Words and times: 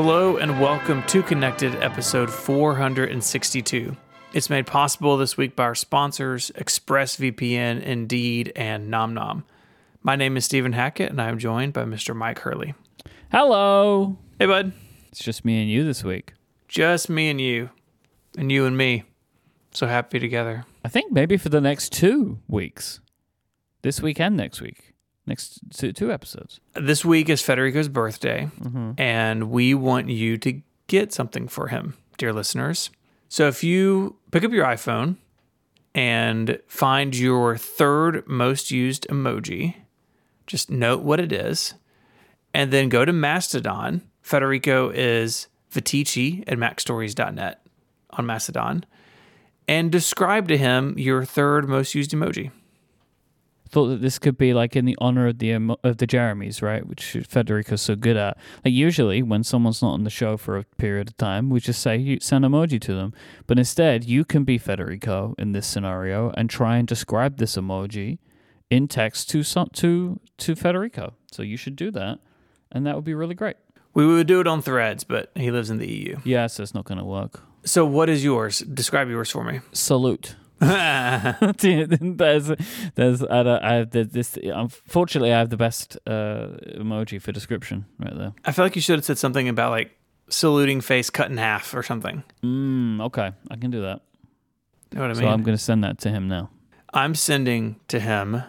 Hello 0.00 0.36
and 0.36 0.60
welcome 0.60 1.02
to 1.08 1.24
Connected 1.24 1.74
episode 1.82 2.30
462. 2.30 3.96
It's 4.32 4.48
made 4.48 4.64
possible 4.64 5.16
this 5.16 5.36
week 5.36 5.56
by 5.56 5.64
our 5.64 5.74
sponsors, 5.74 6.52
ExpressVPN, 6.54 7.82
Indeed, 7.82 8.52
and 8.54 8.92
NomNom. 8.94 9.42
My 10.04 10.14
name 10.14 10.36
is 10.36 10.44
Stephen 10.44 10.72
Hackett 10.72 11.10
and 11.10 11.20
I 11.20 11.28
am 11.28 11.36
joined 11.40 11.72
by 11.72 11.82
Mr. 11.82 12.14
Myke 12.16 12.38
Hurley. 12.38 12.74
Hello. 13.32 14.16
Hey, 14.38 14.46
bud. 14.46 14.70
It's 15.08 15.18
just 15.18 15.44
me 15.44 15.60
and 15.62 15.68
you 15.68 15.82
this 15.82 16.04
week. 16.04 16.34
Just 16.68 17.10
me 17.10 17.28
and 17.28 17.40
you, 17.40 17.70
and 18.36 18.52
you 18.52 18.66
and 18.66 18.78
me. 18.78 19.02
So 19.72 19.88
happy 19.88 20.20
together. 20.20 20.64
I 20.84 20.88
think 20.88 21.10
maybe 21.10 21.36
for 21.36 21.48
the 21.48 21.60
next 21.60 21.92
two 21.92 22.38
weeks. 22.46 23.00
This 23.82 24.00
week 24.00 24.20
and 24.20 24.36
next 24.36 24.60
week. 24.60 24.87
Next 25.28 25.60
two, 25.74 25.92
two 25.92 26.10
episodes. 26.10 26.58
This 26.74 27.04
week 27.04 27.28
is 27.28 27.42
Federico's 27.42 27.88
birthday, 27.88 28.48
mm-hmm. 28.58 28.92
and 28.96 29.50
we 29.50 29.74
want 29.74 30.08
you 30.08 30.38
to 30.38 30.62
get 30.86 31.12
something 31.12 31.48
for 31.48 31.68
him, 31.68 31.98
dear 32.16 32.32
listeners. 32.32 32.88
So 33.28 33.46
if 33.46 33.62
you 33.62 34.16
pick 34.30 34.42
up 34.42 34.52
your 34.52 34.64
iPhone 34.64 35.16
and 35.94 36.58
find 36.66 37.14
your 37.14 37.58
third 37.58 38.26
most 38.26 38.70
used 38.70 39.06
emoji, 39.10 39.74
just 40.46 40.70
note 40.70 41.02
what 41.02 41.20
it 41.20 41.30
is, 41.30 41.74
and 42.54 42.72
then 42.72 42.88
go 42.88 43.04
to 43.04 43.12
Mastodon. 43.12 44.00
Federico 44.22 44.88
is 44.88 45.48
Viticci 45.70 46.42
at 46.46 46.56
MacStories.net 46.56 47.60
on 48.12 48.24
Mastodon, 48.24 48.86
and 49.68 49.92
describe 49.92 50.48
to 50.48 50.56
him 50.56 50.98
your 50.98 51.26
third 51.26 51.68
most 51.68 51.94
used 51.94 52.12
emoji. 52.12 52.50
Thought 53.70 53.88
that 53.88 54.00
this 54.00 54.18
could 54.18 54.38
be 54.38 54.54
like 54.54 54.76
in 54.76 54.84
the 54.84 54.96
honor 55.00 55.26
of 55.28 55.38
the 55.38 55.50
emo- 55.50 55.78
of 55.84 55.98
the 55.98 56.06
Jeremys, 56.06 56.62
right? 56.62 56.86
Which 56.86 57.16
Federico's 57.28 57.82
so 57.82 57.96
good 57.96 58.16
at. 58.16 58.38
Like 58.64 58.74
usually, 58.74 59.22
when 59.22 59.44
someone's 59.44 59.82
not 59.82 59.92
on 59.92 60.04
the 60.04 60.10
show 60.10 60.36
for 60.36 60.56
a 60.56 60.64
period 60.64 61.08
of 61.08 61.16
time, 61.16 61.50
we 61.50 61.60
just 61.60 61.82
say 61.82 61.96
you 61.96 62.18
send 62.20 62.44
emoji 62.44 62.80
to 62.80 62.94
them. 62.94 63.12
But 63.46 63.58
instead, 63.58 64.04
you 64.04 64.24
can 64.24 64.44
be 64.44 64.58
Federico 64.58 65.34
in 65.38 65.52
this 65.52 65.66
scenario 65.66 66.30
and 66.36 66.48
try 66.48 66.76
and 66.78 66.88
describe 66.88 67.36
this 67.36 67.56
emoji 67.56 68.18
in 68.70 68.88
text 68.88 69.30
to 69.30 69.42
some, 69.42 69.68
to 69.74 70.20
to 70.38 70.54
Federico. 70.54 71.14
So 71.30 71.42
you 71.42 71.56
should 71.56 71.76
do 71.76 71.90
that, 71.92 72.18
and 72.72 72.86
that 72.86 72.94
would 72.94 73.04
be 73.04 73.14
really 73.14 73.34
great. 73.34 73.56
We 73.94 74.06
would 74.06 74.26
do 74.26 74.40
it 74.40 74.46
on 74.46 74.62
threads, 74.62 75.04
but 75.04 75.30
he 75.34 75.50
lives 75.50 75.70
in 75.70 75.78
the 75.78 75.88
EU. 75.90 76.18
Yeah, 76.24 76.46
so 76.46 76.62
it's 76.62 76.74
not 76.74 76.84
going 76.84 76.98
to 76.98 77.04
work. 77.04 77.42
So 77.64 77.84
what 77.84 78.08
is 78.08 78.22
yours? 78.22 78.60
Describe 78.60 79.08
yours 79.08 79.30
for 79.30 79.42
me. 79.44 79.60
Salute. 79.72 80.36
there's, 81.58 82.52
there's, 82.94 83.22
I, 83.22 83.42
don't, 83.42 83.62
I 83.62 83.74
have 83.74 83.90
the, 83.90 84.04
this. 84.04 84.36
Unfortunately, 84.42 85.32
I 85.32 85.38
have 85.38 85.50
the 85.50 85.56
best 85.56 85.96
uh, 86.06 86.48
emoji 86.76 87.20
for 87.22 87.32
description 87.32 87.86
right 87.98 88.16
there. 88.16 88.32
I 88.44 88.52
feel 88.52 88.64
like 88.64 88.74
you 88.74 88.82
should 88.82 88.98
have 88.98 89.04
said 89.04 89.18
something 89.18 89.48
about 89.48 89.70
like 89.70 89.96
saluting 90.28 90.80
face 90.80 91.10
cut 91.10 91.30
in 91.30 91.36
half 91.36 91.74
or 91.74 91.82
something. 91.82 92.24
Mm, 92.42 93.00
okay, 93.02 93.32
I 93.50 93.56
can 93.56 93.70
do 93.70 93.82
that. 93.82 94.00
You 94.90 94.96
know 94.98 95.02
what 95.02 95.10
I 95.10 95.14
So 95.14 95.20
mean? 95.20 95.30
I'm 95.30 95.42
going 95.42 95.56
to 95.56 95.62
send 95.62 95.84
that 95.84 95.98
to 96.00 96.10
him 96.10 96.28
now. 96.28 96.50
I'm 96.92 97.14
sending 97.14 97.76
to 97.88 98.00
him. 98.00 98.34
Uh, 98.36 98.42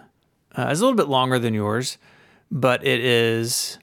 it's 0.55 0.79
a 0.79 0.83
little 0.83 0.95
bit 0.95 1.09
longer 1.09 1.37
than 1.37 1.53
yours, 1.53 1.97
but 2.49 2.85
it 2.85 3.01
is 3.01 3.77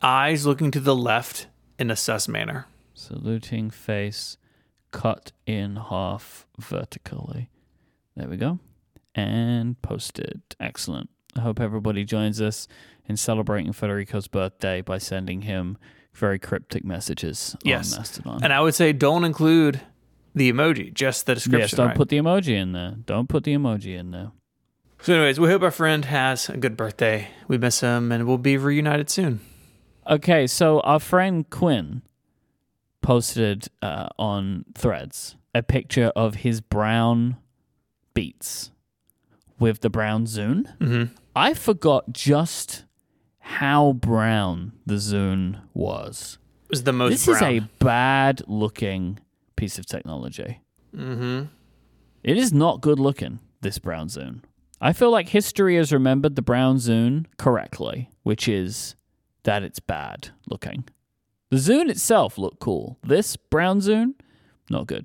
eyes 0.00 0.46
looking 0.46 0.70
to 0.70 0.80
the 0.80 0.94
left 0.94 1.46
in 1.78 1.90
a 1.90 1.96
sus 1.96 2.28
manner. 2.28 2.66
Saluting 2.94 3.70
face, 3.70 4.36
cut 4.90 5.32
in 5.46 5.76
half 5.76 6.46
vertically. 6.58 7.48
There 8.16 8.28
we 8.28 8.36
go. 8.36 8.58
And 9.14 9.80
posted. 9.82 10.42
Excellent. 10.58 11.10
I 11.36 11.40
hope 11.40 11.60
everybody 11.60 12.04
joins 12.04 12.40
us 12.40 12.66
in 13.06 13.16
celebrating 13.16 13.72
Federico's 13.72 14.28
birthday 14.28 14.80
by 14.80 14.98
sending 14.98 15.42
him 15.42 15.78
very 16.12 16.38
cryptic 16.38 16.84
messages 16.84 17.56
Yes. 17.62 17.92
on 17.92 18.00
Mastodon. 18.00 18.40
And 18.42 18.52
I 18.52 18.60
would 18.60 18.74
say 18.74 18.92
don't 18.92 19.24
include 19.24 19.80
the 20.34 20.50
emoji, 20.52 20.92
just 20.92 21.26
the 21.26 21.34
description. 21.34 21.60
Yes, 21.60 21.70
don't 21.72 21.88
right? 21.88 21.96
put 21.96 22.08
the 22.08 22.18
emoji 22.18 22.54
in 22.60 22.72
there. 22.72 22.96
Don't 23.06 23.28
put 23.28 23.44
the 23.44 23.54
emoji 23.54 23.96
in 23.98 24.10
there. 24.10 24.32
so, 25.02 25.14
anyways, 25.14 25.40
we 25.40 25.48
hope 25.48 25.62
our 25.62 25.70
friend 25.70 26.04
has 26.04 26.48
a 26.48 26.56
good 26.56 26.76
birthday. 26.76 27.28
We 27.48 27.58
miss 27.58 27.80
him, 27.80 28.12
and 28.12 28.26
we'll 28.26 28.38
be 28.38 28.56
reunited 28.56 29.08
soon. 29.10 29.40
Okay, 30.08 30.46
so 30.46 30.80
our 30.80 31.00
friend 31.00 31.48
Quinn 31.48 32.02
posted 33.00 33.68
uh, 33.82 34.08
on 34.18 34.64
Threads 34.74 35.36
a 35.54 35.62
picture 35.62 36.12
of 36.14 36.36
his 36.36 36.60
brown 36.60 37.36
beats 38.14 38.70
with 39.58 39.80
the 39.80 39.90
brown 39.90 40.26
Zune. 40.26 40.76
Mm-hmm. 40.78 41.14
I 41.34 41.54
forgot 41.54 42.12
just 42.12 42.84
how 43.38 43.92
brown 43.94 44.72
the 44.86 44.94
Zune 44.94 45.60
was. 45.74 46.38
It 46.64 46.70
was 46.70 46.84
the 46.84 46.92
most. 46.92 47.10
this 47.10 47.28
is 47.28 47.42
a 47.42 47.60
bad 47.78 48.42
looking 48.46 49.18
piece 49.56 49.78
of 49.78 49.86
technology. 49.86 50.60
Mm-hmm. 50.94 51.44
It 52.22 52.36
is 52.36 52.52
not 52.52 52.80
good 52.80 52.98
looking, 52.98 53.40
this 53.60 53.78
brown 53.78 54.08
Zune. 54.08 54.42
I 54.80 54.92
feel 54.92 55.10
like 55.10 55.28
history 55.28 55.76
has 55.76 55.92
remembered 55.92 56.36
the 56.36 56.42
brown 56.42 56.76
Zune 56.76 57.26
correctly, 57.36 58.10
which 58.22 58.48
is 58.48 58.94
that 59.42 59.62
it's 59.62 59.80
bad 59.80 60.30
looking. 60.48 60.84
The 61.50 61.56
Zune 61.56 61.90
itself 61.90 62.38
looked 62.38 62.60
cool. 62.60 62.96
This 63.02 63.36
brown 63.36 63.80
Zune, 63.80 64.14
not 64.70 64.86
good. 64.86 65.04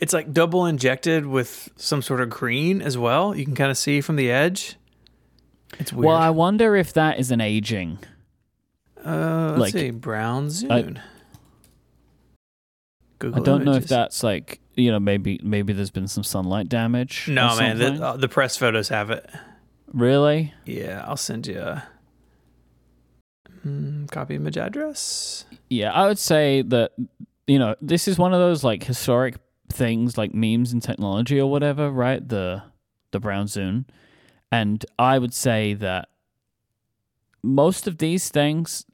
It's 0.00 0.12
like 0.12 0.32
double 0.32 0.64
injected 0.66 1.26
with 1.26 1.68
some 1.76 2.00
sort 2.00 2.20
of 2.20 2.30
green 2.30 2.80
as 2.80 2.96
well. 2.96 3.34
You 3.36 3.44
can 3.44 3.54
kind 3.54 3.70
of 3.70 3.76
see 3.76 4.00
from 4.00 4.16
the 4.16 4.30
edge. 4.30 4.76
It's 5.78 5.92
weird. 5.92 6.06
Well, 6.06 6.16
I 6.16 6.30
wonder 6.30 6.74
if 6.76 6.92
that 6.94 7.18
is 7.18 7.30
an 7.30 7.40
aging. 7.40 7.98
uh, 9.04 9.48
let's 9.50 9.60
like- 9.60 9.72
see, 9.72 9.90
brown 9.90 10.46
Zune. 10.48 11.00
Google 13.18 13.42
I 13.42 13.44
don't 13.44 13.64
know 13.64 13.74
if 13.74 13.86
that's 13.86 14.22
like 14.22 14.60
you 14.76 14.90
know 14.90 14.98
maybe 14.98 15.38
maybe 15.42 15.74
there's 15.74 15.90
been 15.90 16.08
some 16.08 16.24
sunlight 16.24 16.68
damage. 16.70 17.28
No, 17.28 17.54
man. 17.58 17.78
The, 17.78 18.02
uh, 18.02 18.16
the 18.16 18.28
press 18.28 18.56
photos 18.56 18.88
have 18.88 19.10
it. 19.10 19.28
really? 19.92 20.54
Yeah, 20.64 21.04
I'll 21.06 21.18
send 21.18 21.46
you 21.46 21.58
a 21.58 21.84
mm, 23.66 24.10
copy 24.10 24.36
image 24.36 24.56
address. 24.56 25.44
Yeah, 25.68 25.92
I 25.92 26.06
would 26.06 26.18
say 26.18 26.62
that 26.62 26.92
you 27.46 27.58
know 27.58 27.74
this 27.80 28.08
is 28.08 28.18
one 28.18 28.32
of 28.32 28.40
those 28.40 28.64
like 28.64 28.84
historic 28.84 29.36
things, 29.72 30.18
like 30.18 30.34
memes 30.34 30.72
and 30.72 30.82
technology 30.82 31.40
or 31.40 31.50
whatever, 31.50 31.90
right? 31.90 32.26
The 32.26 32.62
the 33.12 33.20
brown 33.20 33.46
Zune, 33.46 33.84
and 34.52 34.84
I 34.98 35.18
would 35.18 35.34
say 35.34 35.74
that 35.74 36.08
most 37.42 37.86
of 37.86 37.98
these 37.98 38.28
things 38.28 38.84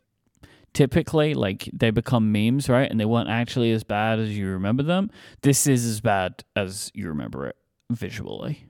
typically 0.73 1.33
like 1.33 1.71
they 1.73 1.91
become 1.91 2.31
memes, 2.31 2.69
right? 2.69 2.91
And 2.91 3.01
they 3.01 3.05
weren't 3.05 3.31
actually 3.31 3.73
as 3.73 3.83
bad 3.83 4.19
as 4.19 4.37
you 4.37 4.49
remember 4.49 4.83
them. 4.83 5.11
This 5.41 5.67
is 5.67 5.87
as 5.87 6.01
bad 6.01 6.45
as 6.55 6.91
you 6.95 7.09
remember 7.09 7.47
it 7.47 7.57
visually. 7.91 8.67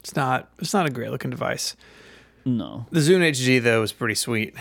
It's 0.00 0.16
not. 0.16 0.50
It's 0.58 0.74
not 0.74 0.86
a 0.86 0.90
great 0.90 1.10
looking 1.10 1.30
device. 1.30 1.76
No, 2.46 2.86
The 2.92 3.00
Zune 3.00 3.28
HD 3.30 3.60
though 3.62 3.82
is 3.82 3.92
pretty 3.92 4.14
sweet. 4.14 4.54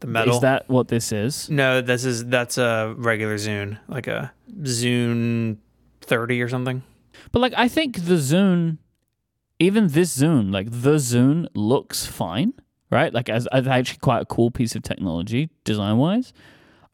The 0.00 0.06
metal. 0.06 0.34
is 0.36 0.40
that 0.42 0.68
what 0.68 0.88
this 0.88 1.10
is? 1.12 1.50
no, 1.50 1.80
this 1.80 2.04
is 2.04 2.24
that's 2.26 2.56
a 2.58 2.94
regular 2.96 3.36
Zune, 3.36 3.78
like 3.88 4.06
a 4.06 4.32
Zune 4.62 5.56
thirty 6.02 6.40
or 6.42 6.48
something. 6.48 6.82
But 7.32 7.40
like 7.40 7.54
I 7.56 7.66
think 7.68 7.96
the 8.04 8.14
Zune, 8.14 8.78
even 9.58 9.88
this 9.88 10.16
Zune, 10.16 10.52
like 10.52 10.70
the 10.70 10.96
Zune 10.96 11.48
looks 11.54 12.06
fine, 12.06 12.54
right? 12.90 13.12
Like 13.12 13.28
as, 13.28 13.46
as 13.48 13.66
actually 13.66 13.98
quite 13.98 14.20
a 14.22 14.26
cool 14.26 14.50
piece 14.50 14.74
of 14.74 14.82
technology 14.82 15.50
design 15.64 15.96
wise. 15.98 16.32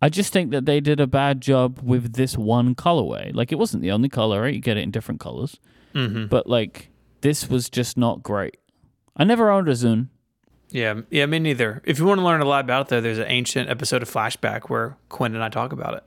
I 0.03 0.09
just 0.11 0.33
think 0.33 0.51
that 0.51 0.67
they 0.67 0.81
did 0.81 1.01
a 1.01 1.07
bad 1.07 1.41
job 1.41 1.81
with 1.83 2.13
this 2.15 2.37
one 2.37 2.75
colorway. 2.75 3.35
Like 3.35 3.51
it 3.51 3.57
wasn't 3.57 3.83
the 3.83 3.91
only 3.93 4.09
color, 4.09 4.43
right? 4.43 4.55
You 4.55 4.61
get 4.61 4.77
it 4.77 4.83
in 4.83 4.91
different 4.91 5.21
colors, 5.21 5.59
Mm-hmm. 5.95 6.27
but 6.27 6.47
like 6.47 6.91
this 7.23 7.49
was 7.49 7.71
just 7.71 7.97
not 7.97 8.23
great. 8.23 8.59
I 9.17 9.25
never 9.25 9.51
owned 9.51 9.69
a 9.69 9.73
Zune. 9.73 10.09
Yeah, 10.71 11.03
yeah, 11.11 11.27
me 11.27 11.39
neither. 11.39 11.81
If 11.85 11.99
you 11.99 12.05
want 12.07 12.19
to 12.19 12.25
learn 12.25 12.41
a 12.41 12.45
lot 12.45 12.65
about 12.65 12.87
it, 12.87 12.89
though, 12.89 13.01
there's 13.01 13.19
an 13.19 13.29
ancient 13.29 13.71
episode 13.71 14.03
of 14.03 14.11
Flashback 14.11 14.69
where 14.69 14.97
Quinn 15.09 15.35
and 15.35 15.43
I 15.43 15.49
talk 15.49 15.73
about 15.73 15.95
it. 15.95 16.05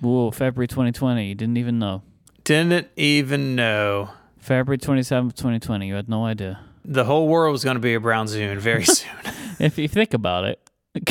Whoa, 0.00 0.30
February 0.30 0.68
2020. 0.68 1.26
You 1.26 1.34
didn't 1.34 1.56
even 1.58 1.78
know. 1.78 2.02
Didn't 2.44 2.86
even 2.96 3.54
know 3.56 4.10
February 4.38 4.78
27th, 4.78 5.34
2020. 5.34 5.88
You 5.88 5.94
had 5.94 6.08
no 6.08 6.24
idea. 6.24 6.60
the 6.84 7.04
whole 7.04 7.28
world 7.28 7.52
was 7.52 7.64
going 7.64 7.74
to 7.74 7.80
be 7.80 7.94
a 7.94 8.00
brown 8.00 8.26
Zune 8.26 8.56
very 8.58 8.84
soon. 8.86 9.10
if 9.58 9.76
you 9.76 9.88
think 9.88 10.14
about 10.14 10.44
it, 10.44 10.60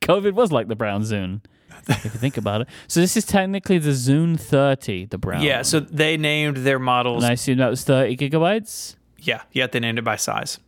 COVID 0.00 0.32
was 0.32 0.52
like 0.52 0.68
the 0.68 0.76
brown 0.76 1.02
Zune. 1.02 1.40
If 1.88 2.04
you 2.04 2.10
think 2.10 2.36
about 2.36 2.60
it, 2.62 2.68
so 2.86 3.00
this 3.00 3.16
is 3.16 3.24
technically 3.24 3.78
the 3.78 3.90
Zune 3.90 4.38
30, 4.38 5.06
the 5.06 5.18
brown. 5.18 5.42
yeah, 5.42 5.56
one. 5.56 5.64
so 5.64 5.80
they 5.80 6.16
named 6.16 6.58
their 6.58 6.78
models. 6.78 7.24
and 7.24 7.30
I 7.30 7.34
assume 7.34 7.58
that 7.58 7.68
was 7.70 7.82
30 7.84 8.16
gigabytes. 8.16 8.94
Yeah, 9.18 9.42
yeah, 9.52 9.66
they 9.66 9.80
named 9.80 9.98
it 9.98 10.02
by 10.04 10.16
size. 10.16 10.58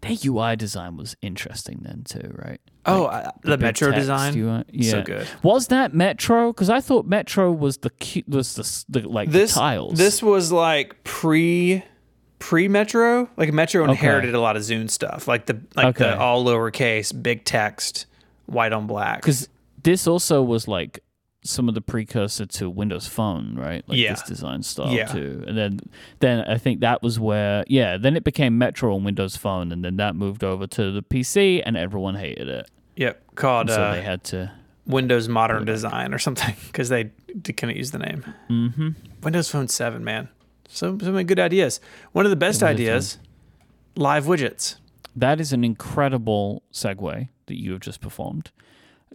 Their 0.00 0.16
UI 0.24 0.56
design 0.56 0.96
was 0.96 1.16
interesting 1.22 1.80
then 1.82 2.02
too, 2.04 2.32
right? 2.36 2.60
Oh, 2.84 3.04
Like, 3.04 3.26
uh, 3.26 3.30
the, 3.42 3.50
big 3.56 3.60
Metro 3.60 3.88
text 3.90 4.00
design. 4.02 4.36
UI. 4.38 4.64
Yeah. 4.70 4.90
So 4.90 5.02
good. 5.02 5.28
Was 5.42 5.68
that 5.68 5.92
Metro? 5.94 6.52
Because 6.52 6.70
I 6.70 6.80
thought 6.80 7.06
Metro 7.06 7.50
was 7.50 7.78
the 7.78 7.90
was 8.28 8.54
the, 8.54 9.00
the 9.00 9.08
like 9.08 9.30
This 9.30 9.54
the 9.54 9.60
tiles. 9.60 9.94
This 9.98 10.22
was 10.22 10.52
like 10.52 11.02
pre 11.04 11.82
pre 12.38 12.68
Metro. 12.68 13.28
Like 13.36 13.52
Metro 13.52 13.82
Okay. 13.84 13.92
inherited 13.92 14.34
a 14.34 14.40
lot 14.40 14.56
of 14.56 14.62
Zune 14.62 14.90
stuff, 14.90 15.26
like 15.26 15.46
the 15.46 15.60
like 15.74 15.96
the 15.96 16.16
all 16.18 16.44
lowercase, 16.44 17.10
big 17.22 17.44
text, 17.44 18.06
white 18.46 18.72
on 18.72 18.86
black. 18.86 19.20
Because 19.22 19.48
this 19.82 20.06
also 20.06 20.42
was 20.42 20.68
like 20.68 21.00
some 21.48 21.68
of 21.68 21.74
the 21.74 21.80
precursor 21.80 22.46
to 22.46 22.68
Windows 22.70 23.06
Phone, 23.06 23.54
right? 23.56 23.82
Like 23.88 23.98
Yeah. 23.98 24.10
this 24.12 24.22
design 24.22 24.62
style 24.62 24.92
Yeah. 24.92 25.06
too. 25.06 25.44
And 25.46 25.56
then 25.56 25.80
then 26.20 26.40
I 26.48 26.58
think 26.58 26.80
that 26.80 27.02
was 27.02 27.18
where 27.18 27.64
yeah, 27.68 27.96
then 27.96 28.16
it 28.16 28.24
became 28.24 28.58
Metro 28.58 28.94
on 28.94 29.04
Windows 29.04 29.36
Phone 29.36 29.72
and 29.72 29.84
then 29.84 29.96
that 29.96 30.14
moved 30.16 30.44
over 30.44 30.66
to 30.66 30.90
the 30.92 31.02
PC 31.02 31.62
and 31.64 31.76
everyone 31.76 32.14
hated 32.16 32.48
it. 32.48 32.70
Yep, 32.96 33.34
called 33.34 33.70
so 33.70 33.82
uh, 33.82 33.92
they 33.94 34.02
had 34.02 34.24
to 34.24 34.50
Windows 34.86 35.28
Modern 35.28 35.64
Design 35.64 36.14
or 36.14 36.18
something 36.18 36.54
because 36.66 36.88
they 36.88 37.10
couldn't 37.42 37.76
use 37.76 37.90
the 37.90 37.98
name. 37.98 38.24
mm-hmm. 38.48 38.88
Windows 39.22 39.50
Phone 39.50 39.68
7, 39.68 40.02
man. 40.04 40.28
So, 40.68 40.96
so 40.98 41.12
many 41.12 41.24
good 41.24 41.38
ideas. 41.40 41.80
One 42.12 42.24
of 42.26 42.30
the 42.30 42.36
best 42.36 42.62
Windows 42.62 42.80
ideas 42.80 43.18
live 43.96 44.24
widgets. 44.26 44.76
That 45.14 45.40
is 45.40 45.52
an 45.52 45.64
incredible 45.64 46.62
segue 46.72 47.28
that 47.46 47.60
you 47.60 47.72
have 47.72 47.80
just 47.80 48.00
performed. 48.00 48.50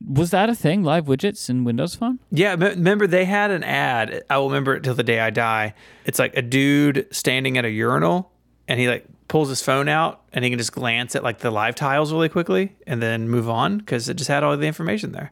Was 0.07 0.31
that 0.31 0.50
a 0.50 0.56
thing, 0.56 0.83
live 0.83 1.06
widgets 1.06 1.50
in 1.50 1.63
Windows 1.63 1.95
Phone? 1.95 2.19
Yeah, 2.31 2.56
me- 2.56 2.69
remember 2.69 3.07
they 3.07 3.25
had 3.25 3.51
an 3.51 3.63
ad. 3.63 4.24
I 4.30 4.38
will 4.38 4.48
remember 4.50 4.75
it 4.75 4.83
till 4.83 4.95
the 4.95 5.03
day 5.03 5.19
I 5.19 5.30
die. 5.30 5.74
It's 6.06 6.19
like 6.19 6.36
a 6.36 6.42
dude 6.42 7.07
standing 7.12 7.57
at 7.57 7.65
a 7.65 7.69
urinal 7.69 8.31
and 8.68 8.80
he 8.80 8.88
like 8.88 9.06
pulls 9.27 9.50
his 9.50 9.62
phone 9.62 9.88
out 9.88 10.21
and 10.33 10.44
he 10.44 10.50
can 10.50 10.57
just 10.59 10.71
glance 10.74 11.15
at 11.15 11.24
like 11.24 11.39
the 11.39 11.51
live 11.51 11.75
tiles 11.75 12.12
really 12.12 12.30
quickly 12.30 12.75
and 12.88 13.01
then 13.01 13.30
move 13.30 13.48
on 13.50 13.77
because 13.77 14.09
it 14.09 14.15
just 14.15 14.27
had 14.27 14.44
all 14.44 14.56
the 14.57 14.68
information 14.68 15.12
there. 15.12 15.31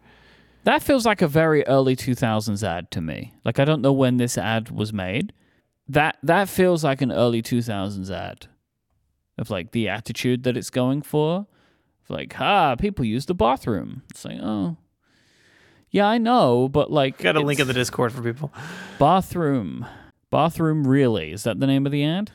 That 0.65 0.83
feels 0.83 1.05
like 1.05 1.21
a 1.21 1.27
very 1.27 1.65
early 1.67 1.95
2000s 1.95 2.63
ad 2.63 2.91
to 2.91 3.01
me. 3.01 3.33
Like 3.43 3.59
I 3.59 3.65
don't 3.65 3.81
know 3.81 3.93
when 3.93 4.17
this 4.17 4.37
ad 4.37 4.71
was 4.71 4.93
made. 4.93 5.33
That 5.87 6.17
that 6.21 6.47
feels 6.47 6.83
like 6.83 7.01
an 7.01 7.11
early 7.11 7.41
2000s 7.41 8.11
ad 8.11 8.47
of 9.37 9.49
like 9.49 9.71
the 9.71 9.89
attitude 9.89 10.43
that 10.43 10.55
it's 10.55 10.69
going 10.69 11.01
for. 11.01 11.47
Like, 12.09 12.33
"Ha, 12.33 12.75
people 12.75 13.05
use 13.05 13.25
the 13.25 13.35
bathroom." 13.35 14.01
It's 14.09 14.25
like, 14.25 14.39
"Oh. 14.41 14.77
Yeah, 15.91 16.05
I 16.07 16.17
know, 16.19 16.69
but 16.69 16.91
like 16.91 17.17
Got 17.17 17.35
a 17.35 17.39
link 17.39 17.59
in 17.59 17.67
the 17.67 17.73
Discord 17.73 18.11
for 18.11 18.21
people. 18.21 18.51
bathroom. 18.99 19.85
Bathroom 20.29 20.87
really. 20.87 21.31
Is 21.31 21.43
that 21.43 21.59
the 21.59 21.65
name 21.67 21.85
of 21.85 21.91
the 21.91 22.03
ad? 22.05 22.31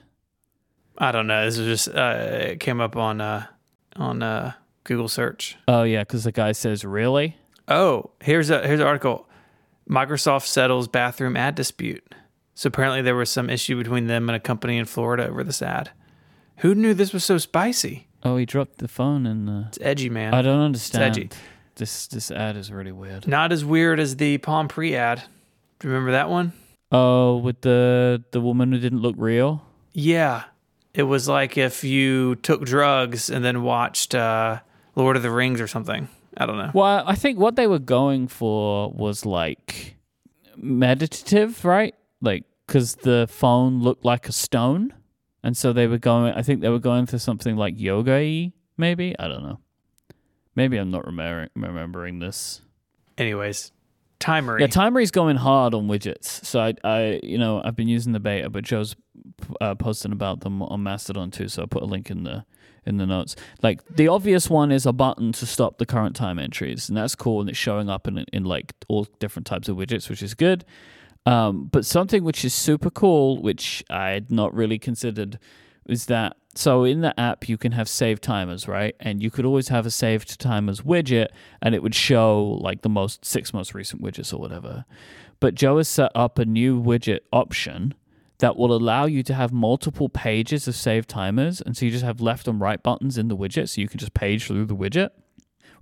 I 0.99 1.13
don't 1.13 1.27
know. 1.27 1.45
This 1.45 1.59
was 1.59 1.67
just 1.67 1.89
uh, 1.97 2.17
it 2.19 2.61
came 2.61 2.81
up 2.81 2.97
on 2.97 3.21
uh, 3.21 3.47
on 3.97 4.23
uh, 4.23 4.53
Google 4.85 5.09
search. 5.09 5.57
Oh 5.69 5.83
yeah, 5.85 6.03
cuz 6.05 6.25
the 6.25 6.33
guy 6.33 6.53
says, 6.53 6.85
"Really?" 6.85 7.37
Oh, 7.69 8.11
here's 8.21 8.51
a 8.51 8.67
here's 8.67 8.81
an 8.81 8.87
article. 8.87 9.29
Microsoft 9.89 10.47
settles 10.47 10.89
bathroom 10.89 11.37
ad 11.37 11.55
dispute. 11.55 12.15
So 12.55 12.69
apparently 12.69 13.03
there 13.03 13.15
was 13.17 13.31
some 13.31 13.51
issue 13.51 13.77
between 13.77 14.07
them 14.07 14.29
and 14.29 14.37
a 14.37 14.41
company 14.41 14.79
in 14.79 14.85
Florida 14.87 15.29
over 15.29 15.45
this 15.45 15.61
ad. 15.63 15.91
Who 16.59 16.75
knew 16.75 16.95
this 16.95 17.13
was 17.13 17.25
so 17.25 17.39
spicy? 17.39 18.09
Oh, 18.25 18.37
he 18.37 18.47
dropped 18.47 18.79
the 18.79 18.89
phone 18.89 19.27
and 19.27 19.49
uh, 19.51 19.69
It's 19.69 19.79
edgy, 19.83 20.09
man. 20.09 20.33
I 20.35 20.43
don't 20.43 20.61
understand. 20.61 21.05
edgy. 21.05 21.23
understand. 21.23 21.49
This 21.77 22.07
this 22.07 22.31
ad 22.31 22.57
is 22.57 22.71
really 22.71 22.93
weird. 22.93 23.27
Not 23.27 23.51
as 23.53 23.65
weird 23.65 23.99
as 24.01 24.17
the 24.17 24.39
Palm 24.39 24.69
Pre 24.69 24.95
ad. 24.95 25.23
Do 25.79 25.89
you 25.89 25.93
remember 25.95 26.13
that 26.13 26.31
one? 26.31 26.53
Oh, 26.93 27.37
with 27.39 27.61
the 27.63 28.23
the 28.31 28.41
woman 28.41 28.71
who 28.73 28.79
didn't 28.79 29.01
look 29.01 29.17
real. 29.19 29.67
Yeah. 29.93 30.45
It 30.95 31.03
was 31.03 31.29
like 31.29 31.59
if 31.59 31.83
you 31.83 32.37
took 32.37 32.65
drugs 32.65 33.29
and 33.29 33.45
then 33.45 33.63
watched 33.65 34.15
uh, 34.15 34.61
Lord 34.95 35.17
of 35.17 35.23
the 35.25 35.31
Rings 35.31 35.61
or 35.61 35.67
something. 35.67 36.09
I 36.37 36.47
don't 36.47 36.57
know. 36.59 36.71
Well, 36.73 37.03
I 37.07 37.17
think 37.17 37.39
what 37.39 37.57
they 37.57 37.67
were 37.67 37.81
going 37.81 38.29
for 38.29 38.91
was 38.93 39.27
like 39.27 39.97
meditative, 40.57 41.65
right? 41.65 41.95
Like 42.21 42.45
because 42.67 42.95
the 42.97 43.27
phone 43.29 43.83
looked 43.83 44.05
like 44.05 44.29
a 44.29 44.33
stone, 44.33 44.93
and 45.45 45.57
so 45.57 45.73
they 45.73 45.87
were 45.87 45.99
going. 45.99 46.33
I 46.33 46.43
think 46.43 46.63
they 46.63 46.71
were 46.71 46.81
going 46.81 47.07
for 47.07 47.19
something 47.19 47.55
like 47.55 47.79
yoga-y, 47.79 48.53
maybe. 48.79 49.15
I 49.19 49.29
don't 49.29 49.43
know. 49.43 49.61
Maybe 50.57 50.79
I'm 50.79 50.91
not 50.91 51.07
remembering 51.07 51.51
remembering 51.55 52.19
this. 52.19 52.63
Anyways, 53.19 53.71
Timery. 54.19 54.61
Yeah, 54.61 54.69
Timery's 54.69 55.11
going 55.11 55.37
hard 55.37 55.75
on 55.75 55.87
widgets. 55.87 56.45
So 56.45 56.61
I, 56.61 56.75
I, 56.83 57.21
you 57.23 57.37
know, 57.37 57.61
I've 57.63 57.77
been 57.77 57.89
using 57.89 58.13
the 58.13 58.21
beta, 58.21 58.49
but 58.49 58.65
Joe's 58.65 58.97
uh, 59.61 59.75
posting 59.75 60.13
about 60.13 60.41
them 60.41 60.63
on 60.63 60.83
Mastodon 60.83 61.31
too. 61.31 61.49
So 61.49 61.63
I 61.63 61.67
put 61.67 61.83
a 61.83 61.87
link 61.87 62.11
in 62.11 62.25
the 62.25 62.47
in 62.87 62.97
the 62.97 63.07
notes. 63.07 63.37
Like 63.63 63.83
the 63.95 64.09
obvious 64.09 64.49
one 64.49 64.73
is 64.73 64.87
a 64.87 64.93
button 64.95 65.33
to 65.33 65.47
stop 65.47 65.77
the 65.77 65.87
current 65.87 66.17
time 66.17 66.39
entries, 66.39 66.89
and 66.89 66.97
that's 66.97 67.15
cool, 67.15 67.41
and 67.41 67.51
it's 67.51 67.59
showing 67.59 67.91
up 67.91 68.09
in 68.09 68.25
in 68.33 68.45
like 68.45 68.73
all 68.89 69.05
different 69.19 69.47
types 69.47 69.69
of 69.69 69.77
widgets, 69.77 70.09
which 70.09 70.23
is 70.23 70.33
good. 70.33 70.65
Um, 71.27 71.69
but 71.73 71.87
something 71.87 72.23
which 72.23 72.45
is 72.45 72.53
super 72.53 72.91
cool, 72.91 73.41
which 73.41 73.83
I 73.89 74.11
had 74.11 74.31
not 74.31 74.55
really 74.55 74.79
considered, 74.79 75.39
is 75.87 76.07
that 76.07 76.37
so 76.55 76.85
in 76.85 77.01
the 77.01 77.19
app 77.19 77.49
you 77.49 77.59
can 77.59 77.73
have 77.73 77.89
saved 77.89 78.23
timers, 78.23 78.69
right? 78.69 78.95
And 79.01 79.23
you 79.23 79.31
could 79.31 79.45
always 79.45 79.69
have 79.69 79.87
a 79.87 79.91
saved 79.91 80.39
timers 80.39 80.83
widget, 80.83 81.29
and 81.61 81.75
it 81.75 81.83
would 81.83 81.95
show 81.95 82.59
like 82.61 82.83
the 82.83 82.89
most 82.89 83.25
six 83.25 83.53
most 83.53 83.75
recent 83.75 84.03
widgets 84.03 84.33
or 84.33 84.39
whatever. 84.39 84.85
But 85.41 85.55
Joe 85.55 85.79
has 85.79 85.89
set 85.89 86.13
up 86.15 86.39
a 86.39 86.45
new 86.45 86.81
widget 86.81 87.21
option 87.33 87.95
that 88.39 88.57
will 88.57 88.75
allow 88.75 89.07
you 89.07 89.23
to 89.23 89.35
have 89.35 89.53
multiple 89.53 90.09
pages 90.09 90.69
of 90.69 90.75
saved 90.75 91.09
timers, 91.09 91.61
and 91.61 91.77
so 91.77 91.87
you 91.87 91.91
just 91.91 92.05
have 92.05 92.21
left 92.21 92.47
and 92.47 92.61
right 92.61 92.83
buttons 92.83 93.19
in 93.19 93.29
the 93.29 93.37
widget, 93.37 93.71
so 93.71 93.81
you 93.81 93.89
can 93.89 93.99
just 93.99 94.15
page 94.15 94.47
through 94.47 94.67
the 94.67 94.77
widget. 94.77 95.11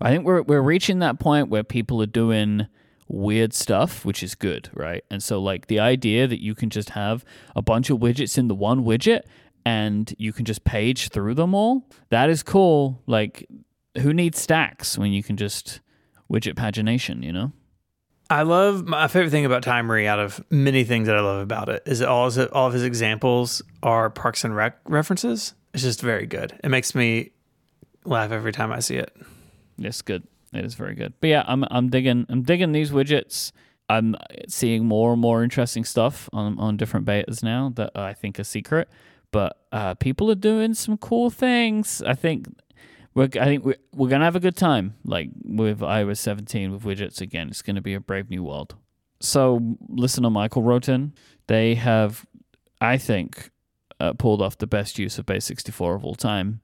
I 0.00 0.10
think 0.10 0.24
we're 0.24 0.42
we're 0.42 0.62
reaching 0.62 1.00
that 1.00 1.18
point 1.18 1.48
where 1.48 1.64
people 1.64 2.00
are 2.02 2.06
doing 2.06 2.66
weird 3.08 3.52
stuff, 3.52 4.04
which 4.04 4.22
is 4.22 4.34
good, 4.34 4.70
right? 4.72 5.04
And 5.10 5.22
so 5.22 5.40
like 5.40 5.66
the 5.66 5.80
idea 5.80 6.26
that 6.26 6.42
you 6.42 6.54
can 6.54 6.70
just 6.70 6.90
have 6.90 7.24
a 7.54 7.62
bunch 7.62 7.90
of 7.90 7.98
widgets 7.98 8.38
in 8.38 8.48
the 8.48 8.54
one 8.54 8.84
widget 8.84 9.22
and 9.64 10.14
you 10.18 10.32
can 10.32 10.44
just 10.44 10.64
page 10.64 11.08
through 11.08 11.34
them 11.34 11.54
all, 11.54 11.88
that 12.08 12.30
is 12.30 12.42
cool. 12.42 13.02
Like 13.06 13.46
who 13.98 14.12
needs 14.12 14.40
stacks 14.40 14.96
when 14.96 15.12
you 15.12 15.22
can 15.22 15.36
just 15.36 15.80
widget 16.30 16.54
pagination, 16.54 17.22
you 17.22 17.32
know? 17.32 17.52
I 18.30 18.42
love 18.42 18.86
my 18.86 19.08
favorite 19.08 19.30
thing 19.30 19.44
about 19.44 19.62
Timery 19.62 20.06
out 20.06 20.18
of 20.18 20.42
many 20.48 20.84
things 20.84 21.06
that 21.06 21.16
I 21.16 21.20
love 21.20 21.42
about 21.42 21.68
it 21.68 21.82
is 21.84 21.98
that 21.98 22.08
all 22.08 22.24
his, 22.26 22.38
all 22.38 22.68
of 22.68 22.72
his 22.72 22.82
examples 22.82 23.60
are 23.82 24.08
Parks 24.08 24.42
and 24.42 24.56
Rec 24.56 24.78
references. 24.86 25.52
It's 25.74 25.82
just 25.82 26.00
very 26.00 26.26
good. 26.26 26.58
It 26.64 26.70
makes 26.70 26.94
me 26.94 27.32
laugh 28.06 28.30
every 28.32 28.52
time 28.52 28.72
I 28.72 28.80
see 28.80 28.96
it. 28.96 29.14
It's 29.78 30.00
good. 30.00 30.26
It 30.52 30.64
is 30.64 30.74
very 30.74 30.94
good. 30.94 31.14
But 31.20 31.28
yeah, 31.28 31.44
I'm 31.46 31.64
I'm 31.70 31.88
digging 31.88 32.26
I'm 32.28 32.42
digging 32.42 32.72
these 32.72 32.90
widgets. 32.90 33.52
I'm 33.88 34.16
seeing 34.48 34.86
more 34.86 35.12
and 35.12 35.20
more 35.20 35.42
interesting 35.42 35.84
stuff 35.84 36.28
on 36.32 36.58
on 36.58 36.76
different 36.76 37.06
betas 37.06 37.42
now 37.42 37.72
that 37.76 37.90
I 37.96 38.12
think 38.14 38.38
are 38.38 38.44
secret. 38.44 38.88
But 39.30 39.58
uh, 39.72 39.94
people 39.94 40.30
are 40.30 40.36
doing 40.36 40.74
some 40.74 40.98
cool 40.98 41.30
things. 41.30 42.02
I 42.02 42.14
think 42.14 42.46
we're 43.14 43.28
I 43.40 43.44
think 43.44 43.64
we're, 43.64 43.76
we're 43.94 44.08
gonna 44.08 44.24
have 44.24 44.36
a 44.36 44.40
good 44.40 44.56
time. 44.56 44.94
Like 45.04 45.30
with 45.44 45.80
iOS 45.80 46.18
17 46.18 46.72
with 46.72 46.82
widgets 46.82 47.20
again. 47.20 47.48
It's 47.48 47.62
gonna 47.62 47.82
be 47.82 47.94
a 47.94 48.00
brave 48.00 48.28
new 48.28 48.42
world. 48.42 48.74
So 49.22 49.76
listen 49.88 50.24
to 50.24 50.30
Michael 50.30 50.62
Roten. 50.62 51.12
They 51.46 51.76
have, 51.76 52.26
I 52.80 52.98
think, 52.98 53.50
uh, 54.00 54.14
pulled 54.14 54.42
off 54.42 54.58
the 54.58 54.66
best 54.66 54.98
use 54.98 55.16
of 55.16 55.26
Base 55.26 55.44
64 55.44 55.94
of 55.94 56.04
all 56.04 56.16
time. 56.16 56.60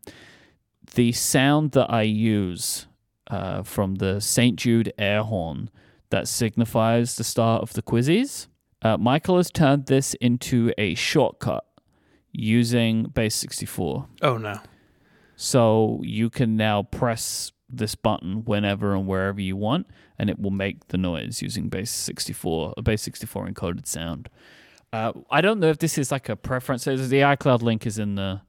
The 0.95 1.13
sound 1.13 1.71
that 1.73 1.89
I 1.89 2.03
use 2.03 2.88
uh, 3.29 3.63
from 3.63 3.97
the 3.97 4.21
St. 4.21 4.57
Jude 4.57 4.93
air 4.99 5.23
horn 5.23 5.71
that 6.11 6.29
signifies 6.29 7.17
the 7.17 7.25
start 7.25 7.63
of 7.63 7.73
the 7.75 7.83
quizzes. 7.83 8.49
Uh, 8.81 8.97
Michael 8.97 9.37
has 9.37 9.51
turned 9.51 9.87
this 9.87 10.15
into 10.15 10.73
a 10.79 10.95
shortcut 10.95 11.65
using 12.33 13.05
Base 13.05 13.35
64. 13.35 14.07
Oh 14.23 14.39
no. 14.39 14.61
So 15.37 16.01
you 16.03 16.31
can 16.31 16.57
now 16.57 16.83
press 16.83 17.53
this 17.71 17.95
button 17.95 18.45
whenever 18.45 18.95
and 18.95 19.07
wherever 19.07 19.41
you 19.41 19.57
want, 19.57 19.87
and 20.19 20.31
it 20.31 20.39
will 20.39 20.51
make 20.51 20.89
the 20.89 20.99
noise 20.99 21.43
using 21.43 21.69
Base 21.69 21.91
64, 21.91 22.75
a 22.77 22.83
Base 22.83 23.03
64 23.03 23.49
encoded 23.49 23.87
sound. 23.87 24.29
Uh, 24.93 25.13
I 25.31 25.41
don't 25.41 25.61
know 25.61 25.69
if 25.69 25.79
this 25.79 25.99
is 25.99 26.11
like 26.11 26.29
a 26.29 26.37
preference. 26.37 26.85
So 26.85 26.97
The 26.97 27.21
iCloud 27.21 27.63
link 27.63 27.87
is 27.87 27.99
in 27.99 28.15
the. 28.15 28.41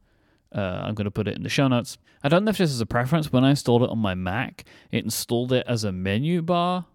Uh, 0.53 0.81
I'm 0.83 0.95
going 0.95 1.05
to 1.05 1.11
put 1.11 1.27
it 1.27 1.35
in 1.35 1.43
the 1.43 1.49
show 1.49 1.67
notes. 1.67 1.97
I 2.23 2.29
don't 2.29 2.43
know 2.43 2.49
if 2.49 2.57
this 2.57 2.71
is 2.71 2.81
a 2.81 2.85
preference. 2.85 3.31
When 3.31 3.43
I 3.43 3.51
installed 3.51 3.83
it 3.83 3.89
on 3.89 3.99
my 3.99 4.15
Mac, 4.15 4.65
it 4.91 5.03
installed 5.03 5.53
it 5.53 5.65
as 5.67 5.83
a 5.83 5.91
menu 5.91 6.41
bar 6.41 6.85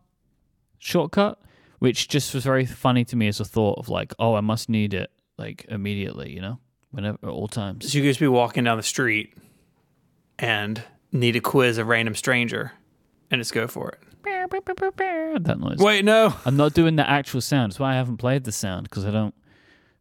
shortcut, 0.79 1.41
which 1.79 2.09
just 2.09 2.35
was 2.35 2.45
very 2.45 2.67
funny 2.67 3.05
to 3.07 3.17
me 3.17 3.29
as 3.29 3.41
a 3.41 3.45
thought 3.45 3.79
of 3.79 3.89
like, 3.89 4.13
oh, 4.19 4.35
I 4.35 4.41
must 4.41 4.69
need 4.69 4.93
it 4.93 5.11
like 5.39 5.65
immediately, 5.69 6.33
you 6.33 6.41
know, 6.41 6.59
whenever 6.91 7.19
at 7.23 7.29
all 7.29 7.49
times. 7.49 7.91
So 7.91 7.97
you 7.97 8.03
could 8.03 8.11
just 8.11 8.21
be 8.21 8.29
walking 8.29 8.65
down 8.65 8.77
the 8.77 8.83
street 8.83 9.35
and 10.39 10.83
need 11.13 11.37
a 11.37 11.41
quiz 11.41 11.79
a 11.79 11.85
random 11.85 12.15
stranger 12.15 12.73
and 13.31 13.41
just 13.41 13.53
go 13.53 13.67
for 13.67 13.91
it. 13.91 14.01
That 15.45 15.61
noise. 15.61 15.79
Wait, 15.79 16.05
no. 16.05 16.35
I'm 16.45 16.57
not 16.57 16.75
doing 16.75 16.97
the 16.97 17.09
actual 17.09 17.41
sound. 17.41 17.73
That's 17.73 17.81
why 17.81 17.93
I 17.93 17.97
haven't 17.97 18.17
played 18.17 18.45
the 18.45 18.53
sound 18.53 18.89
because 18.89 19.05
I 19.05 19.11
don't. 19.11 19.35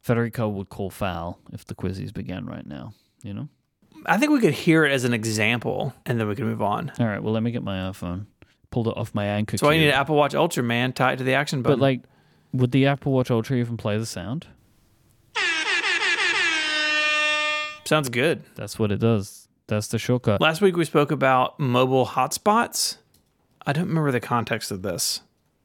Federico 0.02 0.50
would 0.50 0.70
call 0.70 0.90
foul 0.90 1.40
if 1.54 1.66
the 1.66 1.76
quizzes 1.76 2.12
began 2.12 2.46
right 2.46 2.66
now. 2.66 2.94
You 3.24 3.34
know. 3.34 3.48
I 4.06 4.18
think 4.18 4.32
we 4.32 4.40
could 4.40 4.54
hear 4.54 4.86
it 4.86 4.92
as 4.92 5.06
an 5.06 5.14
example 5.14 5.94
and 6.06 6.20
then 6.20 6.28
we 6.28 6.36
can 6.36 6.46
move 6.46 6.62
on. 6.62 6.92
All 7.00 7.08
right. 7.08 7.24
Well, 7.24 7.34
let 7.34 7.42
me 7.42 7.52
get 7.52 7.64
my 7.64 7.90
iPhone. 7.90 8.26
Pulled 8.70 8.90
it 8.90 8.98
off 8.98 9.16
my 9.16 9.26
anchor. 9.26 9.58
So 9.58 9.70
I 9.70 9.78
need 9.78 9.88
an 9.88 9.94
Apple 9.94 10.16
Watch 10.16 10.36
Ultra, 10.36 10.62
man. 10.62 10.94
Tie 10.94 11.14
it 11.14 11.18
to 11.18 11.24
the 11.24 11.36
action 11.36 11.62
button. 11.62 11.80
But 11.80 11.82
like, 11.82 12.02
would 12.52 12.72
the 12.72 12.86
Apple 12.88 13.14
Watch 13.14 13.32
Ultra 13.32 13.58
even 13.58 13.78
play 13.78 13.98
the 13.98 14.06
sound? 14.06 14.48
Sounds 17.86 18.10
good. 18.10 18.44
That's 18.56 18.78
what 18.78 18.92
it 18.92 19.00
does. 19.00 19.48
That's 19.68 19.88
the 19.88 20.00
shortcut. 20.00 20.42
Last 20.42 20.62
week 20.62 20.76
we 20.76 20.86
spoke 20.86 21.12
about 21.12 21.60
mobile 21.60 22.06
hotspots. 22.06 22.98
I 23.66 23.74
don't 23.74 23.88
remember 23.88 24.12
the 24.12 24.20
context 24.20 24.72
of 24.72 24.82
this, 24.82 25.22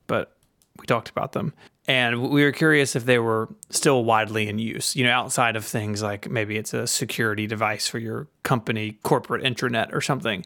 but 0.06 0.36
we 0.78 0.86
talked 0.86 1.08
about 1.08 1.32
them. 1.32 1.52
And 1.88 2.28
we 2.28 2.44
were 2.44 2.52
curious 2.52 2.94
if 2.94 3.06
they 3.06 3.18
were 3.18 3.48
still 3.70 4.04
widely 4.04 4.46
in 4.46 4.58
use, 4.58 4.94
you 4.94 5.04
know, 5.04 5.10
outside 5.10 5.56
of 5.56 5.64
things 5.64 6.02
like 6.02 6.30
maybe 6.30 6.58
it's 6.58 6.74
a 6.74 6.86
security 6.86 7.46
device 7.46 7.88
for 7.88 7.98
your 7.98 8.28
company 8.42 8.98
corporate 9.02 9.42
intranet 9.42 9.94
or 9.94 10.02
something. 10.02 10.44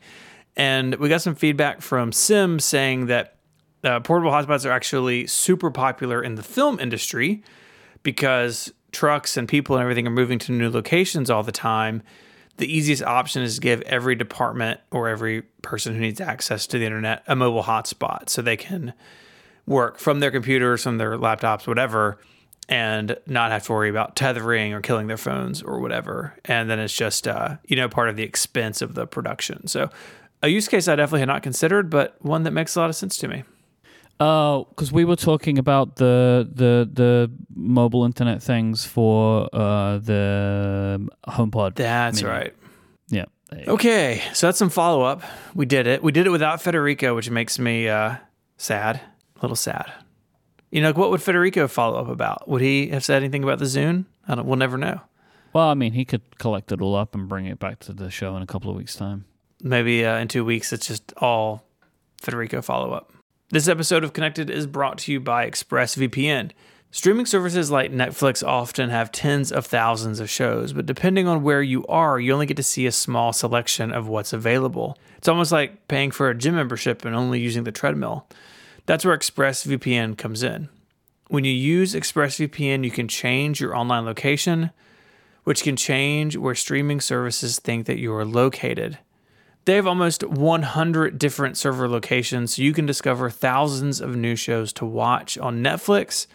And 0.57 0.95
we 0.95 1.09
got 1.09 1.21
some 1.21 1.35
feedback 1.35 1.83
from 1.83 2.13
Sim 2.13 2.61
saying 2.61 3.07
that 3.07 3.39
uh, 3.83 3.99
portable 3.99 4.31
hotspots 4.31 4.65
are 4.65 4.71
actually 4.71 5.27
super 5.27 5.73
popular 5.73 6.23
in 6.23 6.37
the 6.37 6.45
film 6.45 6.79
industry 6.79 7.43
because 8.05 8.73
trucks 8.93 9.37
and 9.37 9.49
people 9.49 9.75
and 9.75 9.83
everything 9.83 10.07
are 10.07 10.11
moving 10.11 10.39
to 10.39 10.53
new 10.53 10.71
locations 10.71 11.29
all 11.29 11.43
the 11.43 11.51
time. 11.51 12.05
The 12.59 12.73
easiest 12.73 13.03
option 13.03 13.43
is 13.43 13.57
to 13.57 13.61
give 13.61 13.81
every 13.83 14.15
department 14.15 14.79
or 14.93 15.09
every 15.09 15.43
person 15.63 15.95
who 15.95 16.01
needs 16.01 16.21
access 16.21 16.69
to 16.69 16.79
the 16.79 16.85
internet 16.85 17.25
a 17.27 17.35
mobile 17.35 17.65
hotspot 17.65 18.29
so 18.29 18.43
they 18.43 18.57
can 18.57 18.93
work 19.67 19.99
from 19.99 20.21
their 20.21 20.31
computers, 20.31 20.83
from 20.83 20.99
their 20.99 21.17
laptops, 21.17 21.67
whatever, 21.67 22.19
and 22.69 23.17
not 23.27 23.51
have 23.51 23.65
to 23.65 23.73
worry 23.73 23.91
about 23.91 24.17
tethering 24.17 24.73
or 24.73 24.81
killing 24.81 25.07
their 25.07 25.17
phones 25.17 25.63
or 25.63 25.81
whatever. 25.81 26.35
And 26.45 26.71
then 26.71 26.79
it's 26.79 26.95
just, 26.95 27.29
uh, 27.29 27.57
you 27.67 27.77
know, 27.77 27.89
part 27.89 28.09
of 28.09 28.17
the 28.17 28.23
expense 28.23 28.83
of 28.83 28.95
the 28.95 29.07
production. 29.07 29.67
So 29.67 29.91
a 30.43 30.49
use 30.49 30.69
case 30.69 30.89
I 30.89 30.97
definitely 30.97 31.21
had 31.21 31.29
not 31.29 31.43
considered, 31.43 31.91
but 31.91 32.17
one 32.21 32.43
that 32.45 32.53
makes 32.53 32.77
a 32.77 32.81
lot 32.81 32.91
of 32.91 32.97
sense 32.97 33.17
to 33.19 33.29
me. 33.29 33.45
Oh, 34.21 34.67
because 34.71 34.93
we 34.93 35.05
were 35.05 35.17
talking 35.17 35.59
about 35.59 35.97
the 35.97 36.49
the 36.53 36.89
the 36.93 37.31
mobile 37.55 38.05
internet 38.05 38.41
things 38.41 38.85
for 38.85 39.49
uh, 39.53 39.99
the 39.99 41.09
HomePod. 41.27 41.75
That's 41.75 42.23
right. 42.23 42.55
Yeah. 43.09 43.25
Okay, 43.67 44.23
so 44.33 44.47
that's 44.47 44.59
some 44.59 44.71
follow 44.71 45.03
up. 45.03 45.23
We 45.55 45.67
did 45.67 45.87
it. 45.87 46.03
We 46.03 46.13
did 46.13 46.27
it 46.27 46.31
without 46.31 46.63
Federico, 46.63 47.15
which 47.15 47.31
makes 47.31 47.59
me 47.59 47.89
uh, 47.89 48.17
sad, 48.57 49.01
a 49.43 49.47
little 49.47 49.57
sad. 49.57 49.93
You 50.71 50.81
know, 50.81 50.93
what 50.93 51.11
would 51.11 51.23
Federico 51.23 51.69
follow 51.69 52.01
up 52.01 52.09
about? 52.09 52.49
Would 52.49 52.63
he 52.63 52.89
have 52.89 53.05
said 53.05 53.23
anything 53.23 53.43
about 53.43 53.59
the 53.59 53.67
Zune? 53.67 54.07
I 54.27 54.35
don't. 54.35 54.47
We'll 54.47 54.57
never 54.57 54.79
know. 54.79 55.01
Well, 55.53 55.69
I 55.69 55.75
mean, 55.75 55.93
he 55.93 56.05
could 56.05 56.39
collect 56.39 56.73
it 56.73 56.81
all 56.81 56.97
up 56.97 57.15
and 57.15 57.29
bring 57.29 57.45
it 57.47 57.59
back 57.59 57.81
to 57.81 57.93
the 57.93 58.11
show 58.11 58.37
in 58.37 58.43
a 58.43 58.47
couple 58.47 58.71
of 58.71 58.77
weeks' 58.77 58.97
time. 58.97 59.27
Maybe 59.61 60.05
uh, 60.05 60.17
in 60.17 60.29
two 60.29 60.45
weeks, 60.45 60.73
it's 60.73 60.87
just 60.87 61.13
all 61.19 61.65
Federico 62.23 62.63
follow 62.63 62.93
up. 62.93 63.13
This 63.51 63.69
episode 63.69 64.03
of 64.03 64.15
Connected 64.15 64.49
is 64.49 64.67
brought 64.67 64.97
to 64.99 65.13
you 65.13 65.21
by 65.21 65.49
ExpressVPN. 65.51 66.53
Streaming 66.91 67.27
services 67.27 67.71
like 67.71 67.91
Netflix 67.91 68.47
often 68.47 68.91
have 68.91 69.13
tens 69.13 69.53
of 69.53 69.67
thousands 69.67 70.21
of 70.21 70.31
shows, 70.31 70.73
but 70.73 70.87
depending 70.87 71.27
on 71.27 71.43
where 71.43 71.63
you 71.63 71.87
are, 71.87 72.19
you 72.21 72.33
only 72.33 72.47
get 72.47 72.57
to 72.59 72.63
see 72.63 72.87
a 72.87 72.93
small 72.93 73.33
selection 73.33 73.93
of 73.93 74.09
what's 74.09 74.33
available. 74.33 74.99
It's 75.17 75.29
almost 75.29 75.53
like 75.53 75.89
paying 75.89 76.11
for 76.11 76.29
a 76.29 76.35
gym 76.35 76.55
membership 76.55 77.05
and 77.05 77.15
only 77.15 77.41
using 77.41 77.65
the 77.65 77.73
treadmill. 77.73 78.27
That's 78.87 79.05
where 79.05 79.17
ExpressVPN 79.17 80.19
comes 80.19 80.43
in. 80.43 80.69
When 81.29 81.45
you 81.45 81.53
use 81.53 81.95
ExpressVPN, 81.95 82.85
you 82.85 82.91
can 82.91 83.09
change 83.09 83.61
your 83.61 83.77
online 83.77 84.05
location, 84.05 84.71
which 85.45 85.63
can 85.63 85.77
change 85.77 86.37
where 86.37 86.55
streaming 86.55 87.01
services 87.01 87.59
think 87.59 87.87
that 87.87 87.99
you 87.99 88.13
are 88.15 88.25
located. 88.25 88.99
They 89.65 89.77
have 89.77 89.87
almost 89.87 90.25
100 90.25 91.19
different 91.19 91.57
server 91.57 91.89
locations, 91.89 92.57
so 92.57 92.63
you 92.63 92.73
can 92.73 92.85
discover 92.85 93.31
thousands 93.31 94.01
of 94.01 94.17
new 94.17 94.35
shows 94.35 94.73
to 94.75 94.85
watch 94.85 95.39
on 95.39 95.63
Netflix, 95.63 96.27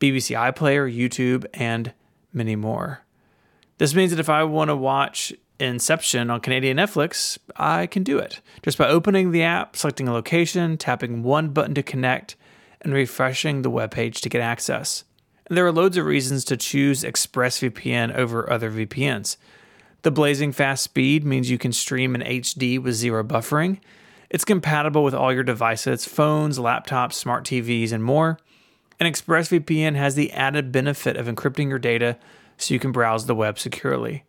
BBC 0.00 0.34
iPlayer, 0.34 0.90
YouTube, 0.90 1.44
and 1.52 1.92
many 2.32 2.56
more. 2.56 3.04
This 3.76 3.94
means 3.94 4.10
that 4.10 4.20
if 4.20 4.30
I 4.30 4.44
want 4.44 4.68
to 4.68 4.76
watch 4.76 5.34
Inception 5.60 6.30
on 6.30 6.40
Canadian 6.40 6.78
Netflix, 6.78 7.38
I 7.56 7.86
can 7.86 8.02
do 8.02 8.18
it 8.18 8.40
just 8.62 8.78
by 8.78 8.88
opening 8.88 9.30
the 9.30 9.42
app, 9.42 9.76
selecting 9.76 10.08
a 10.08 10.12
location, 10.12 10.76
tapping 10.76 11.22
one 11.22 11.50
button 11.50 11.74
to 11.74 11.82
connect, 11.82 12.36
and 12.80 12.94
refreshing 12.94 13.62
the 13.62 13.70
webpage 13.70 14.20
to 14.20 14.28
get 14.28 14.40
access. 14.40 15.04
And 15.46 15.56
there 15.56 15.66
are 15.66 15.72
loads 15.72 15.96
of 15.96 16.06
reasons 16.06 16.44
to 16.46 16.56
choose 16.56 17.02
ExpressVPN 17.02 18.14
over 18.14 18.50
other 18.50 18.70
VPNs. 18.70 19.36
The 20.02 20.10
blazing 20.10 20.52
fast 20.52 20.82
speed 20.82 21.24
means 21.24 21.50
you 21.50 21.58
can 21.58 21.72
stream 21.72 22.14
in 22.14 22.22
HD 22.22 22.82
with 22.82 22.94
zero 22.94 23.22
buffering. 23.22 23.80
It's 24.30 24.44
compatible 24.44 25.04
with 25.04 25.14
all 25.14 25.32
your 25.32 25.42
devices, 25.42 26.06
phones, 26.06 26.58
laptops, 26.58 27.14
smart 27.14 27.44
TVs, 27.44 27.92
and 27.92 28.02
more. 28.02 28.38
And 28.98 29.12
ExpressVPN 29.12 29.96
has 29.96 30.14
the 30.14 30.32
added 30.32 30.72
benefit 30.72 31.16
of 31.16 31.26
encrypting 31.26 31.68
your 31.68 31.78
data 31.78 32.16
so 32.56 32.72
you 32.72 32.80
can 32.80 32.92
browse 32.92 33.26
the 33.26 33.34
web 33.34 33.58
securely. 33.58 34.24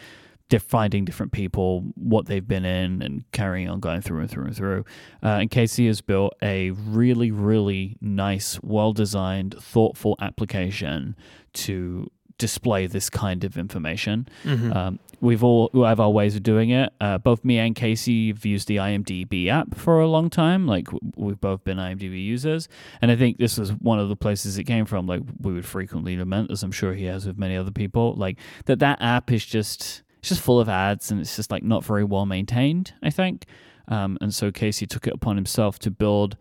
finding 0.61 1.05
different 1.05 1.31
people, 1.31 1.81
what 1.95 2.25
they've 2.27 2.47
been 2.47 2.65
in, 2.65 3.01
and 3.01 3.23
carrying 3.31 3.69
on 3.69 3.79
going 3.79 4.01
through 4.01 4.19
and 4.21 4.29
through 4.29 4.45
and 4.45 4.55
through. 4.55 4.85
Uh, 5.21 5.39
and 5.41 5.49
Casey 5.49 5.87
has 5.87 6.01
built 6.01 6.33
a 6.41 6.71
really, 6.71 7.31
really 7.31 7.97
nice, 8.01 8.59
well 8.61 8.93
designed, 8.93 9.55
thoughtful 9.59 10.15
application 10.19 11.15
to 11.53 12.09
display 12.37 12.87
this 12.87 13.09
kind 13.09 13.43
of 13.43 13.57
information. 13.57 14.27
Um, 14.73 14.99
we've 15.21 15.43
all 15.43 15.69
we 15.73 15.81
have 15.83 15.99
our 15.99 16.09
ways 16.09 16.35
of 16.35 16.43
doing 16.43 16.71
it. 16.71 16.91
Uh, 16.99 17.17
both 17.17 17.45
me 17.45 17.57
and 17.59 17.75
Casey 17.75 18.27
have 18.29 18.45
used 18.45 18.67
the 18.67 18.77
IMDb 18.77 19.47
app 19.47 19.75
for 19.75 20.01
a 20.01 20.07
long 20.07 20.29
time. 20.29 20.67
Like 20.67 20.87
we've 21.15 21.39
both 21.39 21.63
been 21.63 21.77
IMDb 21.77 22.21
users, 22.23 22.67
and 23.01 23.11
I 23.11 23.15
think 23.15 23.37
this 23.37 23.57
was 23.57 23.71
one 23.73 23.99
of 23.99 24.09
the 24.09 24.15
places 24.15 24.57
it 24.57 24.65
came 24.65 24.85
from. 24.85 25.07
Like 25.07 25.21
we 25.39 25.53
would 25.53 25.65
frequently 25.65 26.17
lament, 26.17 26.51
as 26.51 26.63
I'm 26.63 26.71
sure 26.71 26.93
he 26.93 27.05
has 27.05 27.25
with 27.25 27.37
many 27.37 27.55
other 27.55 27.71
people, 27.71 28.15
like 28.15 28.37
that 28.65 28.79
that 28.79 29.01
app 29.01 29.31
is 29.31 29.45
just 29.45 30.03
it's 30.23 30.29
just 30.29 30.41
full 30.41 30.57
of 30.57 30.69
ads 30.69 31.11
and 31.11 31.19
it's 31.19 31.35
just 31.35 31.51
like 31.51 31.63
not 31.63 31.83
very 31.83 32.05
well 32.05 32.25
maintained. 32.25 32.93
I 33.03 33.09
think, 33.09 33.45
um, 33.89 34.17
and 34.21 34.33
so 34.33 34.51
Casey 34.51 34.87
took 34.87 35.05
it 35.05 35.13
upon 35.13 35.35
himself 35.35 35.79
to 35.79 35.91
build 35.91 36.37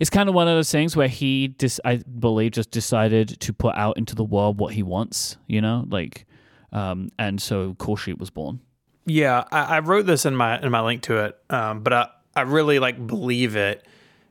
it's 0.00 0.10
kind 0.10 0.28
of 0.28 0.34
one 0.34 0.46
of 0.46 0.54
those 0.54 0.70
things 0.70 0.96
where 0.96 1.08
he 1.08 1.48
dis- 1.48 1.80
I 1.84 1.96
believe 1.96 2.52
just 2.52 2.70
decided 2.70 3.40
to 3.40 3.52
put 3.52 3.74
out 3.74 3.96
into 3.96 4.14
the 4.14 4.24
world 4.24 4.58
what 4.58 4.74
he 4.74 4.82
wants, 4.82 5.36
you 5.46 5.60
know, 5.60 5.84
like 5.88 6.26
um, 6.72 7.10
and 7.18 7.40
so 7.40 7.74
Callsheet 7.74 8.18
was 8.18 8.30
born. 8.30 8.60
Yeah, 9.06 9.44
I, 9.50 9.76
I 9.76 9.78
wrote 9.80 10.06
this 10.06 10.26
in 10.26 10.36
my 10.36 10.60
in 10.60 10.70
my 10.70 10.80
link 10.80 11.02
to 11.02 11.24
it, 11.24 11.38
um, 11.48 11.82
but 11.82 11.92
I, 11.92 12.08
I 12.36 12.42
really 12.42 12.78
like 12.78 13.06
believe 13.06 13.56
it 13.56 13.86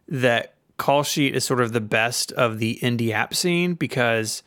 that 0.08 0.56
Callsheet 0.77 1.32
is 1.32 1.44
sort 1.44 1.62
of 1.62 1.74
the 1.74 1.82
best 1.82 2.32
of 2.34 2.60
the 2.60 2.79
indie 2.82 3.12
app 3.12 3.34
scene 3.34 3.74
because 3.74 4.44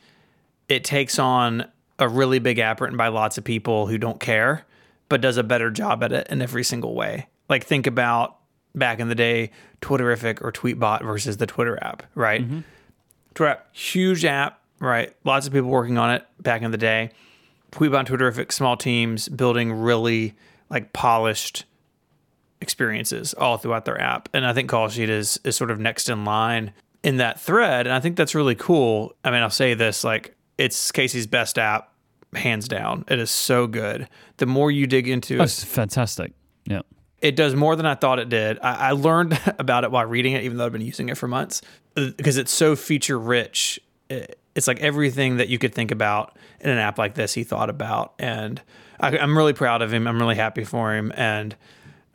it 0.67 0.83
takes 0.83 1.19
on 1.19 1.65
a 1.99 2.07
really 2.07 2.39
big 2.39 2.59
app 2.59 2.81
written 2.81 2.97
by 2.97 3.07
lots 3.07 3.37
of 3.37 3.43
people 3.43 3.87
who 3.87 3.97
don't 3.97 4.19
care, 4.19 4.65
but 5.09 5.21
does 5.21 5.37
a 5.37 5.43
better 5.43 5.69
job 5.69 6.03
at 6.03 6.11
it 6.11 6.27
in 6.29 6.41
every 6.41 6.63
single 6.63 6.95
way. 6.95 7.27
Like 7.49 7.65
think 7.65 7.87
about 7.87 8.37
back 8.75 8.99
in 8.99 9.09
the 9.09 9.15
day, 9.15 9.51
Twitterrific 9.81 10.41
or 10.41 10.51
Tweetbot 10.51 11.03
versus 11.03 11.37
the 11.37 11.45
Twitter 11.45 11.77
app, 11.83 12.03
right? 12.15 12.41
Mm-hmm. 12.41 12.59
Twitter 13.35 13.51
app, 13.51 13.75
huge 13.75 14.25
app, 14.25 14.61
right? 14.79 15.13
Lots 15.23 15.47
of 15.47 15.53
people 15.53 15.69
working 15.69 15.97
on 15.97 16.11
it 16.11 16.25
back 16.41 16.61
in 16.61 16.71
the 16.71 16.77
day. 16.77 17.11
Tweetbot 17.71 17.99
and 17.99 18.07
Twitterrific, 18.07 18.51
small 18.51 18.77
teams 18.77 19.29
building 19.29 19.71
really 19.71 20.35
like 20.69 20.93
polished 20.93 21.65
experiences 22.61 23.33
all 23.35 23.57
throughout 23.57 23.85
their 23.85 23.99
app. 23.99 24.29
And 24.33 24.45
I 24.45 24.53
think 24.53 24.69
Callsheet 24.69 25.09
is 25.09 25.39
is 25.43 25.55
sort 25.55 25.69
of 25.69 25.79
next 25.79 26.09
in 26.09 26.25
line 26.25 26.73
in 27.03 27.17
that 27.17 27.39
thread, 27.39 27.85
and 27.85 27.93
I 27.93 27.99
think 27.99 28.15
that's 28.15 28.33
really 28.33 28.55
cool. 28.55 29.13
I 29.23 29.31
mean, 29.31 29.41
I'll 29.41 29.49
say 29.49 29.73
this 29.73 30.03
like 30.03 30.35
it's 30.57 30.91
Casey's 30.91 31.27
best 31.27 31.57
app, 31.59 31.91
hands 32.35 32.67
down. 32.67 33.05
It 33.09 33.19
is 33.19 33.31
so 33.31 33.67
good. 33.67 34.07
The 34.37 34.45
more 34.45 34.71
you 34.71 34.87
dig 34.87 35.07
into 35.07 35.37
That's 35.37 35.63
fantastic. 35.63 36.33
Yeah. 36.65 36.81
it 37.21 37.35
does 37.35 37.55
more 37.55 37.75
than 37.75 37.85
I 37.85 37.95
thought 37.95 38.19
it 38.19 38.29
did. 38.29 38.57
I, 38.61 38.89
I 38.89 38.91
learned 38.91 39.39
about 39.59 39.83
it 39.83 39.91
while 39.91 40.05
reading 40.05 40.33
it, 40.33 40.43
even 40.43 40.57
though 40.57 40.65
I've 40.65 40.71
been 40.71 40.81
using 40.81 41.09
it 41.09 41.17
for 41.17 41.27
months, 41.27 41.61
uh, 41.97 42.09
because 42.17 42.37
it's 42.37 42.51
so 42.51 42.75
feature 42.75 43.19
rich. 43.19 43.79
It- 44.09 44.39
It's 44.55 44.67
like 44.67 44.79
everything 44.81 45.37
that 45.37 45.49
you 45.49 45.57
could 45.57 45.73
think 45.73 45.89
about 45.91 46.37
in 46.61 46.69
an 46.69 46.77
app 46.77 46.97
like 46.99 47.15
this, 47.15 47.33
he 47.33 47.43
thought 47.43 47.69
about, 47.71 48.13
and 48.19 48.61
I, 48.99 49.17
I'm 49.17 49.35
really 49.35 49.53
proud 49.53 49.81
of 49.81 49.91
him. 49.91 50.05
I'm 50.07 50.19
really 50.19 50.35
happy 50.35 50.63
for 50.63 50.93
him, 50.95 51.11
and 51.15 51.55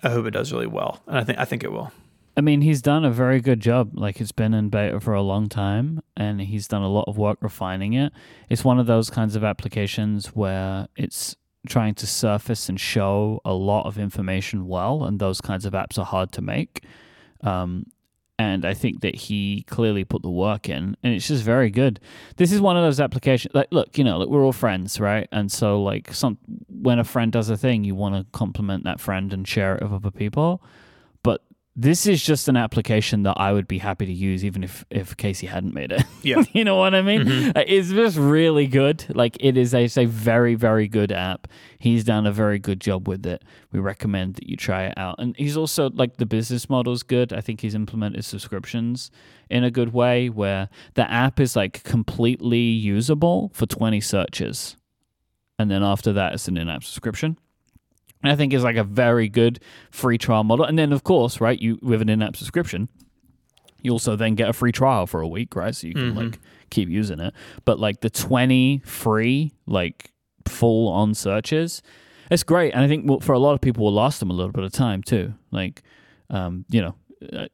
I 0.05 0.11
hope 0.11 0.25
it 0.27 0.31
does 0.31 0.53
really 0.53 0.69
well. 0.69 1.03
And 1.09 1.19
I 1.19 1.25
think 1.25 1.39
I 1.41 1.45
think 1.45 1.65
it 1.65 1.73
will. 1.73 1.91
I 2.39 2.41
mean, 2.41 2.61
he's 2.61 2.81
done 2.81 3.05
a 3.05 3.11
very 3.11 3.41
good 3.41 3.59
job. 3.59 3.99
Like, 3.99 4.21
it's 4.21 4.31
been 4.31 4.55
in 4.55 4.69
beta 4.69 5.01
for 5.01 5.13
a 5.13 5.23
long 5.23 5.49
time, 5.49 6.01
and 6.17 6.41
he's 6.41 6.69
done 6.69 6.83
a 6.83 6.89
lot 6.89 7.07
of 7.09 7.19
work 7.19 7.39
refining 7.41 7.95
it. 7.95 8.13
It's 8.49 8.65
one 8.65 8.79
of 8.79 8.87
those 8.87 9.11
kinds 9.11 9.35
of 9.35 9.43
applications 9.43 10.29
where 10.29 10.87
it's 10.97 11.35
trying 11.67 11.97
to 11.97 12.07
surface 12.07 12.69
and 12.69 12.79
show 12.79 13.41
a 13.45 13.53
lot 13.53 13.87
of 13.87 13.99
information 13.99 14.69
well, 14.69 15.03
and 15.03 15.19
those 15.19 15.41
kinds 15.41 15.65
of 15.65 15.73
apps 15.73 15.99
are 15.99 16.05
hard 16.05 16.31
to 16.31 16.41
make. 16.41 16.85
Um, 17.41 17.87
and 18.39 18.65
I 18.65 18.73
think 18.73 19.01
that 19.01 19.17
he 19.17 19.65
clearly 19.67 20.05
put 20.05 20.23
the 20.23 20.31
work 20.31 20.69
in, 20.69 20.97
and 21.03 21.13
it's 21.13 21.27
just 21.27 21.43
very 21.43 21.71
good. 21.71 21.99
This 22.37 22.53
is 22.53 22.61
one 22.61 22.77
of 22.77 22.85
those 22.85 23.01
applications. 23.01 23.53
Like, 23.53 23.67
look, 23.73 23.99
you 23.99 24.05
know, 24.05 24.25
we're 24.29 24.45
all 24.45 24.53
friends, 24.53 25.01
right? 25.01 25.27
And 25.33 25.51
so, 25.51 25.83
like, 25.83 26.15
some 26.15 26.39
when 26.69 27.01
a 27.01 27.05
friend 27.05 27.33
does 27.33 27.51
a 27.51 27.57
thing, 27.57 27.83
you 27.83 27.97
want 27.97 28.15
to 28.15 28.31
compliment 28.31 28.85
that 28.85 29.01
friend 29.01 29.33
and 29.33 29.49
share 29.49 29.75
it 29.75 29.83
with 29.83 29.93
other 29.93 30.13
people. 30.13 30.63
This 31.81 32.09
is 32.09 32.21
just 32.25 32.49
an 32.49 32.57
application 32.57 33.23
that 33.23 33.35
I 33.37 33.53
would 33.53 33.69
be 33.69 33.79
happy 33.79 34.05
to 34.05 34.13
use, 34.13 34.45
even 34.45 34.65
if 34.65 34.85
if 34.91 35.17
Casey 35.17 35.47
hadn't 35.47 35.75
made 35.75 35.93
it. 35.93 36.03
Yeah. 36.25 36.43
you 36.53 36.65
know 36.65 36.75
what 36.75 36.93
I 36.93 37.03
mean? 37.03 37.53
Uh, 37.55 37.63
It's 37.65 37.91
just 37.91 38.17
really 38.17 38.67
good. 38.67 39.05
Like 39.15 39.37
it 39.39 39.57
is 39.57 39.73
a, 39.75 39.85
it's 39.85 39.97
a 39.97 40.05
very 40.07 40.57
very 40.57 40.89
good 40.89 41.13
app. 41.13 41.47
He's 41.79 42.03
done 42.03 42.27
a 42.27 42.33
very 42.33 42.59
good 42.59 42.81
job 42.81 43.07
with 43.07 43.25
it. 43.25 43.45
We 43.71 43.79
recommend 43.79 44.35
that 44.35 44.49
you 44.49 44.57
try 44.57 44.87
it 44.87 44.99
out. 44.99 45.21
And 45.21 45.37
he's 45.39 45.57
also 45.57 45.91
like 45.91 46.17
the 46.17 46.27
business 46.27 46.69
model's 46.69 47.05
good. 47.05 47.33
I 47.33 47.41
think 47.41 47.61
he's 47.61 47.77
implemented 47.77 48.25
subscriptions 48.25 49.13
in 49.49 49.63
a 49.63 49.71
good 49.71 49.93
way 49.93 50.29
where 50.29 50.69
the 50.95 51.09
app 51.09 51.39
is 51.39 51.55
like 51.55 51.85
completely 51.85 52.59
usable 52.59 53.53
for 53.55 53.67
20 53.67 54.01
searches. 54.01 54.77
And 55.61 55.71
then 55.71 55.85
after 55.85 56.13
that 56.13 56.33
it's 56.35 56.49
an 56.49 56.57
in-app 56.57 56.83
subscription. 56.83 57.39
I 58.25 58.37
think 58.37 58.53
it's 58.53 58.65
like 58.65 58.77
a 58.77 58.85
very 58.85 59.29
good 59.29 59.61
free 59.91 60.19
trial 60.19 60.45
model. 60.45 60.65
And 60.65 60.79
then 60.79 60.93
of 60.93 61.05
course, 61.05 61.41
right, 61.41 61.59
you 61.61 61.79
with 61.83 62.03
an 62.03 62.09
in-app 62.09 62.37
subscription, 62.37 62.89
you 63.83 63.93
also 63.93 64.17
then 64.17 64.35
get 64.35 64.49
a 64.49 64.53
free 64.53 64.73
trial 64.73 65.07
for 65.07 65.21
a 65.21 65.29
week, 65.29 65.55
right? 65.55 65.75
So 65.75 65.87
you 65.87 65.95
can 65.95 66.15
like 66.15 66.39
keep 66.71 66.89
using 66.89 67.21
it. 67.21 67.33
But 67.65 67.79
like 67.79 68.01
the 68.01 68.11
20 68.11 68.83
free, 68.85 69.53
like 69.67 70.13
full 70.47 70.89
on 70.89 71.15
searches, 71.15 71.83
it's 72.31 72.43
great. 72.43 72.75
And 72.75 72.85
I 72.85 72.89
think 72.89 73.23
for 73.23 73.33
a 73.33 73.39
lot 73.39 73.55
of 73.55 73.61
people 73.61 73.85
will 73.85 73.95
last 73.95 74.21
them 74.21 74.31
a 74.31 74.35
little 74.35 74.53
bit 74.53 74.65
of 74.65 74.73
time 74.73 75.03
too. 75.03 75.35
Like, 75.51 75.83
um, 76.31 76.65
you 76.69 76.83
know, 76.83 76.95
uh, 77.33 77.47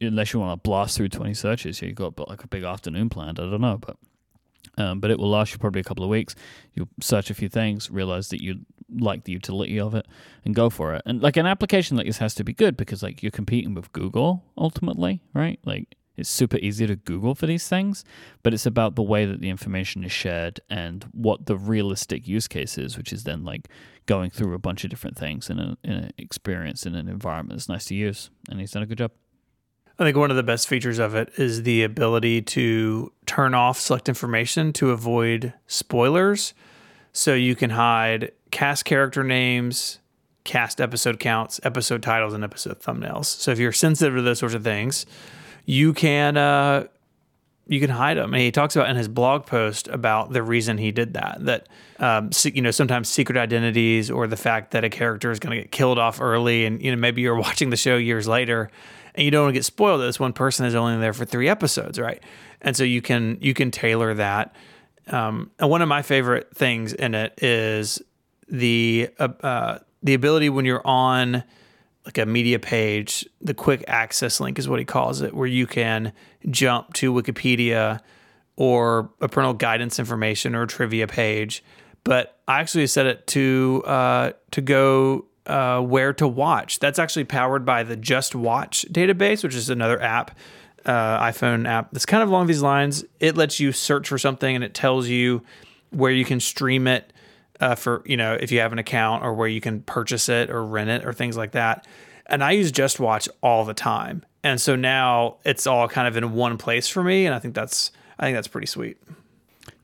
unless 0.00 0.32
you 0.32 0.40
want 0.40 0.52
to 0.52 0.68
blast 0.68 0.96
through 0.96 1.08
20 1.08 1.34
searches, 1.34 1.82
you've 1.82 1.94
got 1.94 2.16
like 2.28 2.42
a 2.42 2.48
big 2.48 2.62
afternoon 2.62 3.08
planned. 3.08 3.38
I 3.40 3.42
don't 3.50 3.60
know, 3.60 3.78
but 3.78 3.96
um, 4.78 5.00
but 5.00 5.10
it 5.10 5.18
will 5.18 5.30
last 5.30 5.52
you 5.52 5.58
probably 5.58 5.80
a 5.80 5.84
couple 5.84 6.04
of 6.04 6.10
weeks. 6.10 6.34
You'll 6.74 6.88
search 7.00 7.30
a 7.30 7.34
few 7.34 7.48
things, 7.48 7.90
realize 7.90 8.28
that 8.28 8.42
you 8.42 8.60
like 8.90 9.24
the 9.24 9.32
utility 9.32 9.78
of 9.80 9.94
it, 9.94 10.06
and 10.44 10.54
go 10.54 10.70
for 10.70 10.94
it. 10.94 11.02
And 11.06 11.22
like 11.22 11.36
an 11.36 11.46
application 11.46 11.96
like 11.96 12.06
this 12.06 12.18
has 12.18 12.34
to 12.36 12.44
be 12.44 12.52
good 12.52 12.76
because 12.76 13.02
like 13.02 13.22
you're 13.22 13.30
competing 13.30 13.74
with 13.74 13.92
Google 13.92 14.44
ultimately, 14.56 15.22
right? 15.32 15.58
Like 15.64 15.96
it's 16.16 16.30
super 16.30 16.58
easy 16.58 16.86
to 16.86 16.96
Google 16.96 17.34
for 17.34 17.46
these 17.46 17.68
things, 17.68 18.04
but 18.42 18.54
it's 18.54 18.66
about 18.66 18.94
the 18.94 19.02
way 19.02 19.24
that 19.24 19.40
the 19.40 19.50
information 19.50 20.04
is 20.04 20.12
shared 20.12 20.60
and 20.70 21.04
what 21.12 21.46
the 21.46 21.56
realistic 21.56 22.28
use 22.28 22.46
case 22.46 22.78
is, 22.78 22.96
which 22.96 23.12
is 23.12 23.24
then 23.24 23.44
like 23.44 23.68
going 24.06 24.30
through 24.30 24.54
a 24.54 24.58
bunch 24.58 24.84
of 24.84 24.90
different 24.90 25.16
things 25.16 25.50
in, 25.50 25.58
in 25.58 25.92
an 25.92 26.12
experience 26.18 26.86
in 26.86 26.94
an 26.94 27.08
environment 27.08 27.58
that's 27.58 27.68
nice 27.68 27.86
to 27.86 27.94
use. 27.94 28.30
And 28.48 28.60
he's 28.60 28.72
done 28.72 28.82
a 28.82 28.86
good 28.86 28.98
job. 28.98 29.10
I 29.98 30.04
think 30.04 30.16
one 30.16 30.30
of 30.30 30.36
the 30.36 30.42
best 30.42 30.66
features 30.66 30.98
of 30.98 31.14
it 31.14 31.30
is 31.36 31.62
the 31.62 31.84
ability 31.84 32.42
to 32.42 33.12
turn 33.26 33.54
off 33.54 33.78
select 33.78 34.08
information 34.08 34.72
to 34.74 34.90
avoid 34.90 35.52
spoilers. 35.66 36.52
So 37.12 37.32
you 37.32 37.54
can 37.54 37.70
hide 37.70 38.32
cast 38.50 38.84
character 38.84 39.22
names, 39.22 40.00
cast 40.42 40.80
episode 40.80 41.20
counts, 41.20 41.60
episode 41.62 42.02
titles, 42.02 42.34
and 42.34 42.42
episode 42.42 42.80
thumbnails. 42.80 43.26
So 43.26 43.52
if 43.52 43.58
you're 43.60 43.72
sensitive 43.72 44.16
to 44.16 44.22
those 44.22 44.40
sorts 44.40 44.56
of 44.56 44.64
things, 44.64 45.06
you 45.64 45.92
can 45.92 46.36
uh, 46.36 46.88
you 47.68 47.78
can 47.78 47.90
hide 47.90 48.16
them. 48.16 48.34
And 48.34 48.42
he 48.42 48.50
talks 48.50 48.74
about 48.74 48.90
in 48.90 48.96
his 48.96 49.08
blog 49.08 49.46
post 49.46 49.86
about 49.88 50.32
the 50.32 50.42
reason 50.42 50.76
he 50.76 50.90
did 50.90 51.14
that. 51.14 51.38
That 51.40 51.68
um, 52.00 52.30
you 52.44 52.62
know 52.62 52.72
sometimes 52.72 53.08
secret 53.08 53.38
identities 53.38 54.10
or 54.10 54.26
the 54.26 54.36
fact 54.36 54.72
that 54.72 54.82
a 54.82 54.90
character 54.90 55.30
is 55.30 55.38
going 55.38 55.56
to 55.56 55.62
get 55.62 55.70
killed 55.70 56.00
off 56.00 56.20
early, 56.20 56.66
and 56.66 56.82
you 56.82 56.90
know 56.90 56.98
maybe 56.98 57.22
you're 57.22 57.36
watching 57.40 57.70
the 57.70 57.76
show 57.76 57.96
years 57.96 58.26
later, 58.26 58.70
and 59.14 59.24
you 59.24 59.30
don't 59.30 59.44
want 59.44 59.54
to 59.54 59.58
get 59.58 59.64
spoiled. 59.64 60.00
that 60.00 60.06
This 60.06 60.20
one 60.20 60.32
person 60.32 60.66
is 60.66 60.74
only 60.74 60.98
there 60.98 61.12
for 61.12 61.24
three 61.24 61.48
episodes, 61.48 61.98
right? 61.98 62.22
And 62.60 62.76
so 62.76 62.84
you 62.84 63.02
can 63.02 63.38
you 63.40 63.54
can 63.54 63.70
tailor 63.70 64.14
that. 64.14 64.54
Um, 65.08 65.50
and 65.58 65.70
one 65.70 65.82
of 65.82 65.88
my 65.88 66.02
favorite 66.02 66.54
things 66.56 66.92
in 66.92 67.14
it 67.14 67.42
is 67.42 68.00
the 68.48 69.10
uh, 69.18 69.28
uh, 69.42 69.78
the 70.02 70.14
ability 70.14 70.48
when 70.48 70.64
you're 70.64 70.86
on 70.86 71.44
like 72.04 72.18
a 72.18 72.26
media 72.26 72.58
page, 72.58 73.26
the 73.40 73.54
quick 73.54 73.82
access 73.88 74.38
link 74.38 74.58
is 74.58 74.68
what 74.68 74.78
he 74.78 74.84
calls 74.84 75.22
it, 75.22 75.34
where 75.34 75.46
you 75.46 75.66
can 75.66 76.12
jump 76.50 76.92
to 76.94 77.12
Wikipedia 77.12 78.00
or 78.56 79.10
a 79.20 79.28
parental 79.28 79.54
guidance 79.54 79.98
information 79.98 80.54
or 80.54 80.62
a 80.62 80.66
trivia 80.66 81.06
page. 81.06 81.64
But 82.04 82.38
I 82.46 82.60
actually 82.60 82.86
set 82.86 83.06
it 83.06 83.26
to 83.28 83.82
uh, 83.86 84.32
to 84.50 84.60
go 84.60 85.26
uh, 85.46 85.80
where 85.80 86.12
to 86.14 86.26
watch. 86.26 86.78
That's 86.78 86.98
actually 86.98 87.24
powered 87.24 87.64
by 87.64 87.82
the 87.82 87.96
JustWatch 87.96 88.90
database, 88.90 89.42
which 89.42 89.54
is 89.54 89.70
another 89.70 90.00
app, 90.00 90.36
uh, 90.84 91.20
iPhone 91.20 91.66
app 91.68 91.90
that's 91.92 92.06
kind 92.06 92.22
of 92.22 92.28
along 92.28 92.46
these 92.46 92.62
lines. 92.62 93.04
It 93.20 93.36
lets 93.36 93.60
you 93.60 93.72
search 93.72 94.08
for 94.08 94.18
something 94.18 94.54
and 94.54 94.64
it 94.64 94.74
tells 94.74 95.08
you 95.08 95.42
where 95.90 96.12
you 96.12 96.24
can 96.24 96.40
stream 96.40 96.86
it 96.86 97.12
uh, 97.60 97.74
for 97.74 98.02
you 98.04 98.16
know 98.16 98.34
if 98.34 98.50
you 98.50 98.60
have 98.60 98.72
an 98.72 98.78
account 98.78 99.22
or 99.22 99.32
where 99.34 99.48
you 99.48 99.60
can 99.60 99.80
purchase 99.82 100.28
it 100.28 100.50
or 100.50 100.64
rent 100.64 100.90
it 100.90 101.04
or 101.04 101.12
things 101.12 101.36
like 101.36 101.52
that. 101.52 101.86
And 102.26 102.42
I 102.42 102.52
use 102.52 102.72
JustWatch 102.72 103.28
all 103.42 103.64
the 103.64 103.74
time, 103.74 104.24
and 104.42 104.60
so 104.60 104.76
now 104.76 105.36
it's 105.44 105.66
all 105.66 105.88
kind 105.88 106.08
of 106.08 106.16
in 106.16 106.32
one 106.32 106.58
place 106.58 106.88
for 106.88 107.02
me, 107.02 107.26
and 107.26 107.34
I 107.34 107.38
think 107.38 107.54
that's 107.54 107.92
I 108.18 108.24
think 108.24 108.36
that's 108.36 108.48
pretty 108.48 108.66
sweet. 108.66 108.98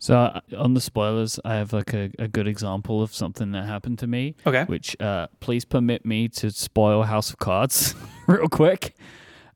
So 0.01 0.17
uh, 0.17 0.41
on 0.57 0.73
the 0.73 0.81
spoilers, 0.81 1.39
I 1.45 1.55
have 1.57 1.75
like 1.75 1.93
a, 1.93 2.11
a 2.19 2.27
good 2.27 2.49
example 2.49 3.03
of 3.03 3.15
something 3.15 3.53
that 3.53 3.67
happened 3.67 3.99
to 4.01 4.07
me. 4.07 4.35
Okay. 4.47 4.65
Which 4.65 4.99
uh, 5.01 5.29
please 5.41 5.67
permit 5.67 6.07
me 6.07 6.27
to 6.29 6.51
spoil 6.51 7.03
House 7.03 7.31
of 7.31 7.39
Cards 7.39 7.95
real 8.27 8.49
quick. 8.49 8.97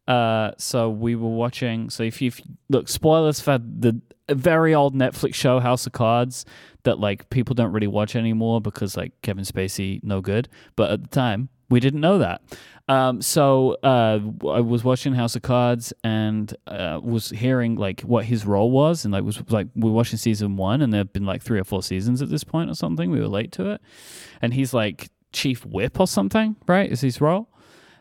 Uh, 0.07 0.51
so 0.59 0.91
we 0.91 1.17
were 1.17 1.31
watching. 1.31 1.89
So 1.89 2.03
if 2.03 2.21
you 2.21 2.31
look, 2.69 2.91
spoilers 2.91 3.41
for 3.41 3.59
the 3.59 4.01
very 4.29 4.75
old 4.75 4.95
Netflix 4.95 5.35
show 5.35 5.61
House 5.61 5.87
of 5.87 5.93
Cards 5.93 6.45
that 6.83 7.01
like 7.01 7.31
people 7.31 7.55
don't 7.55 7.73
really 7.73 7.87
watch 7.87 8.15
anymore 8.15 8.61
because 8.61 8.99
like 8.99 9.13
Kevin 9.23 9.45
Spacey 9.45 10.05
no 10.05 10.21
good. 10.21 10.51
But 10.77 10.91
at 10.91 11.03
the 11.03 11.09
time, 11.09 11.49
we 11.71 11.81
didn't 11.81 12.01
know 12.01 12.19
that. 12.19 12.43
Um, 12.87 13.23
so 13.23 13.77
uh, 13.83 14.21
I 14.47 14.61
was 14.61 14.85
watching 14.85 15.15
House 15.15 15.37
of 15.37 15.43
Cards 15.43 15.93
and 16.03 16.55
uh, 16.67 17.01
was 17.03 17.31
hearing 17.31 17.77
like 17.77 18.03
what 18.03 18.27
his 18.27 18.45
role 18.45 18.71
was, 18.71 19.05
and 19.05 19.13
like 19.13 19.25
was 19.25 19.43
like 19.51 19.69
we're 19.75 19.91
watching 19.91 20.19
season 20.19 20.57
one, 20.57 20.83
and 20.83 20.93
there've 20.93 21.13
been 21.13 21.25
like 21.25 21.43
three 21.43 21.59
or 21.59 21.65
four 21.65 21.83
seasons 21.83 22.21
at 22.21 22.29
this 22.29 22.45
point 22.45 22.71
or 22.71 22.75
something. 22.75 23.11
We 23.11 23.21
were 23.21 23.29
late 23.29 23.53
to 23.53 23.71
it, 23.71 23.81
and 24.43 24.53
he's 24.53 24.75
like 24.75 25.09
chief 25.33 25.65
whip 25.65 25.99
or 25.99 26.07
something, 26.07 26.57
right? 26.67 26.91
Is 26.91 27.01
his 27.01 27.21
role? 27.21 27.49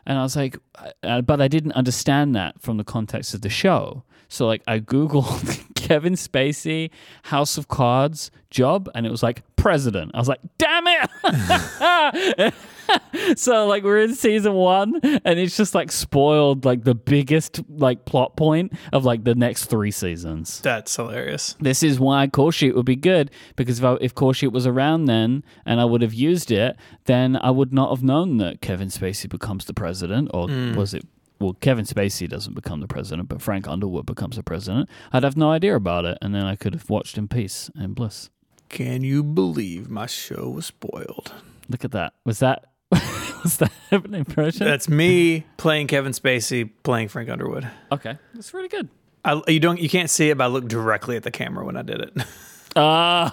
And 0.06 0.18
I 0.18 0.22
was 0.22 0.36
like, 0.36 0.58
uh, 1.02 1.22
but 1.22 1.40
I 1.40 1.48
didn't 1.48 1.72
understand 1.72 2.36
that 2.36 2.60
from 2.60 2.76
the 2.76 2.84
context 2.84 3.32
of 3.32 3.40
the 3.40 3.48
show. 3.48 4.04
So 4.28 4.46
like 4.46 4.62
I 4.66 4.80
googled 4.80 5.74
Kevin 5.74 6.12
Spacey 6.14 6.90
House 7.24 7.56
of 7.56 7.68
Cards 7.68 8.30
job, 8.50 8.90
and 8.94 9.06
it 9.06 9.10
was 9.10 9.22
like 9.22 9.44
president. 9.56 10.10
I 10.14 10.18
was 10.18 10.28
like, 10.28 10.40
damn 10.58 10.84
it! 10.86 12.54
so 13.36 13.66
like 13.66 13.82
we're 13.82 14.00
in 14.00 14.14
season 14.14 14.54
one, 14.54 15.00
and 15.02 15.38
it's 15.38 15.56
just 15.56 15.74
like 15.74 15.92
spoiled 15.92 16.64
like 16.64 16.84
the 16.84 16.94
biggest 16.94 17.60
like 17.68 18.04
plot 18.04 18.36
point 18.36 18.72
of 18.92 19.04
like 19.04 19.24
the 19.24 19.34
next 19.34 19.66
three 19.66 19.90
seasons. 19.90 20.60
That's 20.60 20.94
hilarious. 20.96 21.56
This 21.60 21.82
is 21.82 21.98
why 22.00 22.26
Callsheet 22.26 22.74
would 22.74 22.86
be 22.86 22.96
good 22.96 23.30
because 23.56 23.78
if, 23.78 23.84
I, 23.84 23.96
if 24.00 24.14
Callsheet 24.14 24.52
was 24.52 24.66
around 24.66 25.06
then 25.06 25.44
and 25.66 25.80
I 25.80 25.84
would 25.84 26.02
have 26.02 26.14
used 26.14 26.50
it, 26.50 26.76
then 27.04 27.36
I 27.36 27.50
would 27.50 27.72
not 27.72 27.90
have 27.90 28.02
known 28.02 28.38
that 28.38 28.60
Kevin 28.60 28.88
Spacey 28.88 29.28
becomes 29.28 29.64
the 29.64 29.74
president, 29.74 30.30
or 30.32 30.48
hmm. 30.48 30.74
was 30.74 30.94
it? 30.94 31.06
Well, 31.40 31.54
Kevin 31.54 31.84
Spacey 31.84 32.28
doesn't 32.28 32.54
become 32.54 32.80
the 32.80 32.86
president, 32.86 33.28
but 33.28 33.42
Frank 33.42 33.66
Underwood 33.66 34.06
becomes 34.06 34.36
the 34.36 34.42
president. 34.42 34.88
I'd 35.12 35.24
have 35.24 35.36
no 35.36 35.50
idea 35.50 35.74
about 35.74 36.04
it, 36.04 36.16
and 36.22 36.34
then 36.34 36.44
I 36.44 36.56
could 36.56 36.74
have 36.74 36.88
watched 36.88 37.18
in 37.18 37.28
peace 37.28 37.70
and 37.74 37.94
bliss. 37.94 38.30
Can 38.68 39.04
you 39.04 39.22
believe 39.22 39.90
my 39.90 40.06
show 40.06 40.48
was 40.48 40.66
spoiled? 40.66 41.32
Look 41.68 41.84
at 41.84 41.92
that. 41.92 42.14
Was 42.24 42.38
that 42.38 42.73
was 43.42 43.56
that 43.58 43.72
an 43.90 44.14
impression? 44.14 44.66
That's 44.66 44.88
me 44.88 45.46
playing 45.56 45.86
Kevin 45.86 46.12
Spacey, 46.12 46.70
playing 46.82 47.08
Frank 47.08 47.28
Underwood. 47.28 47.68
okay, 47.92 48.18
that's 48.34 48.54
really 48.54 48.68
good. 48.68 48.88
I, 49.24 49.40
you 49.48 49.60
don't 49.60 49.80
you 49.80 49.88
can't 49.88 50.10
see 50.10 50.30
it, 50.30 50.38
but 50.38 50.44
I 50.44 50.46
looked 50.48 50.68
directly 50.68 51.16
at 51.16 51.22
the 51.22 51.30
camera 51.30 51.64
when 51.64 51.76
I 51.76 51.82
did 51.82 52.00
it. 52.00 52.12
Uh, 52.76 53.30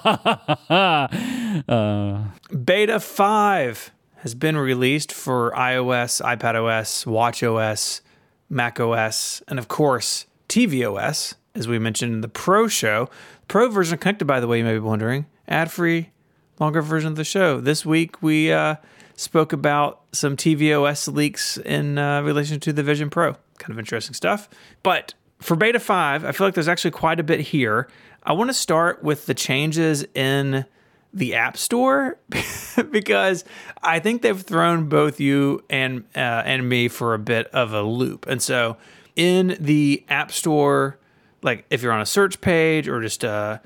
uh, 1.67 2.23
Beta 2.55 2.99
5 2.99 3.91
has 4.17 4.35
been 4.35 4.55
released 4.55 5.11
for 5.11 5.51
iOS, 5.51 6.21
iPadOS, 6.21 7.05
WatchOS, 7.05 8.01
macOS, 8.49 9.41
and 9.47 9.57
of 9.57 9.67
course, 9.67 10.27
tvOS, 10.47 11.33
as 11.55 11.67
we 11.67 11.79
mentioned 11.79 12.13
in 12.13 12.21
the 12.21 12.27
Pro 12.27 12.67
show. 12.67 13.09
Pro 13.47 13.67
version 13.69 13.97
connected, 13.97 14.25
by 14.25 14.39
the 14.39 14.47
way, 14.47 14.59
you 14.59 14.63
may 14.63 14.73
be 14.73 14.79
wondering, 14.79 15.25
ad 15.47 15.71
free, 15.71 16.11
longer 16.59 16.81
version 16.81 17.09
of 17.09 17.15
the 17.15 17.23
show. 17.23 17.59
This 17.59 17.85
week 17.85 18.21
we 18.21 18.51
uh, 18.51 18.75
spoke 19.21 19.53
about 19.53 20.01
some 20.11 20.35
tvOS 20.35 21.13
leaks 21.13 21.57
in 21.57 21.97
uh, 21.97 22.21
relation 22.21 22.59
to 22.61 22.73
the 22.73 22.83
Vision 22.83 23.09
Pro. 23.09 23.35
Kind 23.59 23.71
of 23.71 23.79
interesting 23.79 24.13
stuff. 24.13 24.49
But 24.83 25.13
for 25.39 25.55
Beta 25.55 25.79
5, 25.79 26.25
I 26.25 26.31
feel 26.31 26.47
like 26.47 26.55
there's 26.55 26.67
actually 26.67 26.91
quite 26.91 27.19
a 27.19 27.23
bit 27.23 27.39
here. 27.39 27.87
I 28.23 28.33
want 28.33 28.49
to 28.49 28.53
start 28.53 29.03
with 29.03 29.27
the 29.27 29.33
changes 29.33 30.05
in 30.15 30.65
the 31.13 31.35
App 31.35 31.57
Store 31.57 32.17
because 32.91 33.43
I 33.83 33.99
think 33.99 34.21
they've 34.21 34.41
thrown 34.41 34.89
both 34.89 35.19
you 35.19 35.63
and 35.69 36.03
uh, 36.15 36.43
and 36.45 36.67
me 36.67 36.87
for 36.87 37.13
a 37.13 37.19
bit 37.19 37.47
of 37.47 37.73
a 37.73 37.81
loop. 37.81 38.27
And 38.27 38.41
so, 38.41 38.77
in 39.15 39.57
the 39.59 40.03
App 40.09 40.31
Store, 40.31 40.97
like 41.43 41.65
if 41.69 41.81
you're 41.81 41.91
on 41.91 42.01
a 42.01 42.05
search 42.05 42.39
page 42.41 42.87
or 42.87 43.01
just 43.01 43.23
a, 43.23 43.61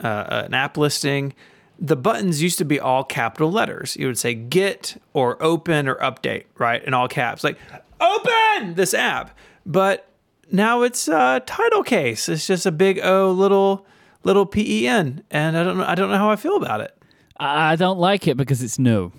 uh, 0.00 0.42
an 0.46 0.54
app 0.54 0.76
listing, 0.76 1.34
the 1.80 1.96
buttons 1.96 2.42
used 2.42 2.58
to 2.58 2.64
be 2.64 2.78
all 2.78 3.02
capital 3.02 3.50
letters. 3.50 3.96
You 3.96 4.06
would 4.06 4.18
say 4.18 4.34
"Get" 4.34 5.00
or 5.14 5.42
"Open" 5.42 5.88
or 5.88 5.96
"Update," 5.96 6.44
right, 6.58 6.84
in 6.84 6.94
all 6.94 7.08
caps, 7.08 7.42
like 7.42 7.58
"Open 8.00 8.74
this 8.74 8.92
app." 8.92 9.36
But 9.64 10.06
now 10.52 10.82
it's 10.82 11.08
a 11.08 11.42
title 11.46 11.82
case. 11.82 12.28
It's 12.28 12.46
just 12.46 12.66
a 12.66 12.72
big 12.72 13.00
O, 13.02 13.30
little 13.32 13.86
little 14.24 14.46
P 14.46 14.82
E 14.82 14.88
N, 14.88 15.24
and 15.30 15.56
I 15.56 15.64
don't 15.64 15.78
know. 15.78 15.84
I 15.84 15.94
don't 15.94 16.10
know 16.10 16.18
how 16.18 16.30
I 16.30 16.36
feel 16.36 16.56
about 16.56 16.80
it. 16.82 16.94
I 17.42 17.76
don't 17.76 17.98
like 17.98 18.28
it 18.28 18.36
because 18.36 18.62
it's 18.62 18.78
new, 18.78 19.10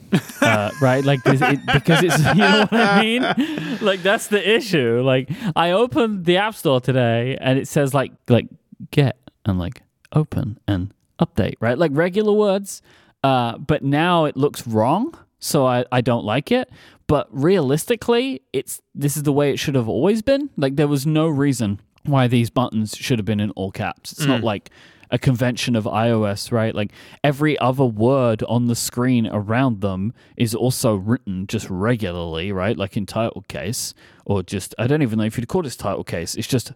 uh, 0.41 0.69
right? 0.81 1.03
Like 1.03 1.21
it, 1.25 1.59
because 1.73 2.03
it's 2.03 2.19
you 2.35 2.35
know 2.35 2.67
what 2.69 2.73
I 2.73 3.01
mean. 3.01 3.77
Like 3.81 4.03
that's 4.03 4.27
the 4.27 4.55
issue. 4.55 5.01
Like 5.01 5.29
I 5.55 5.71
opened 5.71 6.25
the 6.25 6.37
App 6.37 6.53
Store 6.53 6.79
today 6.79 7.35
and 7.41 7.57
it 7.57 7.67
says 7.67 7.95
like 7.95 8.11
like 8.29 8.47
get 8.91 9.17
and 9.45 9.57
like 9.57 9.81
open 10.13 10.59
and 10.67 10.93
update, 11.21 11.55
right? 11.59 11.77
Like 11.77 11.91
regular 11.93 12.33
words, 12.33 12.81
uh, 13.23 13.57
but 13.57 13.83
now 13.83 14.25
it 14.25 14.35
looks 14.35 14.65
wrong, 14.67 15.17
so 15.39 15.65
I 15.65 15.85
I 15.91 16.01
don't 16.01 16.25
like 16.25 16.51
it. 16.51 16.69
But 17.07 17.27
realistically, 17.29 18.41
it's 18.53 18.81
this 18.95 19.17
is 19.17 19.23
the 19.23 19.33
way 19.33 19.51
it 19.51 19.57
should 19.57 19.75
have 19.75 19.89
always 19.89 20.21
been. 20.21 20.49
Like 20.57 20.75
there 20.75 20.87
was 20.87 21.05
no 21.05 21.27
reason 21.27 21.79
why 22.03 22.27
these 22.27 22.49
buttons 22.49 22.95
should 22.95 23.19
have 23.19 23.25
been 23.25 23.39
in 23.39 23.51
all 23.51 23.71
caps. 23.71 24.11
It's 24.11 24.25
not 24.25 24.43
like 24.43 24.71
a 25.11 25.19
convention 25.19 25.75
of 25.75 25.83
iOS, 25.83 26.51
right? 26.51 26.73
Like 26.73 26.91
every 27.23 27.59
other 27.59 27.83
word 27.83 28.43
on 28.43 28.67
the 28.67 28.75
screen 28.75 29.27
around 29.27 29.81
them 29.81 30.13
is 30.37 30.55
also 30.55 30.95
written 30.95 31.47
just 31.47 31.69
regularly, 31.69 32.51
right? 32.51 32.77
Like 32.77 32.95
in 32.95 33.05
title 33.05 33.43
case, 33.47 33.93
or 34.25 34.41
just, 34.41 34.73
I 34.79 34.87
don't 34.87 35.01
even 35.01 35.19
know 35.19 35.25
if 35.25 35.37
you'd 35.37 35.47
call 35.49 35.63
this 35.63 35.75
title 35.75 36.05
case. 36.05 36.35
It's 36.35 36.47
just 36.47 36.71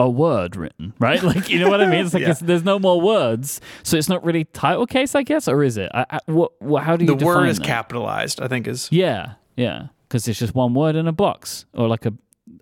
a 0.00 0.08
word 0.10 0.56
written, 0.56 0.94
right? 0.98 1.22
Like, 1.22 1.48
you 1.50 1.58
know 1.60 1.68
what 1.70 1.80
I 1.80 1.86
mean? 1.86 2.04
It's 2.06 2.14
like 2.14 2.22
Yeah. 2.22 2.30
it's, 2.30 2.40
there's 2.40 2.64
no 2.64 2.78
more 2.80 3.00
words. 3.00 3.60
So 3.84 3.96
it's 3.96 4.08
not 4.08 4.24
really 4.24 4.44
title 4.46 4.86
case, 4.86 5.14
I 5.14 5.22
guess, 5.22 5.46
or 5.46 5.62
is 5.62 5.76
it? 5.76 5.90
I, 5.94 6.06
I, 6.10 6.18
what, 6.26 6.52
what, 6.62 6.82
how 6.84 6.96
do 6.96 7.04
you 7.04 7.14
The 7.14 7.24
word 7.24 7.46
is 7.48 7.58
that? 7.58 7.66
capitalized. 7.66 8.40
I 8.40 8.48
think 8.48 8.66
is 8.66 8.88
Yeah, 8.90 9.34
yeah. 9.56 9.88
Because 10.08 10.26
it's 10.26 10.38
just 10.40 10.54
one 10.56 10.74
word 10.74 10.96
in 10.96 11.06
a 11.06 11.12
box, 11.12 11.66
or 11.74 11.86
like 11.86 12.04
a 12.06 12.12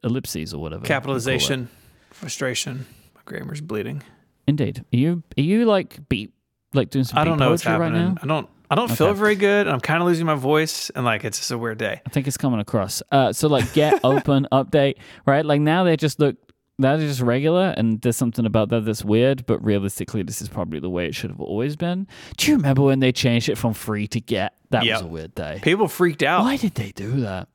ellipses 0.05 0.53
or 0.53 0.61
whatever. 0.61 0.81
you 0.81 0.87
call 0.89 0.97
it. 0.97 0.99
capitalization, 1.01 1.69
frustration. 2.11 2.87
My 3.15 3.21
grammar's 3.25 3.61
bleeding. 3.61 4.03
Indeed. 4.47 4.85
Are 4.93 4.97
you 4.97 5.23
are 5.39 5.41
you 5.43 5.65
like 5.65 6.09
beat 6.09 6.33
like 6.75 6.91
doing 6.91 7.05
some 7.05 7.19
I 7.19 7.25
don't 7.25 7.39
know 7.39 7.51
what's 7.51 7.63
poetry 7.65 7.81
right 7.81 7.93
happening. 7.93 8.15
now? 8.15 8.21
I 8.23 8.27
don't. 8.27 8.49
I 8.71 8.75
don't 8.75 8.91
feel 8.91 9.15
very 9.15 9.35
good. 9.35 9.67
And 9.67 9.73
I'm 9.73 9.81
kind 9.81 10.03
of 10.03 10.07
losing 10.09 10.27
my 10.27 10.35
voice, 10.35 10.91
and 10.91 11.05
like 11.07 11.25
it's 11.25 11.39
just 11.39 11.51
a 11.51 11.57
weird 11.57 11.79
day. 11.79 12.03
I 12.05 12.11
think 12.11 12.27
it's 12.27 12.37
coming 12.37 12.61
across. 12.61 13.03
Uh, 13.11 13.33
so 13.33 13.49
like 13.49 13.73
get 13.73 14.01
open 14.05 14.47
update 14.53 14.97
right. 15.25 15.45
Like 15.45 15.61
now 15.63 15.85
they 15.85 15.97
just 15.97 16.19
look 16.21 16.37
now 16.79 16.97
they're 16.97 17.09
just 17.09 17.21
regular, 17.21 17.75
and 17.77 18.01
there's 18.03 18.17
something 18.17 18.47
about 18.47 18.69
that 18.71 18.85
that's 18.85 19.05
weird. 19.05 19.47
But 19.47 19.63
realistically, 19.65 20.23
this 20.23 20.41
is 20.41 20.49
probably 20.49 20.79
the 20.81 20.91
way 20.91 21.07
it 21.07 21.15
should 21.15 21.31
have 21.31 21.41
always 21.41 21.77
been. 21.77 22.07
Do 22.37 22.51
you 22.51 22.57
remember 22.57 22.83
when 22.83 23.01
they 23.01 23.13
changed 23.13 23.49
it 23.49 23.57
from 23.59 23.75
free 23.75 24.07
to 24.09 24.21
get? 24.21 24.55
That 24.71 24.85
Yep. 24.85 24.95
was 24.95 25.03
a 25.03 25.07
weird 25.07 25.35
day. 25.35 25.61
People 25.63 25.89
freaked 25.89 26.23
out. 26.23 26.43
Why 26.45 26.57
did 26.57 26.75
they 26.75 26.93
do 26.93 27.21
that? 27.23 27.49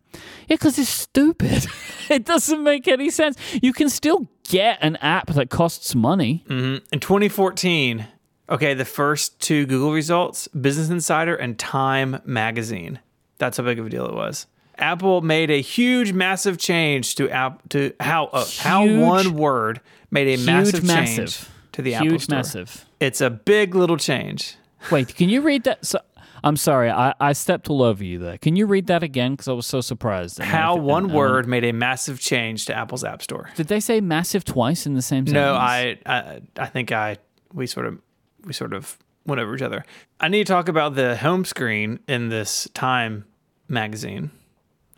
Yeah, 0.47 0.55
because 0.55 0.77
it's 0.77 0.89
stupid. 0.89 1.65
it 2.09 2.25
doesn't 2.25 2.61
make 2.63 2.87
any 2.87 3.09
sense. 3.09 3.37
You 3.61 3.71
can 3.73 3.89
still 3.89 4.27
get 4.49 4.77
an 4.81 4.95
app 4.97 5.27
that 5.33 5.49
costs 5.49 5.95
money. 5.95 6.43
Mm-hmm. 6.47 6.83
In 6.91 6.99
2014, 6.99 8.05
okay, 8.49 8.73
the 8.73 8.85
first 8.85 9.39
two 9.39 9.65
Google 9.65 9.91
results, 9.93 10.47
Business 10.49 10.89
Insider 10.89 11.35
and 11.35 11.57
Time 11.57 12.19
Magazine. 12.25 12.99
That's 13.37 13.57
how 13.57 13.63
big 13.63 13.79
of 13.79 13.85
a 13.85 13.89
deal 13.89 14.05
it 14.05 14.13
was. 14.13 14.47
Apple 14.77 15.21
made 15.21 15.51
a 15.51 15.61
huge, 15.61 16.13
massive 16.13 16.57
change 16.57 17.15
to 17.15 17.29
app 17.29 17.67
to 17.69 17.93
how 17.99 18.25
uh, 18.27 18.45
how 18.59 18.85
one 18.87 19.33
word 19.35 19.81
made 20.11 20.27
a 20.27 20.31
Huge, 20.37 20.45
massive, 20.45 20.73
change 20.85 20.87
massive 21.17 21.49
to 21.73 21.81
the 21.81 21.95
Apple 21.95 22.09
Huge, 22.09 22.21
Store. 22.23 22.37
massive. 22.37 22.85
It's 22.99 23.21
a 23.21 23.29
big 23.29 23.75
little 23.75 23.97
change. 23.97 24.55
Wait, 24.91 25.15
can 25.15 25.29
you 25.29 25.41
read 25.41 25.63
that? 25.63 25.85
So, 25.85 25.99
I'm 26.43 26.57
sorry, 26.57 26.89
I, 26.89 27.13
I 27.21 27.31
stepped 27.33 27.69
all 27.69 27.81
over 27.81 28.03
you 28.03 28.19
there. 28.19 28.37
Can 28.37 28.55
you 28.57 28.65
read 28.65 28.87
that 28.87 29.01
again? 29.01 29.31
Because 29.33 29.47
I 29.47 29.53
was 29.53 29.65
so 29.65 29.79
surprised. 29.79 30.39
How 30.39 30.75
one 30.75 31.05
and- 31.05 31.13
word 31.13 31.47
made 31.47 31.63
a 31.63 31.71
massive 31.71 32.19
change 32.19 32.65
to 32.65 32.75
Apple's 32.75 33.03
App 33.03 33.21
Store. 33.21 33.49
Did 33.55 33.67
they 33.67 33.79
say 33.79 34.01
massive 34.01 34.43
twice 34.43 34.85
in 34.85 34.93
the 34.93 35.01
same 35.01 35.25
sentence? 35.25 35.33
No, 35.33 35.53
I, 35.55 35.97
I 36.05 36.41
I 36.57 36.65
think 36.65 36.91
I 36.91 37.17
we 37.53 37.65
sort 37.67 37.85
of 37.85 37.99
we 38.43 38.51
sort 38.53 38.73
of 38.73 38.97
went 39.25 39.39
over 39.39 39.55
each 39.55 39.61
other. 39.61 39.85
I 40.19 40.27
need 40.27 40.45
to 40.47 40.51
talk 40.53 40.67
about 40.67 40.95
the 40.95 41.15
home 41.15 41.45
screen 41.45 41.99
in 42.09 42.27
this 42.29 42.67
Time 42.73 43.23
magazine 43.69 44.29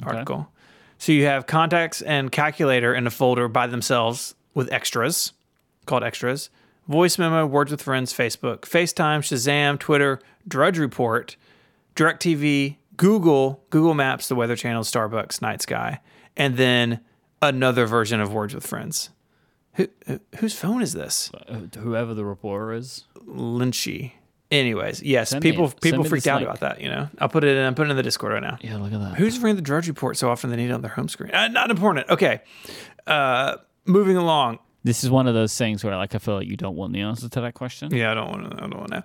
article. 0.04 0.50
So 0.98 1.12
you 1.12 1.26
have 1.26 1.46
contacts 1.46 2.02
and 2.02 2.32
calculator 2.32 2.94
in 2.94 3.06
a 3.06 3.12
folder 3.12 3.48
by 3.48 3.68
themselves 3.68 4.36
with 4.54 4.72
extras 4.72 5.34
called 5.86 6.04
extras. 6.04 6.50
Voice 6.88 7.18
memo, 7.18 7.46
words 7.46 7.72
with 7.72 7.82
friends, 7.82 8.14
Facebook, 8.14 8.62
FaceTime, 8.62 9.20
Shazam, 9.20 9.80
Twitter, 9.80 10.20
Drudge 10.48 10.78
Report, 10.78 11.36
DirecTV, 11.96 12.78
Google, 12.96 13.64
Google 13.72 13.94
Maps, 13.94 14.28
the 14.28 14.36
Weather 14.36 14.56
Channel, 14.56 14.84
Starbucks, 14.84 15.42
Night 15.42 15.62
Sky, 15.62 16.00
and 16.38 16.58
then 16.58 17.00
another 17.42 17.86
version 17.86 18.22
of 18.22 18.34
Words 18.34 18.54
with 18.54 18.66
Friends. 18.66 19.10
Who, 19.74 19.88
who 20.08 20.20
whose 20.38 20.54
phone 20.54 20.82
is 20.82 20.94
this? 20.94 21.32
Uh, 21.48 21.62
Whoever 21.80 22.14
the 22.14 22.24
reporter 22.24 22.72
is. 22.74 23.06
Lynchy. 23.28 24.14
Anyways, 24.52 25.02
yes, 25.02 25.32
Send 25.32 25.42
people 25.42 25.70
send 25.70 25.80
people 25.82 26.04
freaked 26.04 26.28
out 26.28 26.38
link. 26.42 26.48
about 26.48 26.60
that. 26.60 26.80
You 26.82 26.90
know, 26.90 27.10
I'll 27.20 27.30
put 27.30 27.44
it 27.44 27.58
in. 27.58 27.66
I'm 27.66 27.74
putting 27.74 27.90
it 27.90 27.94
in 27.94 27.98
the 27.98 28.04
Discord 28.04 28.34
right 28.34 28.44
now. 28.44 28.58
Yeah, 28.62 28.78
look 28.78 28.94
at 28.94 29.00
that. 29.00 29.16
Who's 29.16 29.40
reading 29.40 29.56
the 29.56 29.62
Drudge 29.64 29.88
Report 29.88 30.18
so 30.18 30.30
often 30.30 30.50
they 30.52 30.56
need 30.56 30.70
it 30.70 30.74
on 30.74 30.82
their 30.82 30.92
home 30.92 31.10
screen? 31.10 31.32
Uh, 31.32 31.48
not 31.48 31.72
important. 31.72 32.10
Okay, 32.10 32.42
uh, 33.08 33.58
moving 33.86 34.18
along. 34.18 34.60
This 34.84 35.04
is 35.04 35.10
one 35.10 35.28
of 35.28 35.34
those 35.34 35.58
things 35.58 35.84
where, 35.84 35.96
like, 35.98 36.14
I 36.14 36.20
feel 36.20 36.36
like 36.36 36.48
you 36.48 36.58
don't 36.58 36.76
want 36.76 36.94
the 36.94 37.02
answer 37.02 37.28
to 37.28 37.42
that 37.42 37.56
question. 37.56 37.92
Yeah, 37.92 38.12
I 38.12 38.14
don't 38.14 38.30
want 38.30 38.52
to. 38.52 38.58
I 38.58 38.68
don't 38.68 38.78
want 38.78 38.92
to. 38.92 39.04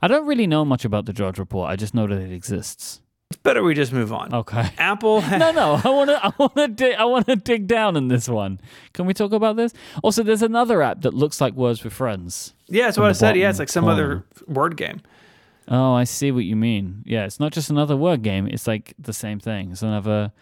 I 0.00 0.08
don't 0.08 0.26
really 0.26 0.46
know 0.46 0.64
much 0.64 0.84
about 0.86 1.04
the 1.04 1.12
Drudge 1.12 1.38
Report. 1.38 1.68
I 1.70 1.76
just 1.76 1.92
know 1.94 2.06
that 2.06 2.18
it 2.18 2.32
exists. 2.32 3.02
Better 3.46 3.62
we 3.62 3.74
just 3.74 3.92
move 3.92 4.12
on. 4.12 4.34
Okay. 4.34 4.68
Apple. 4.76 5.20
ha- 5.20 5.36
No, 5.38 5.52
no, 5.52 5.80
I 5.84 5.88
want 5.90 6.10
to, 6.10 6.26
I 6.26 6.32
want 6.36 6.54
to, 6.56 6.66
dig, 6.68 6.94
I 6.96 7.04
want 7.04 7.26
to 7.28 7.36
dig 7.36 7.68
down 7.68 7.96
in 7.96 8.08
this 8.08 8.28
one. 8.28 8.60
Can 8.92 9.06
we 9.06 9.14
talk 9.14 9.30
about 9.32 9.54
this? 9.56 9.72
Also, 10.02 10.24
there's 10.24 10.42
another 10.42 10.82
app 10.82 11.02
that 11.02 11.14
looks 11.14 11.40
like 11.40 11.54
Words 11.54 11.84
with 11.84 11.92
Friends. 11.92 12.54
yeah, 12.66 12.86
that's 12.86 12.98
what 12.98 13.08
I 13.08 13.12
said. 13.12 13.36
Yeah, 13.36 13.48
it's 13.48 13.60
like 13.60 13.68
some 13.68 13.84
corner. 13.84 14.02
other 14.02 14.24
word 14.48 14.76
game. 14.76 15.00
Oh, 15.68 15.94
I 15.94 16.02
see 16.04 16.32
what 16.32 16.44
you 16.44 16.56
mean. 16.56 17.02
Yeah, 17.06 17.24
it's 17.24 17.38
not 17.38 17.52
just 17.52 17.70
another 17.70 17.96
word 17.96 18.22
game. 18.22 18.48
It's 18.48 18.66
like 18.66 18.94
the 18.98 19.12
same 19.12 19.38
thing. 19.38 19.70
It's 19.70 19.82
another 19.82 20.32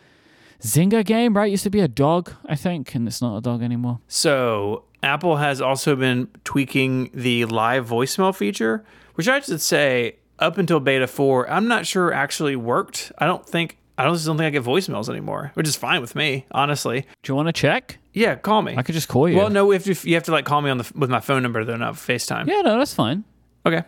Zynga 0.62 1.04
game, 1.04 1.36
right? 1.36 1.50
Used 1.50 1.64
to 1.64 1.70
be 1.70 1.80
a 1.80 1.88
dog, 1.88 2.32
I 2.46 2.54
think, 2.56 2.94
and 2.94 3.06
it's 3.06 3.20
not 3.20 3.36
a 3.36 3.40
dog 3.42 3.62
anymore. 3.62 4.00
So 4.08 4.84
Apple 5.02 5.36
has 5.36 5.60
also 5.60 5.94
been 5.94 6.28
tweaking 6.44 7.10
the 7.12 7.44
live 7.44 7.86
voicemail 7.88 8.34
feature, 8.34 8.82
which 9.14 9.28
I 9.28 9.40
should 9.40 9.60
say 9.60 10.16
up 10.38 10.59
until 10.59 10.81
beta 10.81 11.07
four, 11.07 11.49
I'm 11.51 11.68
not 11.68 11.87
sure 11.87 12.12
actually 12.12 12.57
worked. 12.57 13.12
I 13.18 13.27
don't 13.27 13.47
think 13.47 13.79
I 13.97 14.05
don't 14.05 14.14
just 14.14 14.27
don't 14.27 14.37
think 14.37 14.47
I 14.47 14.51
get 14.51 14.64
voicemails 14.64 15.09
anymore, 15.09 15.53
which 15.55 15.68
is 15.68 15.77
fine 15.77 16.01
with 16.01 16.14
me, 16.16 16.47
honestly. 16.51 17.07
Do 17.23 17.33
you 17.33 17.37
want 17.37 17.49
to 17.49 17.53
check? 17.53 17.99
Yeah, 18.12 18.35
call 18.35 18.62
me. 18.62 18.75
I 18.77 18.83
could 18.83 18.94
just 18.94 19.09
call 19.09 19.29
you. 19.29 19.37
Well, 19.37 19.51
no, 19.51 19.70
if 19.73 19.87
you, 19.87 19.94
you 20.03 20.14
have 20.14 20.25
to 20.25 20.33
like 20.33 20.44
call 20.44 20.61
me 20.62 20.70
on 20.70 20.79
the 20.79 20.92
with 20.97 21.11
my 21.11 21.20
phone 21.20 21.42
number 21.42 21.64
though, 21.64 21.77
not 21.77 21.94
FaceTime. 21.94 22.47
Yeah, 22.49 22.62
no, 22.62 22.79
that's 22.79 22.94
fine. 22.94 23.25
Okay. 23.64 23.83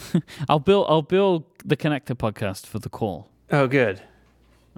I'll 0.48 0.58
build. 0.58 0.86
I'll 0.88 1.02
build 1.02 1.44
the 1.64 1.76
connector 1.76 2.16
podcast 2.16 2.66
for 2.66 2.78
the 2.78 2.88
call. 2.88 3.28
Oh, 3.50 3.66
good. 3.68 4.00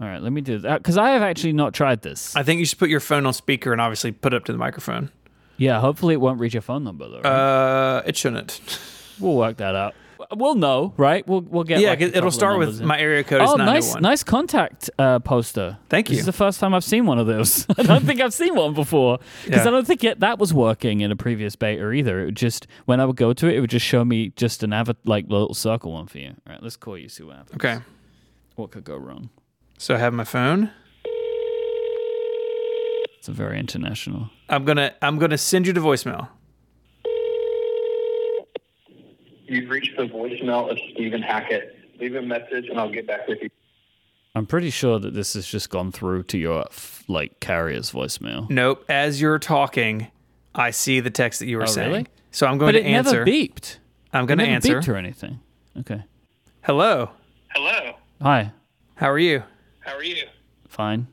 All 0.01 0.09
right, 0.09 0.21
let 0.21 0.33
me 0.33 0.41
do 0.41 0.59
that 0.59 0.79
because 0.83 0.99
I 0.99 1.11
have 1.11 1.23
actually 1.23 1.53
not 1.53 1.73
tried 1.73 2.03
this. 2.03 2.35
I 2.35 2.43
think 2.43 2.59
you 2.59 2.67
should 2.67 2.79
put 2.81 2.89
your 2.91 2.99
phone 3.01 3.27
on 3.27 3.33
speaker 3.33 3.71
and 3.73 3.81
obviously 3.81 4.11
put 4.11 4.33
it 4.35 4.37
up 4.37 4.45
to 4.47 4.53
the 4.53 4.59
microphone. 4.59 5.11
yeah, 5.57 5.79
hopefully 5.81 6.15
it 6.15 6.21
won't 6.21 6.41
reach 6.41 6.53
your 6.53 6.63
phone 6.63 6.83
number 6.83 7.09
though. 7.09 7.21
right? 7.21 7.27
Uh, 7.27 8.03
it 8.05 8.17
shouldn't. 8.17 8.61
we'll 9.21 9.37
work 9.37 9.59
that 9.59 9.77
out. 9.77 9.95
We'll 10.33 10.55
know, 10.55 10.93
right? 10.97 11.27
We'll 11.27 11.41
we'll 11.43 11.65
get 11.65 11.81
yeah, 11.81 11.91
like, 11.91 12.01
a 12.01 12.05
'cause 12.05 12.09
couple 12.13 12.19
it'll 12.19 12.31
start 12.31 12.59
with 12.59 12.81
in. 12.81 12.87
my 12.87 12.99
area 12.99 13.25
code 13.25 13.41
Oh, 13.41 13.55
not 13.57 13.65
nice, 13.67 13.95
nice 13.97 14.23
contact 14.25 14.91
uh, 14.99 15.19
poster. 15.21 15.79
Thank 15.89 16.09
you. 16.09 16.15
This 16.17 16.21
is 16.21 16.27
the 16.27 16.33
first 16.33 16.61
time 16.61 16.75
I've 16.75 16.85
seen 16.85 17.07
one 17.07 17.19
of 17.19 17.27
those. 17.27 17.67
I 17.79 17.83
don't 17.83 18.05
think 18.05 18.21
I've 18.21 18.35
seen 18.35 18.55
one 18.55 18.75
before 18.75 19.19
because 19.45 19.63
Yeah. 19.65 19.69
I 19.69 19.71
don't 19.71 19.87
think 19.87 20.05
it, 20.05 20.21
that 20.21 20.39
was 20.39 20.53
working 20.55 21.01
in 21.01 21.11
a 21.11 21.17
previous 21.17 21.57
beta 21.57 21.91
either. 21.91 22.21
It 22.23 22.25
would 22.27 22.37
just 22.37 22.67
when 22.87 23.01
I 23.01 23.05
would 23.05 23.17
go 23.17 23.33
to 23.33 23.47
it, 23.49 23.57
it 23.57 23.61
would 23.61 23.71
just 23.71 23.87
show 23.87 24.05
me 24.05 24.31
just 24.37 24.63
an 24.63 24.73
av- 24.73 24.97
like 25.05 25.27
little 25.29 25.55
circle 25.55 25.93
one 25.93 26.07
for 26.07 26.19
you. 26.19 26.29
All 26.47 26.53
right, 26.55 26.63
let's 26.63 26.77
call 26.77 26.97
you. 26.99 27.09
See 27.09 27.23
what 27.25 27.37
happens. 27.37 27.55
Okay. 27.57 27.81
What 28.57 28.71
could 28.71 28.85
go 28.85 28.97
wrong? 28.97 29.31
So 29.79 29.95
I 29.95 29.99
have 29.99 30.13
my 30.15 30.25
phone. 30.25 30.71
It's 33.19 33.29
a 33.29 33.33
very 33.33 33.59
international. 33.59 34.31
I'm 34.49 34.65
gonna 34.65 34.93
I'm 35.01 35.19
gonna 35.19 35.39
send 35.39 35.67
you 35.67 35.73
to 35.73 35.81
voicemail. 35.81 36.29
You've 39.47 39.69
reached 39.71 39.97
the 39.97 40.05
voicemail 40.05 40.71
of 40.71 40.79
Stephen 40.93 41.23
Hackett. 41.23 41.77
Leave 42.01 42.15
a 42.15 42.23
message 42.23 42.67
and 42.69 42.79
I'll 42.79 42.91
get 42.91 43.07
back 43.07 43.29
with 43.29 43.39
you. 43.43 43.51
I'm 44.35 44.47
pretty 44.47 44.71
sure 44.71 44.99
that 44.99 45.15
this 45.15 45.35
has 45.35 45.47
just 45.47 45.71
gone 45.71 45.93
through 45.93 46.25
to 46.25 46.39
your 46.39 46.65
like 47.07 47.39
carrier's 47.41 47.93
voicemail. 47.93 48.51
Nope. 48.51 48.85
As 48.89 49.21
you're 49.21 49.39
talking, 49.39 50.09
I 50.55 50.71
see 50.73 51.01
the 51.01 51.11
text 51.11 51.39
that 51.41 51.47
you 51.47 51.59
were 51.59 51.65
Oh, 51.65 51.67
saying. 51.67 51.91
really? 51.91 52.07
So 52.33 52.47
I'm 52.47 52.59
going 52.59 52.73
But 52.73 52.81
to 52.81 52.85
it 52.89 52.91
answer. 52.91 53.13
never 53.25 53.27
beeped. 53.31 53.79
I'm 54.13 54.25
It 54.25 54.27
going 54.29 54.39
to 54.39 54.45
answer. 54.47 54.81
beeped 54.81 54.89
or 54.89 54.97
anything. 54.97 55.39
Okay. 55.79 56.03
Hello. 56.63 57.11
Hello. 57.55 57.95
Hi. 58.23 58.51
How 58.97 59.11
are 59.11 59.19
you? 59.19 59.43
How 59.81 59.95
are 59.95 60.03
you? 60.03 60.25
Fine. 60.69 61.07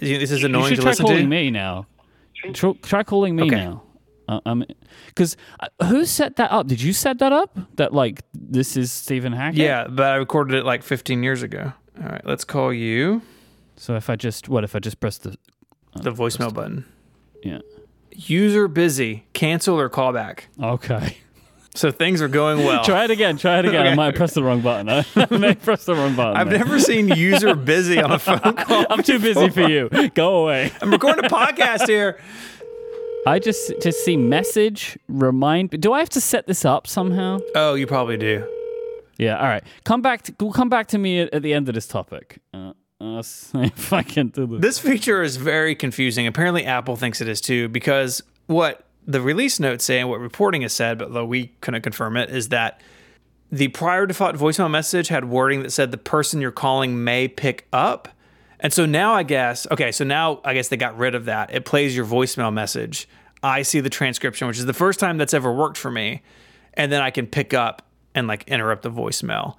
This 0.00 0.30
is 0.30 0.40
You 0.40 0.46
annoying 0.46 0.68
should 0.68 0.76
to 0.76 0.82
try 0.82 0.90
listen 0.92 1.06
calling 1.06 1.22
to. 1.24 1.28
me 1.28 1.50
now. 1.50 1.86
Try, 2.54 2.72
try 2.82 3.02
calling 3.02 3.36
me 3.36 3.42
Okay. 3.44 3.56
now. 3.56 3.82
Uh, 4.28 4.40
um, 4.46 4.64
because 5.08 5.36
uh, 5.60 5.66
who 5.86 6.04
set 6.04 6.36
that 6.36 6.50
up? 6.52 6.66
Did 6.66 6.80
you 6.80 6.92
set 6.92 7.18
that 7.18 7.32
up? 7.32 7.58
That 7.76 7.92
like 7.92 8.22
this 8.32 8.76
is 8.76 8.92
Stephen 8.92 9.32
Hackett. 9.32 9.58
Yeah, 9.58 9.86
but 9.88 10.06
I 10.06 10.14
recorded 10.16 10.56
it 10.56 10.64
like 10.64 10.82
15 10.82 11.22
years 11.22 11.42
ago. 11.42 11.72
All 12.02 12.08
right, 12.08 12.24
let's 12.24 12.44
call 12.44 12.72
you. 12.72 13.22
So 13.76 13.96
if 13.96 14.08
I 14.08 14.16
just 14.16 14.48
what 14.48 14.64
if 14.64 14.74
I 14.76 14.78
just 14.78 15.00
press 15.00 15.18
the 15.18 15.36
The 15.94 16.12
voicemail 16.12 16.52
button. 16.54 16.84
yeah? 17.42 17.58
User 18.12 18.68
busy. 18.68 19.24
Cancel 19.32 19.78
or 19.80 19.88
call 19.88 20.12
back. 20.12 20.48
Okay. 20.62 21.16
So 21.74 21.90
things 21.90 22.20
are 22.20 22.28
going 22.28 22.58
well. 22.66 22.84
try 22.84 23.04
it 23.04 23.10
again. 23.10 23.38
Try 23.38 23.60
it 23.60 23.64
again. 23.64 23.86
I 23.86 23.94
might 23.94 24.14
press 24.14 24.34
the 24.34 24.42
wrong 24.42 24.60
button. 24.60 24.90
I 25.16 25.38
may 25.38 25.54
press 25.54 25.86
the 25.86 25.94
wrong 25.94 26.14
button. 26.14 26.36
I've 26.36 26.50
there. 26.50 26.58
never 26.58 26.78
seen 26.78 27.08
user 27.08 27.54
busy 27.54 27.98
on 27.98 28.12
a 28.12 28.18
phone 28.18 28.38
call. 28.56 28.84
I'm 28.90 29.02
too 29.02 29.18
busy 29.18 29.48
for 29.48 29.62
you. 29.62 29.88
Go 30.10 30.42
away. 30.42 30.70
I'm 30.82 30.90
recording 30.90 31.24
a 31.24 31.28
podcast 31.30 31.88
here. 31.88 32.18
I 33.26 33.38
just 33.38 33.72
just 33.80 34.04
see 34.04 34.16
message 34.16 34.98
remind. 35.08 35.80
Do 35.80 35.92
I 35.92 36.00
have 36.00 36.08
to 36.10 36.20
set 36.20 36.46
this 36.46 36.64
up 36.64 36.86
somehow? 36.86 37.38
Oh, 37.54 37.74
you 37.74 37.86
probably 37.86 38.16
do. 38.16 38.46
Yeah. 39.18 39.38
All 39.38 39.46
right. 39.46 39.62
Come 39.84 40.02
back. 40.02 40.22
To, 40.22 40.52
come 40.52 40.68
back 40.68 40.88
to 40.88 40.98
me 40.98 41.20
at, 41.20 41.32
at 41.32 41.42
the 41.42 41.54
end 41.54 41.68
of 41.68 41.74
this 41.74 41.86
topic. 41.86 42.40
Uh, 42.52 42.72
uh, 43.00 43.22
see 43.22 43.58
if 43.62 43.92
I 43.92 44.02
can 44.02 44.28
do 44.28 44.46
this. 44.46 44.60
This 44.60 44.78
feature 44.78 45.22
is 45.22 45.36
very 45.36 45.74
confusing. 45.74 46.26
Apparently, 46.26 46.64
Apple 46.64 46.96
thinks 46.96 47.20
it 47.20 47.28
is 47.28 47.40
too, 47.40 47.68
because 47.68 48.22
what 48.46 48.86
the 49.06 49.20
release 49.20 49.60
notes 49.60 49.84
say 49.84 50.00
and 50.00 50.08
what 50.08 50.20
reporting 50.20 50.62
has 50.62 50.72
said, 50.72 50.98
but 50.98 51.12
though 51.12 51.24
we 51.24 51.48
couldn't 51.60 51.82
confirm 51.82 52.16
it, 52.16 52.30
is 52.30 52.48
that 52.48 52.80
the 53.50 53.68
prior 53.68 54.06
default 54.06 54.36
voicemail 54.36 54.70
message 54.70 55.08
had 55.08 55.26
wording 55.26 55.62
that 55.62 55.70
said 55.70 55.90
the 55.90 55.98
person 55.98 56.40
you're 56.40 56.50
calling 56.50 57.04
may 57.04 57.28
pick 57.28 57.66
up. 57.72 58.08
And 58.62 58.72
so 58.72 58.86
now 58.86 59.12
I 59.12 59.24
guess, 59.24 59.66
okay, 59.70 59.92
so 59.92 60.04
now 60.04 60.40
I 60.44 60.54
guess 60.54 60.68
they 60.68 60.76
got 60.76 60.96
rid 60.96 61.14
of 61.14 61.26
that. 61.26 61.52
It 61.52 61.64
plays 61.64 61.94
your 61.94 62.06
voicemail 62.06 62.52
message. 62.52 63.08
I 63.42 63.62
see 63.62 63.80
the 63.80 63.90
transcription, 63.90 64.46
which 64.46 64.58
is 64.58 64.66
the 64.66 64.72
first 64.72 65.00
time 65.00 65.18
that's 65.18 65.34
ever 65.34 65.52
worked 65.52 65.76
for 65.76 65.90
me. 65.90 66.22
And 66.74 66.90
then 66.90 67.02
I 67.02 67.10
can 67.10 67.26
pick 67.26 67.52
up 67.52 67.82
and 68.14 68.28
like 68.28 68.44
interrupt 68.48 68.82
the 68.82 68.90
voicemail. 68.90 69.56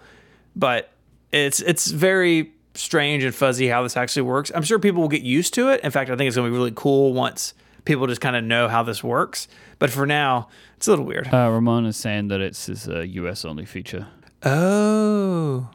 But 0.55 0.91
it's 1.31 1.59
it's 1.59 1.91
very 1.91 2.53
strange 2.75 3.23
and 3.23 3.35
fuzzy 3.35 3.67
how 3.67 3.83
this 3.83 3.97
actually 3.97 4.23
works. 4.23 4.51
I'm 4.55 4.63
sure 4.63 4.79
people 4.79 5.01
will 5.01 5.09
get 5.09 5.21
used 5.21 5.53
to 5.55 5.69
it. 5.69 5.81
In 5.81 5.91
fact, 5.91 6.09
I 6.09 6.15
think 6.15 6.27
it's 6.27 6.37
going 6.37 6.47
to 6.47 6.51
be 6.51 6.57
really 6.57 6.73
cool 6.73 7.13
once 7.13 7.53
people 7.85 8.07
just 8.07 8.21
kind 8.21 8.35
of 8.35 8.43
know 8.43 8.67
how 8.67 8.83
this 8.83 9.03
works. 9.03 9.47
But 9.79 9.89
for 9.89 10.05
now, 10.05 10.47
it's 10.77 10.87
a 10.87 10.91
little 10.91 11.05
weird. 11.05 11.27
Uh, 11.33 11.49
Ramon 11.51 11.85
is 11.85 11.97
saying 11.97 12.29
that 12.29 12.39
it's 12.39 12.69
is 12.69 12.87
a 12.87 13.05
US 13.07 13.43
only 13.43 13.65
feature. 13.65 14.07
Oh. 14.43 15.69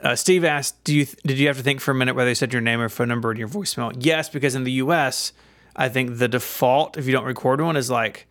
Uh, 0.00 0.14
Steve 0.14 0.44
asked, 0.44 0.82
"Do 0.84 0.94
you 0.94 1.06
did 1.26 1.38
you 1.38 1.48
have 1.48 1.56
to 1.56 1.62
think 1.62 1.80
for 1.80 1.90
a 1.90 1.94
minute 1.94 2.14
whether 2.14 2.28
you 2.28 2.34
said 2.34 2.52
your 2.52 2.62
name 2.62 2.80
or 2.80 2.88
phone 2.88 3.08
number 3.08 3.30
in 3.32 3.36
your 3.38 3.48
voicemail?" 3.48 3.92
Yes, 3.98 4.28
because 4.28 4.54
in 4.54 4.64
the 4.64 4.72
U.S., 4.72 5.32
I 5.74 5.88
think 5.88 6.18
the 6.18 6.28
default 6.28 6.96
if 6.96 7.06
you 7.06 7.12
don't 7.12 7.24
record 7.24 7.60
one 7.60 7.76
is 7.76 7.90
like 7.90 8.26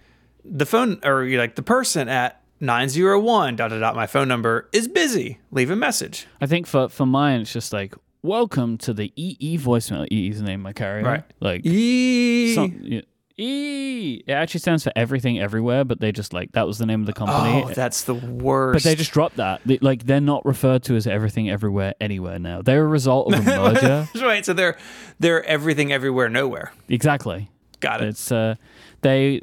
the 0.45 0.65
phone 0.65 0.99
or 1.03 1.23
you're 1.25 1.41
like 1.41 1.56
the 1.56 1.63
person 1.63 2.08
at 2.08 2.41
nine 2.60 2.89
zero 2.89 3.19
one 3.19 3.56
dot 3.56 3.69
dot 3.69 3.80
dot. 3.80 3.95
My 3.95 4.08
phone 4.08 4.27
number 4.27 4.69
is 4.71 4.88
busy. 4.88 5.39
Leave 5.51 5.69
a 5.69 5.75
message. 5.75 6.27
I 6.39 6.45
think 6.45 6.67
for 6.67 6.89
for 6.89 7.06
mine, 7.06 7.41
it's 7.41 7.53
just 7.53 7.73
like 7.73 7.95
welcome 8.21 8.77
to 8.80 8.93
the 8.93 9.12
EE 9.15 9.58
voicemail. 9.58 10.08
EE 10.12 10.30
is 10.30 10.39
the 10.39 10.45
name 10.45 10.62
my 10.62 10.73
carrier. 10.73 11.03
Right. 11.03 11.23
Like 11.39 11.65
Eee. 11.65 12.53
some, 12.56 12.80
yeah. 12.82 13.01
E. 13.38 14.23
It 14.28 14.32
actually 14.32 14.60
stands 14.62 14.84
for 14.84 14.91
everything 14.95 15.39
everywhere, 15.39 15.84
but 15.86 16.00
they 16.00 16.12
just 16.12 16.34
like 16.34 16.52
that 16.54 16.65
was 16.67 16.78
the 16.78 16.86
name 16.86 17.02
of 17.02 17.06
the 17.06 17.13
company. 17.13 17.63
oh, 17.65 17.69
that's 17.73 18.04
the 18.04 18.15
worst. 18.15 18.73
but 18.76 18.84
they 18.84 18.95
just 18.95 19.12
dropped 19.12 19.38
that. 19.38 19.62
They, 19.65 19.78
like 19.80 20.06
they're 20.06 20.19
not 20.21 20.45
referred 20.45 20.84
to 20.84 20.95
as 20.95 21.06
everything 21.08 21.50
everywhere 21.50 21.93
anywhere 22.02 22.39
now. 22.39 22.62
They're 22.62 22.84
a 22.84 22.88
result 22.88 23.34
of 23.34 23.39
a 23.39 23.43
merger. 23.73 24.08
right. 24.21 24.45
So 24.45 24.54
they're 24.54 24.78
they're 25.19 25.43
everything, 25.45 25.91
everywhere, 25.91 26.30
nowhere. 26.30 26.73
exactly. 26.89 27.50
Got 27.80 28.02
it. 28.02 28.10
It's 28.10 28.32
uh, 28.32 28.56
they 29.02 29.41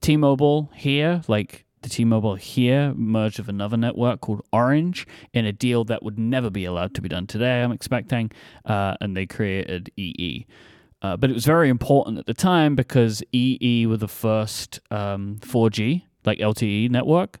T-Mobile 0.00 0.70
here, 0.74 1.22
like 1.28 1.64
the 1.82 1.88
T-Mobile 1.88 2.34
here, 2.34 2.92
merged 2.96 3.38
with 3.38 3.48
another 3.48 3.76
network 3.76 4.20
called 4.20 4.42
Orange 4.52 5.06
in 5.32 5.46
a 5.46 5.52
deal 5.52 5.84
that 5.84 6.02
would 6.02 6.18
never 6.18 6.50
be 6.50 6.64
allowed 6.64 6.94
to 6.94 7.00
be 7.00 7.08
done 7.08 7.26
today. 7.28 7.62
I'm 7.62 7.70
expecting, 7.70 8.32
uh, 8.64 8.96
and 9.00 9.16
they 9.16 9.26
created 9.26 9.92
EE. 9.96 10.46
Uh, 11.02 11.16
but 11.16 11.30
it 11.30 11.34
was 11.34 11.44
very 11.44 11.68
important 11.68 12.18
at 12.18 12.26
the 12.26 12.34
time 12.34 12.74
because 12.74 13.22
EE 13.32 13.86
were 13.86 13.98
the 13.98 14.08
first 14.08 14.80
um, 14.90 15.36
4G, 15.40 16.02
like 16.24 16.38
LTE 16.38 16.90
network, 16.90 17.38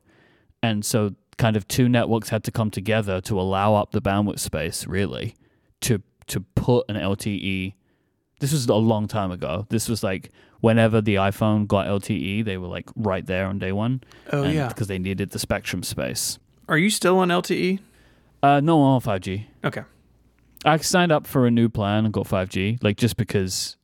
and 0.62 0.84
so 0.84 1.14
kind 1.38 1.56
of 1.56 1.66
two 1.66 1.88
networks 1.88 2.28
had 2.28 2.44
to 2.44 2.50
come 2.50 2.70
together 2.70 3.20
to 3.22 3.40
allow 3.40 3.74
up 3.74 3.92
the 3.92 4.02
bandwidth 4.02 4.40
space, 4.40 4.86
really, 4.86 5.34
to 5.82 6.02
to 6.28 6.40
put 6.40 6.84
an 6.88 6.96
LTE 6.96 7.74
this 8.40 8.52
was 8.52 8.66
a 8.66 8.74
long 8.74 9.08
time 9.08 9.30
ago. 9.30 9.66
This 9.70 9.88
was 9.88 10.02
like 10.02 10.30
whenever 10.60 11.00
the 11.00 11.16
iPhone 11.16 11.66
got 11.66 11.86
LTE, 11.86 12.44
they 12.44 12.56
were 12.56 12.68
like 12.68 12.88
right 12.94 13.24
there 13.24 13.46
on 13.46 13.58
day 13.58 13.72
one. 13.72 14.02
Oh, 14.32 14.44
yeah. 14.44 14.68
because 14.68 14.88
they 14.88 14.98
needed 14.98 15.30
the 15.30 15.38
spectrum 15.38 15.82
space. 15.82 16.38
Are 16.68 16.78
you 16.78 16.90
still 16.90 17.18
on 17.18 17.28
LTE? 17.28 17.78
Uh, 18.42 18.60
no, 18.60 18.82
I'm 18.82 18.94
on 18.94 19.00
5G. 19.00 19.46
Okay. 19.64 19.82
I 20.64 20.76
signed 20.78 21.12
up 21.12 21.26
for 21.26 21.46
a 21.46 21.50
new 21.50 21.68
plan 21.68 22.04
and 22.04 22.12
got 22.12 22.26
5G, 22.26 22.82
like 22.82 22.96
just 22.96 23.16
because 23.16 23.76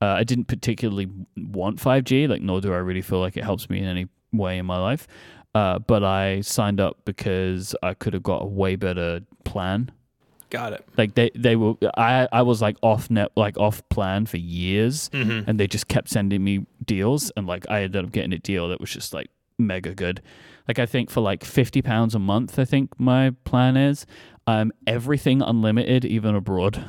uh, 0.00 0.06
I 0.06 0.24
didn't 0.24 0.46
particularly 0.46 1.08
want 1.36 1.78
5G, 1.78 2.28
like 2.28 2.42
nor 2.42 2.60
do 2.60 2.72
I 2.72 2.78
really 2.78 3.02
feel 3.02 3.20
like 3.20 3.36
it 3.36 3.44
helps 3.44 3.68
me 3.70 3.78
in 3.78 3.84
any 3.84 4.08
way 4.32 4.58
in 4.58 4.66
my 4.66 4.78
life. 4.78 5.06
Uh, 5.54 5.78
but 5.78 6.02
I 6.02 6.40
signed 6.40 6.80
up 6.80 6.98
because 7.04 7.76
I 7.82 7.94
could 7.94 8.12
have 8.14 8.24
got 8.24 8.42
a 8.42 8.46
way 8.46 8.74
better 8.74 9.20
plan 9.44 9.92
Got 10.50 10.72
it. 10.72 10.84
like 10.96 11.14
they 11.14 11.30
they 11.34 11.54
were 11.56 11.74
I 11.96 12.28
I 12.32 12.42
was 12.42 12.60
like 12.62 12.76
off 12.82 13.08
net 13.10 13.30
like 13.36 13.56
off 13.58 13.88
plan 13.88 14.26
for 14.26 14.36
years 14.36 15.08
Mm-hmm. 15.10 15.48
and 15.48 15.58
they 15.60 15.66
just 15.68 15.86
kept 15.88 16.08
sending 16.08 16.42
me 16.42 16.66
deals 16.84 17.30
and 17.36 17.46
like 17.46 17.66
I 17.70 17.82
ended 17.82 18.04
up 18.04 18.10
getting 18.12 18.32
a 18.32 18.38
deal 18.38 18.68
that 18.68 18.80
was 18.80 18.90
just 18.90 19.12
like 19.14 19.30
mega 19.58 19.94
good. 19.94 20.22
Like 20.66 20.78
I 20.80 20.86
think 20.86 21.08
for 21.10 21.20
like 21.20 21.44
50 21.44 21.82
pounds 21.82 22.14
a 22.16 22.18
month 22.18 22.58
I 22.58 22.64
think 22.64 22.90
my 22.98 23.30
plan 23.44 23.76
is 23.76 24.06
um 24.46 24.72
everything 24.86 25.42
unlimited 25.42 26.04
even 26.04 26.34
abroad. 26.34 26.84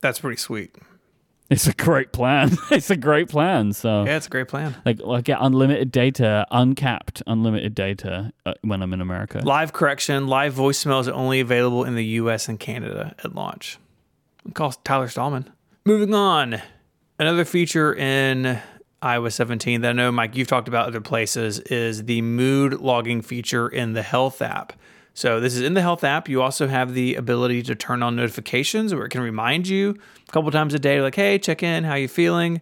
That's 0.00 0.20
pretty 0.20 0.36
sweet. 0.38 0.74
It's 1.50 1.66
a 1.66 1.72
great 1.74 2.12
plan. 2.12 2.56
it's 2.70 2.90
a 2.90 2.96
great 2.96 3.28
plan. 3.28 3.72
So 3.72 4.04
Yeah, 4.04 4.16
it's 4.16 4.28
a 4.28 4.30
great 4.30 4.46
plan. 4.48 4.76
like 4.84 5.00
I 5.04 5.20
get 5.20 5.38
unlimited 5.40 5.90
data, 5.90 6.46
uncapped 6.52 7.22
unlimited 7.26 7.74
data 7.74 8.32
uh, 8.46 8.54
when 8.62 8.82
I'm 8.82 8.92
in 8.92 9.00
America. 9.00 9.40
Live 9.44 9.72
correction, 9.72 10.28
live 10.28 10.54
voicemail 10.54 11.00
is 11.00 11.08
only 11.08 11.40
available 11.40 11.84
in 11.84 11.96
the 11.96 12.04
US 12.04 12.48
and 12.48 12.58
Canada 12.58 13.14
at 13.24 13.34
launch. 13.34 13.78
Call 14.54 14.72
Tyler 14.72 15.08
Stalman. 15.08 15.50
Moving 15.84 16.14
on. 16.14 16.62
Another 17.18 17.44
feature 17.44 17.92
in 17.94 18.58
iOS 19.02 19.32
17 19.32 19.80
that 19.80 19.90
I 19.90 19.92
know, 19.92 20.12
Myke, 20.12 20.36
you've 20.36 20.48
talked 20.48 20.68
about 20.68 20.86
other 20.86 21.00
places 21.00 21.58
is 21.58 22.04
the 22.04 22.22
mood 22.22 22.74
logging 22.74 23.22
feature 23.22 23.68
in 23.68 23.92
the 23.94 24.02
Health 24.02 24.40
app. 24.40 24.72
So, 25.12 25.40
this 25.40 25.54
is 25.54 25.62
in 25.62 25.74
the 25.74 25.82
Health 25.82 26.04
app. 26.04 26.28
You 26.28 26.42
also 26.42 26.68
have 26.68 26.94
the 26.94 27.16
ability 27.16 27.62
to 27.64 27.74
turn 27.74 28.02
on 28.02 28.16
notifications 28.16 28.94
where 28.94 29.04
it 29.04 29.10
can 29.10 29.20
remind 29.20 29.68
you 29.68 29.96
a 30.28 30.32
couple 30.32 30.50
times 30.50 30.74
a 30.74 30.78
day, 30.78 31.00
like, 31.00 31.16
hey, 31.16 31.38
check 31.38 31.62
in, 31.62 31.84
how 31.84 31.94
you 31.94 32.08
feeling? 32.08 32.60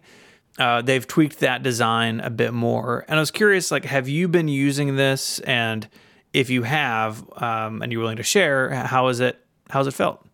uh, 0.59 0.81
they've 0.81 1.07
tweaked 1.07 1.39
that 1.39 1.63
design 1.63 2.19
a 2.19 2.29
bit 2.29 2.53
more. 2.53 3.05
And 3.07 3.17
I 3.17 3.21
was 3.21 3.31
curious, 3.31 3.71
like, 3.71 3.85
have 3.85 4.09
you 4.09 4.27
been 4.27 4.49
using 4.49 4.97
this? 4.97 5.39
And 5.39 5.87
if 6.33 6.49
you 6.49 6.63
have, 6.63 7.23
um, 7.41 7.81
and 7.81 7.91
you're 7.91 8.01
willing 8.01 8.17
to 8.17 8.23
share, 8.23 8.69
how 8.69 9.07
is 9.07 9.21
it? 9.21 9.39
How's 9.69 9.87
it 9.87 9.93
felt? 9.93 10.25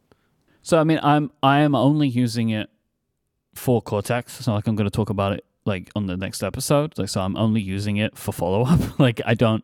So 0.61 0.79
I 0.79 0.83
mean, 0.83 0.99
I'm 1.03 1.31
I 1.43 1.59
am 1.59 1.75
only 1.75 2.07
using 2.07 2.49
it 2.49 2.69
for 3.53 3.81
Cortex. 3.81 4.47
Not 4.47 4.55
like 4.55 4.67
I'm 4.67 4.75
going 4.75 4.89
to 4.89 4.95
talk 4.95 5.09
about 5.11 5.33
it 5.33 5.45
like 5.65 5.91
on 5.95 6.07
the 6.07 6.17
next 6.17 6.41
episode. 6.41 6.97
Like, 6.97 7.09
so 7.09 7.21
I'm 7.21 7.37
only 7.37 7.61
using 7.61 7.97
it 7.97 8.17
for 8.17 8.31
follow 8.31 8.63
up. 8.63 8.99
like, 8.99 9.21
I 9.25 9.35
don't 9.35 9.63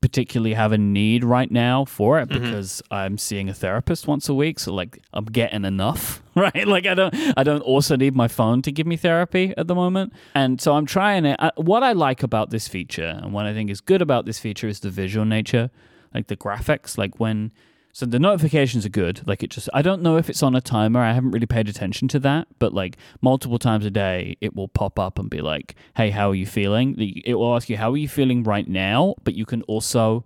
particularly 0.00 0.54
have 0.54 0.72
a 0.72 0.78
need 0.78 1.24
right 1.24 1.50
now 1.50 1.84
for 1.84 2.20
it 2.20 2.28
because 2.28 2.80
I'm 2.90 3.18
seeing 3.18 3.48
a 3.48 3.54
therapist 3.54 4.06
once 4.06 4.28
a 4.28 4.34
week. 4.34 4.60
So 4.60 4.72
like 4.72 5.00
I'm 5.12 5.24
getting 5.24 5.64
enough 5.64 6.22
right? 6.34 6.66
Like 6.66 6.86
I 6.86 6.94
don't 6.94 7.14
I 7.36 7.42
don't 7.42 7.62
also 7.62 7.96
need 7.96 8.14
my 8.14 8.28
phone 8.28 8.62
to 8.62 8.72
give 8.72 8.86
me 8.86 8.96
therapy 8.96 9.52
at 9.56 9.66
the 9.66 9.74
moment. 9.74 10.12
And 10.34 10.60
so 10.60 10.74
I'm 10.74 10.86
trying 10.86 11.24
it. 11.24 11.36
Uh, 11.40 11.50
what 11.56 11.82
I 11.82 11.92
like 11.92 12.22
about 12.22 12.50
this 12.50 12.68
feature 12.68 13.18
and 13.22 13.32
what 13.32 13.46
I 13.46 13.52
think 13.52 13.70
is 13.70 13.80
good 13.80 14.02
about 14.02 14.24
this 14.24 14.38
feature 14.38 14.68
is 14.68 14.80
the 14.80 14.90
visual 14.90 15.26
nature 15.26 15.70
like 16.14 16.28
the 16.28 16.36
graphics. 16.36 16.96
Like 16.96 17.18
when 17.18 17.50
so 17.92 18.06
the 18.06 18.18
notifications 18.18 18.86
are 18.86 18.90
good. 18.90 19.20
Like 19.26 19.42
it 19.42 19.50
just, 19.50 19.68
I 19.74 19.82
don't 19.82 20.00
know 20.00 20.16
if 20.16 20.30
it's 20.30 20.42
on 20.42 20.54
a 20.54 20.62
timer. 20.62 21.00
I 21.00 21.12
haven't 21.12 21.32
really 21.32 21.46
paid 21.46 21.68
attention 21.68 22.08
to 22.08 22.18
that, 22.20 22.48
but 22.58 22.72
like 22.72 22.96
multiple 23.20 23.58
times 23.58 23.84
a 23.84 23.90
day, 23.90 24.36
it 24.40 24.56
will 24.56 24.68
pop 24.68 24.98
up 24.98 25.18
and 25.18 25.28
be 25.28 25.42
like, 25.42 25.74
"Hey, 25.94 26.08
how 26.10 26.30
are 26.30 26.34
you 26.34 26.46
feeling?" 26.46 26.96
It 26.98 27.34
will 27.34 27.54
ask 27.54 27.68
you, 27.68 27.76
"How 27.76 27.92
are 27.92 27.96
you 27.96 28.08
feeling 28.08 28.44
right 28.44 28.66
now?" 28.66 29.14
But 29.24 29.34
you 29.34 29.44
can 29.44 29.60
also 29.62 30.24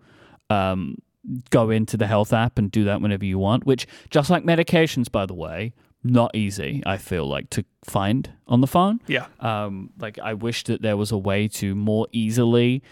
um, 0.49 0.99
go 1.51 1.71
into 1.71 1.97
the 1.97 2.07
health 2.07 2.33
app 2.33 2.57
and 2.57 2.71
do 2.71 2.85
that 2.85 3.01
whenever 3.01 3.25
you 3.25 3.39
want. 3.39 3.67
Which, 3.67 3.89
just 4.11 4.31
like 4.31 4.45
medications, 4.45 5.11
by 5.11 5.27
the 5.27 5.35
way, 5.35 5.75
not 6.05 6.37
easy. 6.37 6.85
I 6.87 6.99
feel 6.99 7.27
like 7.27 7.51
to 7.51 7.65
find 7.85 8.31
on 8.47 8.61
the 8.61 8.69
phone. 8.69 9.01
Yeah. 9.09 9.27
Um, 9.41 9.91
like 9.99 10.21
I 10.21 10.35
wish 10.35 10.63
that 10.65 10.83
there 10.83 10.97
was 10.97 11.11
a 11.11 11.19
way 11.19 11.49
to 11.49 11.75
more 11.75 12.07
easily 12.13 12.85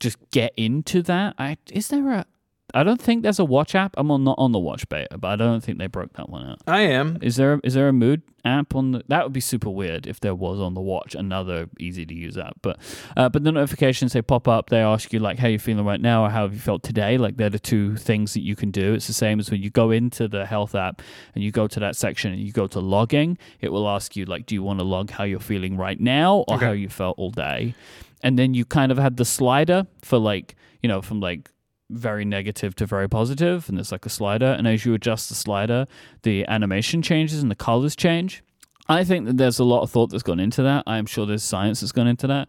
just 0.00 0.18
get 0.30 0.52
into 0.56 1.02
that. 1.02 1.34
I 1.38 1.56
is 1.72 1.88
there 1.88 2.10
a 2.10 2.26
I 2.74 2.82
don't 2.84 3.00
think 3.00 3.22
there's 3.22 3.38
a 3.38 3.44
watch 3.44 3.74
app. 3.74 3.94
I'm 3.96 4.10
on, 4.10 4.24
not 4.24 4.34
on 4.38 4.52
the 4.52 4.58
watch 4.58 4.88
beta, 4.90 5.16
but 5.16 5.28
I 5.28 5.36
don't 5.36 5.62
think 5.64 5.78
they 5.78 5.86
broke 5.86 6.12
that 6.14 6.28
one 6.28 6.46
out. 6.50 6.58
I 6.66 6.82
am. 6.82 7.16
Is 7.22 7.36
there 7.36 7.60
is 7.64 7.72
there 7.74 7.88
a 7.88 7.92
mood 7.94 8.22
app 8.44 8.74
on 8.74 8.90
the? 8.92 9.02
That 9.08 9.24
would 9.24 9.32
be 9.32 9.40
super 9.40 9.70
weird 9.70 10.06
if 10.06 10.20
there 10.20 10.34
was 10.34 10.60
on 10.60 10.74
the 10.74 10.80
watch 10.82 11.14
another 11.14 11.70
easy 11.80 12.04
to 12.04 12.14
use 12.14 12.36
app. 12.36 12.58
But 12.60 12.78
uh, 13.16 13.30
but 13.30 13.42
the 13.44 13.52
notifications 13.52 14.12
they 14.12 14.20
pop 14.20 14.46
up. 14.46 14.68
They 14.68 14.80
ask 14.80 15.12
you 15.14 15.18
like 15.18 15.38
how 15.38 15.48
you 15.48 15.58
feeling 15.58 15.86
right 15.86 16.00
now 16.00 16.24
or 16.24 16.30
how 16.30 16.42
have 16.42 16.52
you 16.52 16.60
felt 16.60 16.82
today. 16.82 17.16
Like 17.16 17.38
they're 17.38 17.48
the 17.48 17.58
two 17.58 17.96
things 17.96 18.34
that 18.34 18.42
you 18.42 18.54
can 18.54 18.70
do. 18.70 18.92
It's 18.92 19.06
the 19.06 19.14
same 19.14 19.40
as 19.40 19.50
when 19.50 19.62
you 19.62 19.70
go 19.70 19.90
into 19.90 20.28
the 20.28 20.44
health 20.44 20.74
app 20.74 21.00
and 21.34 21.42
you 21.42 21.50
go 21.50 21.68
to 21.68 21.80
that 21.80 21.96
section 21.96 22.32
and 22.32 22.40
you 22.42 22.52
go 22.52 22.66
to 22.66 22.80
logging. 22.80 23.38
It 23.62 23.72
will 23.72 23.88
ask 23.88 24.14
you 24.14 24.26
like, 24.26 24.44
do 24.44 24.54
you 24.54 24.62
want 24.62 24.78
to 24.80 24.84
log 24.84 25.10
how 25.10 25.24
you're 25.24 25.40
feeling 25.40 25.78
right 25.78 25.98
now 25.98 26.44
or 26.48 26.56
Okay. 26.56 26.66
how 26.66 26.72
you 26.72 26.90
felt 26.90 27.18
all 27.18 27.30
day? 27.30 27.74
And 28.22 28.38
then 28.38 28.52
you 28.52 28.66
kind 28.66 28.92
of 28.92 28.98
had 28.98 29.16
the 29.16 29.24
slider 29.24 29.86
for 30.02 30.18
like 30.18 30.54
you 30.82 30.88
know 30.88 31.00
from 31.00 31.20
like 31.20 31.50
very 31.90 32.24
negative 32.24 32.74
to 32.76 32.86
very 32.86 33.08
positive, 33.08 33.68
and 33.68 33.78
there's 33.78 33.92
like 33.92 34.06
a 34.06 34.10
slider. 34.10 34.46
And 34.46 34.66
as 34.68 34.84
you 34.84 34.94
adjust 34.94 35.28
the 35.28 35.34
slider, 35.34 35.86
the 36.22 36.46
animation 36.46 37.02
changes 37.02 37.42
and 37.42 37.50
the 37.50 37.56
colors 37.56 37.96
change. 37.96 38.42
I 38.88 39.04
think 39.04 39.26
that 39.26 39.36
there's 39.36 39.58
a 39.58 39.64
lot 39.64 39.82
of 39.82 39.90
thought 39.90 40.10
that's 40.10 40.22
gone 40.22 40.40
into 40.40 40.62
that. 40.62 40.84
I'm 40.86 41.06
sure 41.06 41.26
there's 41.26 41.42
science 41.42 41.80
that's 41.80 41.92
gone 41.92 42.06
into 42.06 42.26
that. 42.26 42.48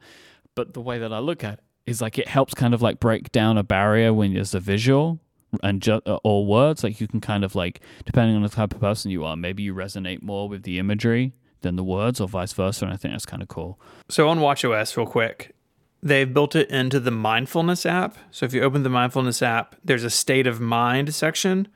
But 0.55 0.73
the 0.73 0.81
way 0.81 0.99
that 0.99 1.13
I 1.13 1.19
look 1.19 1.43
at 1.43 1.55
it 1.55 1.59
is 1.85 2.01
like 2.01 2.17
it 2.17 2.27
helps 2.27 2.53
kind 2.53 2.73
of 2.73 2.81
like 2.81 2.99
break 2.99 3.31
down 3.31 3.57
a 3.57 3.63
barrier 3.63 4.13
when 4.13 4.33
there's 4.33 4.53
a 4.53 4.59
visual 4.59 5.19
and 5.63 5.87
uh, 5.87 5.99
or 6.23 6.45
words. 6.45 6.83
Like 6.83 7.01
you 7.01 7.07
can 7.07 7.19
kind 7.19 7.43
of 7.43 7.55
like, 7.55 7.81
depending 8.05 8.35
on 8.35 8.43
the 8.43 8.49
type 8.49 8.73
of 8.73 8.79
person 8.79 9.11
you 9.11 9.25
are, 9.25 9.35
maybe 9.35 9.63
you 9.63 9.73
resonate 9.73 10.21
more 10.21 10.47
with 10.47 10.63
the 10.63 10.79
imagery 10.79 11.33
than 11.61 11.75
the 11.75 11.83
words, 11.83 12.21
or 12.21 12.27
vice 12.27 12.53
versa. 12.53 12.85
And 12.85 12.93
I 12.93 12.97
think 12.97 13.13
that's 13.13 13.25
kind 13.25 13.41
of 13.41 13.49
cool. 13.49 13.79
So 14.07 14.29
on 14.29 14.39
WatchOS, 14.39 14.95
real 14.95 15.05
quick, 15.05 15.53
they've 16.01 16.33
built 16.33 16.55
it 16.55 16.69
into 16.69 16.99
the 16.99 17.11
mindfulness 17.11 17.85
app. 17.85 18.17
So 18.31 18.45
if 18.45 18.53
you 18.53 18.61
open 18.61 18.83
the 18.83 18.89
mindfulness 18.89 19.41
app, 19.41 19.75
there's 19.83 20.03
a 20.03 20.09
state 20.09 20.47
of 20.47 20.59
mind 20.59 21.13
section, 21.13 21.67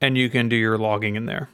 and 0.00 0.16
you 0.18 0.28
can 0.30 0.48
do 0.48 0.56
your 0.56 0.78
logging 0.78 1.14
in 1.16 1.26
there. 1.26 1.48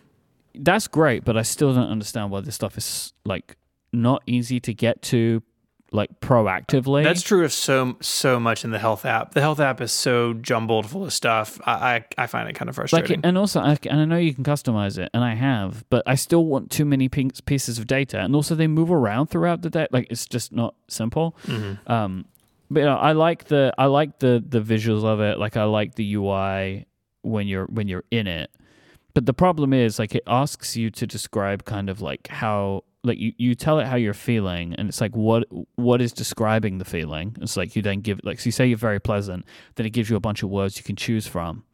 that's 0.55 0.89
great, 0.89 1.25
but 1.25 1.37
I 1.37 1.43
still 1.43 1.75
don't 1.75 1.91
understand 1.91 2.31
why 2.31 2.41
this 2.41 2.55
stuff 2.55 2.79
is 2.79 3.13
like 3.25 3.57
not 3.93 4.23
easy 4.27 4.61
to 4.61 4.73
get 4.73 5.03
to 5.03 5.43
like 5.93 6.21
proactively. 6.21 7.05
That's 7.05 7.23
true 7.23 7.45
of 7.45 7.53
so 7.53 7.97
so 8.01 8.41
much 8.41 8.65
in 8.65 8.71
the 8.71 8.79
health 8.79 9.05
app. 9.05 9.35
The 9.35 9.41
health 9.41 9.61
app 9.61 9.81
is 9.81 9.93
so 9.93 10.35
jumbled 10.35 10.87
full 10.87 11.05
of 11.05 11.13
stuff. 11.13 11.61
I 11.65 11.73
I, 11.73 12.05
I 12.19 12.27
find 12.27 12.49
it 12.49 12.55
kind 12.55 12.69
of 12.69 12.77
like, 12.77 12.91
frustrating. 12.91 13.21
and 13.25 13.39
also, 13.39 13.61
I, 13.61 13.79
and 13.89 14.01
I 14.01 14.05
know 14.05 14.17
you 14.17 14.35
can 14.35 14.45
customize 14.45 14.99
it, 14.99 15.11
and 15.15 15.23
I 15.23 15.35
have, 15.35 15.85
but 15.91 16.03
I 16.07 16.15
still 16.15 16.45
want 16.45 16.71
too 16.71 16.85
many 16.85 17.09
pieces 17.09 17.79
of 17.79 17.87
data, 17.87 18.21
and 18.21 18.35
also 18.35 18.55
they 18.55 18.67
move 18.67 18.91
around 18.91 19.29
throughout 19.29 19.63
the 19.63 19.71
day. 19.71 19.87
Like 19.91 20.09
it's 20.11 20.27
just 20.27 20.53
not 20.53 20.75
simple. 20.89 21.37
Mm-hmm. 21.47 21.91
Um, 21.91 22.27
but 22.71 22.81
you 22.81 22.87
know, 22.87 22.97
I 22.97 23.13
like 23.13 23.45
the 23.45 23.73
I 23.79 23.87
like 23.87 24.19
the 24.19 24.43
the 24.47 24.61
visuals 24.61 25.05
of 25.05 25.21
it. 25.21 25.39
Like 25.39 25.57
I 25.57 25.65
like 25.65 25.95
the 25.95 26.15
UI 26.15 26.87
when 27.23 27.47
you're 27.47 27.67
when 27.67 27.89
you're 27.89 28.05
in 28.11 28.27
it. 28.27 28.51
But 29.15 29.25
the 29.25 29.35
problem 29.35 29.73
is 29.73 29.99
like 29.99 30.15
it 30.15 30.25
asks 30.27 30.77
you 30.77 30.91
to 30.91 31.07
describe 31.07 31.65
kind 31.65 31.89
of 31.89 32.03
like 32.03 32.29
how 32.29 32.85
like 33.07 33.19
you, 33.19 33.33
you 33.39 33.55
tell 33.55 33.79
it 33.79 33.87
how 33.87 33.97
you're 33.97 34.15
feeling 34.15 34.75
and 34.75 34.89
it's 34.89 35.01
like 35.01 35.15
what 35.15 35.45
what 35.77 36.03
is 36.03 36.13
describing 36.13 36.79
the 36.79 36.85
feeling. 36.85 37.37
It's 37.41 37.57
like 37.57 37.77
you 37.77 37.83
then 37.83 38.01
give 38.01 38.21
like 38.25 38.41
so 38.41 38.47
you 38.47 38.53
say 38.53 38.67
you're 38.67 38.79
very 38.79 39.01
pleasant, 39.01 39.45
then 39.77 39.87
it 39.87 39.91
gives 39.91 40.11
you 40.11 40.17
a 40.17 40.21
bunch 40.21 40.43
of 40.43 40.51
words 40.51 40.77
you 40.77 40.85
can 40.85 40.97
choose 40.97 41.27
from. 41.27 41.65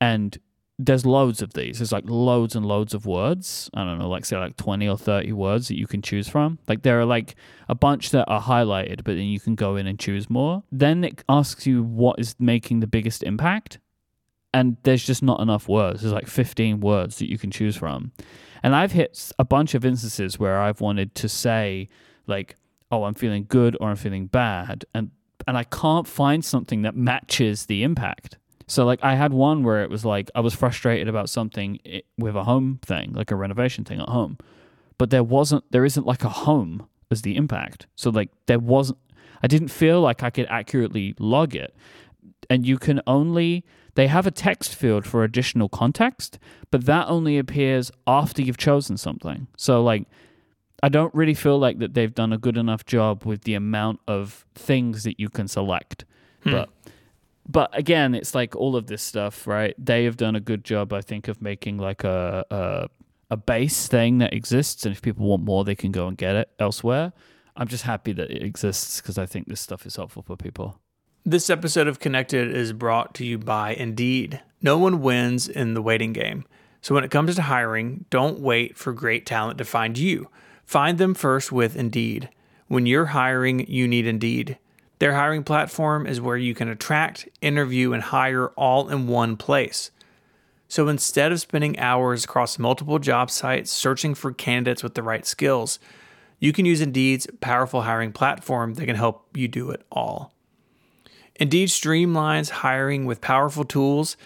And 0.00 0.38
there's 0.78 1.06
loads 1.06 1.42
of 1.42 1.52
these. 1.52 1.78
There's 1.78 1.92
like 1.92 2.04
loads 2.06 2.56
and 2.56 2.66
loads 2.66 2.94
of 2.94 3.06
words. 3.06 3.70
I 3.74 3.84
don't 3.84 3.98
know, 3.98 4.08
like 4.08 4.24
say 4.24 4.36
like 4.36 4.56
20 4.56 4.88
or 4.88 4.98
30 4.98 5.32
words 5.32 5.68
that 5.68 5.78
you 5.78 5.86
can 5.86 6.02
choose 6.02 6.28
from. 6.28 6.58
Like 6.66 6.82
there 6.82 7.00
are 7.00 7.04
like 7.04 7.36
a 7.68 7.74
bunch 7.74 8.10
that 8.10 8.24
are 8.28 8.40
highlighted, 8.40 9.04
but 9.04 9.14
then 9.16 9.26
you 9.26 9.38
can 9.38 9.54
go 9.54 9.76
in 9.76 9.86
and 9.86 9.98
choose 9.98 10.28
more. 10.28 10.62
Then 10.72 11.04
it 11.04 11.22
asks 11.28 11.66
you 11.66 11.82
what 11.82 12.18
is 12.18 12.34
making 12.38 12.80
the 12.80 12.86
biggest 12.86 13.22
impact. 13.22 13.78
And 14.54 14.76
there's 14.82 15.04
just 15.04 15.22
not 15.22 15.40
enough 15.40 15.68
words. 15.68 16.02
There's 16.02 16.12
like 16.12 16.26
15 16.26 16.80
words 16.80 17.18
that 17.18 17.30
you 17.30 17.38
can 17.38 17.50
choose 17.50 17.76
from. 17.76 18.12
And 18.62 18.74
I've 18.74 18.92
hit 18.92 19.32
a 19.38 19.44
bunch 19.44 19.74
of 19.74 19.84
instances 19.84 20.38
where 20.38 20.60
I've 20.60 20.80
wanted 20.80 21.14
to 21.16 21.28
say 21.28 21.88
like, 22.26 22.56
"Oh, 22.90 23.04
I'm 23.04 23.14
feeling 23.14 23.46
good" 23.48 23.76
or 23.80 23.90
"I'm 23.90 23.96
feeling 23.96 24.26
bad," 24.26 24.84
and 24.94 25.10
and 25.46 25.56
I 25.56 25.64
can't 25.64 26.06
find 26.06 26.44
something 26.44 26.82
that 26.82 26.96
matches 26.96 27.66
the 27.66 27.82
impact. 27.82 28.38
So 28.66 28.84
like 28.84 29.00
I 29.02 29.14
had 29.16 29.32
one 29.32 29.64
where 29.64 29.82
it 29.82 29.90
was 29.90 30.04
like 30.04 30.30
I 30.34 30.40
was 30.40 30.54
frustrated 30.54 31.08
about 31.08 31.28
something 31.28 31.78
eh, 31.84 32.00
with 32.16 32.36
a 32.36 32.44
home 32.44 32.78
thing, 32.82 33.12
like 33.12 33.30
a 33.30 33.36
renovation 33.36 33.84
thing 33.84 34.00
at 34.00 34.08
home, 34.08 34.38
but 34.98 35.10
there 35.10 35.24
wasn't 35.24 35.64
there 35.70 35.84
isn't 35.84 36.06
like 36.06 36.24
a 36.24 36.28
home 36.28 36.86
as 37.10 37.22
the 37.22 37.36
impact. 37.36 37.86
So 37.96 38.10
like 38.10 38.30
there 38.46 38.58
wasn't 38.58 38.98
I 39.42 39.46
didn't 39.46 39.68
feel 39.68 40.00
like 40.00 40.22
I 40.22 40.30
could 40.30 40.46
accurately 40.48 41.14
log 41.18 41.54
it. 41.54 41.74
And 42.48 42.66
you 42.66 42.78
can 42.78 43.00
only 43.06 43.64
they 43.94 44.06
have 44.06 44.26
a 44.26 44.30
text 44.30 44.74
field 44.74 45.06
for 45.06 45.22
additional 45.22 45.68
context, 45.68 46.38
but 46.70 46.86
that 46.86 47.08
only 47.08 47.38
appears 47.38 47.90
after 48.06 48.42
you've 48.42 48.56
chosen 48.56 48.96
something. 48.96 49.46
So 49.56 49.82
like 49.82 50.06
I 50.82 50.88
don't 50.88 51.14
really 51.14 51.34
feel 51.34 51.58
like 51.58 51.78
that 51.78 51.94
they've 51.94 52.12
done 52.12 52.32
a 52.32 52.38
good 52.38 52.56
enough 52.56 52.84
job 52.84 53.24
with 53.24 53.42
the 53.42 53.54
amount 53.54 54.00
of 54.08 54.44
things 54.54 55.04
that 55.04 55.20
you 55.20 55.28
can 55.28 55.46
select. 55.46 56.04
Hmm. 56.42 56.50
But 56.50 56.68
but 57.48 57.76
again, 57.76 58.14
it's 58.14 58.34
like 58.34 58.56
all 58.56 58.76
of 58.76 58.86
this 58.86 59.02
stuff, 59.02 59.46
right? 59.46 59.74
They 59.78 60.04
have 60.04 60.16
done 60.16 60.36
a 60.36 60.40
good 60.40 60.64
job, 60.64 60.92
I 60.92 61.00
think, 61.00 61.28
of 61.28 61.40
making 61.40 61.78
like 61.78 62.04
a 62.04 62.44
a, 62.50 62.88
a 63.30 63.36
base 63.36 63.86
thing 63.86 64.18
that 64.18 64.32
exists, 64.32 64.84
and 64.84 64.94
if 64.94 65.02
people 65.02 65.26
want 65.26 65.44
more, 65.44 65.64
they 65.64 65.76
can 65.76 65.92
go 65.92 66.08
and 66.08 66.16
get 66.16 66.34
it 66.34 66.50
elsewhere. 66.58 67.12
I'm 67.54 67.68
just 67.68 67.84
happy 67.84 68.12
that 68.12 68.30
it 68.30 68.42
exists 68.42 69.00
because 69.00 69.18
I 69.18 69.26
think 69.26 69.46
this 69.46 69.60
stuff 69.60 69.84
is 69.86 69.96
helpful 69.96 70.22
for 70.22 70.36
people. 70.36 70.80
This 71.24 71.50
episode 71.50 71.86
of 71.86 72.00
Connected 72.00 72.52
is 72.52 72.72
brought 72.72 73.14
to 73.14 73.24
you 73.24 73.38
by 73.38 73.74
Indeed. 73.74 74.40
No 74.60 74.76
one 74.76 75.00
wins 75.00 75.46
in 75.46 75.74
the 75.74 75.80
waiting 75.80 76.12
game. 76.12 76.44
So 76.80 76.96
when 76.96 77.04
it 77.04 77.12
comes 77.12 77.36
to 77.36 77.42
hiring, 77.42 78.06
don't 78.10 78.40
wait 78.40 78.76
for 78.76 78.92
great 78.92 79.24
talent 79.24 79.58
to 79.58 79.64
find 79.64 79.96
you. 79.96 80.28
Find 80.64 80.98
them 80.98 81.14
first 81.14 81.52
with 81.52 81.76
Indeed. 81.76 82.28
When 82.66 82.86
you're 82.86 83.06
hiring, 83.06 83.70
you 83.70 83.86
need 83.86 84.04
Indeed. 84.04 84.58
Their 84.98 85.14
hiring 85.14 85.44
platform 85.44 86.08
is 86.08 86.20
where 86.20 86.36
you 86.36 86.56
can 86.56 86.66
attract, 86.66 87.28
interview, 87.40 87.92
and 87.92 88.02
hire 88.02 88.48
all 88.56 88.88
in 88.88 89.06
one 89.06 89.36
place. 89.36 89.92
So 90.66 90.88
instead 90.88 91.30
of 91.30 91.38
spending 91.38 91.78
hours 91.78 92.24
across 92.24 92.58
multiple 92.58 92.98
job 92.98 93.30
sites 93.30 93.70
searching 93.70 94.16
for 94.16 94.32
candidates 94.32 94.82
with 94.82 94.94
the 94.94 95.04
right 95.04 95.24
skills, 95.24 95.78
you 96.40 96.52
can 96.52 96.66
use 96.66 96.80
Indeed's 96.80 97.28
powerful 97.40 97.82
hiring 97.82 98.10
platform 98.10 98.74
that 98.74 98.86
can 98.86 98.96
help 98.96 99.36
you 99.36 99.46
do 99.46 99.70
it 99.70 99.86
all. 99.92 100.32
Indeed 101.42 101.70
streamlines 101.70 102.50
hiring 102.50 103.04
with 103.04 103.20
powerful 103.20 103.64
tools 103.64 104.16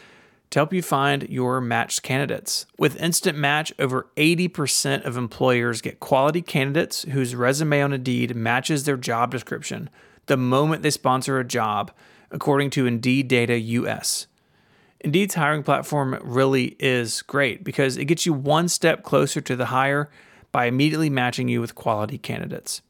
to 0.50 0.58
help 0.58 0.74
you 0.74 0.82
find 0.82 1.26
your 1.30 1.62
matched 1.62 2.02
candidates. 2.02 2.66
With 2.76 3.00
Instant 3.00 3.38
Match, 3.38 3.72
over 3.78 4.08
80% 4.18 5.02
of 5.06 5.16
employers 5.16 5.80
get 5.80 5.98
quality 5.98 6.42
candidates 6.42 7.04
whose 7.04 7.34
resume 7.34 7.80
on 7.80 7.94
Indeed 7.94 8.36
matches 8.36 8.84
their 8.84 8.98
job 8.98 9.30
description 9.30 9.88
the 10.26 10.36
moment 10.36 10.82
they 10.82 10.90
sponsor 10.90 11.38
a 11.38 11.44
job, 11.44 11.90
according 12.30 12.68
to 12.72 12.84
Indeed 12.84 13.28
Data 13.28 13.58
US. 13.58 14.26
Indeed's 15.00 15.36
hiring 15.36 15.62
platform 15.62 16.18
really 16.22 16.76
is 16.78 17.22
great 17.22 17.64
because 17.64 17.96
it 17.96 18.04
gets 18.04 18.26
you 18.26 18.34
one 18.34 18.68
step 18.68 19.02
closer 19.02 19.40
to 19.40 19.56
the 19.56 19.66
hire 19.66 20.10
by 20.52 20.66
immediately 20.66 21.08
matching 21.08 21.48
you 21.48 21.62
with 21.62 21.74
quality 21.74 22.18
candidates. 22.18 22.82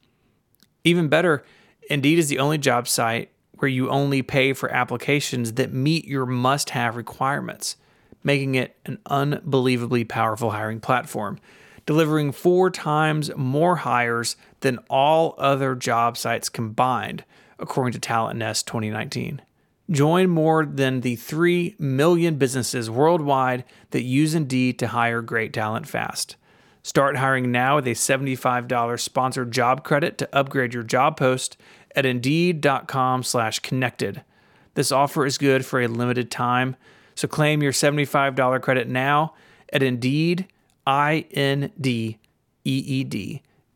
Even 0.83 1.07
better, 1.07 1.45
Indeed 1.89 2.19
is 2.19 2.27
the 2.27 2.39
only 2.39 2.57
job 2.57 2.89
site 2.89 3.31
where 3.59 3.69
you 3.69 3.89
only 3.89 4.21
pay 4.21 4.53
for 4.53 4.71
applications 4.71 5.53
that 5.53 5.73
meet 5.73 6.05
your 6.05 6.25
must 6.25 6.71
have 6.71 6.95
requirements, 6.95 7.75
making 8.23 8.55
it 8.55 8.75
an 8.85 8.99
unbelievably 9.07 10.05
powerful 10.05 10.51
hiring 10.51 10.79
platform, 10.79 11.39
delivering 11.85 12.31
four 12.31 12.69
times 12.69 13.31
more 13.35 13.77
hires 13.77 14.35
than 14.59 14.79
all 14.89 15.35
other 15.37 15.75
job 15.75 16.17
sites 16.17 16.49
combined, 16.49 17.23
according 17.59 17.93
to 17.93 17.99
Talent 17.99 18.37
Nest 18.37 18.67
2019. 18.67 19.41
Join 19.89 20.29
more 20.29 20.65
than 20.65 20.99
the 20.99 21.15
3 21.15 21.75
million 21.79 22.35
businesses 22.35 22.89
worldwide 22.89 23.63
that 23.91 24.01
use 24.01 24.35
Indeed 24.35 24.79
to 24.79 24.87
hire 24.87 25.21
great 25.21 25.53
talent 25.53 25.87
fast. 25.87 26.35
Start 26.83 27.17
hiring 27.17 27.51
now 27.51 27.75
with 27.75 27.87
a 27.87 27.91
$75 27.91 28.99
sponsored 28.99 29.51
job 29.51 29.83
credit 29.83 30.17
to 30.17 30.29
upgrade 30.35 30.73
your 30.73 30.83
job 30.83 31.17
post 31.17 31.57
at 31.97 32.05
indeed.com 32.05 33.23
slash 33.23 33.59
connected. 33.59 34.23
This 34.75 34.91
offer 34.91 35.25
is 35.25 35.37
good 35.39 35.65
for 35.65 35.81
a 35.81 35.87
limited 35.87 36.29
time, 36.29 36.77
so 37.15 37.27
claim 37.27 37.63
your 37.63 37.71
$75 37.73 38.61
credit 38.61 38.87
now 38.87 39.33
at 39.73 39.81
Indeed, 39.81 40.47
I-N-D-E-E-D, 40.85 42.21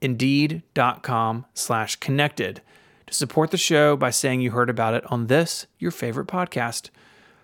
indeed.com 0.01 1.45
slash 1.53 1.95
connected 1.97 2.61
to 3.07 3.13
support 3.13 3.51
the 3.51 3.57
show 3.57 3.97
by 3.97 4.11
saying 4.11 4.41
you 4.41 4.51
heard 4.51 4.69
about 4.69 4.93
it 4.93 5.11
on 5.11 5.25
this, 5.27 5.65
your 5.79 5.91
favorite 5.91 6.27
podcast. 6.27 6.91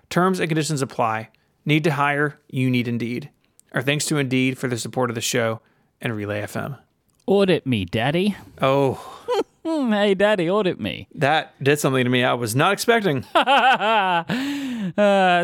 Terms 0.09 0.39
and 0.39 0.47
conditions 0.47 0.81
apply. 0.81 1.29
Need 1.65 1.83
to 1.83 1.93
hire? 1.93 2.39
You 2.49 2.69
need 2.69 2.87
Indeed. 2.87 3.29
Our 3.73 3.81
thanks 3.81 4.05
to 4.05 4.17
Indeed 4.17 4.57
for 4.57 4.67
the 4.67 4.77
support 4.77 5.09
of 5.09 5.15
the 5.15 5.21
show 5.21 5.59
and 5.99 6.15
Relay 6.15 6.41
FM. 6.43 6.77
Audit 7.25 7.65
me, 7.65 7.83
daddy. 7.83 8.37
Oh, 8.61 9.43
Hmm, 9.67 9.91
hey, 9.91 10.13
daddy, 10.13 10.49
audit 10.49 10.79
me. 10.79 11.09
that 11.15 11.61
did 11.61 11.77
something 11.79 12.05
to 12.05 12.09
me 12.09 12.23
I 12.23 12.35
was 12.35 12.55
not 12.55 12.71
expecting. 12.71 13.25
uh, 13.35 14.23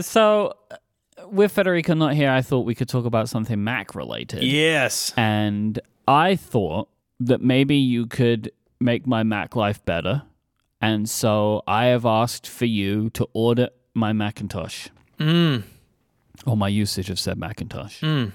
so, 0.01 0.53
uh, 0.71 0.75
with 1.29 1.51
Federico 1.51 1.93
not 1.93 2.13
here, 2.13 2.29
I 2.29 2.41
thought 2.41 2.61
we 2.61 2.75
could 2.75 2.89
talk 2.89 3.05
about 3.05 3.29
something 3.29 3.63
Mac 3.63 3.95
related. 3.95 4.43
yes. 4.43 5.13
And 5.17 5.79
I 6.07 6.35
thought 6.35 6.89
that 7.19 7.41
maybe 7.41 7.75
you 7.75 8.07
could 8.07 8.51
make 8.79 9.07
my 9.07 9.23
Mac 9.23 9.55
life 9.55 9.83
better. 9.85 10.23
And 10.81 11.09
so 11.09 11.63
I 11.67 11.85
have 11.85 12.05
asked 12.05 12.47
for 12.47 12.65
you 12.65 13.09
to 13.11 13.27
audit 13.33 13.75
my 13.93 14.13
Macintosh 14.13 14.87
Mm. 15.19 15.63
or 16.45 16.57
my 16.57 16.67
usage 16.67 17.09
of 17.09 17.19
said 17.19 17.37
Macintosh. 17.37 18.01
And 18.03 18.33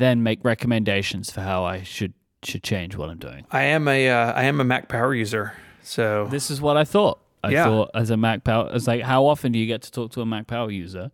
then 0.00 0.22
make 0.22 0.42
recommendations 0.44 1.30
for 1.30 1.42
how 1.42 1.64
I 1.64 1.82
should 1.82 2.14
should 2.46 2.62
change 2.62 2.96
what 2.96 3.08
I'm 3.10 3.18
doing. 3.18 3.44
I 3.50 3.62
am 3.64 3.88
a 3.88 4.08
uh, 4.08 4.32
I 4.32 4.44
am 4.44 4.60
a 4.60 4.64
Mac 4.64 4.88
Power 4.88 5.14
user. 5.14 5.52
So 5.82 6.26
This 6.30 6.50
is 6.50 6.60
what 6.60 6.76
I 6.76 6.84
thought. 6.84 7.18
I 7.42 7.50
Yeah. 7.50 7.64
thought 7.64 7.90
as 7.94 8.10
a 8.10 8.16
Mac 8.16 8.42
Power, 8.44 8.70
it's 8.72 8.86
like 8.86 9.02
how 9.02 9.26
often 9.26 9.52
do 9.52 9.58
you 9.58 9.66
get 9.66 9.82
to 9.82 9.90
talk 9.92 10.12
to 10.12 10.20
a 10.22 10.26
Mac 10.26 10.46
Power 10.46 10.70
user? 10.70 11.10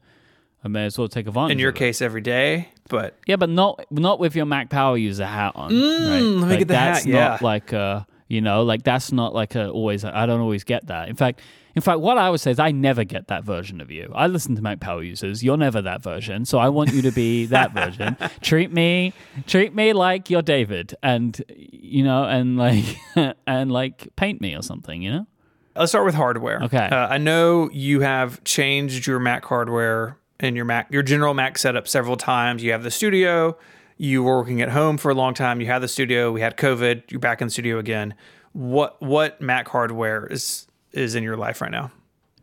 I 0.63 0.69
may 0.69 0.85
as 0.85 0.99
well 0.99 1.09
take 1.09 1.27
advantage. 1.27 1.53
in 1.53 1.59
your 1.59 1.71
of 1.71 1.77
it. 1.77 1.79
case 1.79 2.03
every 2.03 2.21
day, 2.21 2.69
but 2.89 3.17
Yeah, 3.27 3.37
but 3.37 3.49
not 3.49 3.85
not 3.91 4.21
with 4.21 4.37
your 4.37 4.47
Mac 4.47 4.69
Power 4.71 4.97
user 4.97 5.25
hat 5.27 5.53
on. 5.57 5.71
right? 5.71 5.81
Mm, 5.81 6.41
let 6.41 6.45
me 6.45 6.51
Like, 6.51 6.59
get 6.61 6.69
the 6.69 6.77
hat, 6.77 6.95
that's 6.95 7.07
yeah. 7.07 7.29
not 7.31 7.43
like 7.43 7.73
uh 7.73 8.03
you 8.29 8.41
know, 8.41 8.63
like 8.63 8.85
that's 8.85 9.11
not 9.11 9.35
like 9.35 9.57
a 9.57 9.69
always. 9.71 10.05
I 10.05 10.25
don't 10.27 10.41
always 10.41 10.63
get 10.63 10.87
that. 10.87 11.09
In 11.09 11.17
fact, 11.17 11.41
in 11.81 11.83
fact, 11.83 12.01
what 12.01 12.19
I 12.19 12.29
would 12.29 12.41
say 12.41 12.51
is 12.51 12.59
I 12.59 12.73
never 12.73 13.05
get 13.05 13.29
that 13.29 13.43
version 13.43 13.81
of 13.81 13.91
you. 13.91 14.13
I 14.15 14.27
listen 14.27 14.55
to 14.55 14.61
Mac 14.61 14.81
Power 14.81 15.03
users. 15.03 15.43
You're 15.43 15.57
never 15.57 15.81
that 15.81 16.03
version, 16.03 16.45
so 16.45 16.59
I 16.59 16.69
want 16.69 16.93
you 16.93 17.01
to 17.01 17.11
be 17.11 17.47
that 17.47 17.73
version. 17.75 18.19
Treat 18.43 18.71
me, 18.71 19.15
treat 19.47 19.75
me 19.75 19.95
like 19.95 20.29
you're 20.29 20.43
David, 20.43 20.95
and 21.03 21.43
you 21.49 22.05
know, 22.05 22.25
and 22.25 22.59
like 22.59 22.85
and 23.47 23.73
like 23.73 24.15
paint 24.17 24.43
me 24.43 24.55
or 24.55 24.61
something. 24.61 25.01
You 25.01 25.11
know. 25.11 25.27
Let's 25.75 25.93
start 25.93 26.05
with 26.05 26.15
hardware. 26.15 26.63
Okay. 26.65 26.77
Uh, 26.77 27.09
I 27.09 27.17
know 27.17 27.71
you 27.73 28.01
have 28.01 28.45
changed 28.45 29.07
your 29.07 29.19
Mac 29.19 29.43
hardware 29.47 30.19
and 30.39 30.57
your 30.57 30.67
Mac, 30.67 30.93
your 30.93 31.03
general 31.03 31.33
Mac 31.33 31.57
setup 31.57 31.89
several 31.89 32.19
times. 32.19 32.63
You 32.63 32.73
have 32.73 32.83
the 32.83 32.91
studio. 32.91 33.57
You 33.97 34.23
were 34.23 34.37
working 34.37 34.61
at 34.61 34.69
home 34.69 34.99
for 34.99 35.11
a 35.11 35.15
long 35.15 35.33
time. 35.33 35.63
You 35.63 35.67
had 35.69 35.79
the 35.79 35.89
studio. 35.89 36.31
We 36.31 36.43
had 36.43 36.59
COVID. 36.59 37.11
You're 37.11 37.21
back 37.21 37.41
in 37.41 37.47
the 37.47 37.53
studio 37.53 37.79
again. 37.79 38.15
What 38.53 39.01
what 39.01 39.41
Mac 39.41 39.67
hardware 39.69 40.27
is 40.27 40.67
is 40.93 41.15
in 41.15 41.23
your 41.23 41.37
life 41.37 41.61
right 41.61 41.71
now? 41.71 41.91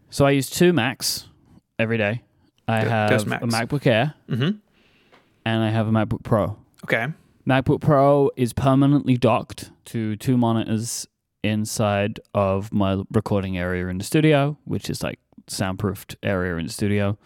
So 0.09 0.25
I 0.25 0.31
use 0.31 0.49
two 0.49 0.73
Macs 0.73 1.27
every 1.79 1.97
day. 1.97 2.21
I 2.67 2.79
Th- 2.81 2.89
have 2.89 3.11
a 3.11 3.47
MacBook 3.47 3.85
Air, 3.85 4.13
Mhm. 4.29 4.59
and 5.45 5.63
I 5.63 5.69
have 5.69 5.87
a 5.87 5.91
MacBook 5.91 6.23
Pro. 6.23 6.57
Okay. 6.83 7.07
MacBook 7.47 7.79
Pro 7.81 8.29
is 8.35 8.51
permanently 8.53 9.15
docked 9.17 9.71
to 9.85 10.15
two 10.17 10.37
monitors 10.37 11.07
inside 11.43 12.19
of 12.33 12.73
my 12.73 13.01
recording 13.11 13.57
area 13.57 13.87
in 13.87 13.97
the 13.99 14.03
studio, 14.03 14.57
which 14.65 14.89
is 14.89 15.01
like 15.01 15.19
soundproofed 15.47 16.17
area 16.23 16.57
in 16.57 16.65
the 16.67 16.71
studio, 16.73 17.17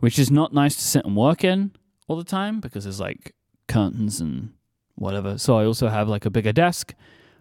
which 0.00 0.18
is 0.18 0.30
not 0.30 0.52
nice 0.52 0.74
to 0.76 0.82
sit 0.82 1.06
and 1.06 1.16
work 1.16 1.42
in 1.42 1.72
all 2.06 2.16
the 2.16 2.24
time 2.24 2.60
because 2.60 2.84
there's 2.84 3.00
like 3.00 3.34
curtains 3.66 4.20
and 4.20 4.50
whatever. 4.96 5.38
So 5.38 5.56
I 5.58 5.64
also 5.64 5.88
have 5.88 6.06
like 6.08 6.26
a 6.26 6.30
bigger 6.30 6.52
desk 6.52 6.94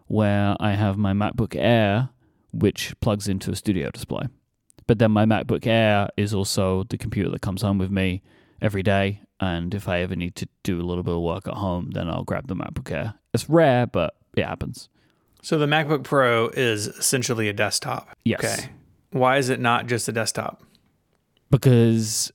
where 0.07 0.55
I 0.59 0.71
have 0.75 0.97
my 0.97 1.11
MacBook 1.11 1.53
Air, 1.57 2.09
which 2.59 2.93
plugs 2.99 3.27
into 3.27 3.51
a 3.51 3.55
studio 3.55 3.89
display. 3.91 4.27
But 4.87 4.99
then 4.99 5.11
my 5.11 5.25
MacBook 5.25 5.65
Air 5.65 6.09
is 6.17 6.33
also 6.33 6.83
the 6.83 6.97
computer 6.97 7.29
that 7.31 7.41
comes 7.41 7.61
home 7.61 7.77
with 7.77 7.91
me 7.91 8.21
every 8.61 8.83
day. 8.83 9.21
And 9.39 9.73
if 9.73 9.89
I 9.89 9.99
ever 9.99 10.15
need 10.15 10.35
to 10.37 10.47
do 10.63 10.79
a 10.79 10.83
little 10.83 11.03
bit 11.03 11.13
of 11.13 11.21
work 11.21 11.47
at 11.47 11.55
home, 11.55 11.91
then 11.91 12.09
I'll 12.09 12.23
grab 12.23 12.47
the 12.47 12.55
MacBook 12.55 12.91
Air. 12.91 13.15
It's 13.33 13.49
rare, 13.49 13.87
but 13.87 14.15
it 14.37 14.45
happens. 14.45 14.89
So 15.41 15.57
the 15.57 15.65
MacBook 15.65 16.03
Pro 16.03 16.47
is 16.49 16.87
essentially 16.87 17.49
a 17.49 17.53
desktop. 17.53 18.09
Yes. 18.23 18.43
Okay. 18.43 18.69
Why 19.11 19.37
is 19.37 19.49
it 19.49 19.59
not 19.59 19.87
just 19.87 20.07
a 20.07 20.11
desktop? 20.11 20.63
Because 21.51 22.31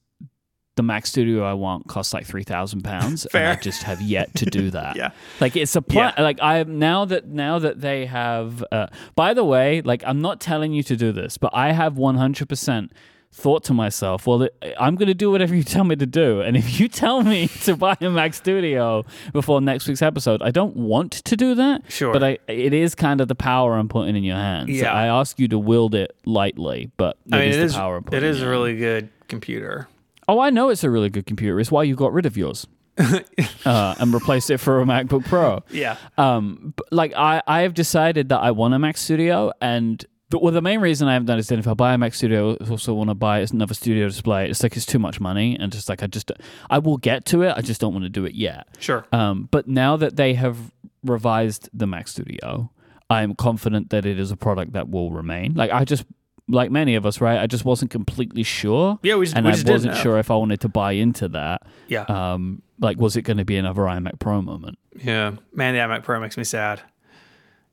the 0.81 0.85
Mac 0.85 1.07
Studio 1.07 1.45
I 1.45 1.53
want 1.53 1.87
costs 1.89 2.15
like 2.15 2.25
three 2.27 2.43
thousand 2.45 2.83
pounds, 2.83 3.27
and 3.27 3.47
I 3.47 3.57
just 3.57 3.83
have 3.83 4.01
yet 4.01 4.35
to 4.37 4.47
do 4.47 4.71
that. 4.79 4.97
Yeah. 4.97 5.11
like 5.41 5.55
it's 5.57 5.77
a 5.77 5.83
pla- 5.83 6.13
Yeah. 6.17 6.23
like 6.23 6.39
I 6.43 6.63
now 6.65 7.05
that 7.05 7.27
now 7.29 7.59
that 7.59 7.81
they 7.83 8.07
have. 8.07 8.65
Uh, 8.73 8.87
by 9.15 9.35
the 9.35 9.45
way, 9.45 9.83
like 9.83 10.03
I'm 10.07 10.21
not 10.23 10.41
telling 10.41 10.73
you 10.73 10.83
to 10.85 10.97
do 10.97 11.13
this, 11.13 11.37
but 11.39 11.51
I 11.55 11.73
have 11.73 11.99
one 11.99 12.17
hundred 12.17 12.49
percent 12.49 12.93
thought 13.33 13.63
to 13.63 13.73
myself, 13.73 14.27
well, 14.27 14.49
I'm 14.77 14.97
going 14.97 15.07
to 15.07 15.15
do 15.15 15.31
whatever 15.31 15.55
you 15.55 15.63
tell 15.63 15.85
me 15.85 15.95
to 15.95 16.05
do, 16.07 16.41
and 16.41 16.57
if 16.57 16.81
you 16.81 16.89
tell 16.89 17.23
me 17.23 17.47
to 17.65 17.77
buy 17.77 17.97
a 18.01 18.11
Mac 18.11 18.35
Studio 18.35 19.05
before 19.33 19.61
next 19.61 19.87
week's 19.87 20.03
episode, 20.03 20.43
I 20.43 20.51
don't 20.51 20.75
want 20.77 21.13
to 21.13 21.37
do 21.37 21.55
that. 21.55 21.83
Sure. 21.89 22.13
but 22.13 22.25
I 22.25 22.39
it 22.49 22.73
is 22.75 22.97
kind 22.97 23.21
of 23.21 23.29
the 23.29 23.37
power 23.37 23.75
I'm 23.77 23.89
putting 23.89 24.17
in 24.17 24.25
your 24.25 24.35
hands. 24.37 24.71
Yeah. 24.71 24.93
I 24.93 25.07
ask 25.07 25.39
you 25.39 25.47
to 25.49 25.59
wield 25.61 25.95
it 25.95 26.17
lightly, 26.25 26.91
but 26.97 27.19
it 27.27 27.35
I 27.35 27.39
mean, 27.39 27.49
is 27.51 27.57
it 27.57 27.59
the 27.61 27.65
is 27.67 27.75
power 27.75 27.97
I'm 27.99 28.03
putting 28.05 28.25
it 28.29 28.37
in 28.37 28.43
a 28.43 28.49
really 28.51 28.77
good 28.77 29.09
computer. 29.29 29.87
Oh, 30.31 30.39
I 30.39 30.51
know 30.51 30.69
it's 30.69 30.85
a 30.85 30.91
really 30.91 31.11
good 31.11 31.27
computer. 31.27 31.59
It's 31.59 31.73
why 31.73 31.83
you 31.83 31.97
got 31.97 32.13
rid 32.13 32.25
of 32.25 32.37
yours 32.37 32.65
uh, 32.99 33.95
and 33.99 34.15
replaced 34.15 34.49
it 34.51 34.59
for 34.59 34.81
a 34.81 34.85
MacBook 34.85 35.25
Pro. 35.25 35.65
Yeah. 35.71 35.97
Um, 36.17 36.73
but, 36.77 36.87
like 36.93 37.13
I, 37.17 37.43
I 37.49 37.63
have 37.63 37.75
decided 37.75 38.29
that 38.29 38.39
I 38.39 38.53
want 38.53 38.73
a 38.75 38.79
Mac 38.79 38.97
Studio, 38.97 39.51
and 39.61 40.05
the, 40.29 40.39
well, 40.39 40.53
the 40.53 40.63
main 40.63 40.79
reason 40.79 41.09
I 41.09 41.15
haven't 41.15 41.27
done 41.27 41.39
it 41.39 41.41
is 41.41 41.49
that 41.49 41.59
if 41.59 41.67
I 41.67 41.75
buy 41.75 41.95
a 41.95 41.99
Mac 41.99 42.15
Studio, 42.15 42.57
I 42.61 42.71
also 42.71 42.95
want 42.95 43.11
to 43.11 43.15
buy 43.15 43.41
another 43.41 43.75
studio 43.75 44.07
display. 44.07 44.49
It's 44.49 44.63
like 44.63 44.77
it's 44.77 44.87
too 44.87 45.01
much 45.01 45.19
money, 45.19 45.57
and 45.59 45.73
just 45.73 45.89
like 45.89 46.01
I 46.01 46.07
just 46.07 46.31
I 46.71 46.79
will 46.79 46.99
get 46.99 47.25
to 47.27 47.43
it. 47.43 47.53
I 47.57 47.61
just 47.61 47.81
don't 47.81 47.93
want 47.93 48.05
to 48.05 48.09
do 48.09 48.25
it 48.25 48.37
yet. 48.37 48.69
Sure. 48.79 49.05
Um, 49.11 49.49
but 49.51 49.67
now 49.67 49.97
that 49.97 50.15
they 50.15 50.35
have 50.35 50.57
revised 51.03 51.69
the 51.75 51.89
Mac 51.89 52.07
Studio, 52.07 52.71
I 53.11 53.23
am 53.23 53.35
confident 53.35 53.91
that 53.91 54.07
it 54.07 54.21
is 54.21 54.31
a 54.31 54.37
product 54.37 54.75
that 54.75 54.89
will 54.89 55.11
remain. 55.11 55.55
Like 55.55 55.73
I 55.73 55.85
just, 55.85 56.05
like 56.51 56.71
many 56.71 56.95
of 56.95 57.07
us, 57.07 57.21
right? 57.21 57.39
I 57.41 57.47
just 57.47 57.65
wasn't 57.65 57.91
completely 57.91 58.43
sure. 58.43 58.99
Yeah, 59.03 59.17
we 59.17 59.27
just- 59.27 59.37
and 59.37 59.47
we 59.47 59.51
I 59.53 59.55
just 59.55 59.65
didn't 59.67 59.75
wasn't 59.77 59.97
sure 59.97 60.19
if 60.19 60.31
I 60.31 60.37
wanted 60.37 60.61
to 60.61 60.69
buy 60.69 60.93
into 60.93 61.29
that. 61.29 61.63
Yeah. 61.89 62.03
Um, 62.03 62.63
like 62.79 62.99
was 62.99 63.17
it 63.17 63.23
going 63.23 63.37
to 63.39 63.45
be 63.45 63.57
another 63.57 63.83
iMac 63.83 64.19
Pro 64.19 64.43
moment? 64.43 64.79
Yeah, 65.03 65.33
man, 65.53 65.75
the 65.75 65.81
iMac 65.81 66.03
Pro 66.05 66.21
makes 66.21 66.37
me 66.37 66.45
sad. 66.45 66.81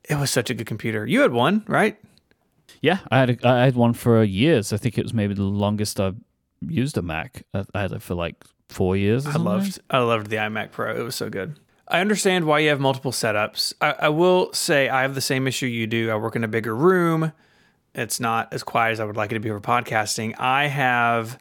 It 0.08 0.18
was 0.18 0.30
such 0.30 0.48
a 0.50 0.54
good 0.54 0.66
computer. 0.66 1.04
You 1.06 1.20
had 1.20 1.32
one, 1.32 1.64
right? 1.66 1.98
Yeah, 2.80 2.98
I 3.10 3.18
had 3.18 3.30
a, 3.30 3.48
I 3.48 3.64
had 3.64 3.74
one 3.76 3.92
for 3.92 4.22
years. 4.22 4.72
I 4.72 4.76
think 4.76 4.96
it 4.98 5.02
was 5.04 5.12
maybe 5.12 5.34
the 5.34 5.42
longest 5.42 5.98
I've 6.00 6.16
used 6.66 6.96
a 6.98 7.02
Mac. 7.02 7.42
I 7.54 7.64
I 7.74 7.80
had 7.82 7.92
it 7.92 8.02
for 8.02 8.14
like 8.14 8.36
four 8.68 8.96
years. 8.96 9.26
I 9.26 9.36
loved, 9.36 9.80
I 9.90 9.98
loved 9.98 10.28
the 10.30 10.36
iMac 10.36 10.70
Pro. 10.72 10.94
It 10.94 11.02
was 11.02 11.14
so 11.16 11.28
good. 11.28 11.58
I 11.90 12.00
understand 12.00 12.44
why 12.44 12.58
you 12.58 12.68
have 12.68 12.80
multiple 12.80 13.12
setups. 13.12 13.72
I, 13.80 13.94
I 14.02 14.08
will 14.10 14.52
say 14.52 14.90
I 14.90 15.02
have 15.02 15.14
the 15.14 15.22
same 15.22 15.46
issue 15.46 15.66
you 15.66 15.86
do. 15.86 16.10
I 16.10 16.16
work 16.16 16.36
in 16.36 16.44
a 16.44 16.48
bigger 16.48 16.76
room. 16.76 17.32
It's 17.98 18.20
not 18.20 18.52
as 18.52 18.62
quiet 18.62 18.92
as 18.92 19.00
I 19.00 19.04
would 19.04 19.16
like 19.16 19.32
it 19.32 19.34
to 19.34 19.40
be 19.40 19.48
for 19.48 19.60
podcasting. 19.60 20.38
I 20.38 20.68
have 20.68 21.38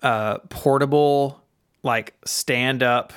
uh, 0.00 0.38
portable, 0.48 1.42
like 1.82 2.14
stand 2.24 2.84
up 2.84 3.12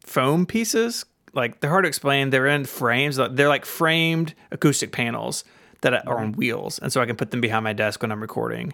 foam 0.00 0.46
pieces. 0.46 1.04
Like 1.34 1.60
they're 1.60 1.68
hard 1.68 1.84
to 1.84 1.88
explain. 1.88 2.30
They're 2.30 2.46
in 2.46 2.64
frames. 2.64 3.16
They're 3.16 3.48
like 3.48 3.66
framed 3.66 4.34
acoustic 4.50 4.90
panels 4.90 5.44
that 5.82 6.06
are 6.06 6.18
on 6.18 6.32
wheels, 6.32 6.78
and 6.78 6.90
so 6.90 7.02
I 7.02 7.06
can 7.06 7.16
put 7.16 7.30
them 7.30 7.42
behind 7.42 7.64
my 7.64 7.74
desk 7.74 8.00
when 8.00 8.10
I'm 8.10 8.22
recording. 8.22 8.72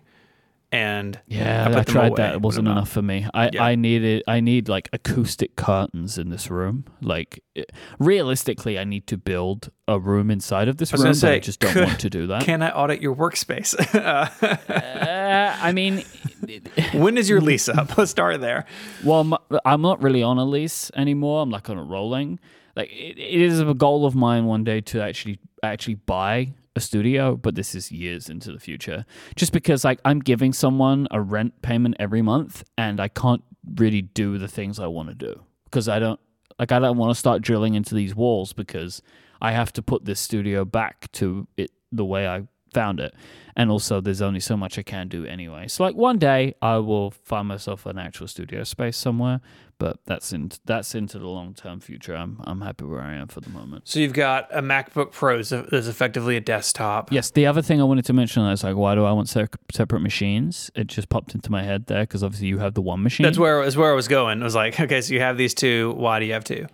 And 0.73 1.21
Yeah, 1.27 1.69
I 1.71 1.81
I, 1.81 1.83
tried 1.85 2.07
away 2.09 2.17
that. 2.17 2.35
It 2.37 2.41
wasn't 2.41 2.67
enough 2.67 2.89
for 2.89 3.03
me. 3.03 3.27
I, 3.35 3.51
Yeah. 3.53 3.63
I 3.63 3.75
needed 3.75 4.23
I 4.27 4.41
need 4.41 4.71
like 4.71 4.89
acoustic 4.95 5.55
curtains 5.55 6.17
in 6.17 6.31
this 6.31 6.51
room. 6.51 6.87
Like 7.03 7.43
it- 7.55 7.71
realistically, 7.99 8.79
I 8.79 8.85
need 8.85 9.07
to 9.09 9.19
build 9.19 9.71
a 9.87 10.01
room 10.01 10.31
inside 10.31 10.69
of 10.69 10.79
this 10.79 10.91
was 10.91 11.03
room, 11.05 11.13
but 11.21 11.31
I 11.33 11.39
just 11.41 11.61
don't 11.61 11.73
could- 11.73 11.85
want 11.85 12.01
to 12.01 12.09
do 12.11 12.27
that. 12.29 12.43
Can 12.45 12.63
I 12.63 12.71
audit 12.71 13.03
your 13.03 13.15
workspace? 13.15 13.75
Uh, 13.95 15.57
I 15.61 15.73
mean, 15.73 16.05
when 16.95 17.19
is 17.19 17.29
your 17.29 17.41
lease 17.41 17.69
up? 17.69 17.97
Let's 17.99 18.11
start 18.11 18.41
there. 18.41 18.65
well, 19.05 19.39
I'm 19.65 19.83
not 19.83 20.03
really 20.03 20.23
on 20.23 20.39
a 20.39 20.45
lease 20.45 20.91
anymore. 20.97 21.43
I'm 21.43 21.51
like 21.51 21.69
on 21.69 21.77
a 21.79 21.83
rolling. 21.85 22.41
Like 22.75 22.91
it, 22.91 23.19
it 23.19 23.41
is 23.43 23.61
a 23.61 23.75
goal 23.75 24.07
of 24.07 24.15
mine 24.15 24.47
one 24.47 24.65
day 24.65 24.81
to 24.81 25.03
actually 25.03 25.39
actually 25.63 25.97
buy 25.97 26.55
a 26.75 26.81
studio, 26.81 27.37
but 27.37 27.55
this 27.55 27.75
is 27.75 27.93
years 27.93 28.29
into 28.29 28.53
the 28.53 28.59
future. 28.59 29.05
Just 29.37 29.53
because 29.53 29.85
like 29.85 30.01
I'm 30.05 30.21
giving 30.21 30.53
someone 30.53 31.07
a 31.11 31.21
rent 31.21 31.63
payment 31.63 31.97
every 31.99 32.23
month 32.23 32.65
and 32.79 33.01
I 33.01 33.09
can't 33.09 33.43
really 33.77 34.03
do 34.03 34.39
the 34.39 34.49
things 34.49 34.79
I 34.79 34.87
want 34.87 35.09
to 35.09 35.15
do 35.15 35.43
because 35.65 35.89
I 35.89 35.99
don't 35.99 36.21
like 36.59 36.73
I 36.73 36.79
don't 36.79 36.97
want 36.97 37.11
to 37.11 37.19
start 37.19 37.43
drilling 37.43 37.75
into 37.75 37.95
these 37.95 38.15
walls 38.15 38.53
because 38.53 39.03
I 39.41 39.53
have 39.53 39.73
to 39.75 39.83
put 39.83 40.05
this 40.05 40.21
studio 40.21 40.65
back 40.65 41.11
to 41.13 41.47
it 41.57 41.71
the 41.91 42.05
way 42.05 42.27
I 42.27 42.43
found 42.73 43.01
it. 43.01 43.15
And 43.55 43.71
also 43.71 44.01
there's 44.01 44.23
only 44.23 44.41
so 44.41 44.57
much 44.57 44.79
I 44.79 44.83
can 44.83 45.09
do 45.09 45.27
anyway. 45.27 45.69
So 45.69 45.85
like 45.85 45.95
one 45.95 46.19
day 46.19 46.55
I 46.63 46.79
will 46.79 47.11
find 47.11 47.47
myself 47.47 47.85
an 47.87 47.99
actual 47.99 48.27
studio 48.27 48.65
space 48.65 48.97
somewhere, 48.97 49.41
but 49.79 49.99
that's 50.07 50.33
in 50.33 50.51
that's 50.65 50.95
into 50.95 51.19
the 51.19 51.29
long 51.29 51.53
term 51.53 51.81
future. 51.81 52.15
I'm 52.15 52.41
I'm 52.45 52.63
happy 52.63 52.85
where 52.85 53.03
I 53.03 53.15
am 53.15 53.29
for 53.29 53.41
the 53.41 53.51
moment. 53.51 53.89
So 53.89 53.99
you've 53.99 54.15
got 54.15 54.49
a 54.51 54.63
MacBook 54.63 55.13
Pro 55.13 55.43
that's 55.43 55.87
effectively 55.87 56.37
a 56.37 56.41
desktop. 56.41 57.13
Yes, 57.13 57.31
the 57.31 57.47
other 57.47 57.61
thing 57.61 57.81
I 57.81 57.85
wanted 57.85 58.07
to 58.07 58.13
mention 58.13 58.47
is 58.47 58.65
like, 58.65 58.77
why 58.77 58.95
do 58.95 59.05
I 59.05 59.13
want 59.13 59.29
se- 59.29 59.49
separate 59.71 60.01
machines? 60.01 60.71
It 60.75 60.87
just 60.87 61.09
popped 61.09 61.35
into 61.35 61.51
my 61.51 61.63
head 61.63 61.87
there 61.87 62.05
because 62.05 62.23
obviously 62.23 62.49
you 62.49 62.59
have 62.59 62.75
the 62.75 62.83
one 62.83 63.03
machine. 63.03 63.25
That's 63.25 63.39
where 63.39 63.63
is 63.65 63.77
where 63.77 63.91
I 63.91 63.95
was 63.95 64.09
going. 64.09 64.41
I 64.41 64.45
was 64.45 64.55
like, 64.55 64.81
okay, 64.81 65.01
so 65.03 65.13
you 65.13 65.21
have 65.21 65.37
these 65.37 65.53
two. 65.53 65.93
Why 65.97 66.21
do 66.21 66.27
you 66.27 66.33
have 66.33 66.45
two? 66.45 66.67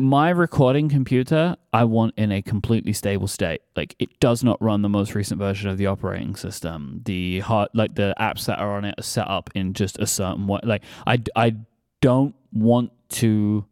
My 0.00 0.30
recording 0.30 0.88
computer 0.88 1.56
I 1.72 1.84
want 1.84 2.14
in 2.16 2.32
a 2.32 2.42
completely 2.42 2.92
stable 2.92 3.28
state. 3.28 3.60
Like 3.76 3.94
it 3.98 4.18
does 4.18 4.42
not 4.42 4.60
run 4.60 4.82
the 4.82 4.88
most 4.88 5.14
recent 5.14 5.38
version 5.38 5.68
of 5.68 5.78
the 5.78 5.86
operating 5.86 6.34
system. 6.36 7.02
The 7.04 7.40
hard, 7.40 7.68
like 7.74 7.94
the 7.94 8.14
apps 8.18 8.46
that 8.46 8.58
are 8.58 8.72
on 8.76 8.84
it 8.84 8.94
are 8.98 9.02
set 9.02 9.28
up 9.28 9.50
in 9.54 9.74
just 9.74 9.98
a 9.98 10.06
certain 10.06 10.46
way. 10.46 10.60
Like 10.62 10.82
I, 11.06 11.22
I 11.36 11.56
don't 12.00 12.34
want 12.52 12.92
to. 13.10 13.64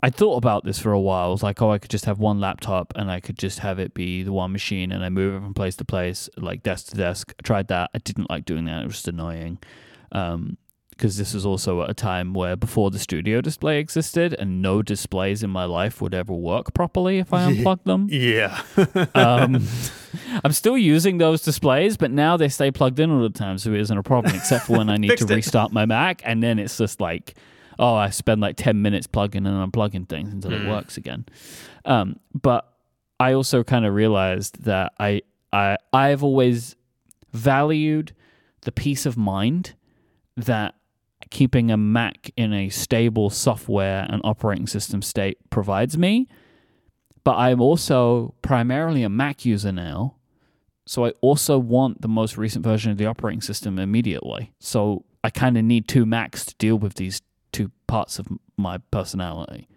I 0.00 0.10
thought 0.10 0.36
about 0.36 0.64
this 0.64 0.78
for 0.78 0.92
a 0.92 1.00
while. 1.00 1.28
I 1.28 1.32
was 1.32 1.42
like, 1.42 1.60
oh, 1.60 1.72
I 1.72 1.78
could 1.78 1.90
just 1.90 2.04
have 2.04 2.20
one 2.20 2.38
laptop 2.38 2.92
and 2.94 3.10
I 3.10 3.18
could 3.18 3.36
just 3.36 3.58
have 3.58 3.80
it 3.80 3.94
be 3.94 4.22
the 4.22 4.32
one 4.32 4.52
machine 4.52 4.92
and 4.92 5.04
I 5.04 5.08
move 5.08 5.34
it 5.34 5.40
from 5.40 5.54
place 5.54 5.74
to 5.76 5.84
place, 5.84 6.28
like 6.36 6.62
desk 6.62 6.90
to 6.90 6.96
desk. 6.96 7.34
I 7.36 7.42
tried 7.42 7.66
that. 7.68 7.90
I 7.92 7.98
didn't 7.98 8.30
like 8.30 8.44
doing 8.44 8.66
that. 8.66 8.82
It 8.82 8.86
was 8.86 8.94
just 8.94 9.08
annoying. 9.08 9.58
Um, 10.12 10.56
because 10.98 11.16
this 11.16 11.32
was 11.32 11.46
also 11.46 11.82
a 11.82 11.94
time 11.94 12.34
where 12.34 12.56
before 12.56 12.90
the 12.90 12.98
studio 12.98 13.40
display 13.40 13.78
existed 13.78 14.34
and 14.34 14.60
no 14.60 14.82
displays 14.82 15.44
in 15.44 15.48
my 15.50 15.64
life 15.64 16.00
would 16.02 16.12
ever 16.12 16.32
work 16.32 16.74
properly 16.74 17.18
if 17.18 17.32
I 17.32 17.44
unplugged 17.46 17.84
them. 17.84 18.08
Yeah. 18.10 18.60
um, 19.14 19.64
I'm 20.44 20.50
still 20.52 20.76
using 20.76 21.18
those 21.18 21.40
displays, 21.42 21.96
but 21.96 22.10
now 22.10 22.36
they 22.36 22.48
stay 22.48 22.72
plugged 22.72 22.98
in 22.98 23.10
all 23.12 23.22
the 23.22 23.30
time, 23.30 23.58
so 23.58 23.72
it 23.72 23.80
isn't 23.80 23.96
a 23.96 24.02
problem, 24.02 24.34
except 24.34 24.66
for 24.66 24.76
when 24.78 24.90
I 24.90 24.96
need 24.98 25.08
to 25.08 25.12
Fixed 25.18 25.30
it. 25.30 25.34
restart 25.36 25.70
my 25.72 25.86
Mac, 25.86 26.20
and 26.24 26.42
then 26.42 26.58
it's 26.58 26.76
just 26.76 27.00
like, 27.00 27.34
oh, 27.78 27.94
I 27.94 28.10
spend 28.10 28.40
like 28.40 28.56
10 28.56 28.82
minutes 28.82 29.06
plugging 29.06 29.46
and 29.46 29.72
unplugging 29.72 30.08
things 30.08 30.32
until 30.32 30.52
it 30.52 30.66
works 30.68 30.96
again. 30.96 31.26
Um, 31.84 32.18
but 32.34 32.68
I 33.20 33.34
also 33.34 33.62
kind 33.62 33.86
of 33.86 33.94
realized 33.94 34.64
that 34.64 34.92
I, 34.98 35.22
I, 35.52 35.76
I've 35.92 36.24
always 36.24 36.74
valued 37.32 38.12
the 38.62 38.72
peace 38.72 39.06
of 39.06 39.16
mind 39.16 39.74
that 40.36 40.74
keeping 41.30 41.70
a 41.70 41.76
Mac 41.76 42.30
in 42.36 42.52
a 42.52 42.68
stable 42.68 43.30
software 43.30 44.06
and 44.08 44.20
operating 44.24 44.66
system 44.66 45.02
state 45.02 45.38
provides 45.50 45.96
me. 45.96 46.28
But 47.24 47.36
I'm 47.36 47.60
also 47.60 48.34
primarily 48.42 49.02
a 49.02 49.08
Mac 49.08 49.44
user 49.44 49.72
now. 49.72 50.14
So 50.86 51.04
I 51.04 51.10
also 51.20 51.58
want 51.58 52.00
the 52.00 52.08
most 52.08 52.38
recent 52.38 52.64
version 52.64 52.90
of 52.90 52.96
the 52.96 53.06
operating 53.06 53.42
system 53.42 53.78
immediately. 53.78 54.52
So 54.58 55.04
I 55.22 55.30
kind 55.30 55.58
of 55.58 55.64
need 55.64 55.86
two 55.86 56.06
Macs 56.06 56.46
to 56.46 56.54
deal 56.54 56.78
with 56.78 56.94
these 56.94 57.20
two 57.52 57.70
parts 57.86 58.18
of 58.18 58.28
my 58.56 58.78
personality. 58.90 59.68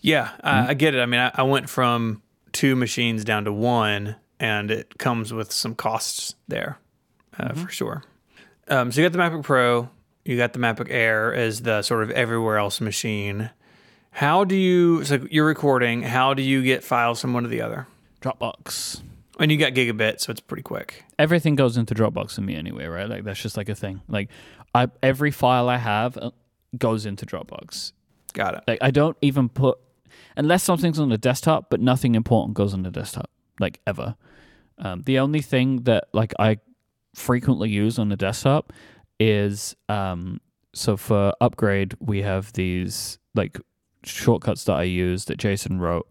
Yeah, 0.00 0.30
I, 0.42 0.68
I 0.68 0.74
get 0.74 0.94
it. 0.94 1.00
I 1.00 1.06
mean, 1.06 1.20
I, 1.20 1.30
I 1.34 1.42
went 1.42 1.68
from 1.68 2.22
two 2.52 2.74
machines 2.74 3.24
down 3.24 3.44
to 3.44 3.52
one, 3.52 4.16
and 4.40 4.70
it 4.70 4.98
comes 4.98 5.32
with 5.32 5.52
some 5.52 5.74
costs 5.74 6.34
there 6.48 6.78
uh, 7.38 7.52
for 7.52 7.68
sure. 7.68 8.02
Um, 8.68 8.90
so 8.90 9.00
you 9.00 9.08
got 9.08 9.12
the 9.12 9.18
MacBook 9.18 9.44
Pro, 9.44 9.88
you 10.26 10.36
got 10.36 10.52
the 10.52 10.58
MacBook 10.58 10.88
Air 10.90 11.32
as 11.34 11.62
the 11.62 11.82
sort 11.82 12.02
of 12.02 12.10
everywhere 12.10 12.58
else 12.58 12.80
machine. 12.80 13.50
How 14.10 14.44
do 14.44 14.56
you? 14.56 15.04
So 15.04 15.26
you're 15.30 15.46
recording. 15.46 16.02
How 16.02 16.34
do 16.34 16.42
you 16.42 16.62
get 16.62 16.82
files 16.82 17.20
from 17.20 17.32
one 17.32 17.44
to 17.44 17.48
the 17.48 17.60
other? 17.60 17.86
Dropbox. 18.20 19.02
And 19.38 19.52
you 19.52 19.58
got 19.58 19.74
gigabit, 19.74 20.20
so 20.20 20.30
it's 20.30 20.40
pretty 20.40 20.62
quick. 20.62 21.04
Everything 21.18 21.54
goes 21.54 21.76
into 21.76 21.94
Dropbox 21.94 22.34
for 22.34 22.40
me 22.40 22.56
anyway, 22.56 22.86
right? 22.86 23.08
Like 23.08 23.24
that's 23.24 23.40
just 23.40 23.56
like 23.56 23.68
a 23.68 23.74
thing. 23.74 24.00
Like 24.08 24.30
I 24.74 24.88
every 25.02 25.30
file 25.30 25.68
I 25.68 25.76
have 25.76 26.16
uh, 26.16 26.30
goes 26.76 27.06
into 27.06 27.26
Dropbox. 27.26 27.92
Got 28.32 28.54
it. 28.54 28.64
Like 28.66 28.78
I 28.80 28.90
don't 28.90 29.16
even 29.20 29.48
put 29.48 29.78
unless 30.36 30.62
something's 30.62 30.98
on 30.98 31.10
the 31.10 31.18
desktop, 31.18 31.70
but 31.70 31.80
nothing 31.80 32.14
important 32.14 32.56
goes 32.56 32.72
on 32.74 32.82
the 32.82 32.90
desktop, 32.90 33.30
like 33.60 33.80
ever. 33.86 34.16
Um, 34.78 35.02
the 35.02 35.18
only 35.18 35.40
thing 35.40 35.82
that 35.82 36.08
like 36.12 36.32
I 36.38 36.58
frequently 37.14 37.70
use 37.70 37.98
on 37.98 38.08
the 38.08 38.16
desktop 38.16 38.72
is 39.18 39.74
um, 39.88 40.40
so 40.72 40.96
for 40.96 41.32
upgrade 41.40 41.94
we 42.00 42.22
have 42.22 42.52
these 42.52 43.18
like 43.34 43.58
shortcuts 44.04 44.64
that 44.64 44.74
I 44.74 44.84
use 44.84 45.24
that 45.26 45.38
Jason 45.38 45.80
wrote 45.80 46.08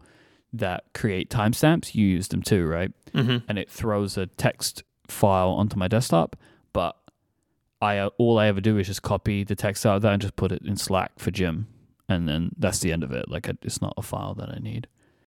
that 0.52 0.84
create 0.94 1.30
timestamps. 1.30 1.94
You 1.94 2.06
use 2.06 2.28
them 2.28 2.42
too, 2.42 2.66
right? 2.66 2.92
Mm-hmm. 3.12 3.38
And 3.48 3.58
it 3.58 3.70
throws 3.70 4.16
a 4.16 4.26
text 4.26 4.82
file 5.08 5.50
onto 5.50 5.76
my 5.76 5.88
desktop, 5.88 6.36
but 6.72 6.96
I 7.80 7.98
uh, 7.98 8.10
all 8.18 8.38
I 8.38 8.46
ever 8.46 8.60
do 8.60 8.78
is 8.78 8.86
just 8.86 9.02
copy 9.02 9.44
the 9.44 9.54
text 9.54 9.84
out 9.84 9.96
of 9.96 10.02
that 10.02 10.12
and 10.12 10.22
just 10.22 10.36
put 10.36 10.52
it 10.52 10.62
in 10.62 10.76
Slack 10.76 11.18
for 11.18 11.30
Jim, 11.30 11.68
and 12.08 12.28
then 12.28 12.52
that's 12.58 12.80
the 12.80 12.92
end 12.92 13.04
of 13.04 13.12
it. 13.12 13.28
Like 13.28 13.48
it's 13.62 13.80
not 13.82 13.94
a 13.96 14.02
file 14.02 14.34
that 14.34 14.48
I 14.48 14.58
need. 14.58 14.88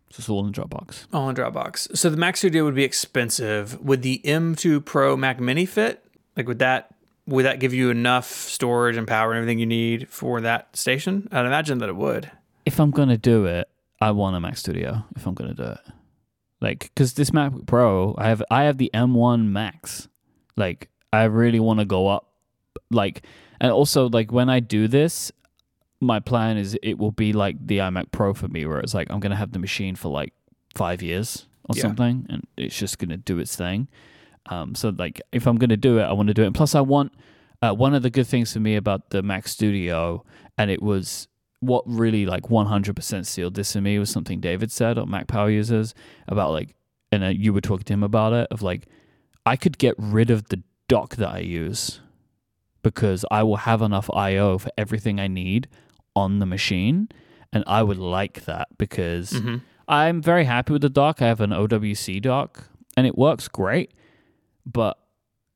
So 0.10 0.20
it's 0.20 0.30
all 0.30 0.46
in 0.46 0.54
Dropbox. 0.54 1.08
All 1.12 1.28
in 1.30 1.36
Dropbox. 1.36 1.98
So 1.98 2.10
the 2.10 2.18
Mac 2.18 2.38
Studio 2.38 2.66
would 2.66 2.76
be 2.76 2.84
expensive. 2.84 3.82
Would 3.82 4.04
the 4.04 4.22
M2 4.24 4.86
Pro 4.86 5.18
Mac 5.18 5.40
Mini 5.40 5.66
fit? 5.66 6.06
Like, 6.38 6.48
would 6.48 6.60
that 6.60 6.93
would 7.26 7.46
that 7.46 7.60
give 7.60 7.74
you 7.74 7.90
enough 7.90 8.26
storage 8.30 8.98
and 8.98 9.08
power 9.08 9.32
and 9.32 9.38
everything 9.38 9.60
you 9.60 9.66
need 9.66 10.10
for 10.10 10.42
that 10.42 10.76
station? 10.76 11.28
I'd 11.32 11.46
imagine 11.46 11.78
that 11.80 11.90
it 11.90 11.96
would. 11.96 12.30
If 12.66 12.80
I'm 12.80 12.92
gonna 12.92 13.18
do 13.18 13.46
it, 13.46 13.70
I 14.02 14.12
want 14.12 14.36
a 14.36 14.40
Mac 14.40 14.58
Studio. 14.58 15.04
If 15.16 15.26
I'm 15.26 15.34
gonna 15.34 15.54
do 15.54 15.64
it, 15.64 15.80
like 16.62 16.80
because 16.94 17.14
this 17.14 17.32
Mac 17.34 17.52
Pro, 17.66 18.16
I 18.18 18.28
have 18.30 18.44
I 18.52 18.64
have 18.64 18.78
the 18.78 18.90
M1 18.94 19.48
Max. 19.48 20.08
Like 20.56 20.90
I 21.12 21.24
really 21.24 21.60
want 21.60 21.80
to 21.80 21.86
go 21.86 22.08
up. 22.08 22.30
Like 22.90 23.24
and 23.62 23.72
also 23.72 24.10
like 24.10 24.32
when 24.32 24.50
I 24.50 24.60
do 24.60 24.88
this, 24.88 25.32
my 26.02 26.20
plan 26.20 26.58
is 26.58 26.78
it 26.84 26.98
will 26.98 27.12
be 27.12 27.32
like 27.34 27.56
the 27.66 27.78
iMac 27.80 28.12
Pro 28.12 28.34
for 28.34 28.48
me, 28.48 28.66
where 28.66 28.80
it's 28.80 28.94
like 28.94 29.10
I'm 29.10 29.20
gonna 29.20 29.36
have 29.38 29.52
the 29.54 29.60
machine 29.60 29.96
for 29.96 30.10
like 30.10 30.34
five 30.76 31.02
years 31.02 31.46
or 31.70 31.76
Yeah. 31.76 31.84
something, 31.84 32.26
and 32.30 32.46
it's 32.58 32.78
just 32.78 33.00
gonna 33.00 33.18
do 33.18 33.40
its 33.40 33.56
thing. 33.56 33.88
Um, 34.48 34.76
so 34.76 34.90
like 34.98 35.22
if 35.32 35.48
I'm 35.48 35.58
gonna 35.58 35.78
do 35.78 36.00
it, 36.00 36.04
I 36.04 36.14
want 36.14 36.28
to 36.28 36.34
do 36.34 36.44
it. 36.44 36.48
And 36.48 36.56
plus, 36.56 36.76
I 36.76 36.82
want 36.82 37.14
uh, 37.62 37.74
one 37.74 37.94
of 37.94 38.04
the 38.04 38.10
good 38.10 38.28
things 38.28 38.52
for 38.54 38.60
me 38.60 38.76
about 38.76 39.10
the 39.12 39.24
Mac 39.24 39.48
Studio, 39.48 40.24
and 40.58 40.70
it 40.70 40.82
was 40.82 41.28
what 41.62 41.84
really 41.88 42.26
like 42.26 42.44
100% 42.44 43.26
sealed 43.26 43.54
this 43.56 43.72
for 43.72 43.80
me 43.80 43.98
was 43.98 44.10
something 44.10 44.42
David 44.42 44.70
said 44.70 44.98
on 44.98 45.10
Mac 45.10 45.28
Power 45.28 45.50
Users 45.50 45.94
about 46.28 46.52
like, 46.52 46.76
and 47.10 47.24
uh, 47.24 47.28
you 47.28 47.54
were 47.54 47.62
talking 47.62 47.86
to 47.86 47.94
him 47.94 48.04
about 48.04 48.34
it 48.34 48.48
of 48.52 48.62
like, 48.62 48.86
I 49.46 49.56
could 49.56 49.78
get 49.78 49.96
rid 49.98 50.30
of 50.30 50.50
the 50.50 50.62
dock 50.90 51.16
that 51.16 51.30
I 51.30 51.40
use 51.40 52.02
because 52.82 53.24
I 53.32 53.44
will 53.44 53.56
have 53.58 53.82
enough 53.82 54.10
I/O 54.14 54.58
for 54.58 54.72
everything 54.78 55.20
I 55.22 55.28
need 55.30 55.70
on 56.18 56.40
the 56.40 56.46
machine, 56.46 57.08
and 57.54 57.64
I 57.66 57.82
would 57.84 57.98
like 57.98 58.44
that 58.46 58.68
because 58.78 59.32
Mm-hmm. 59.32 59.58
I'm 59.88 60.22
very 60.22 60.46
happy 60.46 60.72
with 60.74 60.82
the 60.82 60.90
dock. 60.90 61.22
I 61.22 61.28
have 61.28 61.42
an 61.42 61.50
OWC 61.52 62.22
dock 62.22 62.70
and 62.96 63.06
it 63.08 63.18
works 63.18 63.48
great, 63.50 63.92
but 64.66 64.98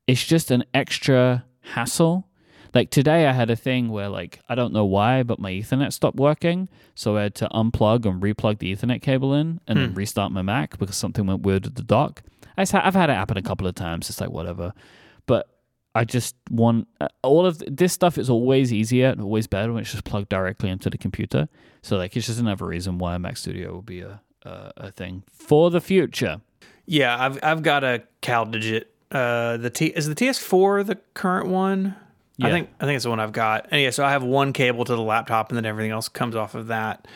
it's 0.06 0.24
just 0.24 0.50
an 0.50 0.64
extra 0.74 1.44
hassle. 1.60 2.26
Like 2.74 2.90
today, 2.90 3.26
I 3.26 3.32
had 3.32 3.50
a 3.50 3.56
thing 3.56 3.88
where, 3.88 4.08
like, 4.08 4.40
I 4.48 4.54
don't 4.54 4.72
know 4.72 4.84
why, 4.84 5.22
but 5.22 5.38
my 5.38 5.50
Ethernet 5.50 5.92
stopped 5.92 6.16
working. 6.16 6.68
So 6.94 7.16
I 7.16 7.22
had 7.22 7.34
to 7.36 7.48
unplug 7.48 8.04
and 8.04 8.22
replug 8.22 8.58
the 8.58 8.74
Ethernet 8.74 9.00
cable 9.00 9.32
in 9.34 9.60
and 9.66 9.78
then 9.78 9.94
restart 9.94 10.32
my 10.32 10.42
Mac 10.42 10.78
because 10.78 10.96
something 10.96 11.26
went 11.26 11.42
weird 11.42 11.64
with 11.64 11.76
the 11.76 11.82
dock. 11.82 12.22
I 12.56 12.62
just 12.62 12.72
ha- 12.72 12.82
I've 12.84 12.94
had 12.94 13.08
it 13.08 13.14
happen 13.14 13.36
a 13.38 13.42
couple 13.42 13.66
of 13.66 13.74
times. 13.74 14.10
It's 14.10 14.20
like, 14.20 14.30
whatever. 14.30 14.74
But 15.26 15.48
I 15.94 16.04
just 16.04 16.36
want 16.50 16.88
uh, 17.00 17.08
all 17.22 17.46
of 17.46 17.62
this 17.66 17.92
stuff 17.92 18.18
is 18.18 18.28
always 18.28 18.72
easier 18.72 19.08
and 19.08 19.20
always 19.20 19.46
better 19.46 19.72
when 19.72 19.82
it's 19.82 19.92
just 19.92 20.04
plugged 20.04 20.28
directly 20.28 20.68
into 20.68 20.90
the 20.90 20.98
computer. 20.98 21.48
So 21.82 21.96
like 21.96 22.16
it's 22.16 22.26
just 22.26 22.38
another 22.38 22.66
reason 22.66 22.98
why 22.98 23.16
Mac 23.18 23.36
Studio 23.36 23.72
will 23.72 23.82
be 23.82 24.00
a 24.00 24.20
a, 24.42 24.72
a 24.76 24.92
thing 24.92 25.24
for 25.32 25.70
the 25.70 25.80
future. 25.80 26.40
Yeah, 26.86 27.16
I've 27.18 27.38
I've 27.42 27.62
got 27.62 27.84
a 27.84 28.02
CalDigit. 28.22 28.84
Uh, 29.10 29.56
the 29.56 29.70
T 29.70 29.86
is 29.86 30.06
the 30.06 30.14
TS4 30.14 30.86
the 30.86 30.96
current 31.14 31.48
one. 31.48 31.96
I 32.40 32.50
think 32.50 32.70
I 32.78 32.84
think 32.84 32.96
it's 32.96 33.04
the 33.04 33.10
one 33.10 33.18
I've 33.20 33.32
got. 33.32 33.66
And 33.70 33.82
yeah, 33.82 33.90
so 33.90 34.04
I 34.04 34.10
have 34.10 34.22
one 34.22 34.52
cable 34.52 34.84
to 34.84 34.94
the 34.94 35.02
laptop, 35.02 35.50
and 35.50 35.56
then 35.56 35.66
everything 35.66 35.90
else 35.90 36.08
comes 36.08 36.36
off 36.36 36.54
of 36.54 36.68
that. 36.68 37.08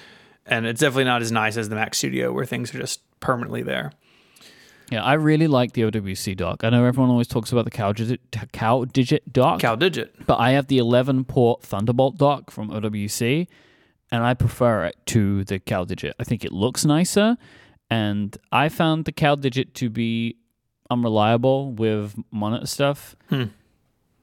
And 0.45 0.67
it's 0.67 0.81
definitely 0.81 1.05
not 1.05 1.23
as 1.23 1.31
nice 1.31 1.57
as 1.57 1.69
the 1.69 1.77
Mac 1.77 1.95
Studio, 1.95 2.33
where 2.33 2.45
things 2.45 2.75
are 2.75 2.79
just 2.79 3.01
permanently 3.21 3.63
there. 3.63 3.93
Yeah, 4.91 5.05
I 5.05 5.15
really 5.15 5.47
like 5.47 5.73
the 5.73 5.83
OWC 5.83 6.37
dock. 6.37 6.65
I 6.65 6.71
know 6.71 6.85
everyone 6.85 7.09
always 7.09 7.29
talks 7.29 7.53
about 7.53 7.65
the 7.65 7.71
cow 7.71 7.93
digit, 7.93 8.21
cow 8.53 8.85
digit 8.85 9.33
dock, 9.33 9.61
CalDigit. 9.61 10.27
but 10.27 10.39
I 10.39 10.51
have 10.51 10.67
the 10.67 10.79
11 10.79 11.25
port 11.25 11.63
Thunderbolt 11.63 12.19
dock 12.19 12.51
from 12.51 12.69
OWC, 12.71 13.47
and 14.11 14.23
I 14.23 14.35
prefer 14.35 14.85
it 14.85 14.97
to 15.07 15.45
the 15.45 15.61
cow 15.61 15.85
digit. 15.85 16.15
I 16.19 16.25
think 16.25 16.45
it 16.45 16.53
looks 16.53 16.85
nicer, 16.85 17.39
and 17.89 18.37
I 18.51 18.69
found 18.69 19.07
the 19.07 19.13
cow 19.13 19.35
digit 19.35 19.75
to 19.77 19.89
be 19.89 20.37
unreliable 20.93 21.73
with 21.73 22.15
monitor 22.31 22.67
stuff. 22.67 23.17
Hmm. 23.29 23.45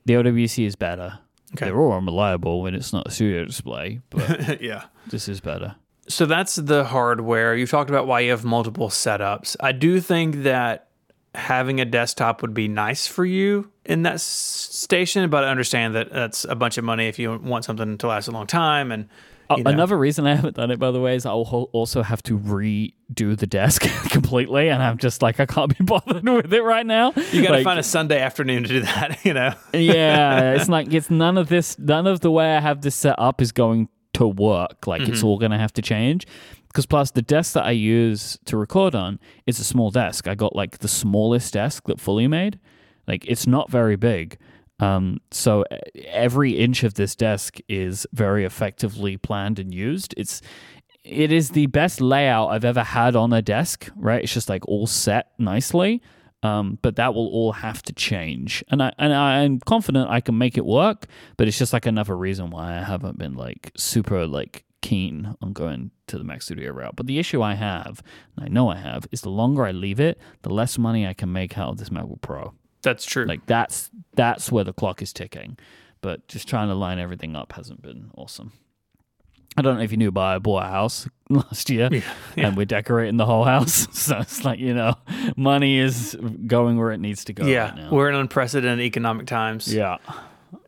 The 0.06 0.14
OWC 0.14 0.66
is 0.66 0.76
better. 0.76 1.20
Okay. 1.56 1.66
They're 1.66 1.80
all 1.80 1.94
unreliable 1.94 2.62
when 2.62 2.76
it's 2.76 2.94
not 2.94 3.08
a 3.08 3.12
studio 3.12 3.46
display, 3.46 4.02
but 4.10 4.62
yeah. 4.62 4.86
this 5.08 5.28
is 5.28 5.40
better. 5.40 5.76
So 6.08 6.26
that's 6.26 6.56
the 6.56 6.84
hardware. 6.84 7.56
You've 7.56 7.70
talked 7.70 7.90
about 7.90 8.08
why 8.08 8.22
you 8.22 8.32
have 8.32 8.44
multiple 8.44 8.90
setups. 8.90 9.56
I 9.60 9.72
do 9.72 10.00
think 10.00 10.44
that 10.44 10.88
having 11.36 11.80
a 11.80 11.86
desktop 11.86 12.42
would 12.42 12.54
be 12.54 12.68
nice 12.68 13.06
for 13.06 13.26
you 13.26 13.72
in 13.86 14.02
that 14.04 14.16
s- 14.16 14.24
station, 14.24 15.30
but 15.30 15.44
I 15.44 15.50
understand 15.50 15.96
that 15.96 16.12
that's 16.12 16.46
a 16.46 16.56
bunch 16.56 16.78
of 16.78 16.84
money 16.84 17.08
if 17.08 17.20
you 17.20 17.38
want 17.38 17.66
something 17.66 17.98
to 18.00 18.08
last 18.08 18.28
a 18.28 18.32
long 18.32 18.48
time. 18.48 18.92
And 18.92 19.08
Uh. 19.50 19.58
Another 19.66 19.98
reason 19.98 20.28
I 20.28 20.36
haven't 20.36 20.56
done 20.58 20.70
it, 20.72 20.78
by 20.80 20.92
the 20.92 21.00
way, 21.00 21.16
is 21.16 21.26
I'll 21.26 21.42
also 21.72 22.04
have 22.04 22.22
to 22.24 22.38
redo 22.38 23.38
the 23.38 23.48
desk 23.48 23.82
completely, 24.12 24.70
and 24.70 24.82
I'm 24.84 24.98
just 24.98 25.22
like 25.22 25.40
I 25.40 25.46
can't 25.46 25.76
be 25.78 25.84
bothered 25.84 26.28
with 26.28 26.54
it 26.54 26.62
right 26.62 26.86
now. 26.86 27.14
you 27.32 27.42
got 27.42 27.50
to 27.50 27.54
Like, 27.54 27.64
find 27.64 27.80
a 27.80 27.84
Sunday 27.84 28.20
afternoon 28.20 28.64
to 28.64 28.70
do 28.70 28.80
that. 28.82 29.20
You 29.26 29.34
know. 29.34 29.54
yeah, 29.74 30.54
it's 30.54 30.70
like 30.70 30.94
it's 30.94 31.10
none 31.10 31.38
of 31.38 31.50
this, 31.50 31.78
none 31.80 32.08
of 32.08 32.22
the 32.22 32.32
way 32.32 32.56
I 32.56 32.60
have 32.62 32.82
this 32.82 32.96
set 32.96 33.16
up 33.18 33.42
is 33.42 33.52
going 33.52 33.90
to 34.14 34.28
work. 34.28 34.88
Like 34.88 35.02
it's 35.08 35.24
all 35.24 35.38
going 35.38 35.52
to 35.52 35.58
have 35.58 35.74
to 35.74 35.82
change. 35.82 36.26
Because 36.68 36.86
plus 36.86 37.12
the 37.12 37.22
desk 37.24 37.54
that 37.54 37.66
I 37.66 37.72
use 37.72 38.38
to 38.46 38.56
record 38.56 38.94
on 38.94 39.20
is 39.48 39.60
a 39.60 39.64
small 39.64 39.90
desk. 39.90 40.28
I 40.28 40.36
got 40.36 40.56
like 40.56 40.78
the 40.80 40.88
smallest 40.88 41.54
desk 41.54 41.86
that 41.88 42.00
Fully 42.00 42.28
made. 42.28 42.60
Like 43.08 43.26
it's 43.28 43.48
not 43.48 43.72
very 43.72 43.96
big. 43.96 44.38
Um, 44.80 45.20
so 45.32 45.66
every 46.08 46.54
inch 46.54 46.84
of 46.84 46.94
this 46.94 47.16
desk 47.16 47.58
is 47.68 48.08
very 48.14 48.46
effectively 48.46 49.18
planned 49.18 49.60
and 49.60 49.74
used. 49.74 50.14
It's 50.18 50.42
it 51.04 51.32
is 51.32 51.50
the 51.52 51.68
best 51.68 52.02
layout 52.02 52.50
I've 52.50 52.66
ever 52.66 52.84
had 52.84 53.16
on 53.16 53.34
a 53.34 53.42
desk, 53.42 53.90
right? 53.96 54.24
It's 54.24 54.34
just 54.34 54.50
like 54.50 54.68
all 54.68 54.88
set 54.88 55.32
nicely. 55.38 56.02
Um, 56.42 56.80
but 56.82 56.96
that 56.96 57.14
will 57.14 57.28
all 57.28 57.52
have 57.52 57.84
to 57.84 57.94
change. 57.94 58.64
And 58.70 58.82
I 58.82 58.94
and 58.98 59.14
I'm 59.14 59.60
confident 59.60 60.10
I 60.10 60.22
can 60.22 60.38
make 60.38 60.58
it 60.58 60.66
work, 60.66 61.08
but 61.36 61.48
it's 61.48 61.58
just 61.58 61.74
like 61.74 61.86
another 61.86 62.16
reason 62.16 62.50
why 62.50 62.78
I 62.78 62.84
haven't 62.84 63.18
been 63.18 63.34
like 63.34 63.72
super 63.76 64.26
like 64.26 64.64
keen 64.82 65.36
on 65.42 65.52
going 65.52 65.92
to 66.08 66.18
the 66.18 66.24
Mac 66.24 66.42
Studio 66.42 66.72
route. 66.72 66.96
But 66.96 67.08
the 67.08 67.20
issue 67.20 67.42
I 67.42 67.56
have, 67.56 68.02
and 68.38 68.46
I 68.46 68.48
know 68.48 68.70
I 68.70 68.78
have, 68.78 69.06
is 69.12 69.22
the 69.22 69.30
longer 69.30 69.66
I 69.66 69.72
leave 69.72 70.00
it, 70.00 70.18
the 70.44 70.54
less 70.54 70.78
money 70.78 71.06
I 71.06 71.14
can 71.14 71.32
make 71.32 71.58
out 71.58 71.72
of 71.72 71.78
this 71.78 71.90
MacBook 71.90 72.22
Pro. 72.22 72.54
That's 72.82 73.06
true. 73.06 73.26
Like 73.26 73.46
that's 73.46 73.90
that's 74.14 74.52
where 74.52 74.64
the 74.64 74.74
clock 74.74 75.02
is 75.02 75.14
ticking. 75.14 75.58
But 76.02 76.28
just 76.28 76.48
trying 76.48 76.70
to 76.70 76.76
line 76.76 77.00
everything 77.00 77.36
up 77.36 77.54
hasn't 77.54 77.82
been 77.82 78.12
awesome. 78.16 78.54
I 79.58 79.62
don't 79.62 79.78
know 79.78 79.84
if 79.84 79.92
you 79.92 79.98
knew, 79.98 80.12
but 80.12 80.22
I 80.22 80.40
bought 80.40 80.64
a 80.64 80.68
house 80.68 81.10
last 81.30 81.70
year, 81.70 81.90
yeah. 81.92 82.02
and 82.38 82.56
we're 82.56 82.66
decorating 82.66 83.18
the 83.18 83.26
whole 83.26 83.44
house. 83.44 83.88
So 84.00 84.18
it's 84.20 84.46
like 84.46 84.60
you 84.60 84.74
know, 84.74 84.96
money 85.36 85.80
is 85.80 86.18
going 86.48 86.78
where 86.78 86.92
it 86.92 87.00
needs 87.00 87.26
to 87.26 87.34
go. 87.34 87.46
yeah. 87.46 87.66
right 87.66 87.76
now. 87.76 87.92
We're 87.92 88.10
in 88.10 88.16
unprecedented 88.16 88.86
economic 88.86 89.28
times, 89.28 89.74
yeah. 89.74 89.98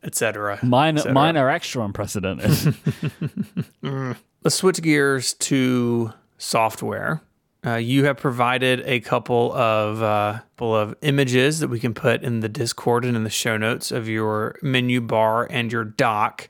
etc. 0.02 0.58
Mine, 0.62 0.98
et 0.98 1.12
mine 1.12 1.36
are 1.36 1.48
extra 1.48 1.84
unprecedented. 1.84 2.50
Mm. 3.82 4.16
Let's 4.44 4.54
switch 4.54 4.80
gears 4.80 5.34
to 5.34 6.12
software. 6.38 7.20
Uh, 7.64 7.76
you 7.76 8.04
have 8.06 8.16
provided 8.16 8.82
a 8.86 8.98
couple 9.00 9.52
of 9.52 10.02
uh, 10.02 10.40
couple 10.56 10.74
of 10.74 10.94
images 11.02 11.60
that 11.60 11.68
we 11.68 11.78
can 11.78 11.94
put 11.94 12.22
in 12.22 12.40
the 12.40 12.48
Discord 12.48 13.04
and 13.04 13.16
in 13.16 13.22
the 13.24 13.30
show 13.30 13.56
notes 13.56 13.92
of 13.92 14.08
your 14.08 14.56
menu 14.62 15.00
bar 15.00 15.46
and 15.50 15.70
your 15.70 15.84
dock. 15.84 16.48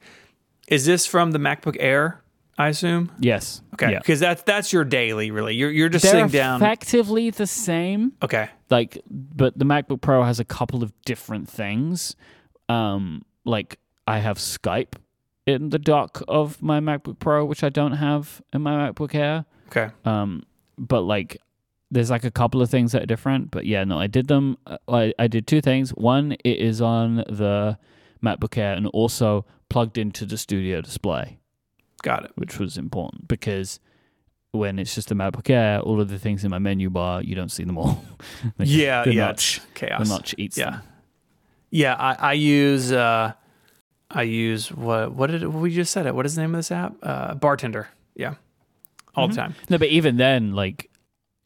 Is 0.68 0.86
this 0.86 1.06
from 1.06 1.32
the 1.32 1.38
MacBook 1.38 1.76
Air? 1.78 2.22
I 2.58 2.68
assume. 2.68 3.10
yes. 3.18 3.60
Okay, 3.74 3.92
Yeah. 3.92 3.98
because 3.98 4.20
that's 4.20 4.42
that's 4.42 4.72
your 4.72 4.84
daily. 4.84 5.30
Really, 5.30 5.54
you're 5.54 5.70
you're 5.70 5.88
just 5.90 6.02
They're 6.04 6.12
sitting 6.12 6.28
down. 6.28 6.62
effectively 6.62 7.28
the 7.30 7.46
same. 7.46 8.12
okay, 8.22 8.48
like 8.70 8.98
but 9.10 9.58
the 9.58 9.64
macbook 9.66 10.00
pro 10.00 10.22
has 10.22 10.38
a 10.40 10.44
couple 10.44 10.82
of 10.82 10.92
different 11.04 11.48
things 11.48 12.14
um 12.68 13.22
like 13.44 13.78
i 14.06 14.18
have 14.18 14.38
skype 14.38 14.94
in 15.46 15.70
the 15.70 15.78
dock 15.78 16.22
of 16.28 16.62
my 16.62 16.78
macbook 16.78 17.18
pro 17.18 17.44
which 17.44 17.64
i 17.64 17.68
don't 17.68 17.92
have 17.94 18.40
in 18.52 18.62
my 18.62 18.88
macbook 18.92 19.14
air 19.16 19.44
okay, 19.66 19.90
um 20.04 20.44
but 20.78 21.02
like 21.02 21.38
there's 21.90 22.10
like 22.10 22.24
a 22.24 22.30
couple 22.30 22.62
of 22.62 22.70
things 22.70 22.92
that 22.92 23.02
are 23.02 23.06
different 23.06 23.50
but 23.50 23.66
yeah 23.66 23.84
no 23.84 23.98
i 23.98 24.06
did 24.06 24.26
them 24.28 24.56
uh, 24.66 24.78
i, 24.88 25.12
I 25.18 25.26
did 25.26 25.46
two 25.46 25.60
things 25.60 25.90
one 25.90 26.32
it 26.44 26.58
is 26.58 26.80
on 26.80 27.16
the 27.16 27.78
macbook 28.24 28.56
air 28.56 28.72
and 28.74 28.86
also 28.88 29.44
plugged 29.68 29.98
into 29.98 30.24
the 30.24 30.38
studio 30.38 30.80
display 30.80 31.38
got 32.02 32.24
it. 32.24 32.32
which 32.36 32.58
was 32.58 32.76
important 32.78 33.28
because 33.28 33.78
when 34.52 34.78
it's 34.78 34.94
just 34.94 35.10
a 35.10 35.14
MacBook 35.14 35.48
Air, 35.48 35.80
all 35.80 35.98
of 35.98 36.10
the 36.10 36.18
things 36.18 36.44
in 36.44 36.50
my 36.50 36.58
menu 36.58 36.90
bar, 36.90 37.22
you 37.22 37.34
don't 37.34 37.48
see 37.50 37.64
them 37.64 37.78
all. 37.78 38.04
Like, 38.58 38.68
Yeah, 38.68 39.02
the 39.06 39.14
yeah, 39.14 39.26
notch, 39.28 39.62
chaos. 39.72 40.06
the 40.06 40.14
notch 40.14 40.34
eats 40.36 40.58
Yeah. 40.58 40.70
them. 40.72 40.80
Yeah, 41.70 41.94
I, 41.98 42.12
I 42.18 42.32
use 42.34 42.92
uh, 42.92 43.32
I 44.10 44.22
use 44.24 44.70
what 44.70 45.12
what 45.14 45.30
did 45.30 45.42
we 45.46 45.74
just 45.74 45.90
said 45.90 46.04
it? 46.04 46.14
What 46.14 46.26
is 46.26 46.34
the 46.34 46.42
name 46.42 46.54
of 46.54 46.58
this 46.58 46.70
app? 46.70 46.96
Uh, 47.02 47.32
Bartender. 47.32 47.88
Yeah, 48.14 48.34
all 49.14 49.26
Mm-hmm. 49.28 49.34
the 49.34 49.40
time. 49.40 49.54
No, 49.70 49.78
but 49.78 49.88
even 49.88 50.16
then, 50.16 50.54
like, 50.54 50.90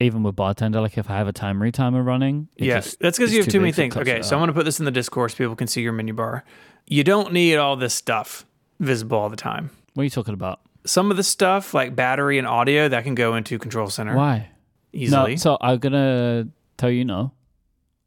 even 0.00 0.22
with 0.22 0.36
Bartender, 0.36 0.80
like 0.80 0.98
if 0.98 1.08
I 1.10 1.16
have 1.16 1.26
a 1.28 1.32
Timery 1.32 1.72
timer 1.72 2.02
running, 2.02 2.48
it 2.56 2.66
yeah, 2.66 2.80
just- 2.80 3.00
that's 3.00 3.16
because 3.18 3.32
you 3.32 3.40
have 3.40 3.48
too 3.48 3.60
many 3.60 3.70
big 3.72 3.76
things. 3.76 3.96
Okay, 3.96 4.18
it 4.18 4.24
so 4.24 4.36
I'm 4.36 4.40
going 4.40 4.48
to 4.48 4.52
put 4.54 4.64
this 4.64 4.78
in 4.78 4.84
the 4.84 4.90
Discord 4.90 5.30
so 5.30 5.36
people 5.38 5.56
can 5.56 5.66
see 5.66 5.80
your 5.82 5.92
menu 5.92 6.12
bar. 6.14 6.44
You 6.86 7.02
don't 7.02 7.32
need 7.32 7.56
all 7.56 7.76
this 7.76 7.94
stuff 7.94 8.44
visible 8.78 9.18
all 9.18 9.28
the 9.30 9.36
time. 9.36 9.70
What 9.94 10.02
are 10.02 10.04
you 10.04 10.10
talking 10.10 10.34
about? 10.34 10.60
Some 10.84 11.10
of 11.10 11.16
the 11.16 11.22
stuff 11.24 11.72
like 11.74 11.96
battery 11.96 12.38
and 12.38 12.46
audio 12.46 12.88
that 12.88 13.04
can 13.04 13.14
go 13.14 13.34
into 13.34 13.58
Control 13.58 13.88
Center 13.88 14.14
Why? 14.14 14.50
easily. 14.92 15.32
No, 15.32 15.36
so 15.36 15.58
I'm 15.60 15.78
gonna 15.78 16.48
tell 16.76 16.90
you 16.90 17.04
no 17.04 17.32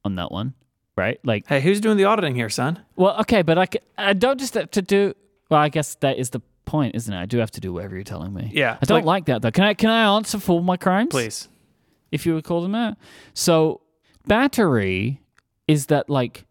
on 0.06 0.16
that 0.16 0.32
one, 0.32 0.54
right? 0.96 1.20
Like, 1.26 1.48
hey, 1.48 1.60
who's 1.60 1.82
doing 1.82 1.98
the 1.98 2.06
auditing 2.06 2.36
here, 2.36 2.48
son? 2.50 2.80
well, 2.96 3.20
okay, 3.22 3.42
but 3.42 3.58
I, 3.58 3.66
c- 3.66 3.80
I 3.98 4.14
don't 4.14 4.40
just 4.40 4.54
have 4.54 4.72
to 4.72 4.82
do. 4.82 5.14
Well, 5.50 5.60
I 5.60 5.68
guess 5.70 5.96
that 5.96 6.18
is 6.20 6.30
the 6.30 6.40
point, 6.70 6.96
isn't 6.96 7.14
it? 7.14 7.20
I 7.20 7.26
do 7.26 7.38
have 7.40 7.52
to 7.52 7.62
do 7.62 7.74
whatever 7.74 7.96
you're 7.96 8.04
telling 8.04 8.34
me. 8.34 8.52
Yeah, 8.54 8.78
I 8.82 8.86
don't 8.86 8.98
like- 8.98 9.06
like, 9.06 9.26
that 9.26 9.42
though. 9.42 9.52
Can 9.52 9.64
I 9.64 9.74
can 9.74 9.90
I 9.90 10.04
answer 10.16 10.40
for 10.40 10.62
my 10.62 10.78
crimes? 10.78 11.10
Please. 11.12 11.48
if 12.12 12.26
you 12.26 12.34
would 12.36 12.44
call 12.44 12.62
them 12.62 12.72
that. 12.74 12.98
So 13.34 13.82
battery 14.28 15.22
is 15.68 15.88
that 15.88 16.10
like 16.10 16.46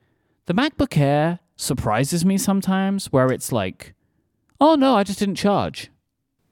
the 0.47 0.55
MacBook 0.55 0.97
Air 0.99 1.41
surprises 1.57 2.25
me 2.25 2.37
sometimes 2.39 3.07
where 3.13 3.33
it's 3.33 3.51
like, 3.53 3.95
oh 4.61 4.75
no, 4.75 4.95
I 4.97 5.03
just 5.05 5.19
didn't 5.19 5.37
charge. 5.37 5.91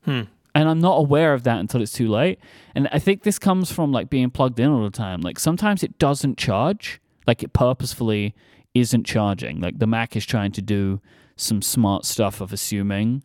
Hmm. 0.04 0.22
And 0.54 0.68
I'm 0.70 0.80
not 0.80 0.96
aware 0.96 1.34
of 1.34 1.42
that 1.44 1.58
until 1.58 1.82
it's 1.82 1.92
too 1.92 2.08
late. 2.08 2.38
And 2.74 2.88
I 2.90 2.98
think 2.98 3.22
this 3.22 3.38
comes 3.38 3.70
from 3.70 3.92
like 3.92 4.08
being 4.08 4.30
plugged 4.30 4.58
in 4.58 4.70
all 4.70 4.82
the 4.82 4.90
time. 4.90 5.20
Like 5.20 5.38
sometimes 5.38 5.82
it 5.82 5.98
doesn't 5.98 6.38
charge, 6.38 7.00
like 7.26 7.42
it 7.42 7.52
purposefully 7.52 8.34
isn't 8.74 9.04
charging. 9.04 9.60
Like 9.60 9.78
the 9.78 9.86
Mac 9.86 10.16
is 10.16 10.24
trying 10.24 10.52
to 10.52 10.62
do 10.62 11.00
some 11.36 11.60
smart 11.60 12.06
stuff 12.06 12.40
of 12.40 12.52
assuming 12.52 13.22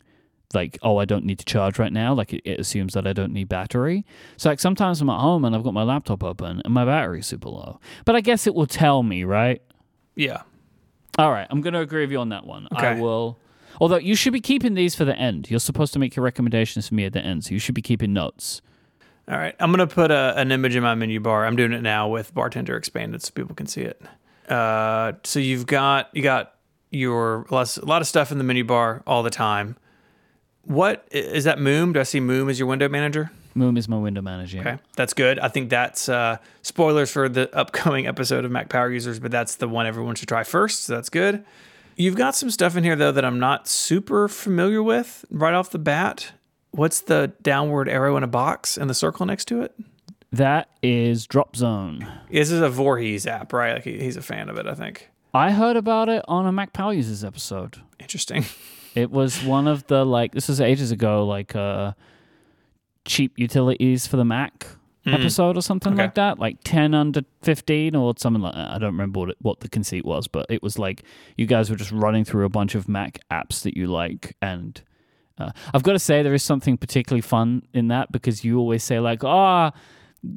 like 0.54 0.78
oh 0.82 0.98
i 0.98 1.04
don't 1.04 1.24
need 1.24 1.38
to 1.38 1.44
charge 1.44 1.78
right 1.78 1.92
now 1.92 2.12
like 2.14 2.32
it, 2.32 2.42
it 2.44 2.58
assumes 2.60 2.94
that 2.94 3.06
i 3.06 3.12
don't 3.12 3.32
need 3.32 3.48
battery 3.48 4.04
so 4.36 4.48
like 4.48 4.60
sometimes 4.60 5.00
i'm 5.00 5.10
at 5.10 5.20
home 5.20 5.44
and 5.44 5.54
i've 5.54 5.62
got 5.62 5.74
my 5.74 5.82
laptop 5.82 6.22
open 6.24 6.60
and 6.64 6.74
my 6.74 6.84
battery's 6.84 7.26
super 7.26 7.48
low 7.48 7.78
but 8.04 8.14
i 8.16 8.20
guess 8.20 8.46
it 8.46 8.54
will 8.54 8.66
tell 8.66 9.02
me 9.02 9.24
right 9.24 9.62
Yeah. 10.16 10.42
all 11.18 11.30
right 11.32 11.46
i'm 11.50 11.60
going 11.60 11.74
to 11.74 11.80
agree 11.80 12.02
with 12.02 12.12
you 12.12 12.18
on 12.18 12.28
that 12.30 12.46
one 12.46 12.68
i 12.72 12.90
Okay. 12.92 13.00
will 13.00 13.38
although 13.80 13.96
you 13.96 14.14
should 14.14 14.32
be 14.32 14.40
keeping 14.40 14.74
these 14.74 14.94
for 14.94 15.04
the 15.04 15.16
end 15.16 15.50
you're 15.50 15.60
supposed 15.60 15.92
to 15.94 15.98
make 15.98 16.14
your 16.16 16.24
recommendations 16.24 16.88
for 16.88 16.94
me 16.94 17.04
at 17.04 17.12
the 17.12 17.20
end 17.20 17.44
so 17.44 17.52
you 17.52 17.58
should 17.58 17.74
be 17.74 17.82
keeping 17.82 18.12
notes 18.12 18.60
All 19.28 19.36
right, 19.38 19.54
I'm 19.60 19.70
gonna 19.70 19.86
put 19.86 20.10
a, 20.10 20.34
an 20.36 20.50
image 20.50 20.74
in 20.74 20.82
my 20.82 20.94
menu 20.96 21.20
bar. 21.20 21.46
I'm 21.46 21.54
doing 21.56 21.72
it 21.72 21.80
now 21.80 22.08
with 22.08 22.34
Bartender 22.34 22.76
expanded 22.76 23.22
so 23.22 23.30
people 23.32 23.54
can 23.54 23.66
see 23.68 23.82
it. 23.82 24.02
Uh, 24.48 25.12
so 25.22 25.38
you've 25.38 25.64
got 25.64 26.10
you 26.12 26.22
got 26.22 26.56
your 26.90 27.46
less, 27.48 27.76
a 27.78 27.84
lot 27.84 28.02
of 28.02 28.08
stuff 28.08 28.32
in 28.32 28.38
the 28.38 28.44
menu 28.44 28.64
bar 28.64 29.02
all 29.06 29.22
the 29.22 29.30
time. 29.30 29.76
What 30.64 31.06
is 31.10 31.44
that? 31.44 31.58
Moom? 31.58 31.92
Do 31.92 32.00
I 32.00 32.04
see 32.04 32.20
Moom 32.20 32.50
as 32.50 32.58
your 32.58 32.68
window 32.68 32.88
manager? 32.88 33.30
moom 33.54 33.76
is 33.76 33.86
my 33.86 33.98
window 33.98 34.22
manager 34.22 34.60
Okay, 34.60 34.78
that's 34.96 35.12
good. 35.12 35.38
I 35.38 35.48
think 35.48 35.68
that's 35.68 36.08
uh, 36.08 36.38
spoilers 36.62 37.10
for 37.10 37.28
the 37.28 37.54
upcoming 37.54 38.06
episode 38.06 38.46
of 38.46 38.50
Mac 38.50 38.70
Power 38.70 38.90
Users, 38.90 39.18
but 39.20 39.30
that's 39.30 39.56
the 39.56 39.68
one 39.68 39.86
everyone 39.86 40.14
should 40.14 40.28
try 40.28 40.42
first. 40.42 40.84
So 40.84 40.94
that's 40.94 41.10
good. 41.10 41.44
You've 41.94 42.16
got 42.16 42.34
some 42.34 42.50
stuff 42.50 42.76
in 42.76 42.84
here 42.84 42.96
though 42.96 43.12
that 43.12 43.24
I'm 43.26 43.38
not 43.38 43.68
super 43.68 44.26
familiar 44.28 44.82
with 44.82 45.26
right 45.30 45.52
off 45.52 45.68
the 45.68 45.78
bat. 45.78 46.32
What's 46.70 47.02
the 47.02 47.32
downward 47.42 47.90
arrow 47.90 48.16
in 48.16 48.22
a 48.22 48.26
box 48.26 48.78
and 48.78 48.88
the 48.88 48.94
circle 48.94 49.26
next 49.26 49.44
to 49.48 49.60
it? 49.62 49.74
that 50.32 50.70
is 50.82 51.26
Dropzone 51.26 52.10
This 52.30 52.50
is 52.50 52.62
a 52.62 52.70
Voorhees 52.70 53.26
app, 53.26 53.52
right? 53.52 53.74
Like 53.74 53.84
he- 53.84 53.98
he's 54.00 54.16
a 54.16 54.22
fan 54.22 54.48
of 54.48 54.56
it, 54.56 54.66
I 54.66 54.72
think. 54.74 55.10
i 55.34 55.50
heard 55.50 55.76
about 55.76 56.08
it 56.08 56.24
on 56.26 56.46
a 56.46 56.52
mac 56.52 56.72
power 56.72 56.94
users 56.94 57.22
episode 57.22 57.82
Interesting. 58.00 58.46
It 58.94 59.10
was 59.10 59.42
one 59.44 59.66
of 59.66 59.86
the 59.86 60.04
like 60.04 60.32
this 60.32 60.48
was 60.48 60.60
ages 60.60 60.90
ago, 60.90 61.26
like 61.26 61.56
uh 61.56 61.92
cheap 63.04 63.32
utilities 63.36 64.06
for 64.06 64.16
the 64.16 64.24
Mac 64.24 64.66
episode 65.06 65.56
or 65.56 65.62
something. 65.62 65.94
Okay. 65.94 66.02
like 66.02 66.14
that, 66.14 66.38
like 66.38 66.58
ten 66.64 66.94
under 66.94 67.22
fifteen 67.42 67.96
or 67.96 68.14
something 68.16 68.42
like 68.42 68.54
that. 68.54 68.70
I 68.70 68.78
don't 68.78 68.92
remember 68.92 69.20
what 69.20 69.30
it, 69.30 69.36
what 69.40 69.60
the 69.60 69.68
conceit 69.68 70.04
was, 70.04 70.28
but 70.28 70.46
it 70.48 70.62
was 70.62 70.78
like 70.78 71.02
you 71.36 71.46
guys 71.46 71.70
were 71.70 71.76
just 71.76 71.90
running 71.90 72.24
through 72.24 72.44
a 72.44 72.48
bunch 72.48 72.74
of 72.74 72.88
Mac 72.88 73.18
apps 73.30 73.62
that 73.62 73.76
you 73.76 73.86
like, 73.86 74.36
and 74.40 74.80
uh, 75.38 75.50
I've 75.74 75.82
got 75.82 75.92
to 75.92 75.98
say 75.98 76.22
there 76.22 76.34
is 76.34 76.42
something 76.42 76.76
particularly 76.76 77.22
fun 77.22 77.62
in 77.72 77.88
that 77.88 78.12
because 78.12 78.44
you 78.44 78.58
always 78.58 78.84
say 78.84 79.00
like, 79.00 79.24
ah. 79.24 79.72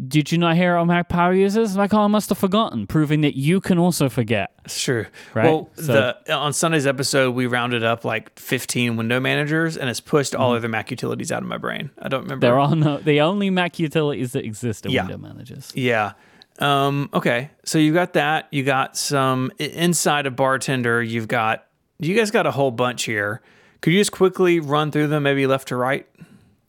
Did 0.07 0.31
you 0.31 0.39
not 0.39 0.55
hear 0.55 0.83
Mac 0.83 1.09
power 1.09 1.31
users? 1.33 1.77
Like, 1.77 1.93
oh, 1.93 1.99
I 1.99 2.07
must 2.07 2.29
have 2.29 2.39
forgotten, 2.39 2.87
proving 2.87 3.21
that 3.21 3.37
you 3.37 3.61
can 3.61 3.77
also 3.77 4.09
forget. 4.09 4.51
It's 4.65 4.81
true. 4.81 5.05
Right? 5.35 5.45
Well, 5.45 5.69
So- 5.75 6.15
the 6.25 6.33
on 6.33 6.53
Sunday's 6.53 6.87
episode, 6.87 7.35
we 7.35 7.45
rounded 7.45 7.83
up 7.83 8.03
like 8.03 8.37
15 8.39 8.97
window 8.97 9.19
managers, 9.19 9.77
and 9.77 9.87
it's 9.87 9.99
pushed 9.99 10.33
all 10.33 10.55
other 10.55 10.67
Mac 10.67 10.89
utilities 10.89 11.31
out 11.31 11.43
of 11.43 11.47
my 11.47 11.57
brain. 11.59 11.91
I 12.01 12.07
don't 12.07 12.23
remember. 12.23 12.47
Mm-hmm. 12.47 12.51
There 12.55 12.59
are 12.59 12.75
no 12.75 12.97
the 12.97 13.21
only 13.21 13.51
Mac 13.51 13.77
utilities 13.77 14.31
that 14.31 14.43
exist 14.43 14.87
are 14.87 14.89
Yeah. 14.89 15.03
window 15.03 15.17
managers. 15.19 15.71
Yeah. 15.75 16.13
Um, 16.57 17.09
okay. 17.13 17.51
So 17.63 17.77
you 17.77 17.93
got 17.93 18.13
that. 18.13 18.47
You 18.49 18.63
got 18.63 18.97
some 18.97 19.51
inside 19.59 20.25
of 20.25 20.35
bartender. 20.35 21.03
You've 21.03 21.27
got 21.27 21.65
you 21.99 22.15
guys 22.15 22.31
got 22.31 22.47
a 22.47 22.51
whole 22.51 22.71
bunch 22.71 23.03
here. 23.03 23.41
Could 23.81 23.93
you 23.93 23.99
just 23.99 24.11
quickly 24.13 24.59
run 24.59 24.89
through 24.91 25.07
them, 25.07 25.23
maybe 25.23 25.45
left 25.45 25.67
to 25.67 25.75
right? 25.75 26.07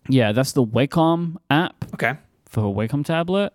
Yeah, 0.08 0.32
that's 0.32 0.52
the 0.52 0.64
Wacom 0.64 1.36
app 1.50 1.84
Okay. 1.94 2.16
For 2.56 2.64
a 2.64 2.72
Wacom 2.72 3.04
tablet. 3.04 3.52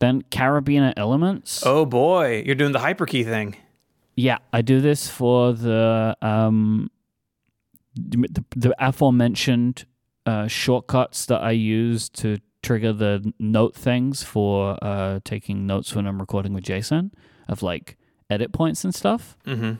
Then 0.00 0.22
Karabiner 0.22 0.92
Elements. 0.96 1.62
Oh 1.64 1.86
boy, 1.86 2.42
you're 2.44 2.56
doing 2.56 2.72
the 2.72 2.80
hyperkey 2.80 3.24
thing. 3.24 3.54
Yeah, 4.16 4.38
I 4.52 4.60
do 4.60 4.80
this 4.80 5.08
for 5.08 5.52
the 5.52 6.16
um 6.20 6.90
the, 7.94 8.44
the 8.56 8.74
aforementioned 8.84 9.84
uh, 10.26 10.48
shortcuts 10.48 11.26
that 11.26 11.40
I 11.42 11.52
use 11.52 12.08
to 12.08 12.38
trigger 12.60 12.92
the 12.92 13.32
note 13.38 13.76
things 13.76 14.24
for 14.24 14.76
uh, 14.82 15.20
taking 15.22 15.64
notes 15.64 15.94
when 15.94 16.08
I'm 16.08 16.18
recording 16.18 16.52
with 16.52 16.64
Jason 16.64 17.12
of 17.46 17.62
like 17.62 17.96
edit 18.28 18.50
points 18.50 18.82
and 18.82 18.92
stuff. 18.92 19.36
Mm-hmm. 19.46 19.74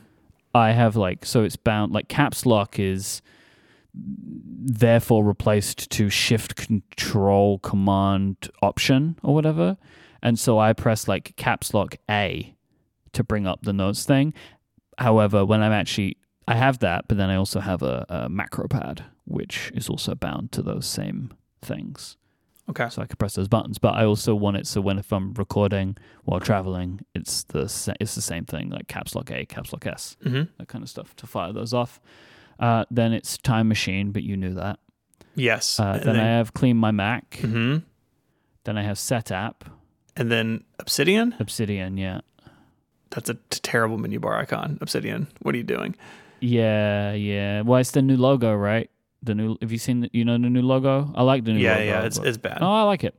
I 0.55 0.71
have 0.71 0.95
like 0.95 1.25
so 1.25 1.43
it's 1.43 1.57
bound 1.57 1.91
like 1.91 2.07
caps 2.07 2.45
lock 2.45 2.79
is 2.79 3.21
therefore 3.93 5.23
replaced 5.23 5.89
to 5.91 6.09
shift 6.09 6.55
control 6.55 7.59
command 7.59 8.49
option 8.61 9.17
or 9.23 9.33
whatever. 9.33 9.77
And 10.21 10.37
so 10.39 10.59
I 10.59 10.73
press 10.73 11.07
like 11.07 11.35
caps 11.35 11.73
lock 11.73 11.95
A 12.09 12.55
to 13.13 13.23
bring 13.23 13.47
up 13.47 13.63
the 13.63 13.73
notes 13.73 14.05
thing. 14.05 14.33
However, 14.97 15.45
when 15.45 15.61
I'm 15.61 15.71
actually 15.71 16.17
I 16.47 16.55
have 16.55 16.79
that, 16.79 17.07
but 17.07 17.17
then 17.17 17.29
I 17.29 17.35
also 17.35 17.59
have 17.59 17.81
a, 17.81 18.05
a 18.09 18.29
macro 18.29 18.67
pad 18.67 19.05
which 19.25 19.71
is 19.73 19.87
also 19.87 20.13
bound 20.15 20.51
to 20.51 20.61
those 20.61 20.85
same 20.85 21.31
things. 21.61 22.17
Okay. 22.69 22.89
So 22.89 23.01
I 23.01 23.05
can 23.05 23.15
press 23.17 23.35
those 23.35 23.47
buttons, 23.47 23.77
but 23.79 23.95
I 23.95 24.05
also 24.05 24.35
want 24.35 24.57
it 24.57 24.67
so 24.67 24.81
when 24.81 24.97
if 24.99 25.11
I'm 25.11 25.33
recording 25.33 25.97
while 26.25 26.39
traveling, 26.39 27.01
it's 27.15 27.43
the 27.43 27.67
sa- 27.67 27.93
it's 27.99 28.15
the 28.15 28.21
same 28.21 28.45
thing 28.45 28.69
like 28.69 28.87
caps 28.87 29.15
lock 29.15 29.31
A, 29.31 29.45
caps 29.45 29.73
lock 29.73 29.85
S 29.87 30.17
Mm-hmm. 30.23 30.43
that 30.57 30.67
kind 30.67 30.83
of 30.83 30.89
stuff 30.89 31.15
to 31.17 31.27
fire 31.27 31.51
those 31.53 31.73
off. 31.73 31.99
Uh, 32.61 32.85
then 32.91 33.11
it's 33.11 33.37
Time 33.39 33.67
Machine, 33.67 34.11
but 34.11 34.23
you 34.23 34.37
knew 34.37 34.53
that. 34.53 34.79
Yes. 35.35 35.79
Uh, 35.79 35.99
then, 36.03 36.15
I 36.15 36.23
have 36.37 36.53
CleanMyMac. 36.53 37.39
hmm 37.41 37.77
Then 38.65 38.77
I 38.77 38.83
have 38.83 38.97
Setapp, 38.97 39.55
And 40.15 40.29
then 40.31 40.63
Obsidian. 40.79 41.33
Obsidian. 41.39 41.97
Yeah, 41.97 42.21
That's 43.09 43.29
a 43.29 43.33
t- 43.35 43.59
terrible 43.63 43.97
menu 43.97 44.19
bar 44.19 44.37
icon. 44.37 44.77
Obsidian. 44.81 45.27
What 45.41 45.55
are 45.55 45.57
you 45.57 45.63
doing? 45.63 45.95
yeah, 46.39 47.13
yeah. 47.13 47.61
Well, 47.61 47.79
it's 47.79 47.91
the 47.91 48.01
new 48.01 48.17
logo, 48.17 48.53
right? 48.53 48.89
The 49.23 49.35
new. 49.35 49.57
Have 49.61 49.71
you 49.71 49.77
seen? 49.77 50.01
The, 50.01 50.09
you 50.13 50.25
know 50.25 50.33
the 50.37 50.49
new 50.49 50.61
logo? 50.63 51.11
I 51.15 51.23
like 51.23 51.43
the 51.45 51.53
new 51.53 51.59
yeah, 51.59 51.73
logo. 51.77 51.85
yeah. 51.85 52.01
It's 52.05 52.17
it's 52.17 52.37
bad. 52.37 52.57
oh, 52.61 52.67
I 52.71 52.83
like 52.83 53.03
it. 53.03 53.15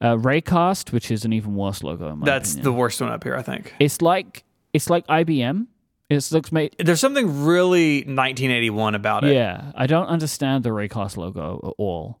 Uh, 0.00 0.16
Raycast, 0.16 0.92
which 0.92 1.10
is 1.10 1.24
an 1.24 1.32
even 1.32 1.54
worse 1.56 1.82
logo. 1.82 2.08
In 2.12 2.20
my 2.20 2.24
That's 2.26 2.52
opinion. 2.52 2.64
the 2.64 2.72
worst 2.72 3.00
one 3.00 3.10
up 3.10 3.22
here, 3.24 3.36
I 3.36 3.42
think. 3.42 3.74
It's 3.80 4.00
like 4.00 4.44
it's 4.72 4.88
like 4.88 5.06
IBM. 5.08 5.66
It 6.10 6.28
looks 6.32 6.50
made. 6.50 6.74
There's 6.78 7.00
something 7.00 7.44
really 7.44 7.98
1981 8.00 8.94
about 8.96 9.24
it. 9.24 9.32
Yeah, 9.34 9.72
I 9.76 9.86
don't 9.86 10.06
understand 10.08 10.64
the 10.64 10.70
Raycast 10.70 11.16
logo 11.16 11.60
at 11.64 11.74
all. 11.78 12.20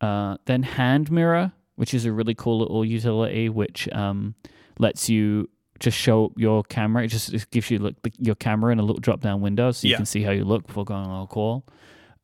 Uh, 0.00 0.36
then 0.44 0.62
Hand 0.62 1.10
Mirror, 1.10 1.52
which 1.76 1.94
is 1.94 2.04
a 2.04 2.12
really 2.12 2.34
cool 2.34 2.58
little 2.60 2.84
utility, 2.84 3.48
which 3.48 3.88
um, 3.92 4.34
lets 4.78 5.08
you 5.08 5.48
just 5.78 5.96
show 5.96 6.32
your 6.36 6.62
camera. 6.64 7.04
It 7.04 7.08
just 7.08 7.32
it 7.32 7.50
gives 7.50 7.70
you 7.70 7.78
like 7.78 7.94
the, 8.02 8.12
your 8.18 8.34
camera 8.34 8.72
in 8.72 8.78
a 8.78 8.82
little 8.82 9.00
drop 9.00 9.20
down 9.22 9.40
window, 9.40 9.70
so 9.72 9.86
you 9.86 9.92
Yeah. 9.92 9.96
can 9.96 10.06
see 10.06 10.22
how 10.22 10.30
you 10.32 10.44
look 10.44 10.66
before 10.66 10.84
going 10.84 11.06
on 11.06 11.22
a 11.22 11.26
call. 11.26 11.64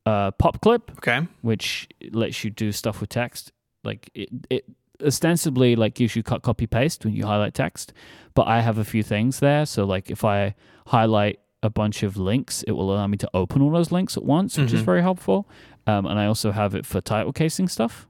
Uh, 0.04 0.30
PopClip, 0.32 0.90
Okay. 0.98 1.26
which 1.40 1.88
lets 2.12 2.44
you 2.44 2.50
do 2.50 2.70
stuff 2.72 3.00
with 3.00 3.08
text. 3.08 3.52
Like 3.82 4.10
it, 4.14 4.28
it 4.50 4.64
ostensibly 5.04 5.76
like 5.76 5.94
gives 5.94 6.14
you 6.16 6.22
cut, 6.22 6.42
copy, 6.42 6.66
paste 6.66 7.04
when 7.04 7.14
you 7.14 7.26
highlight 7.26 7.54
text. 7.54 7.92
But 8.34 8.46
I 8.48 8.60
have 8.60 8.78
a 8.78 8.84
few 8.84 9.02
things 9.02 9.40
there. 9.40 9.66
So 9.66 9.84
like 9.84 10.10
if 10.10 10.24
I 10.24 10.54
highlight 10.88 11.40
a 11.62 11.70
bunch 11.70 12.02
of 12.02 12.16
links, 12.16 12.62
it 12.64 12.72
will 12.72 12.92
allow 12.92 13.06
me 13.06 13.16
to 13.18 13.28
open 13.34 13.62
all 13.62 13.70
those 13.70 13.90
links 13.90 14.16
at 14.16 14.24
once, 14.24 14.56
which 14.58 14.72
is 14.72 14.82
Mhm. 14.82 14.84
very 14.84 15.02
helpful. 15.02 15.48
Um, 15.86 16.06
and 16.06 16.18
I 16.18 16.26
also 16.26 16.52
have 16.52 16.74
it 16.74 16.84
for 16.86 17.00
title 17.00 17.32
casing 17.32 17.68
stuff. 17.68 18.06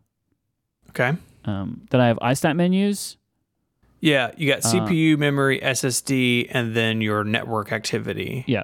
Okay. 0.91 1.13
Um, 1.45 1.83
then 1.91 2.01
I 2.01 2.09
have 2.09 2.19
iStat 2.19 2.57
menus. 2.57 3.17
Yeah, 4.01 4.31
you 4.37 4.49
got 4.53 4.65
Uh, 4.65 4.69
CPU, 4.73 5.17
memory, 5.17 5.61
SSD, 5.63 6.49
and 6.51 6.75
then 6.75 7.01
your 7.01 7.25
network 7.25 7.73
activity. 7.73 8.45
Yeah. 8.47 8.63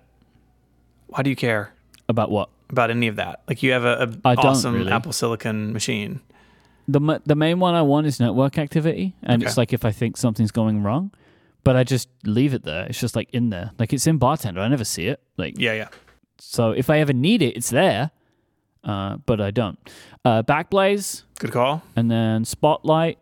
Why 1.09 1.23
do 1.23 1.31
you 1.31 1.37
care 1.37 1.73
About 2.09 2.31
what? 2.31 2.49
about 2.71 2.91
any 2.91 3.07
of 3.07 3.17
that? 3.17 3.43
Like 3.49 3.63
you 3.63 3.73
have 3.73 3.85
a, 3.85 4.11
a 4.25 4.37
awesome 4.37 4.75
really. 4.75 4.93
Apple 4.93 5.13
Silicon 5.13 5.73
machine. 5.73 6.21
The 6.89 7.21
the 7.25 7.35
main 7.37 7.61
one 7.61 7.75
I 7.75 7.83
want 7.83 8.07
is 8.07 8.19
network 8.21 8.59
activity, 8.59 9.15
and 9.23 9.43
Okay. 9.43 9.49
it's 9.49 9.57
like 9.57 9.73
if 9.73 9.85
I 9.85 9.93
think 9.93 10.17
something's 10.17 10.51
going 10.51 10.83
wrong, 10.83 11.11
but 11.65 11.77
I 11.77 11.85
just 11.85 12.09
leave 12.25 12.55
it 12.55 12.65
there. 12.65 12.87
It's 12.87 12.99
just 13.01 13.15
like 13.17 13.31
in 13.33 13.51
there, 13.51 13.71
like 13.79 13.93
it's 13.93 14.07
in 14.07 14.19
bartender. 14.19 14.61
I 14.61 14.69
never 14.69 14.85
see 14.85 15.07
it. 15.07 15.21
Like 15.37 15.55
Yeah, 15.59 15.75
yeah. 15.75 15.89
So 16.39 16.73
if 16.73 16.91
I 16.91 16.99
ever 16.99 17.13
need 17.13 17.41
it, 17.41 17.57
it's 17.57 17.71
there, 17.71 18.11
uh, 18.85 19.17
but 19.27 19.41
I 19.41 19.51
don't. 19.53 19.79
Uh, 20.25 20.43
Backblaze, 20.43 21.23
Good 21.39 21.53
call. 21.53 21.83
and 21.95 22.11
then 22.11 22.45
Spotlight, 22.45 23.19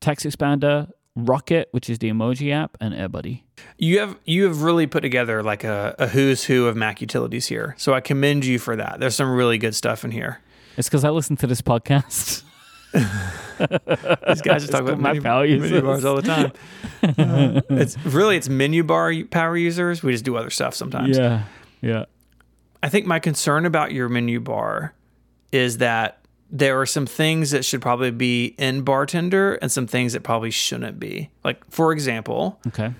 TextExpander, 0.00 0.90
Rocket, 1.14 1.68
which 1.72 1.88
is 1.90 1.98
the 1.98 2.10
emoji 2.10 2.52
app, 2.52 2.76
and 2.80 2.94
AirBuddy. 2.94 3.42
You 3.78 3.98
have 4.00 4.18
you 4.24 4.44
have 4.44 4.62
really 4.62 4.86
put 4.86 5.00
together 5.00 5.42
like 5.42 5.64
a, 5.64 5.94
a 5.98 6.08
who's 6.08 6.44
who 6.44 6.66
of 6.66 6.76
Mac 6.76 7.00
utilities 7.00 7.46
here. 7.46 7.74
So 7.78 7.94
I 7.94 8.00
commend 8.00 8.44
you 8.44 8.58
for 8.58 8.76
that. 8.76 9.00
There's 9.00 9.14
some 9.16 9.30
really 9.34 9.58
good 9.58 9.74
stuff 9.74 10.04
in 10.04 10.10
here. 10.10 10.40
It's 10.76 10.88
because 10.88 11.04
I 11.04 11.10
listen 11.10 11.36
to 11.38 11.46
this 11.46 11.62
podcast. 11.62 12.42
These 14.28 14.42
guys 14.42 14.62
just 14.62 14.70
talk 14.72 14.82
about 14.82 15.00
menu, 15.00 15.22
Power 15.22 15.42
menu 15.42 15.56
Users. 15.62 15.82
bars 15.82 16.04
all 16.04 16.16
the 16.16 16.22
time. 16.22 16.52
Uh, 17.02 17.60
it's 17.70 17.96
really 18.04 18.36
it's 18.36 18.48
menu 18.48 18.84
bar 18.84 19.12
power 19.30 19.56
users. 19.56 20.02
We 20.02 20.12
just 20.12 20.24
do 20.24 20.36
other 20.36 20.50
stuff 20.50 20.74
sometimes. 20.74 21.16
yeah, 21.16 21.44
yeah. 21.80 22.04
I 22.82 22.88
think 22.88 23.06
my 23.06 23.18
concern 23.18 23.64
about 23.66 23.92
your 23.92 24.08
menu 24.08 24.40
bar 24.40 24.94
is 25.52 25.78
that 25.78 26.18
there 26.50 26.80
are 26.80 26.86
some 26.86 27.06
things 27.06 27.50
that 27.50 27.64
should 27.64 27.80
probably 27.82 28.10
be 28.10 28.54
in 28.58 28.82
bartender 28.82 29.54
and 29.54 29.72
some 29.72 29.86
things 29.86 30.12
that 30.12 30.22
probably 30.22 30.50
shouldn't 30.50 30.98
be. 31.00 31.30
Like 31.42 31.62
for 31.70 31.92
example, 31.92 32.60
Okay. 32.68 32.92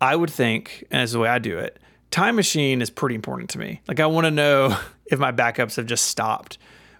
I 0.00 0.16
would 0.16 0.30
think, 0.30 0.84
and 0.90 1.00
as 1.02 1.12
the 1.12 1.18
way 1.20 1.28
I 1.28 1.38
do 1.38 1.56
it, 1.58 1.78
time 2.10 2.36
machine 2.36 2.82
is 2.82 2.90
pretty 2.90 3.14
important 3.14 3.50
to 3.50 3.58
me. 3.58 3.80
Like 3.88 4.00
I 4.00 4.06
want 4.06 4.26
to 4.26 4.30
know 4.30 4.76
if 5.06 5.18
my 5.18 5.32
backups 5.32 5.76
have 5.76 5.86
just 5.86 6.06
stopped 6.06 6.58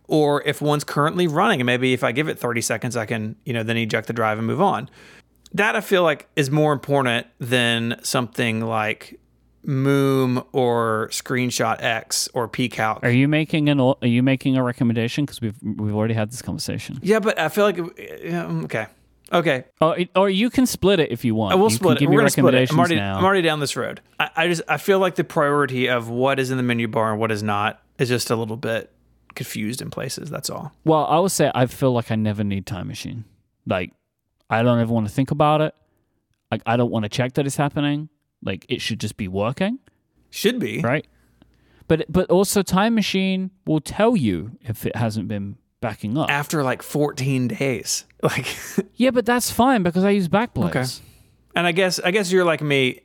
or 0.09 0.43
if 0.43 0.61
one's 0.61 0.85
currently 0.85 1.27
running 1.27 1.61
and 1.61 1.67
maybe 1.67 1.93
if 1.93 2.05
I 2.05 2.13
give 2.13 2.29
it 2.29 2.39
30 2.39 2.61
seconds 2.61 2.97
I 2.97 3.07
can, 3.07 3.37
you 3.45 3.53
know, 3.53 3.63
then 3.63 3.77
eject 3.77 4.07
the 4.07 4.13
drive 4.13 4.39
and 4.39 4.47
move 4.47 4.61
on. 4.61 4.89
That 5.53 5.77
I 5.77 5.81
feel 5.81 6.03
like 6.03 6.29
is 6.35 6.51
more 6.51 6.73
important 6.73 7.27
than 7.39 8.01
something 8.03 8.61
like 8.61 9.21
Moom 9.67 10.45
or 10.53 11.09
Screenshot 11.11 11.83
X 11.83 12.29
or 12.35 12.49
Pcalc. 12.49 13.03
Are 13.03 13.11
you 13.11 13.29
making 13.29 13.69
an? 13.69 13.81
Are 13.81 13.97
you 14.03 14.23
making 14.23 14.57
a 14.57 14.63
recommendation? 14.63 15.25
Because 15.25 15.41
we've 15.41 15.57
we've 15.63 15.95
already 15.95 16.15
had 16.15 16.31
this 16.31 16.43
conversation. 16.43 16.99
yeah, 17.03 17.19
but 17.21 17.39
I 17.39 17.49
feel 17.49 17.65
like 17.65 17.79
yeah, 18.23 18.47
okay. 18.65 18.87
Okay, 19.33 19.65
Or, 19.81 19.97
or 20.15 20.29
you 20.29 20.51
can 20.51 20.67
split 20.67 21.01
it 21.01 21.11
if 21.11 21.25
you 21.25 21.35
want. 21.35 21.53
I 21.53 21.57
will 21.57 21.71
you 21.71 21.77
split 21.77 21.97
can 21.97 21.97
it. 21.97 22.01
Give 22.01 22.11
We're 22.11 22.21
gonna 22.21 22.31
split 22.31 22.55
it. 22.55 22.71
I'm 22.71 22.79
already, 22.79 22.97
now. 22.97 23.17
I'm 23.19 23.25
already 23.25 23.41
down 23.41 23.59
this 23.59 23.75
road. 23.75 24.01
I, 24.21 24.31
I 24.37 24.49
just 24.49 24.63
I 24.69 24.77
feel 24.77 24.99
like 24.99 25.15
the 25.15 25.25
priority 25.25 25.89
of 25.89 26.11
what 26.11 26.39
is 26.39 26.51
in 26.51 26.57
the 26.59 26.63
menu 26.63 26.89
bar 26.89 27.11
and 27.11 27.19
what 27.19 27.33
is 27.33 27.43
not 27.43 27.83
is 27.99 28.11
just 28.11 28.31
a 28.31 28.37
little 28.37 28.57
bit 28.59 28.93
confused 29.35 29.83
in 29.83 29.91
places. 29.91 30.31
That's 30.31 30.51
all. 30.51 30.73
Well, 30.85 31.05
I 31.07 31.19
would 31.19 31.31
say 31.33 31.51
I 31.55 31.67
feel 31.67 31.93
like 31.93 32.11
I 32.11 32.17
never 32.17 32.45
need 32.45 32.67
time 32.67 32.89
machine. 32.89 33.25
Like 33.67 33.93
I 34.51 34.63
don't 34.63 34.79
ever 34.79 34.93
want 34.93 35.07
to 35.09 35.13
think 35.13 35.31
about 35.31 35.61
it. 35.61 35.75
Like 36.51 36.63
I 36.67 36.77
don't 36.77 36.91
want 36.91 37.05
to 37.05 37.09
check 37.09 37.35
that 37.35 37.47
it's 37.47 37.57
happening. 37.57 38.09
Like 38.43 38.67
it 38.69 38.81
should 38.81 39.01
just 39.01 39.17
be 39.17 39.27
working, 39.29 39.79
Should 40.31 40.59
be. 40.59 40.81
right? 40.81 41.07
But 41.89 42.07
but 42.11 42.31
also 42.31 42.63
time 42.63 42.95
machine 42.95 43.51
will 43.67 43.81
tell 43.81 44.17
you 44.17 44.53
if 44.63 44.85
it 44.87 44.97
hasn't 44.97 45.29
been 45.29 45.57
backing 45.81 46.17
up. 46.17 46.31
After 46.31 46.63
like 46.63 46.83
14 46.83 47.49
days. 47.49 48.05
Like 48.23 48.47
yeah, 48.95 49.11
but 49.11 49.27
that's 49.27 49.51
fine 49.51 49.83
because 49.83 50.03
I 50.03 50.11
use 50.11 50.29
Backblaze. 50.29 50.69
Okay. 50.71 50.85
and 51.57 51.67
I 51.67 51.73
guess 51.73 51.99
I 52.01 52.11
guess 52.11 52.33
you're 52.33 52.45
like 52.45 52.63
me. 52.63 53.01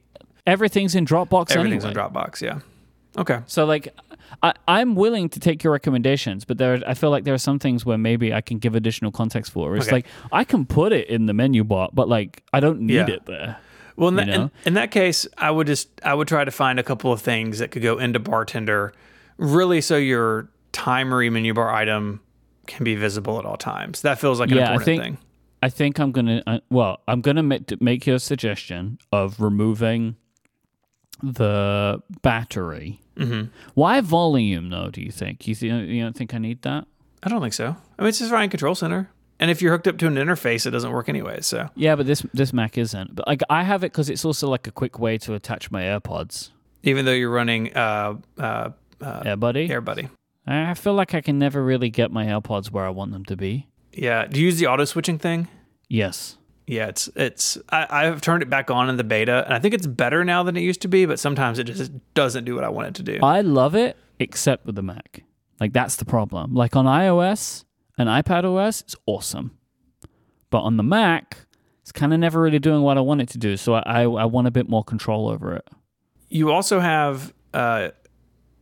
Everything's 0.47 0.95
in 0.95 1.05
Dropbox 1.05 1.51
Everything's 1.51 1.83
anyway. 1.83 2.01
on 2.01 2.11
Dropbox, 2.13 2.41
yeah. 2.41 2.59
Okay. 3.19 3.41
So 3.45 3.65
like 3.65 3.93
I, 4.41 4.53
I'm 4.67 4.95
willing 4.95 5.29
to 5.29 5.39
take 5.39 5.63
your 5.63 5.73
recommendations, 5.73 6.45
but 6.45 6.57
there 6.57 6.81
I 6.87 6.93
feel 6.95 7.09
like 7.11 7.23
there 7.25 7.33
are 7.33 7.37
some 7.39 7.59
things 7.59 7.85
where 7.85 7.97
maybe 7.97 8.33
I 8.33 8.41
can 8.41 8.57
give 8.57 8.73
additional 8.75 9.11
context 9.11 9.51
for. 9.51 9.75
It's 9.75 9.87
Okay. 9.87 9.97
like 9.97 10.05
I 10.31 10.43
can 10.43 10.65
put 10.65 10.91
it 10.93 11.07
in 11.09 11.25
the 11.25 11.33
menu 11.33 11.63
bar, 11.63 11.89
but 11.93 12.07
like 12.09 12.41
I 12.53 12.59
don't 12.59 12.81
need 12.81 12.95
Yeah. 12.95 13.09
it 13.09 13.25
there. 13.25 13.57
Well, 13.97 14.07
in, 14.09 14.15
that, 14.15 14.29
in, 14.29 14.51
in 14.65 14.73
that 14.75 14.91
case, 14.91 15.27
I 15.37 15.51
would 15.51 15.67
just 15.67 15.89
I 16.03 16.13
would 16.13 16.27
try 16.29 16.45
to 16.45 16.51
find 16.51 16.79
a 16.79 16.83
couple 16.83 17.11
of 17.11 17.21
things 17.21 17.59
that 17.59 17.71
could 17.71 17.81
go 17.83 17.97
into 17.99 18.17
bartender, 18.19 18.93
really, 19.37 19.81
so 19.81 19.97
your 19.97 20.49
timery 20.71 21.29
menu 21.29 21.53
bar 21.53 21.69
item 21.73 22.21
can 22.67 22.85
be 22.85 22.95
visible 22.95 23.37
at 23.39 23.45
all 23.45 23.57
times. 23.57 24.01
That 24.03 24.17
feels 24.19 24.39
like 24.39 24.51
an 24.51 24.57
Yeah, 24.57 24.73
I 24.73 24.77
think- 24.77 25.01
thing. 25.03 25.17
I 25.61 25.67
think 25.67 25.99
I'm 25.99 26.13
gonna. 26.13 26.41
Uh, 26.47 26.59
well, 26.69 27.01
I'm 27.09 27.19
gonna 27.19 27.43
make, 27.43 27.81
make 27.81 28.07
your 28.07 28.19
suggestion 28.19 28.97
of 29.11 29.41
removing 29.41 30.15
the 31.21 32.01
battery. 32.21 33.01
Mm-hmm. 33.19 33.49
Why 33.75 34.01
volume 34.01 34.69
though? 34.69 34.89
Do 34.89 35.01
you 35.01 35.11
think 35.11 35.47
you 35.47 35.55
th- 35.55 35.89
you 35.89 36.01
don't 36.01 36.15
think 36.15 36.33
I 36.33 36.37
need 36.37 36.61
that? 36.63 36.85
I 37.21 37.29
don't 37.29 37.41
think 37.41 37.53
so. 37.53 37.75
I 37.97 38.01
mean, 38.01 38.09
it's 38.09 38.19
just 38.19 38.31
Ryan 38.31 38.49
Control 38.49 38.75
Center. 38.75 39.09
And 39.41 39.49
if 39.51 39.61
you're 39.61 39.71
hooked 39.71 39.87
up 39.87 39.97
to 39.99 40.07
an 40.07 40.15
interface, 40.15 40.65
it 40.65 40.71
doesn't 40.71 40.91
work 40.91 41.07
anyway. 41.09 41.41
So 41.41 41.69
Yeah, 41.75 41.95
but 41.95 42.05
this 42.07 42.25
this 42.33 42.51
Mac 42.53 42.77
isn't. 42.77 43.15
But 43.15 43.27
like 43.27 43.41
I 43.49 43.63
have 43.63 43.83
it 43.83 43.91
because 43.91 44.09
it's 44.09 44.25
also 44.25 44.47
like 44.49 44.67
a 44.67 44.71
quick 44.71 44.99
way 44.99 45.17
to 45.19 45.33
attach 45.33 45.69
my 45.71 45.83
AirPods. 45.83 46.49
even 46.83 47.05
though 47.05 47.13
you're 47.13 47.29
running 47.29 47.75
uh, 47.75 48.15
uh, 48.37 48.69
uh, 49.01 49.21
Yeah, 49.25 49.35
buddy. 49.35 49.67
AirBuddy, 49.69 50.09
I 50.47 50.73
feel 50.73 50.93
like 50.93 51.13
I 51.13 51.21
can 51.21 51.37
never 51.37 51.63
really 51.63 51.89
get 51.89 52.09
my 52.11 52.25
AirPods 52.25 52.71
where 52.71 52.85
I 52.85 52.89
want 52.89 53.11
them 53.11 53.25
to 53.25 53.35
be. 53.37 53.67
yeah. 53.93 54.25
Do 54.25 54.39
you 54.39 54.45
use 54.47 54.57
the 54.59 54.67
auto 54.67 54.85
switching 54.85 55.19
thing? 55.19 55.47
Yes. 55.87 56.37
Yeah, 56.69 56.85
it's 56.85 57.09
it's. 57.15 57.57
I, 57.69 57.87
I've 57.89 58.21
turned 58.21 58.43
it 58.43 58.49
back 58.49 58.69
on 58.69 58.89
in 58.89 58.97
the 58.97 59.03
beta, 59.03 59.43
and 59.43 59.55
I 59.55 59.59
think 59.59 59.73
it's 59.73 59.87
better 59.87 60.23
now 60.23 60.43
than 60.43 60.55
it 60.55 60.61
used 60.61 60.83
to 60.83 60.87
be. 60.87 61.07
But 61.07 61.19
sometimes 61.19 61.57
it 61.57 61.63
just 61.63 61.91
doesn't 62.13 62.43
do 62.43 62.53
what 62.53 62.63
I 62.63 62.69
want 62.69 62.89
it 62.89 62.93
to 62.95 63.03
do. 63.03 63.19
I 63.23 63.41
love 63.41 63.73
it, 63.73 63.97
except 64.19 64.67
with 64.67 64.75
the 64.75 64.83
Mac. 64.83 65.23
Like 65.59 65.73
that's 65.73 65.95
the 65.95 66.05
problem. 66.05 66.53
Like 66.53 66.75
on 66.75 66.85
iOS 66.85 67.65
and 67.97 68.07
iPad 68.07 68.45
OS, 68.45 68.81
it's 68.81 68.95
awesome, 69.07 69.57
but 70.51 70.59
on 70.59 70.77
the 70.77 70.83
Mac, 70.83 71.47
it's 71.81 71.91
kind 71.91 72.13
of 72.13 72.19
never 72.19 72.39
really 72.39 72.59
doing 72.59 72.83
what 72.83 72.99
I 72.99 73.01
want 73.01 73.21
it 73.21 73.29
to 73.29 73.39
do. 73.39 73.57
So 73.57 73.73
I 73.73 73.81
I, 73.85 74.01
I 74.03 74.25
want 74.25 74.45
a 74.45 74.51
bit 74.51 74.69
more 74.69 74.83
control 74.83 75.27
over 75.27 75.55
it. 75.55 75.67
You 76.27 76.51
also 76.51 76.81
have 76.81 77.33
uh, 77.51 77.89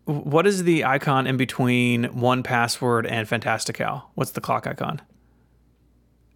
what 0.05 0.47
is 0.47 0.63
the 0.63 0.85
icon 0.85 1.27
in 1.27 1.35
between 1.35 2.05
1Password 2.05 3.05
and 3.11 3.27
Fantastical? 3.27 4.09
What's 4.15 4.31
the 4.31 4.39
clock 4.39 4.65
icon? 4.65 5.01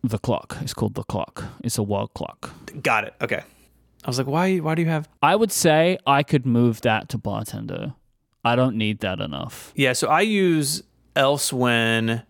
The 0.04 0.18
clock. 0.18 0.58
It's 0.62 0.74
called 0.74 0.96
the 0.96 1.04
clock. 1.04 1.44
It's 1.64 1.78
a 1.78 1.84
wall 1.84 2.08
clock. 2.08 2.52
Got 2.82 3.06
it. 3.06 3.14
Okay. 3.22 3.44
I 4.04 4.08
was 4.08 4.18
like, 4.18 4.28
why? 4.28 4.58
Why 4.58 4.76
do 4.76 4.82
you 4.82 4.88
have? 4.90 5.08
I 5.22 5.36
would 5.36 5.52
say 5.52 5.98
I 6.08 6.24
could 6.24 6.46
move 6.46 6.82
that 6.82 7.10
to 7.10 7.18
bartender. 7.18 7.94
I 8.44 8.56
don't 8.56 8.76
need 8.76 9.00
that 9.02 9.20
enough. 9.20 9.72
Yeah. 9.76 9.94
So 9.94 10.08
I 10.08 10.22
use 10.22 10.82
Elsewhen 11.16 12.24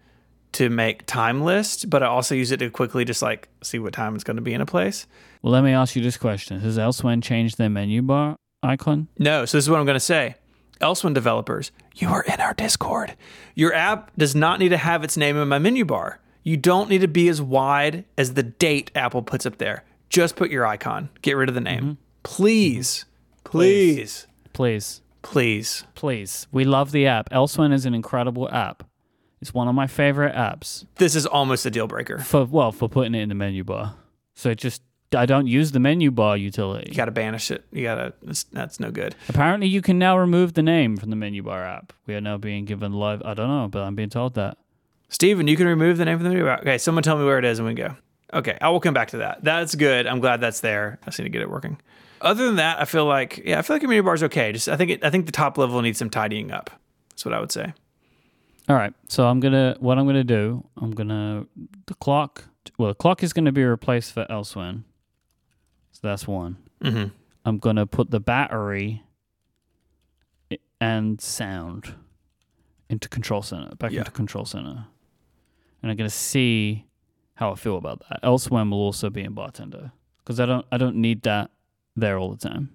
to 0.54 0.70
make 0.70 1.06
time 1.06 1.42
list, 1.42 1.90
but 1.90 2.04
I 2.04 2.08
also 2.08 2.36
use 2.36 2.52
it 2.52 2.58
to 2.58 2.70
quickly 2.70 3.06
just 3.06 3.22
like 3.22 3.48
see 3.64 3.80
what 3.80 3.94
time 3.94 4.16
it's 4.16 4.24
going 4.26 4.36
to 4.36 4.42
be 4.42 4.54
in 4.54 4.60
a 4.60 4.66
place. 4.66 5.08
Well, 5.42 5.54
let 5.54 5.64
me 5.64 5.72
ask 5.72 5.96
you 5.96 6.02
this 6.02 6.18
question: 6.18 6.60
Has 6.60 6.78
Elsewhen 6.78 7.24
changed 7.24 7.58
their 7.58 7.70
menu 7.70 8.02
bar 8.02 8.36
icon? 8.62 9.08
No, 9.18 9.46
so 9.46 9.58
this 9.58 9.66
is 9.66 9.70
what 9.70 9.80
I'm 9.80 9.86
going 9.86 9.96
to 9.96 10.00
say. 10.00 10.36
Elsewhen 10.82 11.14
developers, 11.14 11.72
you 11.96 12.10
are 12.10 12.24
in 12.24 12.42
our 12.42 12.54
Discord. 12.56 13.16
Your 13.54 13.74
app 13.74 14.12
does 14.18 14.36
not 14.36 14.60
need 14.60 14.70
to 14.70 14.78
have 14.78 15.04
its 15.04 15.16
name 15.16 15.38
in 15.38 15.48
my 15.48 15.60
menu 15.60 15.86
bar. 15.86 16.20
You 16.44 16.58
don't 16.58 16.90
need 16.90 17.02
to 17.02 17.08
be 17.08 17.28
as 17.30 17.42
wide 17.42 18.06
as 18.18 18.34
the 18.34 18.44
date 18.44 18.92
Apple 18.96 19.22
puts 19.22 19.46
up 19.46 19.58
there. 19.58 19.84
Just 20.10 20.36
put 20.36 20.50
your 20.52 20.66
icon. 20.66 21.10
Get 21.22 21.38
rid 21.38 21.50
of 21.50 21.56
the 21.56 21.62
name. 21.62 21.80
Mm-hmm. 21.80 21.90
Mm-hmm. 21.92 22.02
Please. 22.24 23.06
Please. 23.44 24.28
Please, 24.54 25.02
Please. 25.22 25.84
please. 25.96 26.48
We 26.52 26.66
love 26.66 26.92
the 26.92 27.08
app. 27.08 27.30
Elsewhen 27.30 27.72
is 27.74 27.86
an 27.86 27.94
incredible 27.94 28.50
app. 28.52 28.84
It's 29.40 29.54
one 29.54 29.68
of 29.68 29.74
my 29.76 29.88
favorite 29.88 30.36
apps 30.36 30.86
This 30.98 31.16
is 31.16 31.26
almost 31.26 31.66
a 31.66 31.72
deal 31.72 31.88
breaker. 31.88 32.20
for 32.20 32.46
well 32.46 32.72
for 32.72 32.88
putting 32.90 33.16
it 33.16 33.22
in 33.22 33.30
the 33.30 33.36
menu 33.36 33.64
bar. 33.64 33.96
So 34.36 34.50
it 34.50 34.58
just 34.58 34.82
I 35.16 35.26
don't 35.26 35.48
use 35.48 35.72
the 35.72 35.80
menu 35.80 36.12
bar 36.12 36.38
utility. 36.38 36.90
You 36.92 36.96
got 36.96 37.06
to 37.06 37.12
banish 37.12 37.50
it. 37.52 37.66
You 37.72 37.84
got 37.84 37.96
to, 37.96 38.14
that's, 38.24 38.44
that's 38.46 38.80
no 38.80 38.92
good. 38.92 39.16
Apparently, 39.30 39.68
you 39.68 39.82
can 39.82 39.98
now 40.00 40.18
remove 40.18 40.54
the 40.54 40.64
name 40.64 40.96
from 40.96 41.10
the 41.10 41.16
menu 41.18 41.44
bar 41.44 41.64
app. 41.66 41.92
We 42.06 42.14
are 42.16 42.22
now 42.22 42.38
being 42.38 42.64
given 42.66 42.94
live. 42.94 43.22
I 43.26 43.34
don't 43.34 43.50
know, 43.50 43.68
but 43.68 43.82
I'm 43.82 43.96
being 43.96 44.10
told 44.10 44.36
that. 44.36 44.58
Stephen, 45.12 45.48
you 45.48 45.56
can 45.58 45.68
remove 45.68 45.98
the 45.98 46.06
name 46.06 46.18
from 46.20 46.30
the 46.30 46.42
bar. 46.42 46.60
Okay, 46.62 46.78
someone 46.80 47.04
tell 47.04 47.18
me 47.18 47.26
where 47.26 47.38
it 47.38 47.46
is 47.46 47.60
and 47.60 47.68
we 47.68 47.74
go. 47.76 47.96
Okay, 48.34 48.58
I 48.62 48.70
will 48.70 48.80
come 48.80 48.94
back 48.94 49.10
to 49.10 49.18
that. 49.18 49.44
That's 49.44 49.76
good. 49.76 50.08
I'm 50.08 50.20
glad 50.22 50.40
that's 50.42 50.62
there. 50.62 50.98
I 51.04 51.06
just 51.08 51.20
need 51.20 51.26
to 51.26 51.30
get 51.30 51.42
it 51.42 51.50
working. 51.50 51.80
Other 52.22 52.46
than 52.46 52.56
that, 52.56 52.80
I 52.80 52.86
feel 52.86 53.06
like 53.06 53.42
yeah, 53.46 53.60
I 53.60 53.62
feel 53.62 53.76
like 53.76 53.82
your 53.82 53.90
menu 53.90 54.04
bar 54.04 54.14
is 54.16 54.24
okay. 54.24 54.52
Just 54.52 54.70
I 54.70 54.78
think 54.78 54.90
it, 54.92 55.04
I 55.04 55.10
think 55.10 55.26
the 55.26 55.32
top 55.32 55.58
level 55.58 55.82
needs 55.82 56.00
some 56.00 56.10
tidying 56.10 56.52
up. 56.52 56.70
That's 57.10 57.26
what 57.26 57.34
I 57.34 57.40
would 57.40 57.52
say. 57.52 57.74
All 58.70 58.76
right, 58.76 58.94
so 59.10 59.28
I'm 59.28 59.40
gonna 59.42 59.76
what 59.80 59.98
I'm 59.98 60.06
gonna 60.06 60.24
do. 60.24 60.66
I'm 60.78 60.92
gonna 60.92 61.46
the 61.88 61.94
clock. 61.96 62.46
Well, 62.78 62.90
the 62.90 62.96
clock 62.96 63.22
is 63.24 63.34
gonna 63.34 63.52
be 63.52 63.64
replaced 63.66 64.14
for 64.14 64.26
Elsewhen. 64.30 64.84
So 65.92 66.00
that's 66.04 66.26
one. 66.28 66.58
Mm-hmm. 66.82 67.10
I'm 67.44 67.58
gonna 67.58 67.86
put 67.88 68.12
the 68.12 68.20
battery 68.20 69.04
and 70.80 71.20
sound 71.20 71.96
into 72.90 73.10
control 73.10 73.42
center, 73.42 73.76
back 73.76 73.92
Yeah. 73.92 74.00
into 74.00 74.12
control 74.12 74.46
center, 74.46 74.86
and 75.82 75.92
I'm 75.92 75.98
gonna 75.98 76.10
see 76.10 76.86
how 77.36 77.52
I 77.52 77.56
feel 77.56 77.78
about 77.78 78.04
that. 78.10 78.22
Elsewhen 78.24 78.70
will 78.70 78.80
also 78.80 79.10
be 79.10 79.22
in 79.22 79.34
bartender 79.34 79.92
because 80.20 80.40
I 80.40 80.46
don't 80.46 80.66
I 80.72 80.78
don't 80.78 80.96
need 80.96 81.24
that 81.24 81.52
there 81.96 82.18
all 82.18 82.32
the 82.32 82.50
time, 82.50 82.72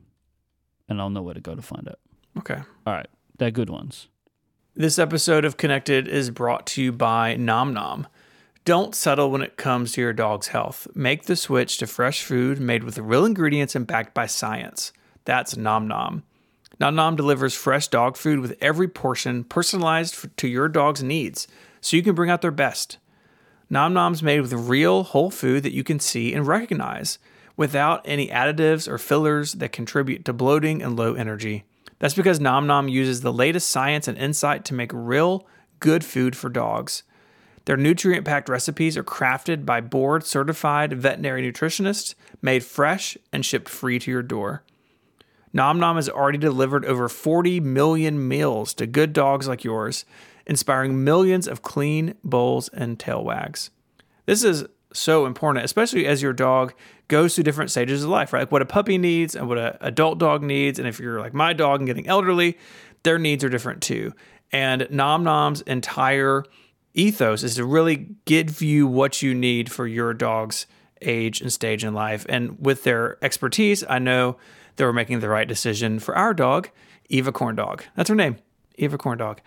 and 0.88 1.00
I'll 1.00 1.10
know 1.10 1.22
where 1.22 1.34
to 1.34 1.40
go 1.40 1.54
to 1.54 1.62
find 1.62 1.86
it. 1.86 1.98
Okay. 2.38 2.60
All 2.86 2.92
right, 2.92 3.08
they're 3.38 3.50
good 3.50 3.70
ones. 3.70 4.08
This 4.74 4.98
episode 4.98 5.46
of 5.46 5.56
Connected 5.56 6.06
is 6.06 6.30
brought 6.30 6.66
to 6.68 6.82
you 6.82 6.92
by 6.92 7.34
Nom 7.36 7.72
Nom. 7.72 8.06
Don't 8.66 8.94
settle 8.94 9.30
when 9.30 9.40
it 9.40 9.56
comes 9.56 9.92
to 9.92 10.00
your 10.00 10.12
dog's 10.12 10.48
health. 10.48 10.86
Make 10.94 11.26
the 11.26 11.36
switch 11.36 11.78
to 11.78 11.86
fresh 11.86 12.24
food 12.24 12.60
made 12.60 12.84
with 12.84 12.98
real 12.98 13.24
ingredients 13.24 13.74
and 13.74 13.86
backed 13.86 14.12
by 14.12 14.26
science. 14.26 14.92
That's 15.24 15.56
Nom 15.56 15.88
Nom. 15.88 16.24
Nom 16.78 16.94
Nom 16.94 17.16
delivers 17.16 17.54
fresh 17.54 17.88
dog 17.88 18.16
food 18.16 18.40
with 18.40 18.56
every 18.60 18.88
portion 18.88 19.44
personalized 19.44 20.36
to 20.36 20.48
your 20.48 20.68
dog's 20.68 21.02
needs 21.02 21.48
so 21.80 21.96
you 21.96 22.02
can 22.02 22.14
bring 22.14 22.30
out 22.30 22.42
their 22.42 22.50
best. 22.50 22.98
Nom 23.68 23.92
Nom's 23.92 24.22
made 24.22 24.40
with 24.40 24.52
real 24.52 25.02
whole 25.02 25.30
food 25.30 25.62
that 25.64 25.74
you 25.74 25.82
can 25.82 25.98
see 25.98 26.32
and 26.32 26.46
recognize 26.46 27.18
without 27.56 28.02
any 28.04 28.28
additives 28.28 28.86
or 28.86 28.98
fillers 28.98 29.54
that 29.54 29.72
contribute 29.72 30.24
to 30.24 30.32
bloating 30.32 30.82
and 30.82 30.96
low 30.96 31.14
energy. 31.14 31.64
That's 31.98 32.14
because 32.14 32.38
Nom 32.38 32.66
Nom 32.66 32.88
uses 32.88 33.22
the 33.22 33.32
latest 33.32 33.70
science 33.70 34.06
and 34.06 34.18
insight 34.18 34.64
to 34.66 34.74
make 34.74 34.90
real, 34.92 35.46
good 35.80 36.04
food 36.04 36.36
for 36.36 36.48
dogs. 36.48 37.02
Their 37.64 37.76
nutrient 37.76 38.24
packed 38.24 38.48
recipes 38.48 38.96
are 38.96 39.02
crafted 39.02 39.66
by 39.66 39.80
board 39.80 40.24
certified 40.24 40.92
veterinary 40.92 41.42
nutritionists, 41.42 42.14
made 42.40 42.64
fresh, 42.64 43.18
and 43.32 43.44
shipped 43.44 43.68
free 43.68 43.98
to 43.98 44.10
your 44.10 44.22
door. 44.22 44.62
Nom 45.52 45.80
Nom 45.80 45.96
has 45.96 46.08
already 46.08 46.38
delivered 46.38 46.84
over 46.84 47.08
40 47.08 47.60
million 47.60 48.28
meals 48.28 48.74
to 48.74 48.86
good 48.86 49.12
dogs 49.12 49.48
like 49.48 49.64
yours, 49.64 50.04
inspiring 50.46 51.04
millions 51.04 51.48
of 51.48 51.62
clean 51.62 52.14
bowls 52.22 52.68
and 52.68 52.98
tail 52.98 53.24
wags. 53.24 53.70
This 54.26 54.44
is 54.44 54.64
so 54.92 55.26
important, 55.26 55.64
especially 55.64 56.06
as 56.06 56.22
your 56.22 56.32
dog 56.32 56.74
goes 57.08 57.34
through 57.34 57.44
different 57.44 57.70
stages 57.70 58.02
of 58.02 58.10
life, 58.10 58.32
right? 58.32 58.40
Like 58.40 58.52
what 58.52 58.62
a 58.62 58.66
puppy 58.66 58.98
needs 58.98 59.34
and 59.34 59.48
what 59.48 59.58
an 59.58 59.76
adult 59.80 60.18
dog 60.18 60.42
needs. 60.42 60.78
And 60.78 60.88
if 60.88 60.98
you're 60.98 61.20
like 61.20 61.34
my 61.34 61.52
dog 61.52 61.80
and 61.80 61.86
getting 61.86 62.06
elderly, 62.06 62.58
their 63.02 63.18
needs 63.18 63.44
are 63.44 63.48
different 63.48 63.82
too. 63.82 64.12
And 64.52 64.86
Nom 64.90 65.24
Nom's 65.24 65.60
entire 65.62 66.44
ethos 66.94 67.42
is 67.42 67.56
to 67.56 67.64
really 67.64 68.16
give 68.24 68.62
you 68.62 68.86
what 68.86 69.22
you 69.22 69.34
need 69.34 69.70
for 69.70 69.86
your 69.86 70.14
dog's 70.14 70.66
age 71.02 71.40
and 71.40 71.52
stage 71.52 71.84
in 71.84 71.94
life. 71.94 72.24
And 72.28 72.58
with 72.58 72.84
their 72.84 73.22
expertise, 73.22 73.84
I 73.88 73.98
know 73.98 74.36
they 74.76 74.84
were 74.84 74.92
making 74.92 75.20
the 75.20 75.28
right 75.28 75.46
decision 75.46 75.98
for 75.98 76.16
our 76.16 76.32
dog, 76.32 76.70
Eva 77.08 77.32
Corn 77.32 77.54
Dog. 77.54 77.84
That's 77.94 78.08
her 78.08 78.14
name, 78.14 78.36
Eva 78.76 78.96
Corn 78.98 79.18
Dog. 79.18 79.40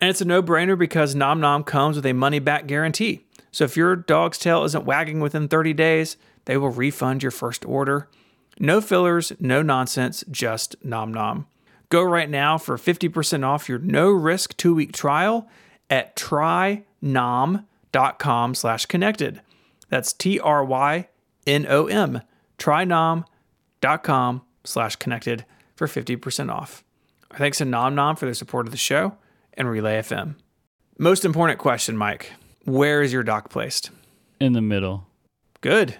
And 0.00 0.08
it's 0.08 0.20
a 0.20 0.24
no 0.24 0.42
brainer 0.42 0.78
because 0.78 1.14
Nom 1.14 1.40
Nom 1.40 1.62
comes 1.62 1.96
with 1.96 2.06
a 2.06 2.14
money 2.14 2.38
back 2.38 2.66
guarantee. 2.66 3.26
So 3.52 3.64
if 3.64 3.76
your 3.76 3.96
dog's 3.96 4.38
tail 4.38 4.64
isn't 4.64 4.84
wagging 4.86 5.20
within 5.20 5.48
30 5.48 5.74
days, 5.74 6.16
they 6.46 6.56
will 6.56 6.70
refund 6.70 7.22
your 7.22 7.32
first 7.32 7.66
order. 7.66 8.08
No 8.58 8.80
fillers, 8.80 9.32
no 9.38 9.60
nonsense, 9.62 10.24
just 10.30 10.76
Nom 10.84 11.12
Nom. 11.12 11.46
Go 11.90 12.02
right 12.02 12.30
now 12.30 12.56
for 12.56 12.76
50% 12.76 13.44
off 13.44 13.68
your 13.68 13.78
no 13.78 14.10
risk 14.10 14.56
two 14.56 14.74
week 14.74 14.92
trial 14.92 15.48
at 15.88 16.14
trynom.com 16.16 16.84
slash 18.54 18.86
connected. 18.86 19.40
That's 19.88 20.12
T 20.12 20.38
R 20.38 20.64
Y 20.64 21.08
N 21.46 21.66
O 21.68 21.86
M. 21.86 22.22
Trynom.com 22.58 24.42
slash 24.64 24.96
connected 24.96 25.44
for 25.74 25.86
50% 25.86 26.52
off. 26.52 26.84
Our 27.32 27.38
thanks 27.38 27.58
to 27.58 27.64
Nom 27.64 27.94
Nom 27.94 28.16
for 28.16 28.26
their 28.26 28.34
support 28.34 28.66
of 28.66 28.72
the 28.72 28.78
show 28.78 29.16
and 29.60 29.68
Relay 29.70 29.98
FM. 30.00 30.36
Most 30.98 31.24
important 31.26 31.58
question, 31.58 31.96
Myke. 31.96 32.24
Where 32.64 33.02
is 33.02 33.12
your 33.12 33.22
dock 33.22 33.50
placed? 33.50 33.90
In 34.40 34.54
the 34.54 34.62
middle, 34.62 35.06
Good. 35.60 35.96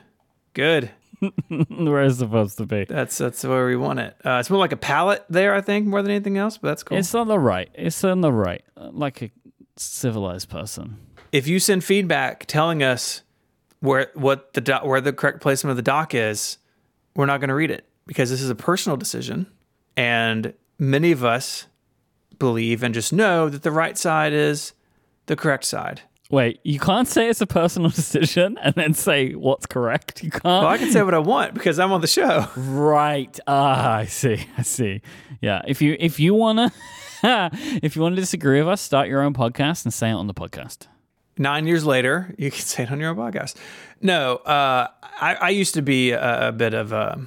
Good. 0.55 0.91
where 1.69 2.03
it's 2.03 2.17
supposed 2.19 2.57
to 2.57 2.65
be. 2.65 2.87
That's 2.87 3.19
that's 3.19 3.45
where 3.45 3.67
we 3.67 3.77
want 3.77 3.99
it. 3.99 4.17
Uh, 4.25 4.39
it's 4.41 4.49
more 4.49 4.59
like 4.59 4.73
a 4.73 4.77
pallet 4.79 5.23
there, 5.29 5.55
I 5.55 5.61
think, 5.61 5.87
more 5.87 6.01
than 6.01 6.11
anything 6.11 6.39
else, 6.39 6.57
but 6.57 6.69
that's 6.69 6.83
cool. 6.83 6.97
It's 6.97 7.15
on 7.15 7.29
the 7.29 7.39
right. 7.39 7.69
It's 7.75 8.03
on 8.03 8.23
the 8.23 8.33
right, 8.33 8.65
like 8.77 9.21
a 9.21 9.31
civilized 9.77 10.49
person. 10.49 10.97
if 11.33 11.47
you 11.47 11.59
send 11.61 11.85
feedback 11.85 12.47
telling 12.47 12.83
us 12.83 13.21
where 13.81 14.11
what 14.15 14.55
the 14.55 14.63
do- 14.63 14.73
where 14.83 15.03
the 15.03 15.13
correct 15.13 15.43
placement 15.43 15.73
of 15.73 15.77
the 15.77 15.83
dock 15.83 16.15
is, 16.15 16.57
we're 17.15 17.27
not 17.27 17.39
going 17.41 17.49
to 17.49 17.55
read 17.55 17.71
it 17.71 17.85
because 18.07 18.31
this 18.31 18.41
is 18.41 18.49
a 18.49 18.55
personal 18.55 18.97
decision, 18.97 19.47
and 19.99 20.55
many 20.79 21.13
of 21.13 21.23
us 21.23 21.67
believe 22.41 22.83
and 22.83 22.93
just 22.93 23.13
know 23.13 23.49
that 23.49 23.63
the 23.63 23.71
right 23.71 23.97
side 23.97 24.33
is 24.33 24.73
the 25.27 25.37
correct 25.37 25.65
side. 25.65 26.03
Wait, 26.31 26.61
you 26.63 26.79
can't 26.79 27.09
say 27.09 27.29
it's 27.29 27.41
a 27.41 27.47
personal 27.47 27.91
decision 28.01 28.59
and 28.63 28.75
then 28.75 28.95
say 28.95 29.35
what's 29.35 29.67
correct. 29.67 30.25
You 30.25 30.31
can't. 30.31 30.45
Well, 30.45 30.67
I 30.67 30.79
can 30.79 30.91
say 30.91 31.03
what 31.03 31.15
I 31.15 31.19
want 31.19 31.55
because 31.55 31.79
I'm 31.79 31.93
on 31.93 32.01
the 32.01 32.07
show. 32.09 32.49
Right. 32.57 33.39
Ah, 33.47 33.95
I 33.97 34.07
see. 34.07 34.47
I 34.57 34.63
see. 34.63 35.03
Yeah. 35.41 35.63
If 35.67 35.83
you 35.83 35.97
if 36.01 36.19
you 36.19 36.35
wanna 36.35 36.73
if 37.23 37.97
you 37.97 38.03
want 38.03 38.17
to 38.17 38.23
disagree 38.23 38.61
with 38.61 38.69
us, 38.69 38.81
start 38.81 39.09
your 39.09 39.23
own 39.23 39.35
podcast 39.35 39.85
and 39.85 39.93
say 39.93 40.11
it 40.11 40.15
on 40.15 40.27
the 40.27 40.35
podcast. 40.35 40.87
Nine 41.37 41.67
years 41.67 41.85
later, 41.85 42.35
you 42.39 42.51
can 42.51 42.61
say 42.61 42.85
it 42.85 42.93
on 42.93 43.01
your 43.01 43.11
own 43.11 43.17
podcast. 43.17 43.57
No, 44.01 44.37
uh, 44.37 44.89
I, 45.03 45.35
I 45.35 45.49
used 45.51 45.75
to 45.75 45.83
be 45.83 46.13
a, 46.13 46.49
a 46.49 46.53
bit 46.53 46.75
of 46.75 46.93
a, 46.93 47.21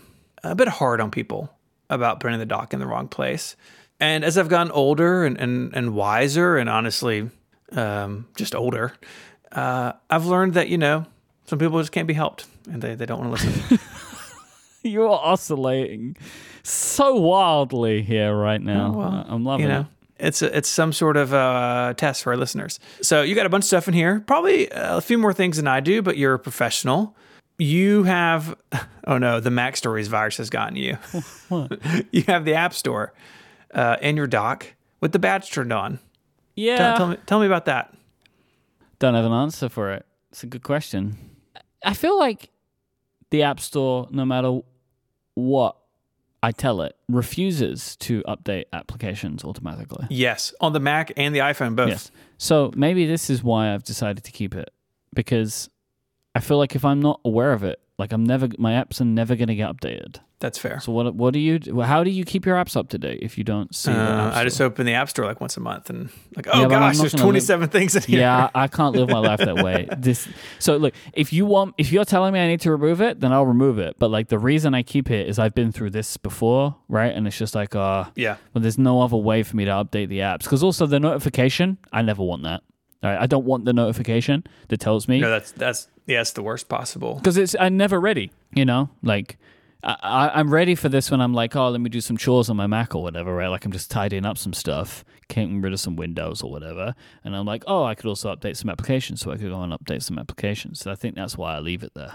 a 0.43 0.55
bit 0.55 0.67
hard 0.67 1.01
on 1.01 1.11
people 1.11 1.53
about 1.89 2.19
putting 2.19 2.39
the 2.39 2.45
dock 2.45 2.73
in 2.73 2.79
the 2.79 2.87
wrong 2.87 3.07
place. 3.07 3.55
And 4.03 4.25
as 4.25 4.37
I've 4.37 4.49
gotten 4.49 4.69
older 4.73 5.23
and, 5.23 5.39
and, 5.39 5.73
and 5.73 5.95
wiser 5.95 6.57
and 6.57 6.69
honestly 6.69 7.29
um, 7.71 8.27
just 8.35 8.53
older, 8.53 8.91
uh, 9.53 9.93
I've 10.09 10.25
learned 10.25 10.55
that, 10.55 10.67
you 10.67 10.77
know, 10.77 11.05
some 11.45 11.57
people 11.57 11.79
just 11.79 11.93
can't 11.93 12.05
be 12.05 12.13
helped 12.13 12.45
and 12.69 12.81
they, 12.81 12.95
they 12.95 13.05
don't 13.05 13.25
want 13.25 13.37
to 13.37 13.47
listen. 13.47 13.79
You're 14.83 15.09
oscillating 15.09 16.17
so 16.63 17.15
wildly 17.15 18.01
here 18.01 18.35
right 18.35 18.61
now. 18.61 18.87
Oh, 18.87 18.97
well, 18.97 19.25
I'm 19.25 19.45
loving 19.45 19.67
you 19.67 19.71
know, 19.71 19.87
it. 20.19 20.25
it's 20.25 20.41
a, 20.41 20.57
it's 20.57 20.67
some 20.67 20.91
sort 20.91 21.15
of 21.15 21.33
uh, 21.33 21.93
test 21.95 22.23
for 22.23 22.33
our 22.33 22.37
listeners. 22.37 22.81
So 23.01 23.21
you 23.21 23.35
got 23.35 23.45
a 23.45 23.49
bunch 23.49 23.63
of 23.63 23.67
stuff 23.67 23.87
in 23.87 23.93
here, 23.93 24.19
probably 24.19 24.67
a 24.73 24.99
few 24.99 25.17
more 25.17 25.31
things 25.31 25.55
than 25.55 25.67
I 25.69 25.79
do, 25.79 26.01
but 26.01 26.17
you're 26.17 26.33
a 26.33 26.39
professional. 26.39 27.15
You 27.57 28.03
have, 28.03 28.57
oh 29.07 29.17
no, 29.17 29.39
the 29.39 29.49
MacStories 29.49 30.07
virus 30.07 30.35
has 30.39 30.49
gotten 30.49 30.75
you. 30.75 30.97
you 32.11 32.23
have 32.23 32.43
the 32.43 32.55
App 32.55 32.73
Store 32.73 33.13
uh, 33.73 33.97
in 34.01 34.15
your 34.17 34.27
dock 34.27 34.73
with 35.01 35.11
the 35.11 35.19
badge 35.19 35.51
turned 35.51 35.73
on. 35.73 35.99
Yeah. 36.55 36.77
Tell, 36.77 36.97
tell 36.97 37.07
me, 37.07 37.17
tell 37.25 37.39
me 37.39 37.45
about 37.45 37.65
that. 37.65 37.93
Don't 38.99 39.15
have 39.15 39.25
an 39.25 39.33
answer 39.33 39.69
for 39.69 39.91
it. 39.91 40.05
It's 40.31 40.43
a 40.43 40.47
good 40.47 40.63
question. 40.63 41.17
I 41.83 41.93
feel 41.93 42.17
like 42.17 42.49
the 43.29 43.43
App 43.43 43.59
Store, 43.59 44.07
no 44.11 44.25
matter 44.25 44.59
what 45.33 45.75
I 46.41 46.51
tell 46.51 46.81
it, 46.81 46.95
refuses 47.09 47.95
to 47.97 48.21
update 48.23 48.65
applications 48.73 49.43
automatically. 49.43 50.07
Yes, 50.09 50.53
on 50.61 50.73
the 50.73 50.79
Mac 50.79 51.11
and 51.17 51.33
the 51.33 51.39
iPhone 51.39 51.75
both. 51.75 51.89
Yes. 51.89 52.11
So 52.37 52.71
maybe 52.75 53.05
this 53.05 53.29
is 53.29 53.43
why 53.43 53.73
I've 53.73 53.83
decided 53.83 54.23
to 54.25 54.31
keep 54.31 54.55
it 54.55 54.69
because 55.13 55.69
I 56.35 56.39
feel 56.39 56.57
like 56.57 56.75
if 56.75 56.85
I'm 56.85 56.99
not 56.99 57.19
aware 57.23 57.53
of 57.53 57.63
it, 57.63 57.79
like 57.97 58.11
I'm 58.11 58.23
never, 58.23 58.49
my 58.57 58.73
apps 58.73 58.99
are 59.01 59.05
never 59.05 59.35
going 59.35 59.47
to 59.47 59.55
get 59.55 59.69
updated. 59.69 60.17
That's 60.43 60.57
fair. 60.59 60.81
So 60.81 60.91
what? 60.91 61.15
What 61.15 61.31
do 61.33 61.39
you? 61.39 61.57
How 61.83 62.03
do 62.03 62.09
you 62.09 62.25
keep 62.25 62.45
your 62.45 62.57
apps 62.57 62.75
up 62.75 62.89
to 62.89 62.97
date 62.97 63.19
if 63.21 63.37
you 63.37 63.45
don't 63.45 63.73
see? 63.73 63.93
the 63.93 63.97
Uh, 63.97 64.27
App 64.27 64.35
I 64.35 64.43
just 64.43 64.59
open 64.59 64.85
the 64.85 64.91
App 64.93 65.07
Store 65.09 65.23
like 65.25 65.39
once 65.39 65.55
a 65.55 65.61
month 65.61 65.89
and 65.89 66.09
like, 66.35 66.47
oh 66.47 66.51
but 66.51 66.63
I'm 66.63 66.69
gosh, 66.69 66.97
there's 66.97 67.13
gonna 67.13 67.23
live- 67.23 67.45
27 67.45 67.69
things 67.69 67.95
in 67.95 68.01
here. 68.03 68.19
Yeah, 68.19 68.49
I 68.55 68.67
can't 68.67 68.93
live 68.93 69.07
my 69.07 69.19
life 69.19 69.39
that 69.39 69.55
way. 69.63 69.87
This 69.97 70.27
so 70.59 70.75
look, 70.75 70.93
if 71.13 71.31
you 71.31 71.45
want 71.45 71.75
if 71.77 71.93
you're 71.93 72.03
telling 72.03 72.33
me 72.33 72.41
I 72.41 72.47
need 72.47 72.59
to 72.59 72.71
remove 72.71 72.99
it, 73.01 73.21
then 73.21 73.31
I'll 73.31 73.45
remove 73.45 73.79
it. 73.79 73.95
But 73.99 74.11
like 74.11 74.27
the 74.27 74.37
reason 74.37 74.73
I 74.75 74.83
keep 74.83 75.09
it 75.09 75.29
is 75.29 75.39
I've 75.39 75.55
been 75.55 75.71
through 75.71 75.91
this 75.91 76.17
before, 76.17 76.75
right? 76.89 77.13
And 77.15 77.25
it's 77.25 77.37
just 77.37 77.55
like 77.55 77.73
uh 77.73 78.03
Yeah. 78.15 78.35
well 78.53 78.61
there's 78.61 78.77
no 78.77 79.01
other 79.01 79.15
way 79.15 79.43
for 79.43 79.55
me 79.55 79.63
to 79.63 79.71
update 79.71 80.09
the 80.09 80.19
apps. 80.19 80.39
Because 80.43 80.61
also 80.61 80.85
the 80.85 80.99
notification, 80.99 81.77
I 81.93 82.01
never 82.01 82.21
want 82.21 82.43
that. 82.43 82.63
All 83.01 83.09
right. 83.11 83.21
I 83.21 83.27
don't 83.27 83.45
want 83.45 83.63
the 83.63 83.71
notification 83.73 84.43
that 84.67 84.81
tells 84.81 85.07
me 85.07 85.21
No, 85.21 85.29
that's 85.29 85.53
that's 85.53 85.87
yeah, 86.05 86.19
it's 86.19 86.31
the 86.31 86.43
worst 86.43 86.67
possible. 86.67 87.15
because 87.15 87.37
it's 87.37 87.55
I'm 87.57 87.77
never 87.77 87.97
ready. 88.01 88.31
You 88.53 88.65
know, 88.65 88.89
like 89.03 89.37
I, 89.83 89.97
I, 90.01 90.39
I'm 90.39 90.53
ready 90.53 90.75
for 90.75 90.89
this 90.89 91.11
when 91.11 91.21
I'm 91.21 91.33
like, 91.33 91.55
oh, 91.55 91.69
let 91.69 91.81
me 91.81 91.89
do 91.89 92.01
some 92.01 92.17
chores 92.17 92.49
on 92.49 92.55
my 92.57 92.67
Mac 92.67 92.95
or 92.95 93.03
whatever, 93.03 93.33
right? 93.35 93.47
Like 93.47 93.65
I'm 93.65 93.71
just 93.71 93.91
tidying 93.91 94.25
up 94.25 94.37
some 94.37 94.53
stuff, 94.53 95.03
getting 95.27 95.61
rid 95.61 95.73
of 95.73 95.79
some 95.79 95.95
windows 95.95 96.41
or 96.41 96.51
whatever, 96.51 96.95
and 97.23 97.35
I'm 97.35 97.45
like, 97.45 97.63
oh, 97.67 97.83
I 97.83 97.95
could 97.95 98.07
also 98.07 98.33
update 98.33 98.57
some 98.57 98.69
applications, 98.69 99.21
so 99.21 99.31
I 99.31 99.37
could 99.37 99.49
go 99.49 99.61
and 99.61 99.73
update 99.73 100.03
some 100.03 100.17
applications. 100.17 100.79
So 100.79 100.91
I 100.91 100.95
think 100.95 101.15
that's 101.15 101.37
why 101.37 101.55
I 101.55 101.59
leave 101.59 101.83
it 101.83 101.93
there. 101.93 102.13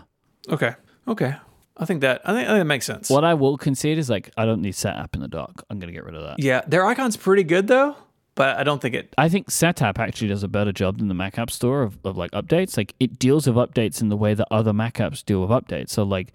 Okay. 0.48 0.74
Okay. 1.06 1.34
I 1.76 1.84
think 1.84 2.00
that 2.00 2.22
I 2.24 2.32
think, 2.34 2.48
I 2.48 2.52
think 2.52 2.60
that 2.60 2.64
makes 2.64 2.86
sense. 2.86 3.08
What 3.08 3.24
I 3.24 3.34
will 3.34 3.56
concede 3.56 3.98
is 3.98 4.10
like 4.10 4.30
I 4.36 4.44
don't 4.44 4.60
need 4.60 4.74
Setapp 4.74 5.14
in 5.14 5.20
the 5.20 5.28
dock. 5.28 5.64
I'm 5.70 5.78
gonna 5.78 5.92
get 5.92 6.04
rid 6.04 6.14
of 6.14 6.22
that. 6.24 6.42
Yeah, 6.42 6.62
their 6.66 6.84
icon's 6.84 7.16
pretty 7.16 7.44
good 7.44 7.68
though, 7.68 7.96
but 8.34 8.56
I 8.56 8.64
don't 8.64 8.82
think 8.82 8.94
it. 8.94 9.14
I 9.16 9.28
think 9.28 9.48
Setapp 9.48 9.98
actually 9.98 10.28
does 10.28 10.42
a 10.42 10.48
better 10.48 10.72
job 10.72 10.98
than 10.98 11.08
the 11.08 11.14
Mac 11.14 11.38
App 11.38 11.50
Store 11.50 11.82
of, 11.82 11.98
of 12.04 12.16
like 12.16 12.32
updates. 12.32 12.76
Like 12.76 12.94
it 12.98 13.18
deals 13.18 13.46
with 13.46 13.56
updates 13.56 14.00
in 14.00 14.08
the 14.08 14.16
way 14.16 14.34
that 14.34 14.48
other 14.50 14.72
Mac 14.72 14.94
apps 14.94 15.24
deal 15.24 15.40
with 15.40 15.50
updates. 15.50 15.90
So 15.90 16.02
like 16.02 16.32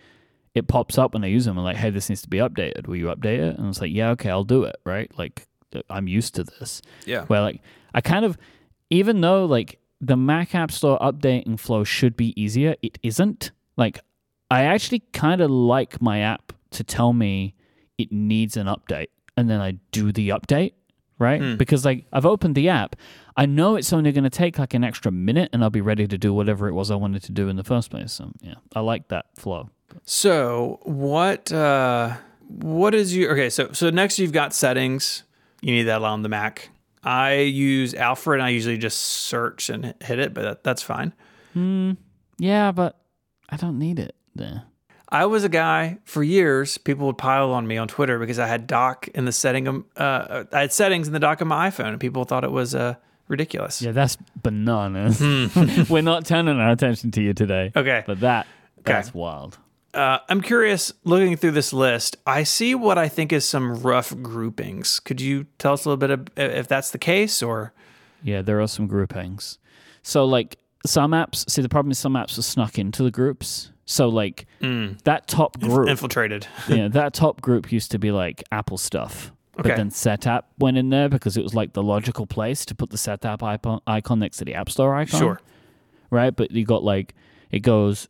it 0.55 0.67
pops 0.67 0.97
up 0.97 1.13
when 1.13 1.23
I 1.23 1.27
use 1.27 1.45
them 1.45 1.57
and 1.57 1.65
like, 1.65 1.77
hey, 1.77 1.89
this 1.89 2.09
needs 2.09 2.21
to 2.21 2.29
be 2.29 2.37
updated. 2.37 2.87
Will 2.87 2.95
you 2.95 3.07
update 3.07 3.39
it? 3.39 3.57
And 3.57 3.69
it's 3.69 3.81
like, 3.81 3.91
yeah, 3.91 4.09
okay, 4.11 4.29
I'll 4.29 4.43
do 4.43 4.63
it. 4.63 4.75
Right? 4.85 5.11
Like 5.17 5.47
I'm 5.89 6.07
used 6.07 6.35
to 6.35 6.43
this. 6.43 6.81
Yeah. 7.05 7.25
Where 7.25 7.41
like 7.41 7.61
I 7.93 8.01
kind 8.01 8.25
of, 8.25 8.37
even 8.89 9.21
though 9.21 9.45
like 9.45 9.79
the 9.99 10.17
Mac 10.17 10.53
App 10.53 10.71
Store 10.71 10.99
updating 10.99 11.59
flow 11.59 11.83
should 11.83 12.15
be 12.15 12.39
easier, 12.39 12.75
it 12.81 12.99
isn't. 13.01 13.51
Like 13.77 13.99
I 14.51 14.65
actually 14.65 14.99
kind 15.13 15.41
of 15.41 15.49
like 15.49 16.01
my 16.01 16.19
app 16.19 16.53
to 16.71 16.83
tell 16.83 17.13
me 17.13 17.55
it 17.97 18.11
needs 18.11 18.57
an 18.57 18.67
update, 18.67 19.07
and 19.37 19.49
then 19.49 19.61
I 19.61 19.71
do 19.91 20.11
the 20.11 20.29
update, 20.29 20.73
right? 21.19 21.41
Hmm. 21.41 21.55
Because 21.55 21.85
like 21.85 22.05
I've 22.11 22.25
opened 22.25 22.55
the 22.55 22.69
app, 22.69 22.95
I 23.37 23.45
know 23.45 23.75
it's 23.75 23.93
only 23.93 24.11
going 24.11 24.23
to 24.25 24.29
take 24.29 24.59
like 24.59 24.73
an 24.73 24.83
extra 24.83 25.11
minute, 25.11 25.49
and 25.53 25.63
I'll 25.63 25.69
be 25.69 25.81
ready 25.81 26.07
to 26.07 26.17
do 26.17 26.33
whatever 26.33 26.67
it 26.67 26.73
was 26.73 26.91
I 26.91 26.95
wanted 26.95 27.23
to 27.23 27.31
do 27.31 27.49
in 27.49 27.55
the 27.55 27.63
first 27.63 27.89
place. 27.89 28.11
So 28.11 28.31
yeah, 28.41 28.55
I 28.75 28.81
like 28.81 29.07
that 29.07 29.25
flow. 29.35 29.69
So 30.05 30.79
what? 30.83 31.51
uh 31.51 32.15
What 32.47 32.93
is 32.95 33.15
you? 33.15 33.29
Okay. 33.29 33.49
So 33.49 33.71
so 33.73 33.89
next 33.89 34.19
you've 34.19 34.31
got 34.33 34.53
settings. 34.53 35.23
You 35.61 35.73
need 35.73 35.83
that 35.83 36.01
on 36.03 36.23
the 36.23 36.29
Mac. 36.29 36.69
I 37.03 37.33
use 37.39 37.93
Alfred, 37.93 38.39
and 38.39 38.45
I 38.47 38.49
usually 38.49 38.77
just 38.77 38.99
search 38.99 39.69
and 39.69 39.93
hit 40.01 40.19
it, 40.19 40.33
but 40.33 40.41
that, 40.43 40.63
that's 40.63 40.81
fine. 40.81 41.13
Yeah, 42.37 42.71
but 42.71 42.97
I 43.49 43.57
don't 43.57 43.77
need 43.79 43.99
it 43.99 44.15
there. 44.35 44.63
I 45.09 45.25
was 45.25 45.43
a 45.43 45.49
guy 45.49 45.99
for 46.05 46.23
years. 46.23 46.77
People 46.77 47.05
would 47.07 47.17
pile 47.17 47.51
on 47.51 47.67
me 47.67 47.77
on 47.77 47.87
Twitter 47.87 48.17
because 48.19 48.39
I 48.39 48.47
had 48.47 48.65
dock 48.67 49.07
in 49.09 49.25
the 49.25 49.31
setting. 49.31 49.67
of- 49.67 49.83
Uh, 49.95 50.45
I 50.51 50.61
had 50.61 50.73
settings 50.73 51.07
in 51.07 51.13
the 51.13 51.19
dock 51.19 51.39
of 51.41 51.47
my 51.47 51.69
iPhone, 51.69 51.89
and 51.89 51.99
people 51.99 52.23
thought 52.23 52.43
it 52.43 52.51
was 52.51 52.73
uh, 52.73 52.95
ridiculous. 53.27 53.81
Yeah, 53.81 53.91
that's 53.91 54.17
bananas. 54.41 55.21
We're 55.89 56.01
not 56.01 56.25
turning 56.25 56.57
our 56.59 56.71
attention 56.71 57.11
to 57.11 57.21
you 57.21 57.33
today. 57.33 57.71
Okay. 57.75 58.03
But 58.07 58.21
that 58.21 58.47
that's 58.85 59.13
wild. 59.13 59.59
Uh, 59.93 60.19
I'm 60.27 60.41
curious. 60.41 60.91
Looking 61.03 61.35
through 61.37 61.51
this 61.51 61.71
list, 61.73 62.17
I 62.25 62.43
see 62.43 62.73
what 62.75 62.97
I 62.97 63.07
think 63.07 63.31
is 63.31 63.47
some 63.47 63.75
rough 63.81 64.15
groupings. 64.21 64.99
Could 64.99 65.21
you 65.21 65.45
tell 65.59 65.73
us 65.73 65.85
a 65.85 65.89
little 65.89 65.97
bit 65.97 66.09
of, 66.11 66.27
if 66.35 66.67
that's 66.67 66.91
the 66.91 66.97
case, 66.97 67.43
or 67.43 67.73
Yeah, 68.23 68.41
there 68.41 68.59
are 68.59 68.67
some 68.67 68.87
groupings. 68.87 69.59
So 70.01 70.25
like 70.25 70.57
some 70.85 71.11
apps, 71.11 71.49
see 71.49 71.61
the 71.61 71.69
problem 71.69 71.91
is 71.91 71.99
some 71.99 72.13
apps 72.13 72.37
are 72.37 72.41
snuck 72.41 72.77
into 72.79 73.03
the 73.03 73.11
groups. 73.11 73.71
So 73.85 74.07
like 74.09 74.47
that 74.61 75.27
top 75.27 75.59
group, 75.59 75.89
infiltrated? 75.89 76.47
yeah, 76.67 76.87
that 76.87 77.13
top 77.13 77.41
group 77.41 77.71
used 77.71 77.91
to 77.91 77.99
be 77.99 78.11
like 78.11 78.43
Apple 78.51 78.77
stuff. 78.77 79.31
Okay. 79.59 79.69
But 79.69 79.77
then 79.77 79.89
Setapp 79.91 80.43
went 80.57 80.77
in 80.77 80.89
there 80.89 81.09
because 81.09 81.37
it 81.37 81.43
was 81.43 81.53
like 81.53 81.73
the 81.73 81.83
logical 81.83 82.25
place 82.25 82.65
to 82.65 82.73
put 82.75 82.89
the 82.89 82.97
Setapp 82.97 83.43
icon, 83.43 83.81
icon 83.85 84.19
next 84.19 84.37
to 84.37 84.45
the 84.45 84.55
App 84.55 84.69
Store 84.71 84.95
icon. 84.95 85.19
Sure. 85.19 85.39
Right? 86.09 86.35
But 86.35 86.51
you 86.51 86.65
got 86.65 86.83
like 86.83 87.13
it 87.51 87.59
goes 87.59 88.07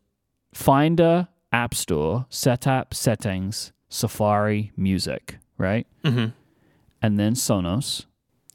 Finder, 0.53 1.27
App 1.53 1.73
Store, 1.73 2.25
Setapp, 2.29 2.93
Settings, 2.93 3.71
Safari, 3.89 4.71
Music, 4.75 5.37
right? 5.57 5.87
Mm-hmm. 6.03 6.31
And 7.01 7.19
then 7.19 7.35
Sonos. 7.35 8.05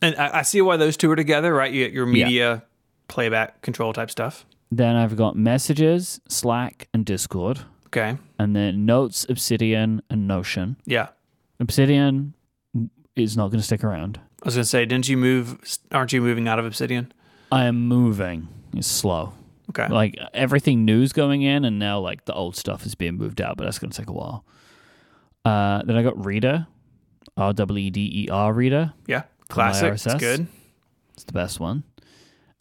And 0.03 0.17
I, 0.17 0.41
I 0.41 0.43
see 0.43 0.61
why 0.61 0.77
those 0.77 0.97
two 0.97 1.11
are 1.11 1.17
together, 1.17 1.55
right? 1.55 1.73
You 1.73 1.85
get 1.85 1.93
your 1.93 2.07
media 2.07 2.65
playback 3.09 3.63
control 3.63 3.93
type 3.93 4.11
stuff. 4.11 4.45
Then 4.71 4.97
I've 4.97 5.17
got 5.17 5.37
Messages, 5.37 6.21
Slack, 6.29 6.89
and 6.93 7.07
Discord. 7.07 7.61
Okay. 7.87 8.19
And 8.39 8.55
then 8.55 8.85
Notes, 8.85 9.25
Obsidian, 9.29 10.03
and 10.11 10.29
Notion. 10.29 10.77
Yeah. 10.85 11.09
Obsidian 11.59 12.35
is 13.17 13.37
not 13.37 13.49
going 13.49 13.61
to 13.61 13.65
stick 13.65 13.83
around. 13.83 14.21
I 14.43 14.47
was 14.47 14.55
gonna 14.55 14.65
say, 14.65 14.87
didn't 14.87 15.09
you 15.09 15.17
move? 15.17 15.59
Aren't 15.91 16.13
you 16.13 16.21
moving 16.21 16.47
out 16.47 16.61
of 16.61 16.65
Obsidian? 16.65 17.13
I 17.51 17.65
am 17.65 17.89
moving. 17.89 18.47
It's 18.73 18.87
slow. 18.87 19.33
Okay. 19.71 19.87
Like 19.89 20.17
everything 20.33 20.85
new's 20.85 21.13
going 21.13 21.43
in, 21.43 21.65
and 21.65 21.79
now 21.79 22.01
like 22.01 22.25
the 22.25 22.35
old 22.35 22.57
stuff 22.57 22.87
is 22.87 22.95
being 22.95 23.17
moved 23.17 23.41
out, 23.41 23.57
but 23.57 23.65
that's 23.65 23.79
going 23.79 23.91
to 23.91 23.97
take 23.99 24.09
a 24.09 24.13
while. 24.13 24.45
Uh, 25.45 25.83
then 25.85 25.97
I 25.97 26.03
got 26.03 26.25
Reeder, 26.25 26.67
R 27.37 27.53
W 27.53 27.87
E 27.87 27.91
D 27.91 28.25
E 28.25 28.29
R 28.31 28.53
Reeder. 28.53 28.93
yeah. 29.07 29.23
Classic. 29.49 29.93
It's 29.95 30.15
good. 30.17 30.47
It's 31.15 31.25
the 31.25 31.33
best 31.33 31.59
one. 31.59 31.83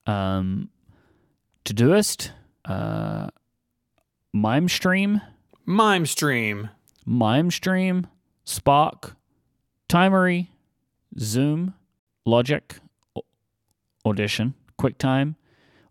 Um, 0.05 0.69
Todoist, 1.65 2.31
uh, 2.63 3.27
MimeStream, 4.35 5.21
MimeStream. 5.67 6.69
MimeStream, 7.07 8.05
Spark, 8.45 9.15
Timery, 9.89 10.47
Zoom, 11.19 11.73
Logic, 12.25 12.75
Au- 13.17 13.25
Audition, 14.05 14.53
QuickTime, 14.79 15.35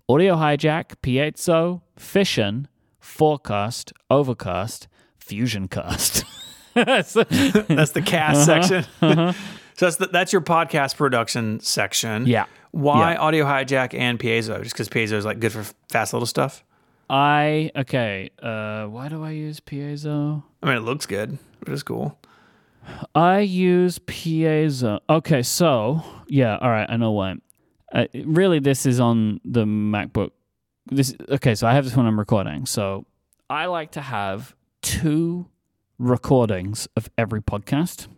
Audio 0.09 0.37
Hijack, 0.37 0.95
Piezo, 1.03 1.81
Fission, 1.97 2.69
Forecast, 3.01 3.93
Overcast, 4.11 4.89
FusionCast. 5.21 6.25
So- 6.77 7.25
That's 7.25 7.93
the 7.93 8.03
cast 8.05 8.45
section. 8.45 8.85
so 9.01 9.35
that's 9.87 9.97
the, 9.97 10.09
that's 10.13 10.31
your 10.31 10.43
podcast 10.43 10.97
production 10.99 11.59
section. 11.61 12.27
yeah. 12.27 12.45
Why 12.73 13.13
Yeah. 13.13 13.19
audio 13.21 13.45
hijack 13.47 13.95
and 13.99 14.19
piezo? 14.19 14.63
Just 14.63 14.75
because 14.75 14.91
piezo 14.91 15.13
is 15.15 15.25
like 15.25 15.41
good 15.41 15.53
for 15.53 15.65
fast 15.89 16.13
little 16.13 16.27
stuff. 16.27 16.63
I 17.09 17.71
okay. 17.75 18.29
Uh, 18.43 18.85
why 18.89 19.09
do 19.09 19.25
I 19.25 19.31
use 19.31 19.59
piezo? 19.61 20.43
I 20.63 20.67
mean, 20.67 20.77
it 20.77 20.81
looks 20.81 21.07
good, 21.07 21.39
but 21.61 21.73
it's 21.73 21.83
cool. 21.83 22.19
I 23.15 23.39
use 23.39 23.99
piezo. 24.01 25.01
Okay, 25.09 25.43
so 25.43 26.03
yeah, 26.29 26.59
all 26.59 26.69
right, 26.69 26.87
I 26.91 26.99
know 26.99 27.13
why. 27.13 27.37
Uh, 27.93 28.07
really, 28.25 28.59
this 28.59 28.85
is 28.87 28.99
on 29.01 29.41
the 29.45 29.65
MacBook. 29.65 30.31
This 30.87 31.15
okay, 31.29 31.55
so 31.55 31.67
I 31.67 31.75
have 31.75 31.85
this 31.85 31.97
when 31.97 32.07
I'm 32.07 32.19
recording. 32.19 32.67
So 32.67 33.07
I 33.51 33.67
like 33.67 33.93
to 33.93 34.01
have 34.01 34.55
two 34.83 35.47
recordings 35.99 36.89
of 36.97 37.09
every 37.17 37.41
podcast, 37.41 38.09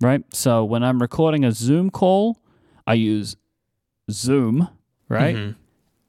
right? 0.00 0.22
So 0.34 0.64
when 0.64 0.82
I'm 0.82 1.00
recording 1.00 1.44
a 1.44 1.52
Zoom 1.52 1.90
call, 1.90 2.38
I 2.86 2.94
use 2.94 3.36
Zoom, 4.10 4.68
right, 5.08 5.34
Mhm. 5.36 5.54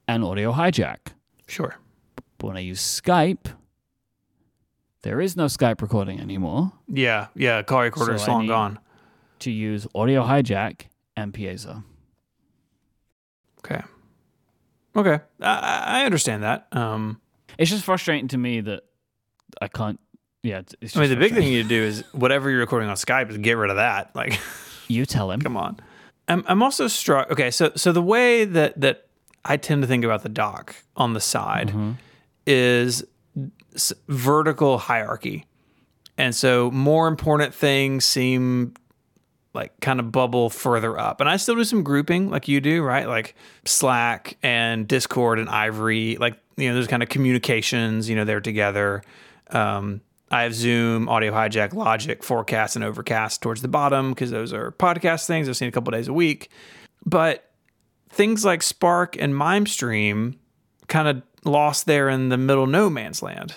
and 0.08 0.24
Audio 0.24 0.52
Hijack. 0.52 1.14
Sure. 1.46 1.76
But 2.38 2.46
when 2.48 2.56
I 2.56 2.60
use 2.60 2.80
Skype, 2.80 3.46
there 5.02 5.20
is 5.20 5.36
no 5.36 5.46
Skype 5.46 5.80
recording 5.82 6.20
anymore. 6.20 6.72
Yeah, 6.88 7.28
yeah. 7.34 7.62
Call 7.62 7.82
recorder 7.82 8.18
So 8.18 8.24
I 8.32 8.34
long 8.34 8.46
gone. 8.46 8.78
To 9.40 9.50
use 9.50 9.86
Audio 9.94 10.24
Hijack 10.24 10.86
and 11.16 11.32
Piezo. 11.32 11.84
Okay. 13.64 13.80
Okay. 14.96 15.20
I, 15.40 16.00
I 16.02 16.04
understand 16.04 16.42
that. 16.42 16.68
Um, 16.72 17.20
It's 17.58 17.70
just 17.70 17.84
frustrating 17.84 18.28
to 18.28 18.38
me 18.38 18.60
that 18.60 18.82
I 19.60 19.68
can't. 19.68 19.98
Yeah, 20.42 20.60
I 20.94 21.00
mean, 21.00 21.08
the 21.08 21.16
big 21.16 21.32
thing 21.32 21.50
you 21.50 21.64
do 21.64 21.82
is 21.82 22.04
whatever 22.12 22.50
you're 22.50 22.60
recording 22.60 22.88
on 22.90 22.96
Skype 22.96 23.30
is 23.30 23.38
get 23.38 23.56
rid 23.56 23.70
of 23.70 23.76
that. 23.76 24.10
Like, 24.14 24.38
you 24.88 25.06
tell 25.06 25.30
him. 25.30 25.40
come 25.40 25.56
on. 25.56 25.80
I'm, 26.28 26.44
I'm 26.46 26.62
also 26.62 26.86
struck. 26.88 27.30
Okay, 27.30 27.50
so 27.50 27.72
so 27.76 27.92
the 27.92 28.02
way 28.02 28.44
that 28.44 28.78
that 28.80 29.06
I 29.44 29.56
tend 29.56 29.82
to 29.82 29.88
think 29.88 30.04
about 30.04 30.22
the 30.22 30.28
dock 30.28 30.76
on 30.96 31.14
the 31.14 31.20
side 31.20 31.68
Mm-hmm. 31.68 31.92
is 32.46 33.04
vertical 34.08 34.78
hierarchy, 34.78 35.46
and 36.18 36.34
so 36.34 36.70
more 36.70 37.08
important 37.08 37.54
things 37.54 38.04
seem 38.04 38.74
like 39.54 39.78
kind 39.80 40.00
of 40.00 40.12
bubble 40.12 40.50
further 40.50 40.98
up. 40.98 41.20
And 41.20 41.30
I 41.30 41.36
still 41.36 41.54
do 41.54 41.64
some 41.64 41.82
grouping 41.82 42.28
like 42.28 42.48
you 42.48 42.60
do, 42.60 42.82
right? 42.82 43.08
Like 43.08 43.34
Slack 43.64 44.36
and 44.42 44.86
Discord 44.86 45.38
and 45.38 45.48
Ivory, 45.48 46.16
like 46.16 46.36
you 46.56 46.68
know, 46.68 46.74
there's 46.74 46.86
kind 46.86 47.02
of 47.02 47.08
communications, 47.08 48.08
you 48.08 48.16
know, 48.16 48.24
they're 48.24 48.40
together. 48.40 49.02
Um, 49.50 50.00
I 50.30 50.42
have 50.42 50.54
Zoom, 50.54 51.08
Audio 51.08 51.32
Hijack, 51.32 51.74
Logic, 51.74 52.22
Forecast, 52.22 52.76
and 52.76 52.84
Overcast 52.84 53.40
towards 53.40 53.62
the 53.62 53.68
bottom 53.68 54.10
because 54.10 54.30
those 54.30 54.52
are 54.52 54.72
podcast 54.72 55.26
things 55.26 55.48
I've 55.48 55.56
seen 55.56 55.68
a 55.68 55.72
couple 55.72 55.92
days 55.92 56.08
a 56.08 56.12
week. 56.12 56.50
But 57.06 57.50
things 58.08 58.44
like 58.44 58.62
Spark 58.62 59.16
and 59.16 59.34
MimeStream 59.34 60.36
kind 60.88 61.08
of 61.08 61.22
lost 61.44 61.86
there 61.86 62.08
in 62.08 62.30
the 62.30 62.36
middle 62.36 62.66
no 62.66 62.90
man's 62.90 63.22
land. 63.22 63.54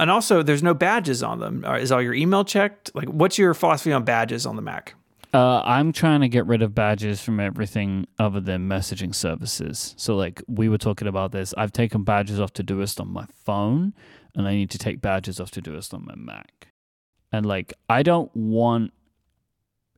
And 0.00 0.10
also, 0.10 0.42
there's 0.42 0.62
no 0.62 0.74
badges 0.74 1.22
on 1.22 1.40
them. 1.40 1.64
Uh, 1.64 1.74
Is 1.74 1.90
all 1.90 2.00
your 2.00 2.14
email 2.14 2.44
checked? 2.44 2.94
Like, 2.94 3.08
what's 3.08 3.36
your 3.36 3.52
philosophy 3.52 3.92
on 3.92 4.04
badges 4.04 4.46
on 4.46 4.54
the 4.54 4.62
Mac? 4.62 4.94
Uh, 5.34 5.60
I'm 5.62 5.92
trying 5.92 6.22
to 6.22 6.28
get 6.28 6.46
rid 6.46 6.62
of 6.62 6.74
badges 6.74 7.20
from 7.20 7.38
everything 7.38 8.06
other 8.18 8.40
than 8.40 8.68
messaging 8.68 9.14
services. 9.14 9.94
So, 9.98 10.16
like 10.16 10.42
we 10.48 10.68
were 10.68 10.78
talking 10.78 11.06
about 11.06 11.32
this, 11.32 11.52
I've 11.56 11.72
taken 11.72 12.02
badges 12.02 12.40
off 12.40 12.52
Todoist 12.52 13.00
on 13.00 13.12
my 13.12 13.26
phone, 13.44 13.92
and 14.34 14.48
I 14.48 14.54
need 14.54 14.70
to 14.70 14.78
take 14.78 15.00
badges 15.02 15.38
off 15.38 15.50
Todoist 15.50 15.92
on 15.92 16.06
my 16.06 16.14
Mac. 16.16 16.68
And 17.30 17.44
like, 17.44 17.74
I 17.90 18.02
don't 18.02 18.34
want 18.34 18.92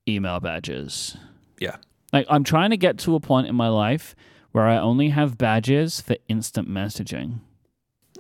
email 0.09 0.41
badges. 0.41 1.17
Yeah. 1.61 1.77
Like, 2.13 2.27
I'm 2.29 2.43
trying 2.43 2.71
to 2.71 2.77
get 2.77 2.99
to 2.99 3.15
a 3.15 3.21
point 3.21 3.47
in 3.47 3.55
my 3.55 3.69
life 3.69 4.17
where 4.51 4.67
I 4.67 4.79
only 4.79 5.11
have 5.11 5.39
badges 5.39 6.01
for 6.01 6.17
instant 6.27 6.69
messaging. 6.69 7.39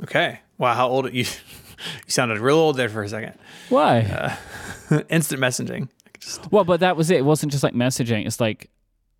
Okay. 0.04 0.40
Wow, 0.58 0.74
how 0.74 0.88
old 0.88 1.06
are 1.06 1.10
you? 1.10 1.24
You 2.04 2.10
sounded 2.10 2.40
real 2.40 2.56
old 2.58 2.76
there 2.76 2.90
for 2.90 3.02
a 3.02 3.08
second. 3.08 3.38
Why? 3.70 4.36
Instant 5.08 5.40
messaging. 5.40 5.88
Well, 6.50 6.64
but 6.64 6.80
that 6.80 6.96
was 6.96 7.10
it. 7.10 7.18
It 7.18 7.24
wasn't 7.24 7.52
just 7.52 7.64
like 7.64 7.74
messaging. 7.74 8.26
It's 8.26 8.40
like 8.40 8.70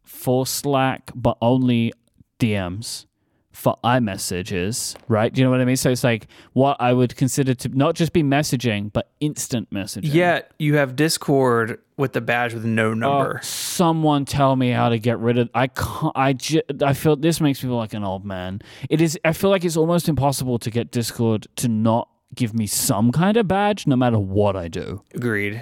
for 0.04 0.46
Slack, 0.46 1.10
but 1.14 1.36
only 1.40 1.92
DMs. 2.38 3.06
For 3.52 3.76
iMessages, 3.84 4.96
right? 5.08 5.34
Do 5.34 5.40
you 5.40 5.44
know 5.44 5.50
what 5.50 5.60
I 5.60 5.64
mean? 5.64 5.76
So 5.76 5.90
it's 5.90 6.04
like 6.04 6.28
what 6.52 6.76
I 6.80 6.92
would 6.92 7.16
consider 7.16 7.52
to 7.54 7.68
not 7.70 7.96
just 7.96 8.12
be 8.12 8.22
messaging, 8.22 8.92
but 8.92 9.10
instant 9.20 9.68
messaging. 9.70 10.14
Yet 10.14 10.52
you 10.58 10.76
have 10.76 10.94
Discord 10.94 11.80
with 11.96 12.12
the 12.12 12.20
badge 12.20 12.54
with 12.54 12.64
no 12.64 12.90
Oh, 12.90 12.94
number. 12.94 13.40
someone 13.42 14.24
tell 14.24 14.54
me 14.54 14.70
how 14.70 14.88
to 14.88 14.98
get 15.00 15.18
rid 15.18 15.36
of. 15.36 15.50
I 15.52 15.66
can't. 15.66 16.12
I 16.14 16.32
ju- 16.32 16.62
I 16.80 16.92
feel 16.94 17.16
this 17.16 17.40
makes 17.40 17.62
me 17.62 17.68
feel 17.68 17.76
like 17.76 17.92
an 17.92 18.04
old 18.04 18.24
man. 18.24 18.62
It 18.88 19.00
is. 19.00 19.18
I 19.24 19.32
feel 19.32 19.50
like 19.50 19.64
it's 19.64 19.76
almost 19.76 20.08
impossible 20.08 20.58
to 20.60 20.70
get 20.70 20.92
Discord 20.92 21.48
to 21.56 21.68
not 21.68 22.08
give 22.34 22.54
me 22.54 22.66
some 22.68 23.10
kind 23.10 23.36
of 23.36 23.48
badge, 23.48 23.86
no 23.86 23.96
matter 23.96 24.18
what 24.18 24.54
I 24.56 24.68
do. 24.68 25.02
Agreed. 25.12 25.60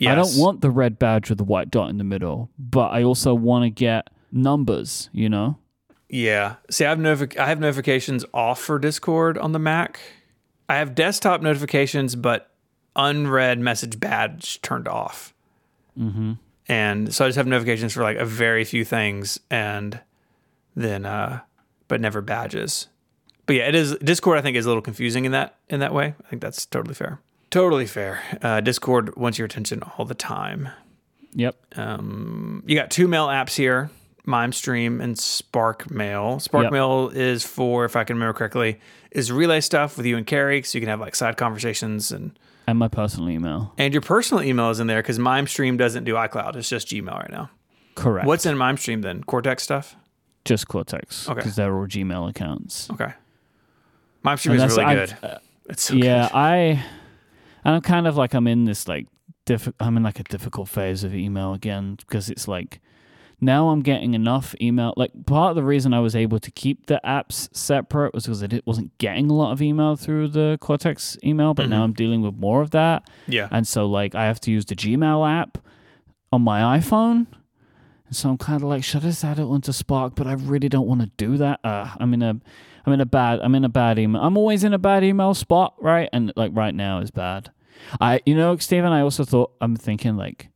Yes. 0.00 0.12
I 0.12 0.14
don't 0.14 0.42
want 0.42 0.62
the 0.62 0.70
red 0.70 0.98
badge 0.98 1.28
with 1.28 1.36
the 1.36 1.44
white 1.44 1.70
dot 1.70 1.90
in 1.90 1.98
the 1.98 2.04
middle, 2.04 2.48
but 2.58 2.88
I 2.88 3.02
also 3.02 3.34
want 3.34 3.64
to 3.64 3.70
get 3.70 4.08
numbers, 4.32 5.10
you 5.12 5.28
know? 5.28 5.58
Yeah. 6.08 6.56
See, 6.70 6.86
I 6.86 6.88
have 6.88 7.22
I 7.38 7.46
have 7.46 7.60
notifications 7.60 8.24
off 8.32 8.62
for 8.62 8.78
Discord 8.78 9.36
on 9.36 9.52
the 9.52 9.58
Mac. 9.58 10.00
I 10.70 10.76
have 10.76 10.94
desktop 10.94 11.42
notifications, 11.42 12.16
but 12.16 12.50
unread 12.96 13.58
message 13.58 14.00
badge 14.00 14.62
turned 14.62 14.88
off. 14.88 15.34
Mm-hmm. 15.98 16.32
And 16.66 17.14
so 17.14 17.26
I 17.26 17.28
just 17.28 17.36
have 17.36 17.46
notifications 17.46 17.92
for 17.92 18.02
like 18.02 18.16
a 18.16 18.24
very 18.24 18.64
few 18.64 18.86
things, 18.86 19.38
and 19.50 20.00
then 20.74 21.04
uh, 21.04 21.40
but 21.88 22.00
never 22.00 22.22
badges. 22.22 22.88
But 23.44 23.56
yeah, 23.56 23.68
it 23.68 23.74
is 23.74 23.96
Discord. 23.98 24.38
I 24.38 24.40
think 24.40 24.56
is 24.56 24.64
a 24.64 24.68
little 24.68 24.80
confusing 24.80 25.26
in 25.26 25.32
that 25.32 25.58
in 25.68 25.80
that 25.80 25.92
way. 25.92 26.14
I 26.24 26.28
think 26.28 26.40
that's 26.40 26.64
totally 26.64 26.94
fair. 26.94 27.20
Totally 27.50 27.86
fair. 27.86 28.20
Uh, 28.42 28.60
Discord 28.60 29.16
wants 29.16 29.38
your 29.38 29.46
attention 29.46 29.82
all 29.98 30.04
the 30.04 30.14
time. 30.14 30.68
Yep. 31.34 31.56
Um, 31.76 32.62
you 32.66 32.76
got 32.76 32.90
two 32.90 33.06
mail 33.08 33.26
apps 33.28 33.54
here 33.56 33.90
MimeStream 34.26 35.02
and 35.02 35.18
Spark 35.18 35.90
Mail. 35.90 36.38
Spark 36.40 36.64
Yep. 36.64 36.72
Mail 36.72 37.08
is 37.12 37.44
for, 37.44 37.84
if 37.84 37.96
I 37.96 38.04
can 38.04 38.16
remember 38.16 38.34
correctly, 38.34 38.78
is 39.10 39.32
relay 39.32 39.60
stuff 39.60 39.96
with 39.96 40.06
you 40.06 40.16
and 40.16 40.26
Carrie, 40.26 40.62
so 40.62 40.78
you 40.78 40.82
can 40.82 40.88
have 40.88 41.00
like 41.00 41.14
side 41.16 41.36
conversations 41.36 42.12
and 42.12 42.38
And 42.68 42.78
my 42.78 42.86
personal 42.88 43.28
email. 43.30 43.72
and 43.78 43.92
your 43.94 44.02
personal 44.02 44.42
email 44.44 44.70
is 44.70 44.78
in 44.78 44.86
there 44.86 45.02
because 45.02 45.18
MimeStream 45.18 45.76
doesn't 45.78 46.04
do 46.04 46.14
iCloud. 46.14 46.54
It's 46.56 46.68
just 46.68 46.88
Gmail 46.88 47.12
right 47.18 47.30
now. 47.30 47.50
Correct. 47.96 48.26
What's 48.26 48.46
in 48.46 48.56
MimeStream 48.56 49.02
then? 49.02 49.24
Cortex 49.24 49.62
stuff. 49.64 49.96
just 50.44 50.68
Cortex? 50.68 51.28
Okay. 51.28 51.34
Because 51.40 51.56
they're 51.56 51.74
all 51.74 51.86
Gmail 51.86 52.28
accounts. 52.30 52.88
Okay. 52.90 53.12
MimeStream 54.24 54.54
is 54.54 54.76
really 54.76 54.84
I've- 54.84 55.12
good. 55.12 55.16
uh, 55.24 55.38
It's 55.68 55.82
so 55.82 55.94
yeah, 55.94 56.28
good. 56.28 56.36
I, 56.36 56.84
and 57.64 57.74
I'm 57.76 57.82
kind 57.82 58.06
of 58.06 58.16
like 58.16 58.34
I'm 58.34 58.46
in 58.46 58.64
this 58.64 58.88
like 58.88 59.06
diff- 59.44 59.72
I'm 59.80 59.96
in 59.96 60.02
like 60.02 60.20
a 60.20 60.24
difficult 60.24 60.68
phase 60.68 61.04
of 61.04 61.14
email 61.14 61.52
again 61.54 61.96
because 61.96 62.30
it's 62.30 62.48
like 62.48 62.80
now 63.40 63.70
I'm 63.70 63.80
getting 63.80 64.14
enough 64.14 64.54
email. 64.60 64.92
Like 64.96 65.10
part 65.26 65.50
of 65.50 65.56
the 65.56 65.64
reason 65.64 65.94
I 65.94 66.00
was 66.00 66.14
able 66.14 66.38
to 66.40 66.50
keep 66.50 66.86
the 66.86 67.00
apps 67.04 67.48
separate 67.56 68.12
was 68.12 68.24
because 68.24 68.42
I 68.42 68.46
did, 68.46 68.62
wasn't 68.66 68.96
getting 68.98 69.30
a 69.30 69.34
lot 69.34 69.52
of 69.52 69.62
email 69.62 69.96
through 69.96 70.28
the 70.28 70.58
Cortex 70.60 71.16
email, 71.24 71.54
but 71.54 71.68
now 71.68 71.82
I'm 71.82 71.94
dealing 71.94 72.20
with 72.20 72.34
more 72.34 72.60
of 72.60 72.70
that. 72.72 73.08
Yeah. 73.26 73.48
And 73.50 73.66
so 73.66 73.86
like 73.86 74.14
I 74.14 74.26
have 74.26 74.40
to 74.40 74.50
use 74.50 74.66
the 74.66 74.76
Gmail 74.76 75.28
app 75.28 75.58
on 76.32 76.42
my 76.42 76.78
iPhone. 76.78 77.26
And 78.06 78.16
so 78.16 78.28
I'm 78.28 78.38
kind 78.38 78.62
of 78.62 78.68
like, 78.68 78.84
should 78.84 79.04
I 79.04 79.08
just 79.08 79.24
add 79.24 79.38
it 79.38 79.44
onto 79.44 79.72
Spark? 79.72 80.16
But 80.16 80.26
I 80.26 80.32
really 80.32 80.68
don't 80.68 80.86
want 80.86 81.00
to 81.00 81.10
do 81.16 81.36
that. 81.38 81.60
Uh, 81.64 81.88
I'm 81.98 82.12
in 82.12 82.22
a, 82.22 82.40
I'm 82.90 82.94
in 82.94 83.00
a 83.00 83.06
bad, 83.06 83.38
I'm 83.40 83.54
in 83.54 83.64
a 83.64 83.68
bad 83.68 83.98
email. 84.00 84.20
I'm 84.20 84.36
always 84.36 84.64
in 84.64 84.74
a 84.74 84.78
bad 84.78 85.04
email 85.04 85.32
spot, 85.32 85.74
right? 85.80 86.08
And 86.12 86.32
like 86.34 86.50
right 86.54 86.74
now 86.74 86.98
is 86.98 87.12
bad. 87.12 87.52
I, 88.00 88.20
you 88.26 88.34
know, 88.34 88.56
Stephen, 88.56 88.92
I 88.92 89.00
also 89.00 89.24
thought 89.24 89.52
I'm 89.60 89.76
thinking 89.76 90.16
like, 90.16 90.48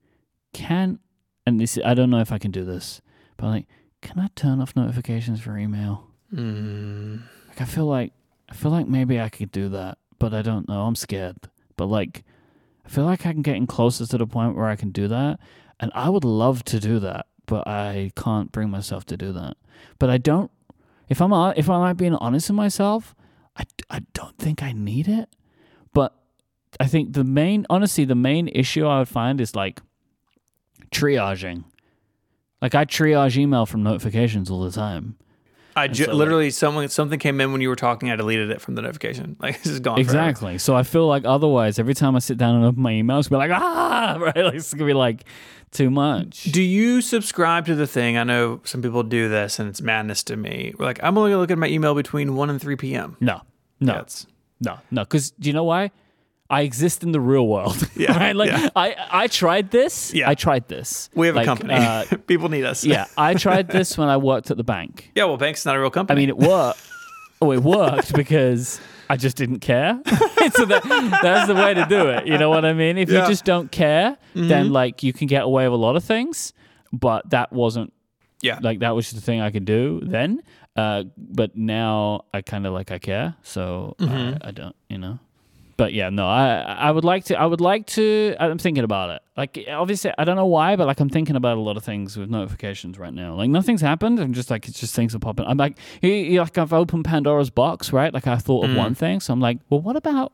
can, 0.52 0.98
and 1.46 1.60
this, 1.60 1.78
I 1.84 1.94
don't 1.94 2.10
know 2.10 2.18
if 2.20 2.32
I 2.32 2.38
can 2.38 2.50
do 2.50 2.64
this, 2.64 3.00
but 3.36 3.46
like, 3.46 3.66
can 4.02 4.18
I 4.18 4.28
turn 4.34 4.60
off 4.60 4.74
notifications 4.74 5.40
for 5.40 5.56
email? 5.56 6.08
Mm, 6.34 7.22
Like 7.48 7.60
I 7.60 7.64
feel 7.64 7.86
like 7.86 8.12
I 8.50 8.54
feel 8.54 8.70
like 8.72 8.88
maybe 8.88 9.20
I 9.20 9.28
could 9.28 9.52
do 9.52 9.68
that, 9.70 9.98
but 10.18 10.34
I 10.34 10.42
don't 10.42 10.68
know. 10.68 10.82
I'm 10.82 10.96
scared. 10.96 11.36
But 11.76 11.86
like 11.86 12.24
I 12.84 12.88
feel 12.88 13.04
like 13.04 13.24
I'm 13.24 13.42
getting 13.42 13.66
closer 13.68 14.06
to 14.06 14.18
the 14.18 14.26
point 14.26 14.56
where 14.56 14.66
I 14.66 14.76
can 14.76 14.90
do 14.90 15.06
that, 15.08 15.38
and 15.80 15.92
I 15.94 16.10
would 16.10 16.24
love 16.24 16.64
to 16.64 16.80
do 16.80 16.98
that, 16.98 17.26
but 17.46 17.66
I 17.68 18.10
can't 18.16 18.50
bring 18.52 18.70
myself 18.70 19.06
to 19.06 19.16
do 19.16 19.32
that. 19.32 19.56
But 20.00 20.10
I 20.10 20.18
don't. 20.18 20.50
If 21.08 21.20
I'm 21.20 21.32
if 21.56 21.68
I'm 21.68 21.80
not 21.80 21.96
being 21.96 22.14
honest 22.14 22.48
with 22.48 22.56
myself, 22.56 23.14
I, 23.56 23.64
I 23.90 24.00
don't 24.12 24.36
think 24.38 24.62
I 24.62 24.72
need 24.72 25.08
it. 25.08 25.28
But 25.92 26.14
I 26.80 26.86
think 26.86 27.12
the 27.12 27.24
main 27.24 27.66
honestly 27.70 28.04
the 28.04 28.14
main 28.14 28.48
issue 28.48 28.86
I 28.86 28.98
would 28.98 29.08
find 29.08 29.40
is 29.40 29.54
like 29.54 29.80
triaging. 30.90 31.64
Like 32.62 32.74
I 32.74 32.84
triage 32.84 33.36
email 33.36 33.66
from 33.66 33.82
notifications 33.82 34.50
all 34.50 34.62
the 34.62 34.70
time. 34.70 35.16
I 35.76 35.88
ju- 35.88 36.04
so, 36.04 36.10
like- 36.12 36.18
literally 36.18 36.50
someone 36.50 36.88
something 36.88 37.18
came 37.18 37.40
in 37.40 37.52
when 37.52 37.60
you 37.60 37.68
were 37.68 37.76
talking. 37.76 38.10
I 38.10 38.16
deleted 38.16 38.50
it 38.50 38.60
from 38.60 38.74
the 38.76 38.82
notification. 38.82 39.36
Like 39.40 39.62
this 39.62 39.72
is 39.72 39.80
gone. 39.80 39.96
forever. 39.96 40.00
Exactly. 40.08 40.58
So 40.58 40.74
I 40.76 40.82
feel 40.84 41.06
like 41.06 41.24
otherwise, 41.24 41.78
every 41.78 41.94
time 41.94 42.14
I 42.16 42.20
sit 42.20 42.38
down 42.38 42.54
and 42.56 42.64
open 42.64 42.82
my 42.82 42.92
emails, 42.92 43.20
it's 43.20 43.28
be 43.28 43.36
like, 43.36 43.50
ah, 43.52 44.16
right? 44.20 44.36
Like, 44.36 44.54
it's 44.54 44.72
gonna 44.72 44.86
be 44.86 44.92
like 44.94 45.24
too 45.72 45.90
much. 45.90 46.44
Do 46.44 46.62
you 46.62 47.00
subscribe 47.00 47.66
to 47.66 47.74
the 47.74 47.86
thing? 47.86 48.16
I 48.16 48.22
know 48.24 48.60
some 48.64 48.80
people 48.82 49.02
do 49.02 49.28
this, 49.28 49.58
and 49.58 49.68
it's 49.68 49.82
madness 49.82 50.22
to 50.24 50.36
me. 50.36 50.72
We're 50.78 50.84
like, 50.86 51.00
I'm 51.02 51.18
only 51.18 51.30
gonna 51.30 51.40
look 51.40 51.50
at 51.50 51.58
my 51.58 51.66
email 51.68 51.94
between 51.94 52.36
one 52.36 52.48
and 52.50 52.60
three 52.60 52.76
p.m. 52.76 53.16
No, 53.20 53.40
no, 53.80 53.94
Yeah, 53.94 54.04
no, 54.60 54.78
no. 54.92 55.02
Because 55.02 55.32
do 55.32 55.48
you 55.48 55.52
know 55.52 55.64
why? 55.64 55.90
I 56.50 56.62
exist 56.62 57.02
in 57.02 57.12
the 57.12 57.20
real 57.20 57.46
world. 57.48 57.88
Yeah, 57.96 58.16
right? 58.18 58.36
Like 58.36 58.50
yeah. 58.50 58.68
I, 58.76 58.96
I 59.10 59.26
tried 59.28 59.70
this. 59.70 60.12
Yeah. 60.12 60.28
I 60.28 60.34
tried 60.34 60.68
this. 60.68 61.08
we 61.14 61.26
have 61.28 61.36
Like, 61.36 61.44
a 61.44 61.46
company. 61.46 61.74
uh, 61.74 62.04
people 62.26 62.48
need 62.48 62.64
us. 62.64 62.84
yeah, 62.84 63.06
I 63.16 63.34
tried 63.34 63.68
this 63.68 63.96
when 63.96 64.08
I 64.08 64.16
worked 64.18 64.50
at 64.50 64.56
the 64.56 64.64
bank. 64.64 65.10
yeah. 65.14 65.24
Well, 65.24 65.36
bank's 65.38 65.64
not 65.64 65.74
a 65.76 65.80
real 65.80 65.90
company. 65.90 66.18
I 66.18 66.20
mean, 66.20 66.28
it 66.28 66.36
worked. 66.38 66.80
oh, 67.40 67.52
it 67.52 67.62
worked 67.62 68.12
because 68.14 68.80
I 69.08 69.16
just 69.16 69.36
didn't 69.36 69.60
care. 69.60 70.00
so 70.04 70.64
that, 70.66 70.82
that's 71.22 71.46
the 71.46 71.54
way 71.54 71.72
to 71.74 71.86
do 71.88 72.08
it. 72.08 72.26
You 72.26 72.36
know 72.38 72.50
what 72.50 72.64
I 72.64 72.72
mean? 72.74 72.98
If 72.98 73.10
Yeah. 73.10 73.22
you 73.22 73.28
just 73.28 73.44
don't 73.44 73.70
care, 73.70 74.16
then 74.34 74.70
like 74.72 75.02
you 75.02 75.12
can 75.12 75.26
get 75.26 75.44
away 75.44 75.64
with 75.68 75.74
a 75.74 75.82
lot 75.82 75.96
of 75.96 76.04
things. 76.04 76.52
But 76.92 77.30
that 77.30 77.52
wasn't 77.52 77.92
yeah. 78.42 78.58
like 78.62 78.80
that 78.80 78.94
was 78.94 79.06
just 79.06 79.16
the 79.16 79.22
thing 79.22 79.40
I 79.40 79.50
could 79.50 79.64
do 79.64 80.00
then. 80.02 80.42
Uh, 80.76 81.04
but 81.16 81.56
now 81.56 82.24
I 82.34 82.42
kind 82.42 82.66
of 82.66 82.72
like 82.72 82.90
I 82.90 82.98
care, 82.98 83.36
so 83.42 83.94
Mm-hmm. 83.98 84.42
I, 84.44 84.48
I 84.48 84.50
don't, 84.50 84.74
you 84.88 84.98
know. 84.98 85.18
But 85.76 85.92
yeah, 85.92 86.08
no, 86.10 86.26
I 86.26 86.60
I 86.60 86.90
would 86.90 87.04
like 87.04 87.24
to. 87.26 87.38
I 87.38 87.46
would 87.46 87.60
like 87.60 87.86
to. 87.88 88.36
I'm 88.38 88.58
thinking 88.58 88.84
about 88.84 89.10
it. 89.10 89.22
Like 89.36 89.58
obviously, 89.68 90.12
I 90.16 90.24
don't 90.24 90.36
know 90.36 90.46
why, 90.46 90.76
but 90.76 90.86
like 90.86 91.00
I'm 91.00 91.08
thinking 91.10 91.34
about 91.34 91.56
a 91.56 91.60
lot 91.60 91.76
of 91.76 91.82
things 91.84 92.16
with 92.16 92.30
notifications 92.30 92.98
right 92.98 93.12
now. 93.12 93.34
Like 93.34 93.50
nothing's 93.50 93.80
happened. 93.80 94.20
I'm 94.20 94.32
just 94.32 94.50
like 94.50 94.68
it's 94.68 94.78
just 94.78 94.94
things 94.94 95.14
are 95.14 95.18
popping. 95.18 95.46
I'm 95.46 95.56
like, 95.56 95.76
like 96.02 96.58
I've 96.58 96.72
opened 96.72 97.04
Pandora's 97.04 97.50
box, 97.50 97.92
right? 97.92 98.14
Like 98.14 98.26
I 98.28 98.36
thought 98.36 98.64
of 98.64 98.70
Mm. 98.70 98.76
one 98.76 98.94
thing, 98.94 99.20
so 99.20 99.32
I'm 99.32 99.40
like, 99.40 99.58
well, 99.68 99.80
what 99.80 99.96
about 99.96 100.32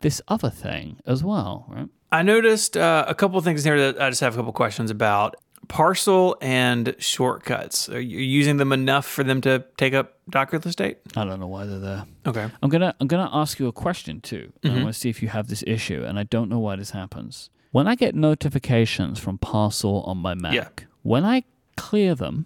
this 0.00 0.20
other 0.28 0.50
thing 0.50 0.98
as 1.06 1.24
well, 1.24 1.64
right? 1.68 1.88
I 2.10 2.22
noticed 2.22 2.76
uh, 2.76 3.06
a 3.08 3.14
couple 3.14 3.38
of 3.38 3.44
things 3.44 3.64
here 3.64 3.78
that 3.78 4.02
I 4.02 4.10
just 4.10 4.20
have 4.20 4.34
a 4.34 4.36
couple 4.36 4.52
questions 4.52 4.90
about. 4.90 5.36
Parcel 5.68 6.36
and 6.40 6.94
shortcuts. 6.98 7.88
Are 7.88 8.00
you 8.00 8.18
using 8.18 8.56
them 8.58 8.72
enough 8.72 9.06
for 9.06 9.22
them 9.24 9.40
to 9.42 9.64
take 9.76 9.94
up 9.94 10.18
Docker 10.28 10.60
estate? 10.64 10.98
I 11.16 11.24
don't 11.24 11.40
know 11.40 11.46
why 11.46 11.66
they're 11.66 11.78
there. 11.78 12.04
Okay. 12.26 12.48
I'm 12.62 12.68
gonna 12.68 12.94
I'm 13.00 13.06
gonna 13.06 13.30
ask 13.32 13.58
you 13.58 13.68
a 13.68 13.72
question 13.72 14.20
too. 14.20 14.52
Mm-hmm. 14.62 14.76
I 14.78 14.82
want 14.82 14.94
to 14.94 15.00
see 15.00 15.08
if 15.10 15.22
you 15.22 15.28
have 15.28 15.48
this 15.48 15.62
issue, 15.66 16.04
and 16.04 16.18
I 16.18 16.24
don't 16.24 16.48
know 16.50 16.58
why 16.58 16.76
this 16.76 16.90
happens. 16.90 17.48
When 17.70 17.86
I 17.86 17.94
get 17.94 18.14
notifications 18.14 19.18
from 19.18 19.38
Parcel 19.38 20.02
on 20.02 20.18
my 20.18 20.34
Mac, 20.34 20.52
Yeah. 20.52 20.68
when 21.02 21.24
I 21.24 21.44
clear 21.76 22.14
them, 22.14 22.44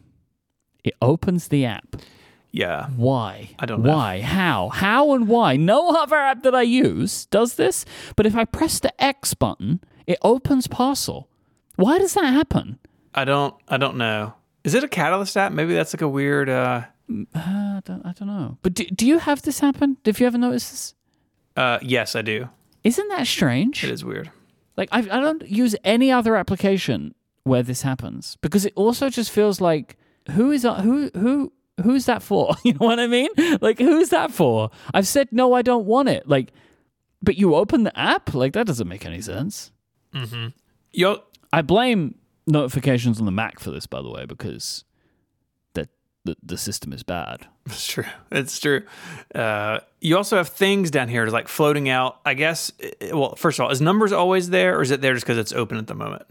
it 0.84 0.94
opens 1.02 1.48
the 1.48 1.64
app. 1.64 1.96
Yeah. 2.52 2.86
Why? 2.96 3.50
I 3.58 3.66
don't 3.66 3.82
know. 3.82 3.92
Why? 3.92 4.20
How? 4.20 4.68
How 4.68 5.12
and 5.14 5.26
why? 5.26 5.56
No 5.56 5.90
other 5.90 6.16
app 6.16 6.42
that 6.44 6.54
I 6.54 6.62
use 6.62 7.26
does 7.26 7.54
this. 7.56 7.84
But 8.14 8.24
if 8.26 8.36
I 8.36 8.44
press 8.44 8.78
the 8.78 8.92
X 9.02 9.34
button, 9.34 9.80
it 10.06 10.18
opens 10.22 10.66
Parcel. 10.68 11.28
Why 11.74 11.98
does 11.98 12.14
that 12.14 12.26
happen? 12.32 12.78
I 13.16 13.24
don't. 13.24 13.54
I 13.66 13.76
don't 13.78 13.96
know. 13.96 14.34
Is 14.64 14.74
it 14.74 14.84
a 14.84 14.88
Catalyst 14.88 15.36
app? 15.36 15.52
Maybe 15.52 15.74
that's 15.74 15.94
like 15.94 16.02
a 16.02 16.08
weird. 16.08 16.48
Uh, 16.48 16.82
Uh, 17.08 17.16
I, 17.34 17.80
don't, 17.84 18.04
I 18.04 18.12
don't 18.12 18.28
know. 18.28 18.58
But 18.62 18.74
do, 18.74 18.84
do 18.86 19.06
you 19.06 19.18
have 19.18 19.42
this 19.42 19.60
happen? 19.60 19.96
Have 20.04 20.18
you 20.20 20.26
ever 20.26 20.38
noticed 20.38 20.70
this? 20.72 20.94
uh, 21.56 21.78
yes, 21.80 22.14
I 22.16 22.22
do. 22.22 22.48
Isn't 22.84 23.08
that 23.08 23.26
strange? 23.26 23.82
It 23.84 23.90
is 23.90 24.04
weird. 24.04 24.30
Like 24.76 24.88
I, 24.92 24.98
I 24.98 25.20
don't 25.20 25.48
use 25.48 25.74
any 25.84 26.12
other 26.12 26.36
application 26.36 27.14
where 27.44 27.62
this 27.62 27.82
happens 27.82 28.36
because 28.42 28.66
it 28.66 28.72
also 28.76 29.08
just 29.08 29.30
feels 29.30 29.60
like 29.60 29.96
who 30.32 30.50
is 30.50 30.64
uh, 30.64 30.82
who 30.82 31.10
who 31.14 31.52
who's 31.82 32.04
that 32.06 32.22
for? 32.22 32.54
You 32.64 32.72
know 32.74 32.86
what 32.86 32.98
I 33.00 33.06
mean? 33.06 33.28
Like 33.60 33.78
who's 33.78 34.10
that 34.10 34.32
for? 34.32 34.70
I've 34.92 35.06
said 35.08 35.28
no, 35.32 35.54
I 35.54 35.62
don't 35.62 35.86
want 35.86 36.08
it. 36.10 36.28
Like, 36.28 36.52
but 37.22 37.36
you 37.38 37.54
open 37.54 37.84
the 37.84 37.96
app, 37.98 38.34
like 38.34 38.52
that 38.52 38.66
doesn't 38.66 38.88
make 38.88 39.06
any 39.06 39.20
sense. 39.22 39.72
Mm-hmm. 40.12 40.48
Yo, 40.92 41.22
I 41.52 41.62
blame 41.62 42.16
notifications 42.46 43.18
on 43.20 43.26
the 43.26 43.32
Mac 43.32 43.58
for 43.60 43.70
this, 43.70 43.86
by 43.86 44.00
the 44.02 44.10
way, 44.10 44.24
because 44.26 44.84
that 45.74 45.88
the, 46.24 46.36
the 46.42 46.56
system 46.56 46.92
is 46.92 47.02
bad. 47.02 47.46
It's 47.66 47.86
true. 47.86 48.04
It's 48.30 48.60
true. 48.60 48.82
Uh, 49.34 49.80
you 50.00 50.16
also 50.16 50.36
have 50.36 50.48
things 50.48 50.90
down 50.90 51.08
here 51.08 51.26
like 51.26 51.48
floating 51.48 51.88
out. 51.88 52.20
I 52.24 52.34
guess. 52.34 52.72
eh, 52.80 53.10
Well, 53.12 53.34
first 53.36 53.58
of 53.58 53.64
all, 53.64 53.70
is 53.72 53.80
numbers 53.80 54.12
always 54.12 54.50
there, 54.50 54.78
or 54.78 54.82
is 54.82 54.90
it 54.90 55.00
there 55.00 55.14
just 55.14 55.26
because 55.26 55.38
it's 55.38 55.52
open 55.52 55.76
at 55.78 55.86
the 55.88 55.94
moment? 55.94 56.26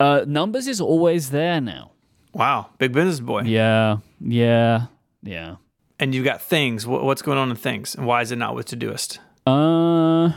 Uh, 0.00 0.24
numbers 0.26 0.68
is 0.68 0.80
always 0.80 1.30
there 1.30 1.60
now. 1.60 1.90
Wow, 2.32 2.66
big 2.78 2.92
business 2.92 3.18
boy. 3.20 3.42
Yeah, 3.42 3.96
yeah, 4.20 4.86
yeah. 5.22 5.56
And 5.98 6.14
you've 6.14 6.24
got 6.24 6.40
things. 6.40 6.86
What's 6.86 7.22
going 7.22 7.38
on 7.38 7.50
in 7.50 7.56
things, 7.56 7.96
and 7.96 8.06
why 8.06 8.22
is 8.22 8.30
it 8.30 8.36
not 8.36 8.54
with 8.54 8.66
Todoist? 8.68 9.18
Uh, 9.44 10.32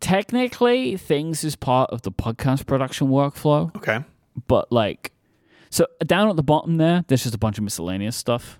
technically, 0.00 0.96
things 0.96 1.44
is 1.44 1.54
part 1.54 1.90
of 1.90 2.02
the 2.02 2.10
podcast 2.10 2.66
production 2.66 3.08
workflow, 3.08 3.74
Okay. 3.76 4.02
But 4.48 4.70
like, 4.72 5.12
so 5.70 5.86
down 6.06 6.28
at 6.28 6.36
the 6.36 6.42
bottom 6.42 6.76
there, 6.76 7.04
there's 7.08 7.22
just 7.22 7.34
a 7.34 7.38
bunch 7.38 7.58
of 7.58 7.64
miscellaneous 7.64 8.16
stuff, 8.16 8.58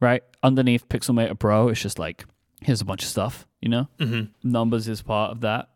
right? 0.00 0.22
Underneath 0.42 0.88
Pixelmator 0.88 1.38
Pro, 1.38 1.68
it's 1.68 1.80
just 1.80 1.98
like 1.98 2.24
here's 2.62 2.80
a 2.80 2.84
bunch 2.84 3.02
of 3.02 3.08
stuff, 3.08 3.46
you 3.60 3.68
know. 3.68 3.88
Mm-hmm. 3.98 4.50
Numbers 4.50 4.88
is 4.88 5.02
part 5.02 5.30
of 5.32 5.40
that, 5.42 5.68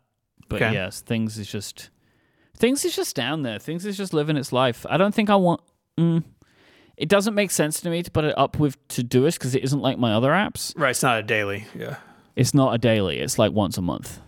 but 0.49 0.61
Okay. 0.61 0.73
yes, 0.73 1.01
things 1.01 1.37
is 1.37 1.47
just 1.47 1.89
things 2.55 2.85
is 2.85 2.95
just 2.95 3.15
down 3.15 3.41
there. 3.43 3.59
Things 3.59 3.85
is 3.85 3.97
just 3.97 4.13
living 4.13 4.37
its 4.37 4.51
life. 4.51 4.85
I 4.89 4.97
don't 4.97 5.13
think 5.13 5.29
I 5.29 5.35
want. 5.35 5.61
Mm, 5.99 6.23
it 6.97 7.09
doesn't 7.09 7.33
make 7.33 7.51
sense 7.51 7.81
to 7.81 7.89
me 7.89 8.03
to 8.03 8.11
put 8.11 8.23
it 8.25 8.37
up 8.37 8.59
with 8.59 8.77
Todoist 8.87 9.33
because 9.39 9.55
it 9.55 9.63
isn't 9.63 9.79
like 9.81 9.97
my 9.97 10.13
other 10.13 10.31
apps. 10.31 10.73
Right. 10.77 10.91
It's 10.91 11.01
not 11.03 11.19
a 11.19 11.23
daily. 11.23 11.65
Yeah. 11.75 11.97
It's 12.35 12.53
not 12.53 12.73
a 12.75 12.77
daily. 12.77 13.19
It's 13.19 13.37
like 13.39 13.51
once 13.51 13.77
a 13.77 13.81
month. 13.81 14.19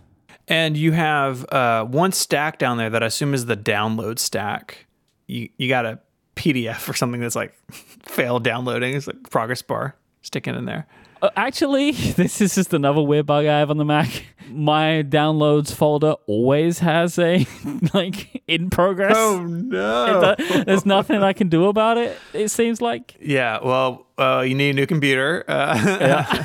And 0.46 0.76
you 0.76 0.92
have 0.92 1.46
uh, 1.50 1.84
one 1.84 2.12
stack 2.12 2.58
down 2.58 2.76
there 2.76 2.90
that 2.90 3.02
I 3.02 3.06
assume 3.06 3.32
is 3.32 3.46
the 3.46 3.56
download 3.56 4.18
stack. 4.18 4.83
You 5.26 5.48
you 5.56 5.68
got 5.68 5.86
a 5.86 5.98
PDF 6.36 6.88
or 6.88 6.94
something 6.94 7.20
that's 7.20 7.36
like 7.36 7.54
failed 7.70 8.44
downloading. 8.44 8.94
It's 8.94 9.06
like 9.06 9.30
progress 9.30 9.62
bar 9.62 9.96
sticking 10.22 10.54
in 10.54 10.64
there. 10.64 10.86
Uh, 11.22 11.30
actually, 11.36 11.92
this 12.16 12.40
is 12.40 12.54
just 12.54 12.74
another 12.74 13.00
weird 13.02 13.24
bug 13.26 13.46
I 13.46 13.58
have 13.60 13.70
on 13.70 13.78
the 13.78 13.84
Mac. 13.84 14.24
My 14.50 15.02
downloads 15.08 15.72
folder 15.74 16.16
always 16.26 16.80
has 16.80 17.18
a 17.18 17.46
like 17.94 18.42
in 18.46 18.68
progress. 18.68 19.14
Oh 19.16 19.42
no! 19.42 20.34
It- 20.38 20.66
There's 20.66 20.84
nothing 20.84 21.22
I 21.22 21.32
can 21.32 21.48
do 21.48 21.66
about 21.66 21.96
it. 21.96 22.18
It 22.34 22.48
seems 22.50 22.82
like. 22.82 23.16
yeah. 23.20 23.58
Well, 23.64 24.06
uh, 24.18 24.44
you 24.46 24.54
need 24.54 24.70
a 24.70 24.74
new 24.74 24.86
computer. 24.86 25.44
Uh, 25.48 25.96
Yeah. 26.00 26.44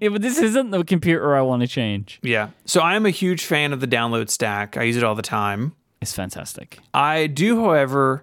yeah, 0.00 0.08
but 0.10 0.20
this 0.20 0.38
isn't 0.38 0.70
the 0.72 0.84
computer 0.84 1.34
I 1.34 1.40
want 1.40 1.62
to 1.62 1.68
change. 1.68 2.18
yeah. 2.22 2.50
So 2.66 2.80
I 2.82 2.96
am 2.96 3.06
a 3.06 3.10
huge 3.10 3.44
fan 3.46 3.72
of 3.72 3.80
the 3.80 3.88
download 3.88 4.28
stack. 4.28 4.76
I 4.76 4.82
use 4.82 4.96
it 4.98 5.02
all 5.04 5.14
the 5.14 5.22
time. 5.22 5.74
It's 6.02 6.12
fantastic. 6.12 6.78
I 6.92 7.28
do, 7.28 7.60
however, 7.60 8.22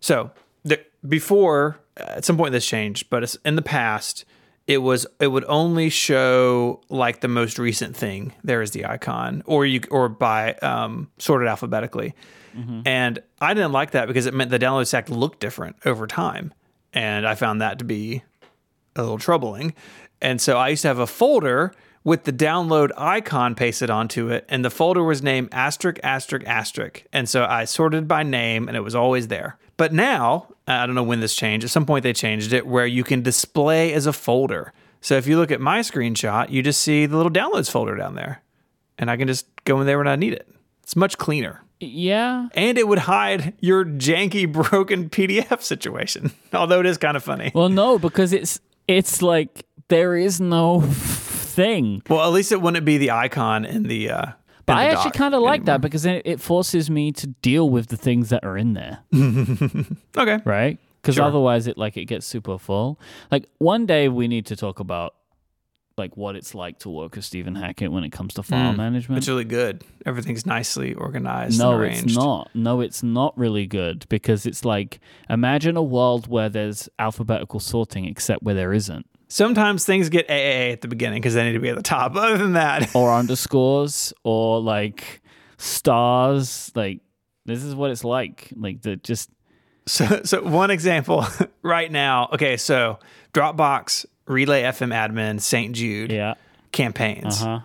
so 0.00 0.32
the, 0.64 0.80
before 1.08 1.78
uh, 1.98 2.16
at 2.16 2.24
some 2.24 2.36
point 2.36 2.52
this 2.52 2.66
changed, 2.66 3.08
but 3.08 3.22
it's, 3.22 3.36
in 3.44 3.56
the 3.56 3.62
past 3.62 4.24
it 4.66 4.78
was 4.78 5.04
it 5.18 5.28
would 5.28 5.44
only 5.48 5.88
show 5.90 6.80
like 6.90 7.22
the 7.22 7.28
most 7.28 7.58
recent 7.58 7.96
thing. 7.96 8.32
There 8.44 8.62
is 8.62 8.70
the 8.70 8.86
icon, 8.86 9.42
or 9.46 9.66
you 9.66 9.80
or 9.90 10.08
by 10.08 10.54
um, 10.54 11.10
sorted 11.18 11.48
alphabetically, 11.48 12.14
and 12.86 13.18
I 13.40 13.54
didn't 13.54 13.72
like 13.72 13.92
that 13.92 14.06
because 14.06 14.26
it 14.26 14.34
meant 14.34 14.50
the 14.50 14.60
download 14.60 14.86
stack 14.86 15.08
looked 15.08 15.40
different 15.40 15.76
over 15.84 16.06
time, 16.06 16.54
and 16.92 17.26
I 17.26 17.34
found 17.34 17.60
that 17.62 17.78
to 17.80 17.84
be 17.84 18.22
a 18.94 19.02
little 19.02 19.18
troubling. 19.18 19.74
And 20.22 20.40
so 20.40 20.56
I 20.56 20.68
used 20.68 20.82
to 20.82 20.88
have 20.88 20.98
a 20.98 21.06
folder 21.06 21.72
with 22.02 22.24
the 22.24 22.32
download 22.32 22.90
icon 22.96 23.54
pasted 23.54 23.90
onto 23.90 24.30
it, 24.30 24.44
and 24.48 24.64
the 24.64 24.70
folder 24.70 25.04
was 25.04 25.22
named 25.22 25.50
asterisk 25.52 26.00
asterisk 26.02 26.46
asterisk. 26.46 27.04
And 27.12 27.28
so 27.28 27.44
I 27.44 27.64
sorted 27.64 28.08
by 28.08 28.22
name, 28.22 28.68
and 28.68 28.76
it 28.76 28.80
was 28.80 28.94
always 28.94 29.28
there. 29.28 29.58
But 29.76 29.92
now 29.92 30.48
I 30.66 30.86
don't 30.86 30.94
know 30.94 31.02
when 31.02 31.20
this 31.20 31.34
changed. 31.34 31.64
At 31.64 31.70
some 31.70 31.86
point 31.86 32.02
they 32.02 32.12
changed 32.12 32.52
it 32.52 32.66
where 32.66 32.86
you 32.86 33.04
can 33.04 33.22
display 33.22 33.92
as 33.92 34.06
a 34.06 34.12
folder. 34.12 34.72
So 35.00 35.16
if 35.16 35.26
you 35.26 35.38
look 35.38 35.50
at 35.50 35.60
my 35.60 35.80
screenshot, 35.80 36.50
you 36.50 36.62
just 36.62 36.82
see 36.82 37.06
the 37.06 37.16
little 37.16 37.32
downloads 37.32 37.70
folder 37.70 37.96
down 37.96 38.14
there, 38.14 38.42
and 38.98 39.10
I 39.10 39.16
can 39.16 39.28
just 39.28 39.46
go 39.64 39.80
in 39.80 39.86
there 39.86 39.98
when 39.98 40.08
I 40.08 40.16
need 40.16 40.32
it. 40.32 40.48
It's 40.82 40.96
much 40.96 41.18
cleaner. 41.18 41.62
Yeah. 41.80 42.48
And 42.54 42.76
it 42.76 42.86
would 42.86 42.98
hide 43.00 43.54
your 43.60 43.84
janky, 43.84 44.50
broken 44.50 45.08
PDF 45.10 45.62
situation. 45.62 46.32
Although 46.52 46.80
it 46.80 46.86
is 46.86 46.98
kind 46.98 47.16
of 47.16 47.24
funny. 47.24 47.52
Well, 47.54 47.68
no, 47.68 47.98
because 47.98 48.32
it's 48.32 48.60
it's 48.86 49.22
like 49.22 49.64
there 49.88 50.16
is 50.16 50.40
no 50.40 50.80
thing. 51.50 52.02
Well, 52.08 52.22
at 52.26 52.32
least 52.32 52.52
it 52.52 52.60
wouldn't 52.62 52.84
be 52.86 52.96
the 52.98 53.10
icon 53.10 53.64
in 53.64 53.82
the. 53.84 54.10
Uh, 54.10 54.26
But 54.66 54.76
I 54.76 54.84
actually 54.86 55.10
kind 55.12 55.34
of 55.34 55.42
like 55.42 55.60
anymore. 55.60 55.66
that 55.74 55.80
because 55.80 56.02
then 56.04 56.14
it- 56.16 56.22
it 56.26 56.40
forces 56.40 56.88
me 56.90 57.12
to 57.12 57.26
deal 57.42 57.68
with 57.68 57.88
the 57.88 57.96
things 57.96 58.28
that 58.30 58.44
are 58.44 58.56
in 58.56 58.74
there. 58.74 58.98
Okay. 60.16 60.38
right? 60.44 60.78
Because 61.02 61.14
Sure. 61.16 61.24
otherwise, 61.24 61.66
it 61.66 61.78
like 61.78 61.96
it 61.96 62.04
gets 62.06 62.26
super 62.26 62.58
full. 62.58 62.98
Like 63.30 63.48
one 63.58 63.86
day, 63.86 64.08
we 64.08 64.28
need 64.28 64.46
to 64.46 64.56
talk 64.56 64.80
about 64.80 65.14
like 65.96 66.16
what 66.16 66.34
it's 66.36 66.54
like 66.54 66.78
to 66.78 66.88
work 66.88 67.14
with 67.16 67.24
Stephen 67.24 67.54
Hackett 67.54 67.90
when 67.92 68.04
it 68.04 68.10
comes 68.10 68.32
to 68.34 68.42
file 68.42 68.72
management. 68.74 69.18
It's 69.18 69.28
really 69.28 69.44
good. 69.44 69.82
Everything's 70.06 70.46
nicely 70.46 70.94
organized. 70.94 71.58
no, 71.58 71.72
and 71.72 71.80
arranged. 71.80 72.04
it's 72.06 72.16
not. 72.16 72.48
No, 72.54 72.80
it's 72.80 73.02
not 73.02 73.36
really 73.36 73.66
good 73.66 74.06
because 74.08 74.46
it's 74.46 74.64
like 74.64 75.00
imagine 75.28 75.76
a 75.76 75.82
world 75.82 76.26
where 76.28 76.48
there's 76.48 76.88
alphabetical 76.98 77.60
sorting 77.60 78.04
except 78.06 78.42
where 78.42 78.54
there 78.54 78.72
isn't. 78.72 79.06
Sometimes 79.30 79.84
things 79.84 80.08
get 80.08 80.28
AAA 80.28 80.72
at 80.72 80.80
the 80.80 80.88
beginning 80.88 81.22
because 81.22 81.34
they 81.34 81.44
need 81.44 81.52
to 81.52 81.60
be 81.60 81.68
at 81.68 81.76
the 81.76 81.82
top. 81.82 82.16
Other 82.16 82.36
than 82.36 82.54
that, 82.54 82.94
or 82.96 83.14
underscores 83.14 84.12
or 84.24 84.60
like 84.60 85.22
stars. 85.56 86.72
Like 86.74 87.00
this 87.46 87.62
is 87.62 87.74
what 87.74 87.92
it's 87.92 88.02
like. 88.02 88.52
Like 88.56 88.82
the 88.82 88.96
just 88.96 89.30
so 89.86 90.22
so 90.24 90.42
one 90.42 90.70
example 90.70 91.24
right 91.62 91.90
now. 91.90 92.28
Okay, 92.32 92.56
so 92.56 92.98
Dropbox, 93.32 94.04
Relay 94.26 94.64
FM 94.64 94.92
Admin, 94.92 95.40
St. 95.40 95.76
Jude 95.76 96.10
yeah. 96.10 96.34
campaigns. 96.72 97.40
Uh 97.40 97.46
huh. 97.46 97.60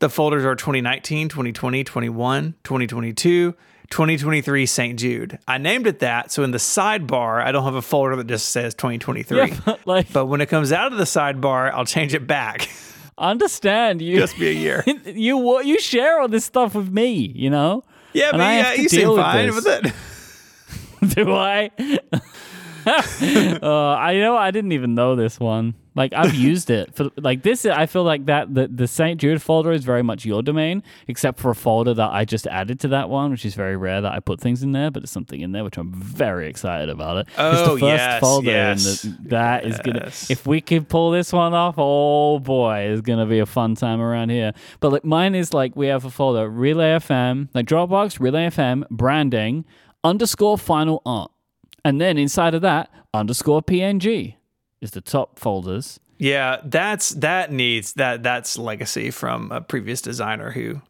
The 0.00 0.10
folders 0.10 0.44
are 0.44 0.56
2019, 0.56 1.28
2020, 1.30 1.84
21, 1.84 2.54
2022, 2.64 3.54
2023 3.90 4.66
St. 4.66 4.98
Jude. 4.98 5.38
I 5.46 5.58
named 5.58 5.86
it 5.86 6.00
that 6.00 6.30
so 6.32 6.42
in 6.42 6.50
the 6.50 6.58
sidebar 6.58 7.42
I 7.42 7.52
don't 7.52 7.64
have 7.64 7.74
a 7.74 7.82
folder 7.82 8.16
that 8.16 8.26
just 8.26 8.48
says 8.50 8.74
2023. 8.74 9.36
Yeah, 9.38 9.60
but 9.64 9.86
like 9.86 10.12
But 10.12 10.26
when 10.26 10.40
it 10.40 10.46
comes 10.46 10.72
out 10.72 10.92
of 10.92 10.98
the 10.98 11.04
sidebar, 11.04 11.70
I'll 11.72 11.84
change 11.86 12.14
it 12.14 12.26
back. 12.26 12.68
understand 13.18 14.02
you. 14.02 14.16
Just 14.18 14.38
be 14.38 14.48
a 14.48 14.52
year. 14.52 14.84
you 15.06 15.36
what 15.38 15.66
you 15.66 15.78
share 15.80 16.20
all 16.20 16.28
this 16.28 16.44
stuff 16.44 16.74
with 16.74 16.90
me. 16.90 17.14
You 17.14 17.50
know. 17.50 17.84
Yeah, 18.12 18.28
And 18.28 18.32
but 18.38 18.40
I 18.42 18.52
have 18.54 18.76
yeah, 18.76 18.82
you 18.82 18.88
seem 18.88 19.00
deal 19.00 19.14
with 19.14 19.22
fine 19.22 19.46
this. 19.46 19.64
with 19.64 19.66
it. 21.10 21.14
Do 21.14 21.32
I? 21.34 21.70
uh, 22.86 23.92
I 23.94 24.12
you 24.12 24.20
know 24.20 24.36
I 24.36 24.50
didn't 24.50 24.72
even 24.72 24.94
know 24.94 25.16
this 25.16 25.38
one. 25.40 25.74
Like 25.96 26.12
I've 26.12 26.34
used 26.50 26.70
it 26.70 26.94
for 26.94 27.10
like 27.16 27.42
this. 27.42 27.64
I 27.66 27.86
feel 27.86 28.04
like 28.04 28.26
that 28.26 28.54
the 28.54 28.68
the 28.68 28.86
St. 28.86 29.20
Jude 29.20 29.42
folder 29.42 29.72
is 29.72 29.84
very 29.84 30.02
much 30.02 30.24
your 30.24 30.42
domain, 30.42 30.82
except 31.08 31.40
for 31.40 31.50
a 31.50 31.54
folder 31.54 31.94
that 31.94 32.10
I 32.12 32.24
just 32.24 32.46
added 32.46 32.78
to 32.80 32.88
that 32.88 33.08
one, 33.08 33.30
which 33.30 33.44
is 33.44 33.54
very 33.54 33.76
rare 33.76 34.00
that 34.02 34.12
I 34.12 34.20
put 34.20 34.40
things 34.40 34.62
in 34.62 34.72
there. 34.72 34.90
But 34.90 35.00
there's 35.00 35.10
something 35.10 35.40
in 35.40 35.52
there 35.52 35.64
which 35.64 35.78
I'm 35.78 35.92
very 35.92 36.48
excited 36.48 36.90
about. 36.90 37.16
It. 37.16 37.28
it's 37.28 37.38
Oh, 37.38 37.74
the 37.74 37.80
first 37.80 37.82
yes, 37.82 38.20
folder, 38.20 38.50
yes, 38.50 39.02
the, 39.02 39.16
that 39.30 39.64
is 39.64 39.78
gonna. 39.78 40.06
If 40.28 40.46
we 40.46 40.60
can 40.60 40.84
pull 40.84 41.10
this 41.10 41.32
one 41.32 41.54
off, 41.54 41.76
oh 41.78 42.38
boy, 42.38 42.90
it's 42.90 43.00
gonna 43.00 43.26
be 43.26 43.38
a 43.38 43.46
fun 43.46 43.74
time 43.74 44.00
around 44.00 44.28
here. 44.28 44.52
But 44.80 44.92
like 44.92 45.04
mine 45.04 45.34
is 45.34 45.54
like 45.54 45.74
we 45.74 45.86
have 45.86 46.04
a 46.04 46.10
folder 46.10 46.48
Relay 46.48 46.96
FM, 46.98 47.48
like 47.54 47.66
Dropbox, 47.66 48.20
Relay 48.20 48.48
FM, 48.48 48.86
branding 48.90 49.64
underscore 50.04 50.58
final 50.58 51.02
art. 51.06 51.30
And 51.84 52.00
then 52.00 52.18
inside 52.18 52.54
of 52.54 52.62
that, 52.62 52.90
underscore 53.14 53.62
PNG 53.62 54.34
is 54.80 54.90
the 54.92 55.00
top 55.00 55.38
folders. 55.38 55.98
Yeah, 56.18 56.60
that's 56.64 57.10
that 57.10 57.52
needs 57.52 57.92
that 57.94 58.22
that's 58.22 58.56
legacy 58.58 59.10
from 59.10 59.52
a 59.52 59.60
previous 59.60 60.00
designer 60.00 60.50
who 60.50 60.80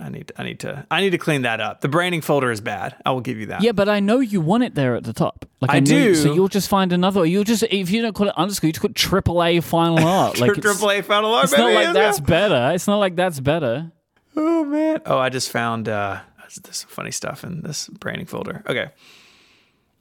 I 0.00 0.08
need 0.08 0.32
I 0.36 0.42
need 0.42 0.60
to 0.60 0.84
I 0.90 1.00
need 1.00 1.10
to 1.10 1.18
clean 1.18 1.42
that 1.42 1.60
up. 1.60 1.80
The 1.82 1.88
branding 1.88 2.20
folder 2.20 2.50
is 2.50 2.60
bad. 2.60 2.96
I 3.06 3.12
will 3.12 3.20
give 3.20 3.38
you 3.38 3.46
that. 3.46 3.62
Yeah, 3.62 3.72
but 3.72 3.88
I 3.88 4.00
know 4.00 4.18
you 4.18 4.40
want 4.40 4.64
it 4.64 4.74
there 4.74 4.94
at 4.96 5.04
the 5.04 5.12
top. 5.12 5.46
Like 5.60 5.70
I 5.70 5.80
know 5.80 5.96
you- 5.96 6.14
so 6.16 6.34
you'll 6.34 6.48
just 6.48 6.68
find 6.68 6.92
another. 6.92 7.20
One. 7.20 7.30
You'll 7.30 7.44
just 7.44 7.62
if 7.62 7.90
you 7.90 8.02
don't 8.02 8.12
call 8.14 8.28
it 8.28 8.34
underscore, 8.36 8.66
you 8.68 8.72
just 8.72 8.82
call 8.82 8.90
it 8.90 8.96
triple 8.96 9.42
A 9.42 9.60
final 9.60 9.98
art. 10.06 10.40
like 10.40 10.52
Triple 10.54 10.90
A 10.90 11.00
final 11.02 11.32
art, 11.32 11.44
it's 11.44 11.56
not 11.56 11.72
like 11.72 11.92
that's 11.94 12.20
better. 12.20 12.72
It's 12.74 12.86
not 12.88 12.96
like 12.98 13.14
that's 13.16 13.38
better. 13.40 13.92
Oh 14.34 14.64
man. 14.64 15.00
Oh, 15.06 15.18
I 15.18 15.28
just 15.30 15.50
found 15.50 15.88
uh 15.88 16.20
there's 16.62 16.76
some 16.78 16.88
funny 16.90 17.10
stuff 17.12 17.44
in 17.44 17.62
this 17.62 17.88
branding 17.88 18.26
folder. 18.26 18.62
Okay. 18.68 18.88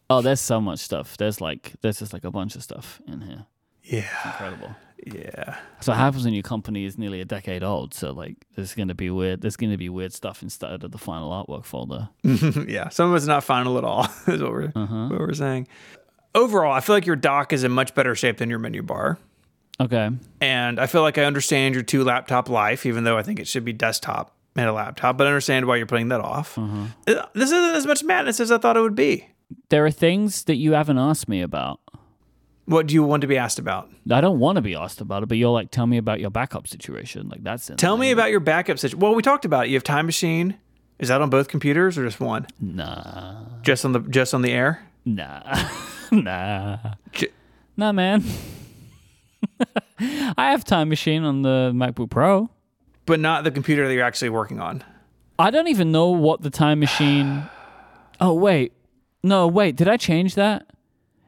Oh, 0.10 0.22
there's 0.22 0.42
so 0.42 0.62
much 0.62 0.80
stuff. 0.80 1.18
There's 1.18 1.42
like 1.42 1.74
there's 1.82 2.00
just 2.00 2.14
like 2.14 2.24
a 2.24 2.32
bunch 2.32 2.56
of 2.56 2.64
stuff 2.64 3.02
in 3.08 3.22
here. 3.22 3.46
Yeah. 3.84 4.00
It's 4.00 4.26
Incredible. 4.26 4.76
Yeah. 5.06 5.58
So 5.82 5.92
what 5.92 6.00
happens 6.00 6.26
when 6.26 6.34
your 6.34 6.42
company 6.44 6.86
is 6.86 6.98
nearly 6.98 7.22
a 7.22 7.26
decade 7.26 7.64
old? 7.64 7.94
So 7.94 8.12
like 8.12 8.36
there's 8.56 8.74
gonna 8.74 8.96
be 8.96 9.10
weird. 9.10 9.42
There's 9.42 9.58
gonna 9.58 9.78
be 9.78 9.90
weird 9.90 10.14
stuff 10.14 10.42
instead 10.42 10.84
of 10.84 10.92
the 10.92 10.98
final 10.98 11.30
artwork 11.32 11.66
folder. 11.66 12.10
yeah. 12.68 12.90
Some 12.90 13.10
of 13.12 13.16
it's 13.16 13.26
not 13.28 13.44
final 13.44 13.78
at 13.78 13.84
all, 13.84 14.04
is 14.28 14.42
what 14.42 14.52
we're 14.52 14.72
Uh-huh. 14.76 15.08
what 15.10 15.20
we're 15.20 15.34
saying. 15.34 15.68
Overall, 16.34 16.74
I 16.74 16.80
feel 16.82 16.96
like 16.96 17.06
your 17.06 17.16
dock 17.16 17.54
is 17.54 17.64
in 17.64 17.72
much 17.72 17.94
better 17.96 18.14
shape 18.16 18.38
than 18.38 18.50
your 18.50 18.60
menu 18.60 18.82
bar. 18.84 19.18
Okay. 19.80 20.10
And 20.42 20.80
I 20.80 20.88
feel 20.88 21.02
like 21.02 21.18
I 21.18 21.24
understand 21.26 21.76
your 21.76 21.84
two 21.84 22.04
laptop 22.04 22.50
life, 22.50 22.86
even 22.86 23.04
though 23.04 23.18
I 23.18 23.24
think 23.24 23.40
it 23.40 23.48
should 23.48 23.66
be 23.66 23.74
desktop 23.74 24.36
and 24.56 24.68
a 24.70 24.74
laptop, 24.74 25.18
but 25.18 25.28
I 25.28 25.30
understand 25.32 25.66
why 25.66 25.76
you're 25.76 25.86
putting 25.86 26.10
that 26.10 26.22
off. 26.22 26.58
Uh-huh. 26.58 26.86
Uh, 27.08 27.26
This 27.34 27.52
isn't 27.52 27.76
as 27.76 27.86
much 27.86 28.04
madness 28.04 28.40
as 28.40 28.52
I 28.52 28.58
thought 28.58 28.78
it 28.78 28.82
would 28.82 28.96
be. 28.96 29.28
There 29.70 29.86
are 29.86 29.92
things 29.92 30.44
that 30.46 30.56
you 30.56 30.74
haven't 30.74 30.98
asked 30.98 31.28
me 31.28 31.42
about. 31.42 31.80
What 32.66 32.88
do 32.88 32.96
you 32.96 33.04
want 33.04 33.22
to 33.22 33.28
be 33.28 33.38
asked 33.38 33.60
about? 33.60 33.92
I 34.10 34.22
don't 34.22 34.40
want 34.40 34.56
to 34.56 34.62
be 34.62 34.74
asked 34.76 35.00
about 35.00 35.22
it, 35.22 35.28
but 35.28 35.38
you're 35.38 35.52
like, 35.52 35.70
tell 35.70 35.86
me 35.86 35.98
about 35.98 36.20
your 36.20 36.32
backup 36.32 36.68
situation. 36.68 37.30
Like 37.30 37.44
that's 37.44 37.70
in 37.70 37.78
Tell 37.78 37.96
me 37.98 38.10
about 38.12 38.32
your 38.32 38.40
backup 38.40 38.80
situation. 38.80 39.00
Well, 39.00 39.14
we 39.14 39.22
talked 39.22 39.46
about 39.46 39.66
it. 39.66 39.70
You 39.70 39.76
have 39.76 39.84
Time 39.84 40.08
Machine. 40.08 40.58
Is 40.98 41.10
that 41.10 41.22
on 41.22 41.30
both 41.30 41.48
computers 41.48 41.98
or 41.98 42.06
just 42.06 42.20
one? 42.20 42.48
Nah, 42.60 43.44
Just 43.62 43.86
on 43.86 43.92
the 43.92 44.00
just 44.00 44.34
on 44.34 44.42
the 44.42 44.52
air? 44.52 44.84
nah, 45.06 45.42
nah, 46.12 46.78
J- 47.12 47.28
nah, 47.78 47.92
man. 47.92 48.24
I 50.00 50.50
have 50.52 50.64
Time 50.64 50.90
Machine 50.90 51.24
on 51.24 51.42
the 51.42 51.72
MacBook 51.76 52.10
Pro. 52.10 52.50
But 53.06 53.20
not 53.20 53.44
the 53.44 53.52
computer 53.52 53.88
that 53.88 53.94
you're 53.94 54.04
actually 54.04 54.30
working 54.30 54.60
on. 54.60 54.84
I 55.38 55.52
don't 55.52 55.68
even 55.68 55.92
know 55.92 56.10
what 56.10 56.42
the 56.42 56.50
Time 56.50 56.80
Machine. 56.80 57.44
Oh 58.18 58.34
wait, 58.34 58.72
no, 59.26 59.48
wait. 59.48 59.76
Did 59.76 59.88
I 59.88 59.98
change 59.98 60.36
that? 60.36 60.68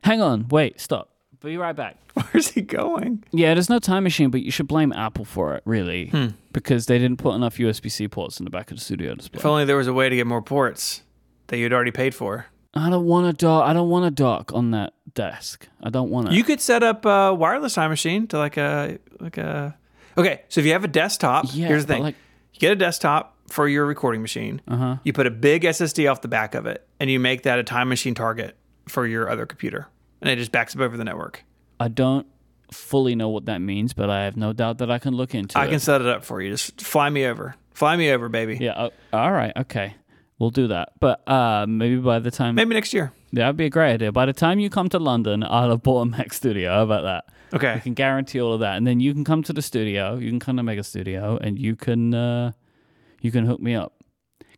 Hang 0.04 0.22
on, 0.22 0.48
wait, 0.50 0.80
stop. 0.80 1.10
Be 1.42 1.58
right 1.58 1.76
back. 1.76 1.98
Where's 2.32 2.50
he 2.50 2.62
going? 2.62 3.24
Yeah, 3.32 3.54
there's 3.54 3.70
no 3.70 3.80
time 3.80 4.04
machine, 4.04 4.30
but 4.32 4.42
you 4.42 4.52
should 4.52 4.68
blame 4.68 4.92
Apple 4.94 5.24
for 5.26 5.54
it, 5.56 5.62
really, 5.66 6.12
because 6.52 6.88
they 6.88 6.98
didn't 6.98 7.18
put 7.18 7.36
enough 7.36 7.58
USB 7.58 7.92
C 7.92 8.08
ports 8.08 8.40
in 8.40 8.44
the 8.46 8.50
back 8.50 8.72
of 8.72 8.78
the 8.78 8.84
studio 8.84 9.14
display. 9.16 9.40
If 9.40 9.46
only 9.46 9.66
there 9.66 9.78
was 9.78 9.88
a 9.88 9.94
way 9.94 10.10
to 10.10 10.16
get 10.16 10.26
more 10.26 10.42
ports 10.42 11.04
that 11.48 11.58
you'd 11.58 11.74
already 11.74 11.92
paid 11.92 12.16
for. 12.16 12.48
I 12.74 12.90
don't 12.90 13.06
want 13.06 13.28
a 13.28 13.34
dock. 13.34 13.68
I 13.68 13.74
don't 13.74 13.90
want 13.90 14.06
a 14.06 14.12
dock 14.12 14.52
on 14.54 14.72
that 14.72 14.94
desk. 15.14 15.68
I 15.84 15.90
don't 15.90 16.10
want 16.10 16.28
it. 16.30 16.34
You 16.34 16.44
could 16.44 16.62
set 16.62 16.84
up 16.84 17.06
a 17.06 17.34
wireless 17.34 17.74
time 17.76 17.90
machine 17.92 18.28
to 18.28 18.38
like 18.38 18.58
a 18.58 18.98
like 19.20 19.38
a. 19.38 19.76
Okay, 20.18 20.42
so 20.50 20.60
if 20.62 20.66
you 20.66 20.72
have 20.74 20.84
a 20.84 20.88
desktop, 20.90 21.46
Yeah, 21.54 21.68
here's 21.68 21.86
the 21.86 21.94
thing: 21.94 22.04
like- 22.04 22.16
you 22.54 22.60
get 22.60 22.72
a 22.72 22.76
desktop 22.76 23.36
for 23.50 23.68
your 23.68 23.86
recording 23.86 24.22
machine. 24.22 24.62
Uh-huh. 24.68 24.98
You 25.04 25.14
put 25.14 25.28
a 25.28 25.32
big 25.32 25.64
SSD 25.64 26.10
off 26.12 26.22
the 26.22 26.28
back 26.28 26.56
of 26.56 26.66
it, 26.66 26.87
and 27.00 27.10
you 27.10 27.20
make 27.20 27.44
that 27.44 27.60
a 27.60 27.64
time 27.64 27.90
machine 27.90 28.16
target 28.16 28.58
for 28.88 29.06
your 29.06 29.30
other 29.30 29.46
computer, 29.46 29.88
and 30.22 30.30
it 30.30 30.38
just 30.38 30.52
backs 30.52 30.76
up 30.76 30.82
over 30.82 30.98
the 30.98 31.04
network. 31.04 31.44
I 31.80 31.88
don't 31.90 32.28
fully 32.72 33.16
know 33.16 33.30
what 33.30 33.46
that 33.46 33.60
means, 33.60 33.94
but 33.94 34.10
I 34.10 34.26
have 34.26 34.38
no 34.38 34.54
doubt 34.54 34.80
that 34.80 34.92
I 34.92 35.00
can 35.00 35.14
look 35.14 35.36
into 35.36 35.58
I 35.58 35.64
it. 35.64 35.68
I 35.68 35.70
can 35.70 35.80
set 35.80 36.02
it 36.02 36.08
up 36.08 36.24
for 36.26 36.42
you. 36.42 36.52
Just 36.52 36.82
fly 36.82 37.10
me 37.10 37.26
over. 37.26 37.56
Fly 37.74 37.96
me 37.96 38.12
over, 38.12 38.30
baby. 38.30 38.58
Yeah. 38.60 38.74
oh, 38.88 38.92
all 39.14 39.32
right. 39.32 39.54
Okay. 39.56 39.96
We'll 40.40 40.50
do 40.52 40.68
that. 40.68 40.90
But 41.00 41.28
uh, 41.28 41.66
maybe 41.68 41.98
by 41.98 42.20
the 42.20 42.32
time 42.32 42.56
Maybe 42.56 42.76
next 42.76 42.94
year. 42.94 43.12
Yeah, 43.32 43.46
that'd 43.46 43.58
be 43.58 43.66
a 43.66 43.70
great 43.70 43.94
idea. 43.94 44.12
By 44.12 44.26
the 44.26 44.34
time 44.34 44.60
you 44.60 44.70
come 44.70 44.88
to 44.90 45.00
London, 45.00 45.44
I'll 45.44 45.70
have 45.70 45.84
bought 45.84 46.02
a 46.02 46.06
Mac 46.06 46.34
Studio. 46.34 46.72
How 46.72 46.84
about 46.84 47.04
that? 47.04 47.34
Okay. 47.54 47.74
I 47.74 47.80
can 47.80 47.94
guarantee 47.94 48.42
all 48.42 48.54
of 48.54 48.60
that, 48.60 48.78
and 48.78 48.86
then 48.86 49.00
you 49.00 49.14
can 49.14 49.24
come 49.24 49.42
to 49.44 49.54
the 49.54 49.62
studio. 49.62 50.18
You 50.18 50.30
can 50.30 50.40
come 50.40 50.58
to 50.58 50.64
Mega 50.64 50.84
Studio, 50.84 51.38
and 51.42 51.58
you 51.58 51.76
can 51.76 52.14
uh, 52.14 52.52
you 53.22 53.32
can 53.32 53.46
hook 53.46 53.60
me 53.62 53.74
up 53.74 53.94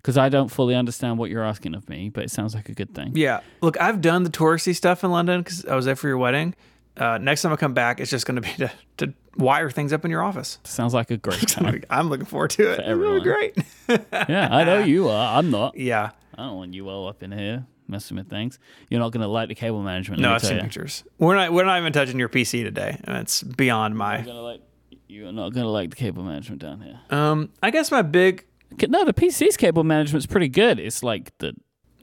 because 0.02 0.18
I 0.18 0.30
don't 0.30 0.50
fully 0.50 0.76
understand 0.76 1.18
what 1.18 1.30
you're 1.30 1.44
asking 1.44 1.76
of 1.76 1.88
me, 1.90 2.10
but 2.10 2.24
it 2.24 2.32
sounds 2.32 2.56
like 2.56 2.70
a 2.70 2.74
good 2.74 2.94
thing. 2.94 3.12
Yeah. 3.16 3.42
Look, 3.62 3.80
I've 3.80 4.02
done 4.02 4.24
the 4.24 4.30
touristy 4.30 4.76
stuff 4.76 5.04
in 5.04 5.12
London 5.12 5.42
because 5.42 5.66
I 5.66 5.76
was 5.76 5.86
there 5.86 5.96
for 5.96 6.08
your 6.08 6.18
wedding. 6.18 6.56
Uh, 6.98 7.18
next 7.18 7.42
time 7.44 7.54
I 7.54 7.56
come 7.56 7.74
back, 7.74 8.00
it's 8.00 8.12
just 8.12 8.26
going 8.26 8.42
to 8.42 8.42
be 8.42 8.54
to, 8.58 8.72
to 8.98 9.14
wire 9.38 9.70
things 9.70 9.94
up 9.94 10.04
in 10.06 10.12
your 10.12 10.24
office. 10.24 10.60
Sounds 10.64 10.94
like 10.94 11.12
a 11.12 11.18
great 11.18 11.40
time. 11.48 11.84
I'm 11.90 12.10
looking 12.10 12.26
forward 12.26 12.52
to 12.52 12.72
it. 12.72 12.80
It's 12.80 12.82
everyone. 12.88 13.24
going 13.24 13.52
great. 13.88 14.08
yeah, 14.30 14.50
I 14.52 14.64
know 14.64 14.80
you 14.80 15.10
are. 15.10 15.38
I'm 15.38 15.50
not. 15.52 15.78
yeah. 15.78 16.12
I 16.36 16.44
don't 16.44 16.56
want 16.56 16.74
you 16.74 16.88
all 16.88 17.08
up 17.08 17.22
in 17.22 17.32
here 17.32 17.66
messing 17.90 18.18
with 18.18 18.30
things. 18.30 18.60
You're 18.90 19.00
not 19.00 19.12
going 19.12 19.22
to 19.24 19.28
like 19.28 19.50
the 19.50 19.56
cable 19.56 19.82
management. 19.82 20.22
No, 20.22 20.32
I've 20.34 20.42
seen 20.44 20.58
you. 20.58 20.62
pictures. 20.62 21.04
We're 21.18 21.36
not 21.36 21.52
we're 21.52 21.66
not 21.66 21.80
even 21.80 21.92
touching 21.92 22.20
your 22.20 22.30
PC 22.30 22.64
today, 22.64 22.98
and 23.04 23.18
it's 23.18 23.44
beyond 23.44 23.98
my. 23.98 24.22
Like. 24.22 24.62
You're 25.08 25.32
not 25.32 25.54
going 25.54 25.66
to 25.66 25.72
like 25.72 25.90
the 25.90 25.96
cable 25.96 26.22
management 26.22 26.62
down 26.62 26.82
here. 26.82 27.00
Um, 27.10 27.50
I 27.64 27.72
guess 27.72 27.90
my 27.90 28.04
big. 28.04 28.46
Okay, 28.74 28.88
No, 28.88 29.04
the 29.06 29.14
PC's 29.14 29.58
cable 29.58 29.84
management's 29.84 30.26
pretty 30.26 30.50
good. 30.50 30.80
It's 30.80 31.04
like 31.04 31.38
the 31.40 31.54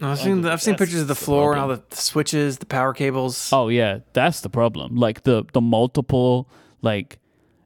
I've 0.01 0.19
seen 0.19 0.45
I've 0.45 0.61
seen 0.61 0.75
pictures 0.75 1.01
of 1.01 1.09
the 1.09 1.15
the 1.15 1.21
floor 1.21 1.53
and 1.53 1.61
all 1.61 1.69
the, 1.69 1.83
the 1.89 1.97
switches, 1.97 2.59
the 2.59 2.67
power 2.67 2.93
cables. 2.93 3.51
Oh 3.53 3.69
yeah, 3.69 4.01
that's 4.13 4.41
the 4.43 4.51
problem. 4.51 4.97
Like 4.97 5.23
the 5.23 5.45
the 5.53 5.61
multiple 5.61 6.49
like 6.83 7.19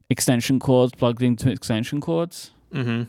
extension 0.09 0.59
cords 0.59 0.93
plugged 0.95 1.21
into 1.23 1.49
extension 1.51 1.99
cords. 2.01 2.51
hmm 2.71 3.03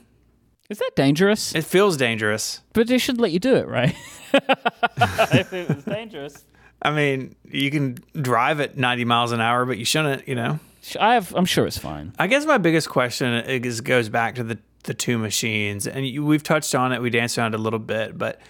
Is 0.71 0.79
that 0.79 0.91
dangerous? 0.97 1.55
It 1.55 1.65
feels 1.65 1.97
dangerous. 1.97 2.63
but 2.73 2.89
they 2.89 2.99
shouldn't 2.99 3.21
let 3.21 3.31
you 3.33 3.39
do 3.39 3.55
it, 3.57 3.69
right? 3.69 3.95
if 4.33 5.53
it 5.53 5.69
was 5.69 5.85
dangerous. 5.85 6.45
I 6.85 6.91
mean, 6.91 7.37
you 7.45 7.71
can 7.71 7.97
drive 8.21 8.59
at 8.61 8.77
90 8.77 9.05
miles 9.05 9.31
an 9.31 9.41
hour, 9.41 9.65
but 9.65 9.79
you 9.79 9.85
shouldn't. 9.85 10.27
You 10.27 10.35
know. 10.35 10.59
I 10.99 11.15
have 11.15 11.33
I'm 11.37 11.45
sure 11.45 11.65
it's 11.65 11.79
fine. 11.79 12.13
I 12.19 12.27
guess 12.27 12.45
my 12.45 12.59
biggest 12.59 12.89
question 12.89 13.33
is 13.35 13.81
goes 13.83 14.09
back 14.09 14.35
to 14.35 14.43
the 14.43 14.59
the 14.85 14.95
two 14.95 15.19
machines, 15.19 15.87
and 15.87 16.07
you, 16.07 16.25
we've 16.25 16.43
touched 16.43 16.75
on 16.75 16.93
it. 16.93 17.01
We 17.01 17.11
danced 17.11 17.39
around 17.39 17.55
it 17.55 17.61
a 17.61 17.63
little 17.63 17.79
bit, 17.79 18.17
but 18.19 18.41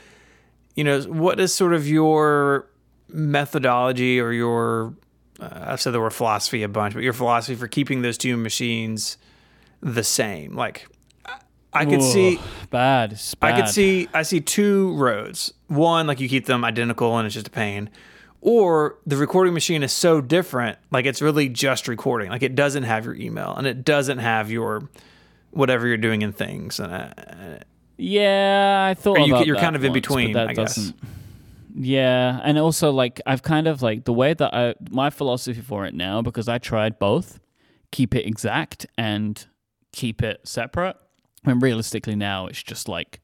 you 0.74 0.84
know, 0.84 1.02
what 1.02 1.38
is 1.40 1.54
sort 1.54 1.74
of 1.74 1.86
your 1.86 2.66
methodology 3.08 4.20
or 4.20 4.32
your 4.32 4.94
uh, 5.40 5.64
I've 5.66 5.80
said 5.80 5.92
the 5.92 6.00
word 6.00 6.12
philosophy 6.12 6.62
a 6.62 6.68
bunch, 6.68 6.94
but 6.94 7.02
your 7.02 7.12
philosophy 7.12 7.54
for 7.54 7.66
keeping 7.68 8.02
those 8.02 8.16
two 8.18 8.36
machines 8.36 9.16
the 9.80 10.04
same? 10.04 10.54
Like, 10.54 10.86
I- 11.72 11.84
could 11.86 12.02
see. 12.02 12.36
Ugh, 12.36 12.44
bad. 12.70 13.20
I 13.40 13.52
could 13.60 13.68
see 13.68 14.08
I 14.14 14.22
see 14.22 14.40
two 14.40 14.94
roads. 14.96 15.52
One, 15.68 16.06
like 16.06 16.20
you 16.20 16.28
keep 16.28 16.46
them 16.46 16.64
identical 16.64 17.16
and 17.18 17.26
it's 17.26 17.34
just 17.34 17.48
a 17.48 17.50
pain. 17.50 17.88
or 18.42 18.98
the 19.06 19.16
recording 19.16 19.54
machine 19.54 19.82
is 19.82 19.92
so 19.92 20.20
different, 20.20 20.76
like 20.90 21.06
it's 21.06 21.22
really 21.22 21.48
just 21.48 21.88
recording. 21.88 22.28
Like 22.30 22.42
it 22.42 22.54
doesn't 22.54 22.82
have 22.82 23.04
your 23.04 23.14
email 23.14 23.54
and 23.56 23.66
it 23.66 23.84
doesn't 23.84 24.18
have 24.18 24.50
your 24.50 24.88
whatever 25.52 25.86
you're 25.86 25.96
doing 25.96 26.22
in 26.22 26.32
things. 26.32 26.80
And 26.80 26.92
uh, 26.92 27.08
Yeah, 27.96 28.86
I 28.90 28.94
thought 28.94 29.18
you- 29.26 29.34
that 29.34 29.60
kind 29.60 29.76
of 29.76 29.84
in 29.84 29.92
once, 29.92 30.06
but 30.06 30.08
between, 30.08 30.36
I 30.36 30.54
guess. 30.54 30.92
Yeah, 31.74 32.40
and 32.44 32.58
also 32.58 32.90
like 32.90 33.20
I've 33.26 33.42
kind 33.42 33.66
of 33.66 33.80
like 33.80 34.04
the 34.04 34.12
way 34.12 34.34
that 34.34 34.52
I 34.54 34.74
my 34.90 35.08
philosophy 35.08 35.60
for 35.62 35.86
it 35.86 35.94
now 35.94 36.20
because 36.20 36.46
I 36.48 36.58
tried 36.58 36.98
both, 36.98 37.40
keep 37.90 38.14
it 38.14 38.26
exact 38.26 38.86
and 38.98 39.44
keep 39.92 40.22
it 40.22 40.40
separate. 40.44 40.96
And 41.44 41.62
realistically 41.62 42.14
now 42.14 42.46
it's 42.46 42.62
just 42.62 42.88
like 42.88 43.20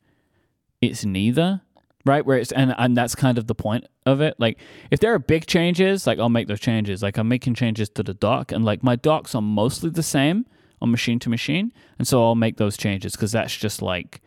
it's 0.80 1.05
neither, 1.05 1.60
right? 2.06 2.24
Where 2.24 2.38
it's 2.38 2.50
and 2.52 2.74
and 2.78 2.96
that's 2.96 3.14
kind 3.14 3.36
of 3.36 3.48
the 3.48 3.55
point 3.55 3.84
of 4.06 4.22
it. 4.22 4.34
Like 4.38 4.59
if 4.90 4.98
there 5.00 5.12
are 5.12 5.18
big 5.18 5.44
changes, 5.46 6.06
like 6.06 6.18
I'll 6.18 6.30
make 6.30 6.48
those 6.48 6.60
changes. 6.60 7.02
Like 7.02 7.18
I'm 7.18 7.28
making 7.28 7.52
changes 7.55 7.90
to 7.90 8.02
the 8.02 8.14
dock, 8.14 8.50
and 8.50 8.64
like 8.64 8.82
my 8.82 8.96
docks 8.96 9.34
are 9.34 9.42
mostly 9.42 9.90
the 9.90 10.02
same 10.02 10.46
on 10.80 10.90
machine 10.90 11.18
to 11.20 11.28
machine, 11.30 11.72
and 11.98 12.06
so 12.06 12.22
I'll 12.24 12.34
make 12.34 12.56
those 12.56 12.76
changes 12.76 13.12
because 13.12 13.32
that's 13.32 13.56
just 13.56 13.82
like 13.82 14.20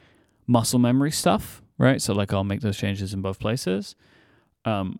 muscle 0.47 0.79
memory 0.79 1.11
stuff, 1.11 1.61
right? 1.77 2.01
So 2.01 2.13
like 2.13 2.33
I'll 2.33 2.43
make 2.43 2.61
those 2.61 2.77
changes 2.77 3.13
in 3.13 3.21
both 3.21 3.39
places. 3.39 3.95
Um, 4.65 4.99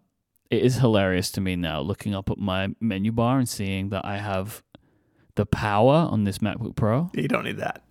it 0.50 0.64
is 0.64 0.78
hilarious 0.78 1.32
to 1.32 1.42
me 1.42 1.56
now 1.56 1.82
looking 1.82 2.14
up 2.14 2.30
at 2.30 2.38
my 2.38 2.70
menu 2.80 3.12
bar 3.12 3.38
and 3.38 3.48
seeing 3.48 3.90
that 3.90 4.06
I 4.06 4.18
have 4.18 4.64
the 5.36 5.46
power 5.46 6.08
on 6.12 6.26
this 6.26 6.40
MacBook 6.40 6.76
Pro. 6.76 7.10
you 7.14 7.28
don't 7.28 7.46
need 7.46 7.58
that. 7.58 7.84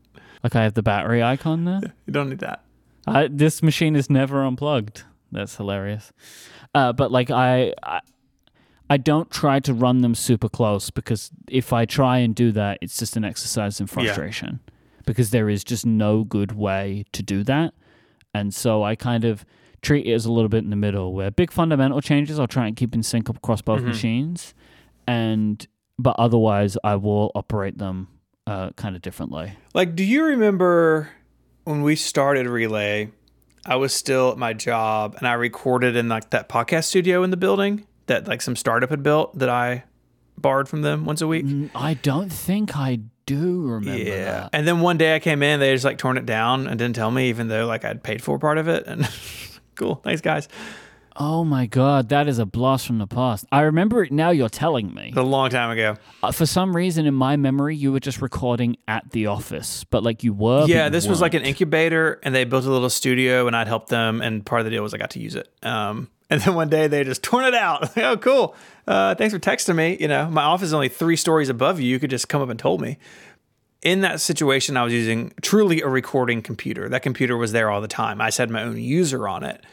Like 0.43 0.57
I 0.57 0.63
have 0.63 0.75
the 0.75 0.83
battery 0.83 1.23
icon 1.23 1.65
there. 1.65 1.81
You 2.07 2.13
don't 2.13 2.29
need 2.29 2.41
that. 2.41 2.65
I, 3.07 3.29
this 3.29 3.63
machine 3.63 3.97
is 3.97 4.11
never 4.11 4.45
unplugged. 4.45 5.05
That's 5.33 5.57
hilarious. 5.57 6.13
Uh, 6.75 6.93
but 6.93 7.11
like 7.11 7.31
I, 7.31 7.73
I, 7.83 8.01
I 8.91 8.97
don't 8.97 9.31
try 9.31 9.61
to 9.61 9.73
run 9.73 10.01
them 10.01 10.15
super 10.17 10.49
close 10.49 10.91
because 10.91 11.31
if 11.49 11.73
I 11.73 11.85
try 11.87 12.19
and 12.19 12.35
do 12.35 12.51
that, 12.53 12.79
it's 12.83 12.99
just 12.99 13.17
an 13.17 13.25
exercise 13.25 13.81
in 13.81 13.87
frustration. 13.87 14.59
Because 15.07 15.31
there 15.31 15.49
is 15.49 15.63
just 15.65 15.87
no 15.87 16.25
good 16.25 16.53
way 16.53 17.05
to 17.13 17.23
do 17.23 17.43
that, 17.45 17.73
and 18.35 18.53
so 18.53 18.83
I 18.83 18.97
kind 18.97 19.25
of 19.25 19.45
treat 19.81 20.07
it 20.07 20.13
as 20.13 20.27
a 20.27 20.33
little 20.33 20.49
bit 20.51 20.63
in 20.63 20.71
the 20.71 20.77
middle, 20.77 21.15
where 21.15 21.31
big 21.31 21.51
fundamental 21.51 22.01
changes 22.03 22.39
I'll 22.39 22.47
try 22.47 22.67
and 22.67 22.77
keep 22.77 22.95
in 22.95 23.03
sync 23.03 23.29
across 23.31 23.63
both 23.63 23.81
Mhm. 23.81 23.87
machines, 23.87 24.55
and 25.07 25.67
but 25.99 26.17
otherwise 26.19 26.77
I 26.85 26.97
will 26.97 27.31
operate 27.35 27.79
them 27.79 28.09
uh, 28.47 28.71
kind 28.71 28.97
of 28.97 29.03
differently. 29.03 29.53
Like, 29.75 29.95
do 29.95 30.03
you 30.05 30.25
remember 30.25 31.11
when 31.65 31.83
we 31.83 31.95
started 31.97 32.47
Relay? 32.49 33.11
I 33.65 33.77
was 33.77 33.93
still 33.95 34.31
at 34.33 34.39
my 34.39 34.53
job 34.55 35.15
and 35.19 35.29
I 35.29 35.35
recorded 35.35 35.95
in 35.95 36.09
like 36.09 36.31
that 36.31 36.49
podcast 36.49 36.85
studio 36.85 37.23
in 37.23 37.31
the 37.31 37.37
building 37.37 37.87
that 38.11 38.29
like 38.29 38.43
some 38.43 38.57
startup 38.57 38.91
had 38.91 39.03
built 39.03 39.39
that 39.39 39.49
I 39.49 39.85
borrowed 40.37 40.69
from 40.69 40.83
them 40.83 41.05
once 41.05 41.23
a 41.23 41.27
week. 41.27 41.47
Mm, 41.47 41.71
I 41.75 41.95
don't 41.95 42.31
think 42.31 42.77
I 42.77 43.01
do 43.25 43.63
remember 43.63 44.03
yeah. 44.03 44.25
that. 44.25 44.51
And 44.53 44.67
then 44.67 44.81
one 44.81 44.99
day 44.99 45.15
I 45.15 45.21
came 45.21 45.43
in, 45.43 45.61
they 45.61 45.73
just 45.73 45.85
like 45.85 45.99
torn 45.99 46.19
it 46.19 46.27
down 46.27 46.67
and 46.67 46.79
didn't 46.79 46.97
tell 46.97 47.11
me, 47.11 47.29
even 47.29 47.49
though 47.49 47.67
like 47.67 47.85
I'd 47.85 48.03
paid 48.03 48.23
for 48.23 48.39
part 48.39 48.59
of 48.59 48.69
it. 48.69 48.87
And 48.87 49.09
cool. 49.77 49.97
Thanks, 49.97 50.21
guys. 50.21 50.49
Oh 51.17 51.45
my 51.45 51.67
god, 51.67 52.09
that 52.11 52.29
is 52.29 52.39
a 52.39 52.47
blast 52.47 52.87
from 52.87 52.99
the 52.99 53.07
past. 53.07 53.45
I 53.53 53.63
remember 53.63 54.03
it 54.03 54.13
now. 54.13 54.31
You're 54.31 54.49
telling 54.49 54.95
me. 54.95 55.09
It's 55.09 55.17
a 55.17 55.23
long 55.23 55.51
time 55.51 55.71
ago. 55.71 55.97
Uh, 56.23 56.33
for 56.33 56.47
some 56.47 56.75
reason, 56.75 57.05
in 57.05 57.15
my 57.15 57.37
memory, 57.37 57.77
you 57.77 57.93
were 57.93 58.01
just 58.01 58.23
recording 58.23 58.77
at 58.89 59.11
the 59.11 59.27
office, 59.27 59.85
but 59.85 60.03
like 60.03 60.25
you 60.25 60.33
were. 60.33 60.67
yeah, 60.67 60.85
you 60.85 60.91
this 60.91 61.07
was 61.07 61.21
like 61.21 61.35
an 61.35 61.43
incubator, 61.43 62.21
and 62.23 62.35
they 62.35 62.45
built 62.45 62.65
a 62.65 62.71
little 62.71 62.89
studio, 62.89 63.47
and 63.47 63.57
I'd 63.57 63.67
help 63.67 63.89
them. 63.89 64.23
And 64.23 64.47
part 64.47 64.61
of 64.61 64.65
the 64.65 64.71
deal 64.71 64.83
was 64.83 64.95
I 64.95 64.99
got 64.99 65.11
to 65.11 65.21
use 65.21 65.35
it. 65.35 65.49
Um, 65.63 66.09
and 66.31 66.41
then 66.41 66.55
one 66.55 66.69
day 66.69 66.87
they 66.87 67.05
just 67.05 67.23
torn 67.23 67.45
it 67.45 67.55
out. 67.55 67.97
oh, 67.99 68.17
cool. 68.17 68.55
Uh, 68.87 69.15
thanks 69.15 69.35
for 69.35 69.41
texting 69.41 69.77
me. 69.77 69.97
You 70.01 70.09
know, 70.09 70.31
my 70.31 70.45
office 70.45 70.69
is 70.69 70.75
only 70.75 70.89
three 70.89 71.17
stories 71.17 71.49
above 71.49 71.81
you. 71.81 71.89
You 71.89 71.99
could 71.99 72.11
just 72.11 72.29
come 72.29 72.41
up 72.41 72.49
and 72.49 72.59
told 72.59 72.81
me. 72.81 72.97
In 73.83 74.03
that 74.03 74.21
situation, 74.21 74.77
I 74.77 74.85
was 74.85 74.93
using 74.93 75.33
truly 75.41 75.81
a 75.81 75.89
recording 75.89 76.43
computer. 76.43 76.89
That 76.89 77.03
computer 77.03 77.37
was 77.37 77.53
there 77.53 77.71
all 77.71 77.81
the 77.81 77.89
time. 77.89 78.21
I 78.21 78.27
just 78.27 78.39
had 78.39 78.51
my 78.51 78.63
own 78.63 78.79
user 78.79 79.27
on 79.27 79.43
it. 79.43 79.65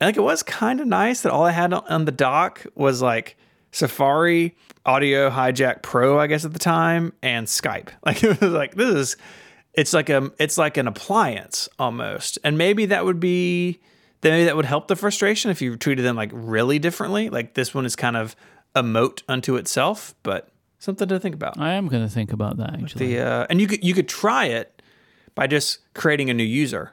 I 0.00 0.04
think 0.04 0.16
it 0.16 0.22
was 0.22 0.42
kind 0.42 0.80
of 0.80 0.86
nice 0.86 1.22
that 1.22 1.32
all 1.32 1.44
I 1.44 1.50
had 1.50 1.72
on 1.72 2.04
the 2.04 2.12
dock 2.12 2.64
was 2.74 3.02
like 3.02 3.36
Safari, 3.72 4.54
Audio 4.86 5.30
Hijack 5.30 5.82
Pro, 5.82 6.18
I 6.20 6.26
guess 6.26 6.44
at 6.44 6.52
the 6.52 6.58
time, 6.58 7.12
and 7.22 7.46
Skype. 7.46 7.88
Like 8.04 8.22
it 8.22 8.40
was 8.40 8.52
like 8.52 8.74
this 8.74 8.94
is 8.94 9.16
it's 9.74 9.92
like 9.92 10.08
a 10.08 10.30
it's 10.38 10.58
like 10.58 10.76
an 10.76 10.86
appliance 10.86 11.68
almost. 11.78 12.38
And 12.44 12.58
maybe 12.58 12.86
that 12.86 13.04
would 13.04 13.18
be 13.18 13.80
then 14.20 14.32
maybe 14.32 14.44
that 14.44 14.56
would 14.56 14.64
help 14.64 14.88
the 14.88 14.96
frustration 14.96 15.50
if 15.50 15.62
you 15.62 15.76
treated 15.76 16.04
them 16.04 16.16
like 16.16 16.30
really 16.32 16.78
differently. 16.78 17.30
Like 17.30 17.54
this 17.54 17.74
one 17.74 17.86
is 17.86 17.96
kind 17.96 18.16
of 18.16 18.34
a 18.74 18.82
moat 18.82 19.22
unto 19.28 19.56
itself, 19.56 20.14
but 20.22 20.48
something 20.78 21.08
to 21.08 21.20
think 21.20 21.34
about. 21.34 21.58
I 21.58 21.72
am 21.74 21.88
going 21.88 22.02
to 22.02 22.12
think 22.12 22.32
about 22.32 22.56
that 22.58 22.74
actually. 22.74 23.14
The 23.14 23.20
uh, 23.20 23.46
and 23.50 23.60
you 23.60 23.66
could 23.66 23.84
you 23.84 23.94
could 23.94 24.08
try 24.08 24.46
it 24.46 24.82
by 25.34 25.46
just 25.46 25.78
creating 25.94 26.30
a 26.30 26.34
new 26.34 26.44
user 26.44 26.92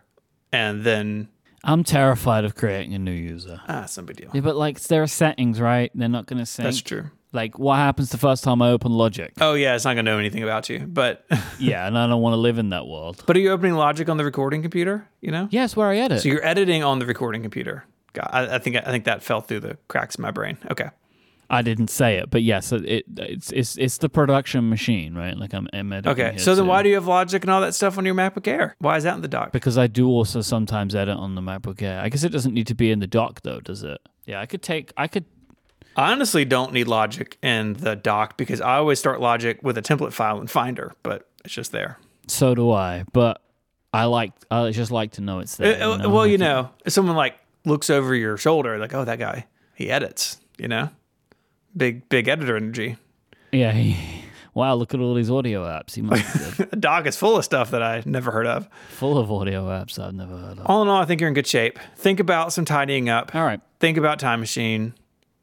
and 0.51 0.83
then 0.83 1.27
I'm 1.63 1.83
terrified 1.83 2.45
of 2.45 2.55
creating 2.55 2.93
a 2.93 2.99
new 2.99 3.11
user. 3.11 3.59
ah, 3.67 3.83
it's 3.83 3.97
no 3.97 4.03
big 4.03 4.17
deal. 4.17 4.29
Yeah, 4.33 4.41
but 4.41 4.55
like 4.55 4.79
there 4.81 5.01
are 5.01 5.07
settings, 5.07 5.59
right? 5.59 5.91
They're 5.95 6.07
not 6.07 6.27
going 6.27 6.39
to 6.39 6.45
sync. 6.45 6.65
That's 6.65 6.81
true. 6.81 7.09
Like 7.35 7.59
what 7.59 7.75
happens 7.75 8.09
the 8.09 8.17
first 8.17 8.43
time 8.43 8.61
I 8.61 8.69
open 8.71 8.91
Logic? 8.93 9.31
Oh 9.41 9.53
yeah, 9.53 9.75
it's 9.75 9.85
not 9.85 9.91
gonna 9.95 10.03
know 10.09 10.17
anything 10.17 10.41
about 10.41 10.69
you. 10.69 10.79
But 10.79 11.25
yeah, 11.59 11.85
and 11.85 11.97
I 11.97 12.07
don't 12.07 12.21
want 12.21 12.33
to 12.33 12.37
live 12.37 12.57
in 12.57 12.69
that 12.69 12.87
world. 12.87 13.21
but 13.27 13.35
are 13.35 13.39
you 13.39 13.51
opening 13.51 13.73
Logic 13.75 14.07
on 14.09 14.17
the 14.17 14.25
recording 14.25 14.61
computer? 14.61 15.07
You 15.21 15.31
know, 15.31 15.47
Yeah, 15.51 15.65
it's 15.65 15.75
where 15.75 15.89
I 15.89 15.97
edit. 15.97 16.21
so 16.21 16.29
you're 16.29 16.45
editing 16.45 16.83
on 16.83 16.99
the 16.99 17.05
recording 17.05 17.41
computer. 17.41 17.85
God, 18.13 18.29
I, 18.31 18.55
I 18.55 18.59
think 18.59 18.77
I 18.77 18.89
think 18.91 19.03
that 19.05 19.21
fell 19.21 19.41
through 19.41 19.59
the 19.59 19.77
cracks 19.89 20.15
in 20.15 20.21
my 20.21 20.31
brain. 20.31 20.57
Okay, 20.71 20.89
I 21.49 21.61
didn't 21.61 21.89
say 21.89 22.15
it, 22.17 22.29
but 22.29 22.41
yes, 22.43 22.71
it, 22.71 22.85
it 22.85 23.05
it's 23.17 23.51
it's 23.51 23.77
it's 23.77 23.97
the 23.97 24.07
production 24.09 24.69
machine, 24.69 25.13
right? 25.15 25.35
Like 25.37 25.53
I'm, 25.53 25.67
I'm 25.73 25.91
editing. 25.91 26.11
okay. 26.13 26.37
So 26.37 26.55
then 26.55 26.63
too. 26.63 26.69
why 26.69 26.81
do 26.83 26.89
you 26.89 26.95
have 26.95 27.07
Logic 27.07 27.43
and 27.43 27.51
all 27.51 27.59
that 27.61 27.75
stuff 27.75 27.97
on 27.97 28.05
your 28.05 28.15
MacBook 28.15 28.47
Air? 28.47 28.75
Why 28.79 28.95
is 28.95 29.03
that 29.03 29.15
in 29.15 29.21
the 29.21 29.27
dock? 29.27 29.51
Because 29.51 29.77
I 29.77 29.87
do 29.87 30.07
also 30.07 30.39
sometimes 30.41 30.95
edit 30.95 31.17
on 31.17 31.35
the 31.35 31.41
MacBook 31.41 31.81
Air. 31.81 31.99
I 31.99 32.07
guess 32.09 32.23
it 32.23 32.29
doesn't 32.29 32.53
need 32.53 32.67
to 32.67 32.75
be 32.75 32.89
in 32.89 32.99
the 32.99 33.07
dock 33.07 33.41
though, 33.41 33.59
does 33.59 33.83
it? 33.83 33.99
Yeah, 34.25 34.39
I 34.39 34.45
could 34.45 34.61
take. 34.63 34.93
I 34.97 35.07
could. 35.07 35.25
I 35.95 36.11
honestly 36.11 36.45
don't 36.45 36.73
need 36.73 36.87
Logic 36.87 37.37
in 37.41 37.73
the 37.73 37.95
dock 37.95 38.37
because 38.37 38.61
I 38.61 38.75
always 38.75 38.99
start 38.99 39.21
Logic 39.21 39.61
with 39.63 39.77
a 39.77 39.81
template 39.81 40.13
file 40.13 40.39
in 40.41 40.47
Finder, 40.47 40.93
but 41.03 41.27
it's 41.43 41.53
just 41.53 41.71
there. 41.71 41.99
So 42.27 42.55
do 42.55 42.71
I, 42.71 43.05
but 43.13 43.41
I 43.93 44.05
like. 44.05 44.33
I 44.51 44.71
just 44.71 44.91
like 44.91 45.13
to 45.13 45.21
know 45.21 45.39
it's 45.39 45.55
there. 45.55 45.75
Uh, 45.75 45.77
you 45.77 45.91
uh, 45.93 45.97
know? 45.97 46.09
well, 46.09 46.27
you 46.27 46.37
know, 46.37 46.71
if 46.85 46.91
someone 46.91 47.15
like 47.15 47.37
looks 47.65 47.89
over 47.89 48.13
your 48.13 48.35
shoulder, 48.37 48.77
like, 48.77 48.93
oh, 48.93 49.05
that 49.05 49.19
guy, 49.19 49.45
he 49.73 49.89
edits. 49.89 50.39
You 50.57 50.67
know, 50.67 50.89
big 51.75 52.09
big 52.09 52.27
editor 52.27 52.57
energy. 52.57 52.97
Yeah. 53.51 53.71
He, 53.71 54.23
wow, 54.53 54.73
look 54.75 54.93
at 54.93 54.99
all 54.99 55.13
these 55.13 55.29
audio 55.31 55.63
apps. 55.63 55.95
He 55.95 56.01
must. 56.01 56.57
The 56.57 56.75
dock 56.79 57.05
is 57.05 57.15
full 57.15 57.37
of 57.37 57.45
stuff 57.45 57.71
that 57.71 57.81
I 57.81 58.03
never 58.05 58.31
heard 58.31 58.47
of. 58.47 58.67
full 58.89 59.17
of 59.17 59.31
audio 59.31 59.65
apps 59.67 59.97
I've 59.97 60.13
never 60.13 60.37
heard 60.37 60.59
of. 60.59 60.65
All 60.65 60.81
in 60.81 60.87
all, 60.87 61.01
I 61.01 61.05
think 61.05 61.21
you're 61.21 61.27
in 61.29 61.33
good 61.33 61.47
shape. 61.47 61.79
Think 61.95 62.19
about 62.19 62.51
some 62.51 62.65
tidying 62.65 63.07
up. 63.07 63.33
All 63.33 63.45
right. 63.45 63.61
Think 63.79 63.97
about 63.97 64.19
Time 64.19 64.39
Machine. 64.39 64.93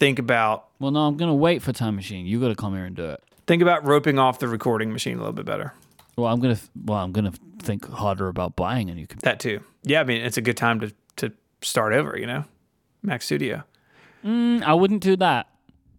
Think 0.03 0.19
about 0.19 0.67
Well, 0.81 0.91
no, 0.91 1.07
I'm 1.07 1.17
gonna 1.17 1.33
wait 1.33 1.63
for 1.63 1.73
Time 1.73 1.95
Machine. 1.95 2.27
You 2.27 2.41
got 2.41 2.49
to 2.49 2.57
come 2.57 2.75
here 2.75 2.85
and 2.87 2.97
do 2.97 3.05
it. 3.05 3.23
think 3.47 3.63
about 3.63 3.87
roping 3.87 4.19
off 4.19 4.41
the 4.41 4.49
recording 4.49 4.93
machine 4.93 5.15
a 5.15 5.19
little 5.19 5.33
bit 5.33 5.45
better. 5.47 5.75
Well, 6.17 6.27
I'm 6.27 6.41
gonna. 6.41 6.59
Well, 6.85 6.99
I'm 6.99 7.13
gonna 7.13 7.31
think 7.61 7.89
harder 7.89 8.27
about 8.27 8.57
buying 8.57 8.91
a 8.91 8.97
new 8.97 9.07
computer. 9.07 9.31
That 9.31 9.39
too. 9.39 9.61
Yeah, 9.85 10.01
I 10.01 10.05
mean, 10.05 10.21
it's 10.23 10.37
a 10.37 10.41
good 10.41 10.57
time 10.57 10.81
to 10.81 10.93
to 11.19 11.33
start 11.61 11.93
over. 11.93 12.19
You 12.19 12.27
know, 12.27 12.45
Mac 13.05 13.23
Studio. 13.23 13.63
Mm, 14.25 14.65
I 14.65 14.75
wouldn't 14.75 15.05
do 15.05 15.15
that. 15.19 15.47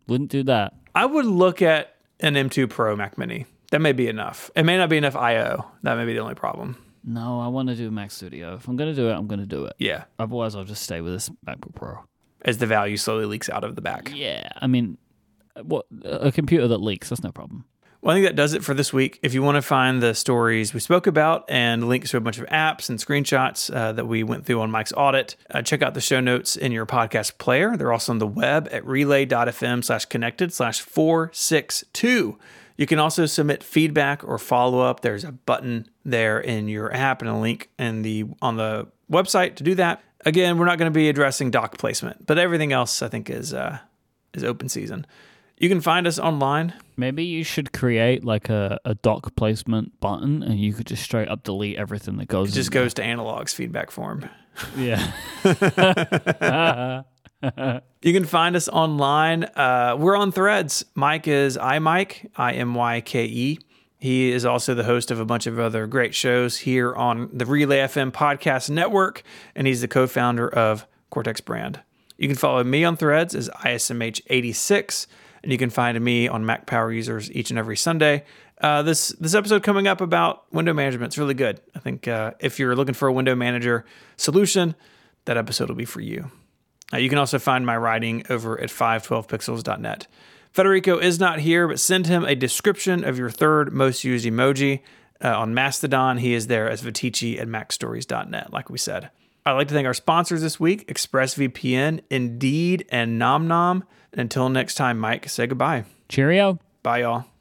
Wouldn't 0.10 0.30
do 0.32 0.44
that. 0.44 0.74
I 0.94 1.06
would 1.06 1.26
look 1.26 1.62
at 1.62 1.96
an 2.20 2.34
M2 2.34 2.70
Pro 2.70 2.98
Mac 2.98 3.18
Mini. 3.18 3.46
That 3.72 3.80
may 3.80 3.94
be 3.94 4.10
enough. 4.10 4.52
It 4.54 4.64
may 4.64 4.76
not 4.76 4.90
be 4.90 4.98
enough 4.98 5.16
I/O. 5.16 5.66
That 5.84 5.96
may 5.96 6.04
be 6.04 6.12
the 6.12 6.20
only 6.20 6.36
problem. 6.36 6.76
No, 7.06 7.40
I 7.40 7.48
want 7.48 7.70
to 7.70 7.76
do 7.76 7.90
Mac 7.90 8.12
Studio. 8.12 8.56
If 8.56 8.68
I'm 8.68 8.76
gonna 8.76 8.94
do 8.94 9.08
it, 9.08 9.14
I'm 9.14 9.28
gonna 9.28 9.46
do 9.46 9.64
it. 9.64 9.76
Yeah, 9.80 10.04
Otherwise, 10.20 10.58
I'll 10.58 10.66
just 10.66 10.84
stay 10.84 11.00
with 11.00 11.14
this 11.14 11.30
MacBook 11.48 11.74
Pro. 11.74 12.00
As 12.44 12.58
the 12.58 12.68
value 12.68 12.98
slowly 12.98 13.26
leaks 13.26 13.50
out 13.50 13.64
of 13.64 13.76
the 13.76 13.82
back. 13.82 14.12
Yeah, 14.14 14.50
I 14.58 14.68
mean, 14.68 14.98
what 15.62 15.86
a 16.04 16.32
computer 16.32 16.68
that 16.68 16.80
leaks, 16.80 17.10
that's 17.10 17.24
no 17.24 17.32
problem. 17.32 17.66
Well, 18.04 18.12
I 18.12 18.20
think 18.20 18.28
that 18.28 18.36
does 18.36 18.54
it 18.54 18.66
for 18.66 18.74
this 18.74 18.92
week. 18.92 19.18
If 19.24 19.34
you 19.34 19.42
want 19.42 19.56
to 19.56 19.62
find 19.62 20.04
the 20.04 20.14
stories 20.14 20.74
we 20.74 20.82
spoke 20.82 21.08
about 21.08 21.46
and 21.48 21.88
links 21.88 22.12
to 22.12 22.18
a 22.18 22.20
bunch 22.20 22.38
of 22.38 22.46
apps 22.48 22.90
and 22.90 23.00
screenshots 23.00 23.74
uh, 23.74 23.94
that 23.94 24.06
we 24.08 24.24
went 24.24 24.46
through 24.46 24.60
on 24.60 24.70
Myke's 24.70 24.92
audit, 24.92 25.38
uh, 25.52 25.62
check 25.62 25.82
out 25.82 25.94
the 25.94 26.02
show 26.02 26.20
notes 26.20 26.58
in 26.58 26.74
your 26.74 26.86
podcast 26.86 27.38
player. 27.38 27.78
They're 27.78 27.94
also 27.94 28.12
on 28.12 28.18
the 28.18 28.28
web 28.28 28.68
at 28.74 28.86
relay.fm 28.86 29.86
slash 29.86 30.04
connected 30.04 30.52
slash 30.52 30.82
462. 30.82 32.38
You 32.76 32.86
can 32.86 33.00
also 33.00 33.26
submit 33.26 33.64
feedback 33.64 34.22
or 34.26 34.38
follow 34.38 34.82
up. 34.82 35.00
There's 35.00 35.24
a 35.24 35.32
button 35.32 35.88
there 36.04 36.42
in 36.42 36.68
your 36.68 36.94
app 36.94 37.22
and 37.22 37.32
a 37.32 37.38
link 37.38 37.70
in 37.80 38.02
the 38.02 38.26
on 38.42 38.58
the 38.58 38.88
website 39.10 39.56
to 39.56 39.64
do 39.64 39.76
that. 39.76 40.04
Again, 40.26 40.58
we're 40.58 40.66
not 40.66 40.78
going 40.78 40.92
to 40.92 40.96
be 40.96 41.10
addressing 41.10 41.52
dock 41.52 41.78
placement, 41.78 42.26
but 42.26 42.38
everything 42.38 42.72
else 42.72 43.02
I 43.02 43.10
think 43.10 43.30
is 43.30 43.54
uh, 43.54 43.80
is 44.34 44.44
open 44.44 44.70
season. 44.70 45.06
You 45.58 45.70
can 45.70 45.82
find 45.82 46.08
us 46.08 46.20
online 46.20 46.74
Maybe 46.96 47.24
you 47.24 47.44
should 47.44 47.74
create 47.74 48.24
like 48.24 48.50
a, 48.50 48.80
a 48.86 48.94
dock 48.96 49.36
placement 49.36 50.00
button, 50.00 50.44
and 50.44 50.60
you 50.60 50.74
could 50.74 50.86
just 50.86 51.02
straight 51.04 51.28
up 51.28 51.44
delete 51.44 51.78
everything 51.78 52.18
that 52.18 52.28
goes. 52.28 52.50
It 52.50 52.56
just 52.56 52.70
in 52.70 52.74
there. 52.74 52.84
goes 52.84 52.94
to 52.96 53.04
analog's 53.04 53.54
feedback 53.54 53.92
form. 53.92 54.30
Yeah. 54.78 55.12
You 58.02 58.14
can 58.14 58.24
find 58.24 58.56
us 58.56 58.70
online. 58.70 59.44
Uh, 59.44 59.98
we're 60.00 60.16
on 60.16 60.32
threads. 60.32 60.86
Myke 60.96 61.28
is 61.28 61.58
iMyke, 61.58 62.30
I 62.38 62.54
M 62.54 62.74
Y 62.74 63.02
K 63.02 63.26
E. 63.26 63.60
He 64.04 64.34
is 64.34 64.44
also 64.44 64.74
the 64.74 64.84
host 64.84 65.12
of 65.12 65.22
a 65.22 65.24
bunch 65.24 65.48
of 65.48 65.58
other 65.58 65.88
great 65.88 66.14
shows 66.14 66.58
here 66.58 66.94
on 66.94 67.30
the 67.32 67.46
Relay 67.46 67.78
FM 67.78 68.12
podcast 68.12 68.70
network, 68.70 69.24
and 69.56 69.66
he's 69.66 69.80
the 69.80 69.88
co 69.88 70.08
founder 70.08 70.46
of 70.46 70.86
Cortex 71.10 71.40
Brand. 71.40 71.80
You 72.18 72.28
can 72.28 72.36
follow 72.36 72.66
me 72.66 72.84
on 72.84 72.98
threads 72.98 73.34
as 73.34 73.48
ISMH86, 73.48 75.08
and 75.42 75.54
you 75.54 75.58
can 75.58 75.70
find 75.70 76.02
me 76.02 76.28
on 76.28 76.46
Mac 76.46 76.66
Power 76.66 76.92
Users 76.92 77.32
each 77.32 77.50
and 77.50 77.58
every 77.58 77.78
Sunday. 77.78 78.26
Uh, 78.60 78.82
this 78.82 79.16
this 79.22 79.36
episode 79.36 79.64
coming 79.64 79.88
up 79.88 80.02
about 80.02 80.54
window 80.54 80.74
management. 80.74 81.12
It's 81.12 81.18
really 81.18 81.34
good. 81.34 81.62
I 81.74 81.80
think 81.80 82.06
uh, 82.06 82.32
if 82.42 82.60
you're 82.60 82.76
looking 82.76 82.96
for 82.96 83.08
a 83.08 83.14
window 83.14 83.36
manager 83.36 83.86
solution, 84.18 84.76
that 85.24 85.38
episode 85.38 85.70
will 85.70 85.78
be 85.78 85.86
for 85.86 86.02
you. 86.02 86.30
Uh, 86.92 86.98
you 86.98 87.08
can 87.08 87.20
also 87.20 87.40
find 87.40 87.66
my 87.66 87.78
writing 87.78 88.26
over 88.30 88.60
at 88.60 88.68
512pixels.net. 88.70 90.08
Federico 90.54 91.00
is 91.00 91.20
not 91.20 91.40
here, 91.40 91.68
but 91.68 91.80
send 91.80 92.06
him 92.06 92.24
a 92.24 92.36
description 92.36 93.04
of 93.04 93.18
your 93.18 93.32
third 93.32 93.74
most 93.74 94.04
used 94.04 94.26
emoji 94.26 94.82
uh, 95.24 95.40
on 95.40 95.54
Mastodon. 95.54 96.20
He 96.20 96.36
is 96.36 96.46
there 96.48 96.70
as 96.70 96.84
Viticci 96.84 97.40
at 97.40 97.48
macstories.net, 97.48 98.54
like 98.54 98.70
we 98.70 98.78
said. 98.78 99.10
I'd 99.46 99.54
like 99.54 99.68
to 99.70 99.74
thank 99.74 99.88
our 99.88 99.94
sponsors 99.94 100.42
this 100.42 100.60
week 100.60 100.88
ExpressVPN, 100.88 102.02
Indeed, 102.10 102.86
and 102.90 103.20
NomNom. 103.20 103.82
Until 104.14 104.48
next 104.50 104.76
time, 104.76 105.00
Myke, 105.00 105.28
say 105.28 105.48
goodbye. 105.48 105.86
Cheerio. 106.08 106.60
Bye, 106.84 107.00
y'all. 107.00 107.26